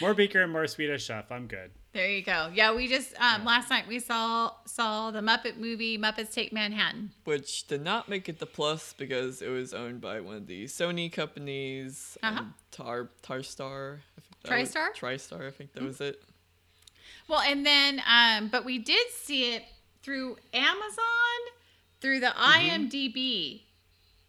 more 0.00 0.14
Beaker 0.14 0.42
and 0.42 0.52
more 0.52 0.66
Swedish 0.66 1.04
chef. 1.06 1.30
I'm 1.30 1.46
good. 1.46 1.70
There 1.92 2.08
you 2.08 2.22
go. 2.22 2.50
Yeah, 2.54 2.74
we 2.74 2.88
just 2.88 3.14
um, 3.20 3.44
last 3.44 3.68
night 3.68 3.86
we 3.86 3.98
saw 3.98 4.52
saw 4.64 5.10
the 5.10 5.20
Muppet 5.20 5.58
movie 5.58 5.98
Muppets 5.98 6.32
Take 6.32 6.50
Manhattan. 6.52 7.10
which 7.24 7.66
did 7.66 7.82
not 7.84 8.08
make 8.08 8.30
it 8.30 8.38
the 8.38 8.46
plus 8.46 8.94
because 8.94 9.42
it 9.42 9.48
was 9.50 9.74
owned 9.74 10.00
by 10.00 10.20
one 10.20 10.36
of 10.36 10.46
the 10.46 10.64
Sony 10.64 11.12
companies, 11.12 12.16
Uh-huh. 12.22 12.38
um, 12.40 12.54
Tar 12.70 13.10
Tarstar. 13.22 13.98
I 14.16 14.20
think 14.20 14.42
that 14.44 14.58
was- 14.60 14.74
TriStar? 14.74 14.94
TriStar, 15.38 15.46
I 15.46 15.50
think 15.50 15.72
that 15.74 15.82
was 15.82 16.00
it. 16.00 16.22
Well, 17.28 17.40
and 17.40 17.64
then 17.66 18.02
um, 18.08 18.48
but 18.48 18.64
we 18.64 18.78
did 18.78 19.06
see 19.12 19.52
it 19.54 19.64
through 20.02 20.38
Amazon, 20.54 21.38
through 22.00 22.20
the 22.20 22.32
IMDb, 22.36 23.62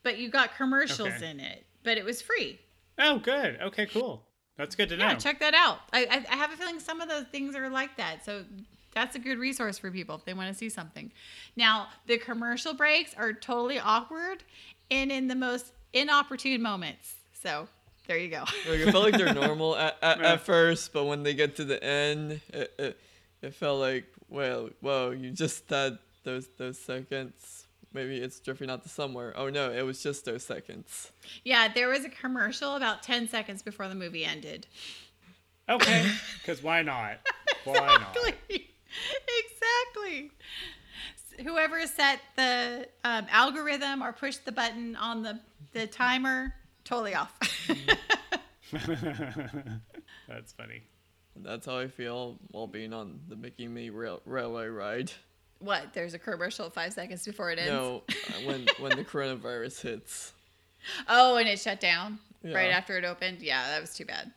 but 0.03 0.17
you 0.17 0.29
got 0.29 0.57
commercials 0.57 1.07
Okay. 1.07 1.29
in 1.31 1.39
it, 1.39 1.65
but 1.83 1.97
it 1.97 2.03
was 2.03 2.21
free. 2.21 2.59
Oh, 2.99 3.19
good. 3.19 3.57
Okay, 3.61 3.85
cool. 3.85 4.23
That's 4.63 4.75
good 4.75 4.89
to 4.89 4.97
know. 4.97 5.07
Yeah, 5.07 5.15
check 5.15 5.39
that 5.39 5.53
out. 5.53 5.79
I, 5.91 6.05
I 6.05 6.25
I 6.33 6.35
have 6.37 6.51
a 6.51 6.57
feeling 6.57 6.79
some 6.79 7.01
of 7.01 7.09
those 7.09 7.25
things 7.31 7.55
are 7.55 7.69
like 7.69 7.95
that, 7.97 8.23
so 8.25 8.43
that's 8.93 9.15
a 9.15 9.19
good 9.19 9.37
resource 9.37 9.77
for 9.77 9.89
people 9.91 10.15
if 10.15 10.25
they 10.25 10.33
want 10.33 10.49
to 10.51 10.57
see 10.57 10.69
something. 10.69 11.11
Now, 11.55 11.87
the 12.07 12.17
commercial 12.17 12.73
breaks 12.73 13.13
are 13.15 13.33
totally 13.33 13.79
awkward 13.79 14.43
and 14.91 15.11
in 15.11 15.27
the 15.27 15.35
most 15.35 15.71
inopportune 15.93 16.61
moments. 16.61 17.15
So 17.41 17.67
there 18.07 18.17
you 18.17 18.29
go. 18.29 18.41
Like, 18.69 18.79
it 18.79 18.91
felt 18.91 19.03
like 19.03 19.17
they're 19.17 19.33
normal 19.47 19.75
at, 19.75 19.97
at, 20.01 20.19
Yeah. 20.19 20.33
at 20.33 20.41
first, 20.41 20.93
but 20.93 21.05
when 21.05 21.23
they 21.23 21.33
get 21.33 21.55
to 21.57 21.65
the 21.65 21.83
end, 21.83 22.39
it, 22.53 22.73
it, 22.77 22.99
it 23.41 23.53
felt 23.55 23.79
like, 23.79 24.05
well, 24.29 24.69
whoa, 24.81 25.09
you 25.11 25.31
just 25.31 25.67
had 25.69 25.97
those 26.23 26.47
those 26.57 26.77
seconds. 26.79 27.62
Maybe 27.93 28.17
it's 28.17 28.39
drifting 28.39 28.69
out 28.69 28.83
to 28.83 28.89
somewhere. 28.89 29.33
Oh 29.35 29.49
no, 29.49 29.71
it 29.71 29.83
was 29.83 30.01
just 30.01 30.25
those 30.25 30.43
seconds. 30.43 31.11
Yeah, 31.43 31.71
there 31.71 31.89
was 31.89 32.03
a 32.03 32.09
commercial 32.09 32.75
about 32.75 33.03
10 33.03 33.27
seconds 33.29 33.61
before 33.61 33.87
the 33.87 33.95
movie 33.95 34.25
ended. 34.25 34.65
Okay, 35.69 36.11
because 36.39 36.63
why 36.63 36.81
not? 36.81 37.19
Why 37.63 37.75
not? 37.79 38.17
Exactly. 38.17 38.67
exactly. 39.95 40.31
Whoever 41.45 41.87
set 41.87 42.19
the 42.35 42.89
um, 43.05 43.25
algorithm 43.29 44.03
or 44.03 44.11
pushed 44.11 44.43
the 44.43 44.51
button 44.51 44.97
on 44.97 45.23
the, 45.23 45.39
the 45.71 45.87
timer, 45.87 46.53
totally 46.83 47.15
off. 47.15 47.33
That's 50.27 50.51
funny. 50.51 50.83
That's 51.37 51.65
how 51.65 51.77
I 51.77 51.87
feel 51.87 52.37
while 52.51 52.67
being 52.67 52.91
on 52.91 53.21
the 53.29 53.37
Mickey 53.37 53.69
Me 53.69 53.89
rail, 53.89 54.21
railway 54.25 54.67
ride. 54.67 55.13
What? 55.63 55.93
There's 55.93 56.13
a 56.13 56.19
commercial 56.19 56.69
five 56.69 56.93
seconds 56.93 57.25
before 57.25 57.51
it 57.51 57.59
ends? 57.59 57.71
No, 57.71 58.03
uh, 58.09 58.13
when 58.45 58.67
when 58.79 58.97
the 58.97 59.03
coronavirus 59.03 59.81
hits. 59.81 60.33
Oh, 61.07 61.37
and 61.37 61.47
it 61.47 61.59
shut 61.59 61.79
down 61.79 62.19
right 62.43 62.71
after 62.71 62.97
it 62.97 63.05
opened? 63.05 63.41
Yeah, 63.41 63.67
that 63.69 63.81
was 63.81 63.95
too 63.95 64.05
bad. 64.05 64.31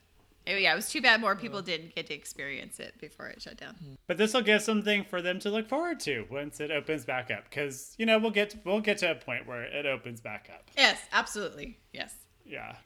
Oh, 0.49 0.53
yeah, 0.53 0.73
it 0.73 0.77
was 0.77 0.89
too 0.89 1.03
bad 1.03 1.21
more 1.21 1.35
people 1.35 1.61
didn't 1.61 1.97
get 1.97 2.07
to 2.07 2.15
experience 2.15 2.79
it 2.79 2.95
before 3.01 3.27
it 3.27 3.43
shut 3.43 3.57
down. 3.57 3.75
But 4.07 4.17
this 4.17 4.33
will 4.33 4.43
give 4.43 4.63
something 4.63 5.03
for 5.03 5.21
them 5.21 5.41
to 5.41 5.51
look 5.51 5.69
forward 5.69 5.99
to 6.01 6.25
once 6.31 6.61
it 6.61 6.71
opens 6.71 7.05
back 7.05 7.33
up. 7.33 7.51
Because 7.51 7.95
you 7.99 8.07
know 8.07 8.19
we'll 8.21 8.31
get 8.31 8.55
we'll 8.65 8.81
get 8.81 8.99
to 8.99 9.11
a 9.11 9.15
point 9.17 9.47
where 9.49 9.65
it 9.65 9.87
opens 9.87 10.21
back 10.21 10.49
up. 10.55 10.71
Yes, 10.77 11.01
absolutely. 11.13 11.79
Yes. 11.93 12.15
Yeah. 12.45 12.77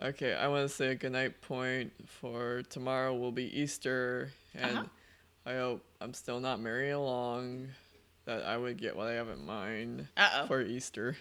Okay, 0.00 0.32
I 0.32 0.46
want 0.46 0.68
to 0.68 0.74
say 0.74 0.88
a 0.88 0.94
goodnight 0.94 1.42
point 1.42 1.92
for 2.06 2.62
tomorrow 2.70 3.14
will 3.14 3.32
be 3.32 3.44
Easter, 3.60 4.30
and 4.54 4.78
Uh-huh. 4.78 4.86
I 5.44 5.54
hope 5.54 5.84
I'm 6.00 6.14
still 6.14 6.40
not 6.40 6.60
marrying 6.60 6.94
along. 6.94 7.68
That 8.24 8.44
I 8.44 8.56
would 8.56 8.76
get 8.76 8.96
what 8.96 9.08
I 9.08 9.14
have 9.14 9.28
in 9.28 9.44
mind 9.44 10.06
Uh-oh. 10.16 10.46
for 10.46 10.62
Easter. 10.62 11.16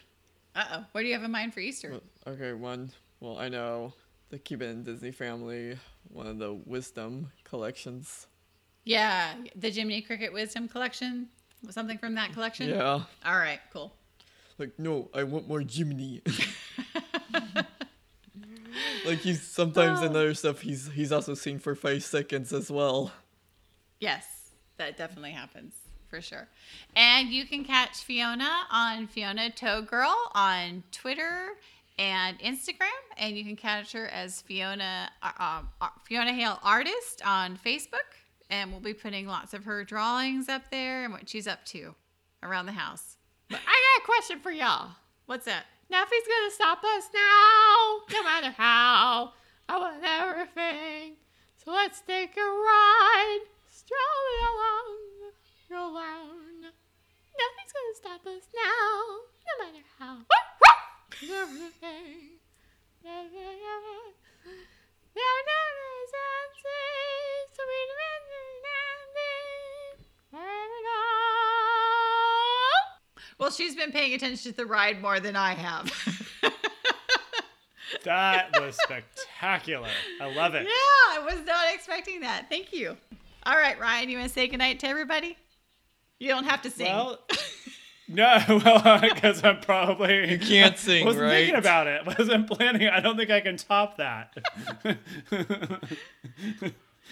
Uh 0.56 0.66
oh. 0.72 0.86
What 0.92 1.02
do 1.02 1.08
you 1.08 1.14
have 1.14 1.24
in 1.24 1.32
mind 1.32 1.54
for 1.54 1.60
Easter? 1.62 2.00
Okay, 2.28 2.54
one. 2.54 2.92
Well, 3.20 3.40
I 3.40 3.50
know 3.50 3.94
the 4.30 4.38
Cuban 4.38 4.70
in 4.70 4.84
Disney 4.84 5.12
family, 5.12 5.78
one 6.10 6.28
of 6.28 6.38
the 6.38 6.54
wisdom 6.54 7.32
collections. 7.44 8.28
Yeah, 8.84 9.34
the 9.56 9.70
Jiminy 9.70 10.02
Cricket 10.02 10.32
Wisdom 10.34 10.68
Collection. 10.68 11.28
Something 11.70 11.98
from 11.98 12.16
that 12.16 12.34
collection? 12.34 12.70
Yeah. 12.70 13.02
All 13.26 13.38
right, 13.38 13.60
cool. 13.72 13.94
Like, 14.58 14.78
no, 14.80 15.10
I 15.14 15.24
want 15.24 15.48
more 15.48 15.62
Jiminy. 15.62 16.22
like 19.06 19.20
he's 19.20 19.42
sometimes 19.42 20.02
in 20.02 20.10
other 20.10 20.34
stuff 20.34 20.62
he's 20.62 20.92
he's 20.92 21.12
also 21.12 21.34
seen 21.34 21.60
for 21.60 21.76
five 21.76 22.04
seconds 22.04 22.54
as 22.54 22.70
well. 22.72 23.12
Yes, 24.02 24.26
that 24.78 24.98
definitely 24.98 25.32
happens 25.32 25.74
for 26.10 26.22
sure. 26.22 26.48
And 26.96 27.30
you 27.30 27.46
can 27.46 27.64
catch 27.64 28.04
Fiona 28.04 28.52
on 28.72 29.08
Fiona 29.08 29.50
Toe 29.52 29.82
Girl 29.84 30.16
on 30.34 30.84
Twitter 30.92 31.52
and 31.98 32.38
Instagram, 32.40 32.90
and 33.18 33.38
you 33.38 33.46
can 33.46 33.56
catch 33.56 33.94
her 33.94 34.08
as 34.08 34.42
Fiona 34.42 35.10
uh, 35.22 35.32
um, 35.38 35.70
uh, 35.80 35.90
Fiona 36.04 36.34
Hale 36.34 36.60
Artist 36.64 37.22
on 37.26 37.58
Facebook. 37.58 38.00
And 38.50 38.72
we'll 38.72 38.82
be 38.82 38.94
putting 38.94 39.28
lots 39.28 39.54
of 39.54 39.64
her 39.64 39.86
drawings 39.86 40.50
up 40.50 40.64
there 40.72 41.06
and 41.06 41.14
what 41.14 41.30
she's 41.30 41.48
up 41.48 41.64
to 41.68 41.96
around 42.44 42.66
the 42.66 42.74
house. 42.74 43.18
But 43.50 43.60
I 43.66 44.00
got 44.00 44.04
a 44.04 44.06
question 44.06 44.40
for 44.40 44.52
y'all. 44.52 44.90
What's 45.28 45.46
that? 45.46 45.66
Nothing's 45.90 46.24
gonna 46.28 46.52
stop 46.52 46.84
us 46.84 47.08
now, 47.14 48.00
no 48.12 48.24
matter 48.24 48.50
how. 48.58 49.34
I 49.70 49.78
want 49.78 50.04
everything. 50.04 51.16
So 51.64 51.72
let's 51.72 52.02
take 52.02 52.36
a 52.36 52.42
ride, 52.42 53.40
strolling 53.92 54.44
along 54.52 54.88
the 55.68 55.76
alone. 55.76 56.62
Nothing's 57.36 57.74
gonna 57.76 57.96
stop 57.96 58.24
us 58.28 58.48
now, 58.56 58.96
no 59.48 59.54
matter 59.66 59.84
how. 60.00 60.16
Everything. 61.22 62.40
There 63.04 63.24
never 65.52 65.78
is 66.02 66.12
answers 66.16 67.48
to 67.56 67.64
be 67.68 67.82
Well, 73.38 73.50
she's 73.50 73.76
been 73.76 73.92
paying 73.92 74.14
attention 74.14 74.52
to 74.52 74.58
the 74.58 74.68
ride 74.68 75.02
more 75.02 75.20
than 75.20 75.36
I 75.36 75.56
have. 75.56 75.92
That 78.04 78.60
was 78.60 78.78
spectacular. 78.82 79.90
I 80.20 80.34
love 80.34 80.56
it. 80.56 80.64
Yeah, 80.64 80.70
I 80.70 81.22
was 81.24 81.46
not 81.46 81.74
expecting 81.74 82.22
that. 82.22 82.50
Thank 82.50 82.74
you. 82.74 82.98
All 83.44 83.56
right, 83.56 83.80
Ryan, 83.80 84.10
you 84.10 84.18
want 84.18 84.30
to 84.30 84.34
say 84.34 84.48
goodnight 84.48 84.80
to 84.82 84.88
everybody? 84.88 85.38
You 86.20 86.28
don't 86.28 86.44
have 86.44 86.62
to 86.62 86.70
sing. 86.70 86.86
Well, 86.86 87.20
no, 88.08 88.38
well, 88.64 89.02
because 89.02 89.44
I'm 89.44 89.60
probably 89.60 90.32
You 90.32 90.40
can't 90.40 90.78
sing, 90.78 91.06
wasn't 91.06 91.30
thinking 91.30 91.56
about 91.56 91.88
it. 91.88 92.06
Wasn't 92.20 92.48
planning. 92.48 92.88
I 92.88 93.00
don't 93.00 93.18
think 93.18 93.32
I 93.32 93.42
can 93.42 93.58
top 93.58 93.98
that. 93.98 94.38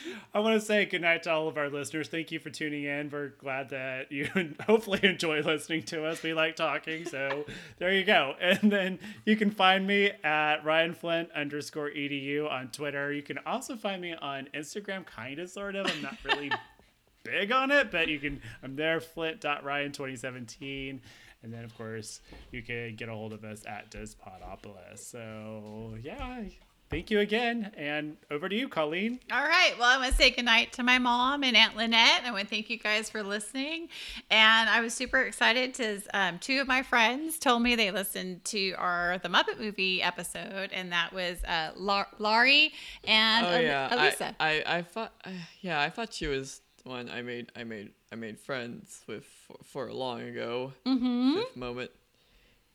I 0.33 0.39
want 0.39 0.59
to 0.59 0.65
say 0.65 0.85
goodnight 0.85 1.23
to 1.23 1.31
all 1.31 1.47
of 1.47 1.57
our 1.57 1.69
listeners. 1.69 2.07
Thank 2.07 2.31
you 2.31 2.39
for 2.39 2.49
tuning 2.49 2.83
in. 2.83 3.09
We're 3.09 3.29
glad 3.29 3.69
that 3.69 4.11
you 4.11 4.27
hopefully 4.65 4.99
enjoy 5.03 5.41
listening 5.41 5.83
to 5.83 6.05
us. 6.05 6.23
We 6.23 6.33
like 6.33 6.55
talking, 6.55 7.05
so 7.05 7.45
there 7.77 7.93
you 7.93 8.03
go. 8.03 8.35
And 8.39 8.71
then 8.71 8.99
you 9.25 9.35
can 9.35 9.51
find 9.51 9.85
me 9.85 10.11
at 10.23 10.65
Ryan 10.65 10.93
Flint 10.93 11.31
underscore 11.31 11.89
edu 11.89 12.49
on 12.49 12.69
Twitter. 12.69 13.13
You 13.13 13.21
can 13.21 13.37
also 13.45 13.75
find 13.75 14.01
me 14.01 14.13
on 14.13 14.47
Instagram, 14.53 15.05
kind 15.05 15.39
of, 15.39 15.49
sort 15.49 15.75
of. 15.75 15.87
I'm 15.87 16.01
not 16.01 16.17
really 16.25 16.51
big 17.23 17.51
on 17.51 17.71
it, 17.71 17.91
but 17.91 18.07
you 18.07 18.19
can. 18.19 18.41
I'm 18.63 18.75
there, 18.75 18.99
Flint.Ryan2017. 18.99 20.99
And 21.41 21.53
then, 21.53 21.63
of 21.63 21.77
course, 21.77 22.19
you 22.51 22.61
can 22.61 22.95
get 22.95 23.07
a 23.07 23.13
hold 23.13 23.31
of 23.31 23.45
us 23.45 23.63
at 23.65 23.91
Dispodopolis. 23.91 24.99
So, 24.99 25.95
yeah, 26.01 26.43
thank 26.89 27.09
you 27.11 27.19
again. 27.19 27.71
And 27.77 28.17
over 28.31 28.49
to 28.49 28.55
you, 28.55 28.67
Colleen. 28.67 29.19
All 29.31 29.43
right. 29.43 29.73
Well, 29.79 29.87
I 29.89 29.97
want 29.97 30.11
to 30.11 30.17
say 30.17 30.29
goodnight 30.31 30.73
to 30.73 30.83
my 30.83 30.99
mom 30.99 31.43
and 31.43 31.55
Aunt 31.55 31.75
Lynette. 31.75 32.23
I 32.25 32.31
want 32.31 32.43
to 32.43 32.49
thank 32.49 32.69
you 32.69 32.77
guys 32.77 33.09
for 33.09 33.23
listening. 33.23 33.89
And 34.29 34.69
I 34.69 34.81
was 34.81 34.93
super 34.93 35.21
excited 35.21 35.73
to 35.75 36.01
um, 36.13 36.39
two 36.39 36.59
of 36.61 36.67
my 36.67 36.81
friends 36.83 37.37
told 37.39 37.61
me 37.61 37.75
they 37.75 37.91
listened 37.91 38.43
to 38.45 38.71
our 38.73 39.17
The 39.21 39.29
Muppet 39.29 39.59
Movie 39.59 40.01
episode, 40.01 40.71
and 40.73 40.91
that 40.91 41.13
was 41.13 41.43
uh, 41.43 41.71
Lar- 41.75 42.07
Laurie 42.17 42.71
and 43.05 43.45
Oh 43.45 43.49
El- 43.49 43.61
yeah, 43.61 43.95
Elisa. 43.95 44.35
I, 44.39 44.63
I 44.65 44.77
I 44.77 44.81
thought 44.81 45.13
uh, 45.25 45.29
yeah 45.61 45.81
I 45.81 45.89
thought 45.89 46.13
she 46.13 46.27
was 46.27 46.61
the 46.83 46.89
one 46.89 47.09
I 47.09 47.21
made 47.21 47.51
I 47.55 47.63
made 47.63 47.91
I 48.11 48.15
made 48.15 48.39
friends 48.39 49.01
with 49.07 49.25
for, 49.25 49.57
for 49.63 49.93
long 49.93 50.21
ago. 50.21 50.73
Mm-hmm. 50.85 51.35
Fifth 51.35 51.55
moment. 51.57 51.91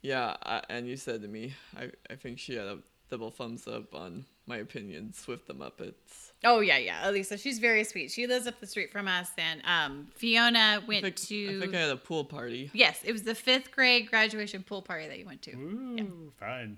Yeah, 0.02 0.36
I, 0.42 0.60
and 0.68 0.86
you 0.86 0.96
said 0.96 1.22
to 1.22 1.28
me, 1.28 1.54
I 1.76 1.90
I 2.10 2.16
think 2.16 2.38
she 2.38 2.54
had 2.56 2.66
a 2.66 2.78
double 3.14 3.30
thumbs 3.30 3.68
up 3.68 3.94
on 3.94 4.24
my 4.48 4.56
opinions 4.56 5.28
with 5.28 5.46
the 5.46 5.54
Muppets. 5.54 6.32
oh, 6.42 6.58
yeah, 6.58 6.78
yeah. 6.78 7.08
Elisa, 7.08 7.38
she's 7.38 7.60
very 7.60 7.84
sweet. 7.84 8.10
She 8.10 8.26
lives 8.26 8.48
up 8.48 8.58
the 8.58 8.66
street 8.66 8.90
from 8.90 9.06
us. 9.06 9.30
And 9.38 9.62
um, 9.64 10.08
Fiona 10.16 10.58
I 10.58 10.78
went 10.78 11.04
think, 11.04 11.14
to. 11.14 11.58
I 11.58 11.60
think 11.60 11.76
I 11.76 11.80
had 11.82 11.90
a 11.90 11.96
pool 11.96 12.24
party. 12.24 12.72
Yes, 12.72 12.98
it 13.04 13.12
was 13.12 13.22
the 13.22 13.36
fifth 13.36 13.70
grade 13.70 14.10
graduation 14.10 14.64
pool 14.64 14.82
party 14.82 15.06
that 15.06 15.16
you 15.16 15.26
went 15.26 15.42
to. 15.42 15.52
Ooh, 15.52 16.32
fun. 16.40 16.76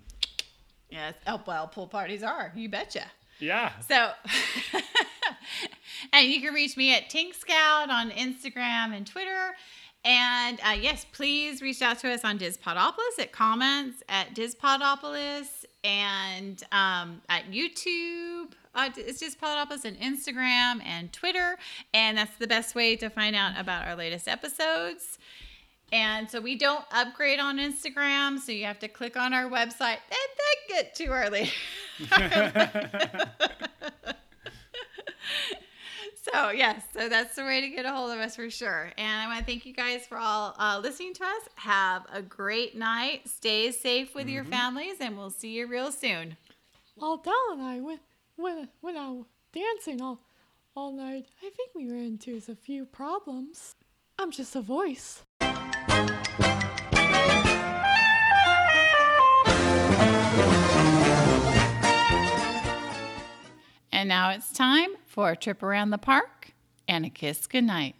Yes. 0.91 1.15
Oh, 1.25 1.41
well, 1.47 1.67
pool 1.69 1.87
parties 1.87 2.21
are. 2.21 2.53
You 2.55 2.69
betcha. 2.69 3.05
Yeah. 3.39 3.71
So, 3.89 4.11
and 6.13 6.27
you 6.27 6.39
can 6.39 6.53
reach 6.53 6.77
me 6.77 6.95
at 6.95 7.09
Tink 7.09 7.33
Scout 7.33 7.89
on 7.89 8.11
Instagram 8.11 8.95
and 8.95 9.07
Twitter. 9.07 9.55
And 10.05 10.59
uh, 10.63 10.77
yes, 10.79 11.05
please 11.11 11.63
reach 11.63 11.81
out 11.81 11.97
to 11.99 12.11
us 12.11 12.23
on 12.23 12.37
Dispodopolis 12.37 13.19
at 13.19 13.31
comments 13.31 14.03
at 14.07 14.35
Dispodopolis 14.35 15.56
and 15.87 16.63
um, 16.73 17.21
at 17.29 17.49
YouTube. 17.49 18.51
Uh, 18.75 18.89
it's 18.97 19.23
Dispodopolis 19.23 19.85
and 19.85 19.97
Instagram 19.99 20.83
and 20.85 21.11
Twitter. 21.11 21.57
And 21.93 22.15
that's 22.17 22.35
the 22.37 22.45
best 22.45 22.75
way 22.75 22.95
to 22.97 23.09
find 23.09 23.35
out 23.35 23.53
about 23.57 23.87
our 23.87 23.95
latest 23.95 24.27
episodes. 24.27 25.17
And 25.93 26.29
so 26.29 26.41
we 26.41 26.57
don't 26.57 26.83
upgrade 26.91 27.39
on 27.39 27.57
Instagram, 27.57 28.39
so 28.39 28.51
you 28.51 28.65
have 28.65 28.79
to 28.79 28.89
click 28.89 29.15
on 29.15 29.33
our 29.33 29.49
website 29.49 29.99
and 30.09 30.27
then 30.37 30.57
get 30.67 30.93
to 30.95 31.05
our 31.05 31.29
latest. 31.29 31.55
So 36.33 36.49
yes, 36.49 36.83
so 36.93 37.07
that's 37.07 37.35
the 37.35 37.43
way 37.43 37.61
to 37.61 37.69
get 37.69 37.85
a 37.85 37.91
hold 37.91 38.11
of 38.11 38.19
us 38.19 38.35
for 38.35 38.49
sure. 38.49 38.91
And 38.97 39.21
I 39.21 39.27
want 39.27 39.39
to 39.39 39.45
thank 39.45 39.65
you 39.65 39.73
guys 39.73 40.05
for 40.05 40.17
all 40.17 40.55
uh, 40.59 40.79
listening 40.81 41.13
to 41.15 41.23
us. 41.23 41.49
Have 41.55 42.05
a 42.11 42.21
great 42.21 42.75
night. 42.75 43.27
Stay 43.27 43.71
safe 43.71 44.13
with 44.13 44.27
your 44.27 44.43
families, 44.43 44.95
and 44.99 45.17
we'll 45.17 45.29
see 45.29 45.53
you 45.57 45.67
real 45.67 45.91
soon. 45.91 46.35
While 46.95 47.17
Dell 47.17 47.33
and 47.51 47.61
I 47.61 47.79
went 47.79 48.01
went 48.35 48.69
went 48.81 48.97
out 48.97 49.25
dancing 49.53 50.01
all 50.01 50.19
all 50.75 50.91
night, 50.91 51.27
I 51.41 51.49
think 51.49 51.71
we 51.75 51.89
ran 51.89 52.05
into 52.05 52.41
a 52.49 52.55
few 52.55 52.85
problems. 52.85 53.75
I'm 54.19 54.31
just 54.31 54.55
a 54.55 54.61
voice. 54.61 55.23
And 63.91 64.09
now 64.09 64.29
it's 64.29 64.51
time 64.51 64.89
for 65.17 65.31
a 65.31 65.35
trip 65.35 65.63
around 65.63 65.89
the 65.89 65.97
park 65.97 66.51
and 66.87 67.03
a 67.03 67.09
kiss 67.09 67.47
goodnight. 67.47 67.95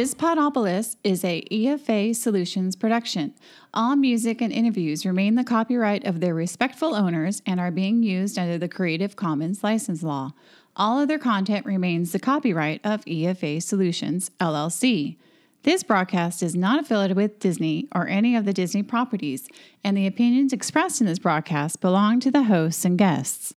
Dispodopolis 0.00 0.96
is 1.04 1.22
a 1.24 1.42
EFA 1.52 2.16
Solutions 2.16 2.74
production. 2.74 3.34
All 3.74 3.96
music 3.96 4.40
and 4.40 4.50
interviews 4.50 5.04
remain 5.04 5.34
the 5.34 5.44
copyright 5.44 6.06
of 6.06 6.20
their 6.20 6.32
respectful 6.32 6.94
owners 6.94 7.42
and 7.44 7.60
are 7.60 7.70
being 7.70 8.02
used 8.02 8.38
under 8.38 8.56
the 8.56 8.66
Creative 8.66 9.14
Commons 9.14 9.62
license 9.62 10.02
law. 10.02 10.32
All 10.74 11.00
other 11.00 11.18
content 11.18 11.66
remains 11.66 12.12
the 12.12 12.18
copyright 12.18 12.80
of 12.82 13.04
EFA 13.04 13.62
Solutions, 13.62 14.30
LLC. 14.40 15.18
This 15.64 15.82
broadcast 15.82 16.42
is 16.42 16.56
not 16.56 16.80
affiliated 16.80 17.18
with 17.18 17.38
Disney 17.38 17.86
or 17.94 18.08
any 18.08 18.34
of 18.34 18.46
the 18.46 18.54
Disney 18.54 18.82
properties, 18.82 19.50
and 19.84 19.98
the 19.98 20.06
opinions 20.06 20.54
expressed 20.54 21.02
in 21.02 21.06
this 21.06 21.18
broadcast 21.18 21.82
belong 21.82 22.20
to 22.20 22.30
the 22.30 22.44
hosts 22.44 22.86
and 22.86 22.96
guests. 22.96 23.52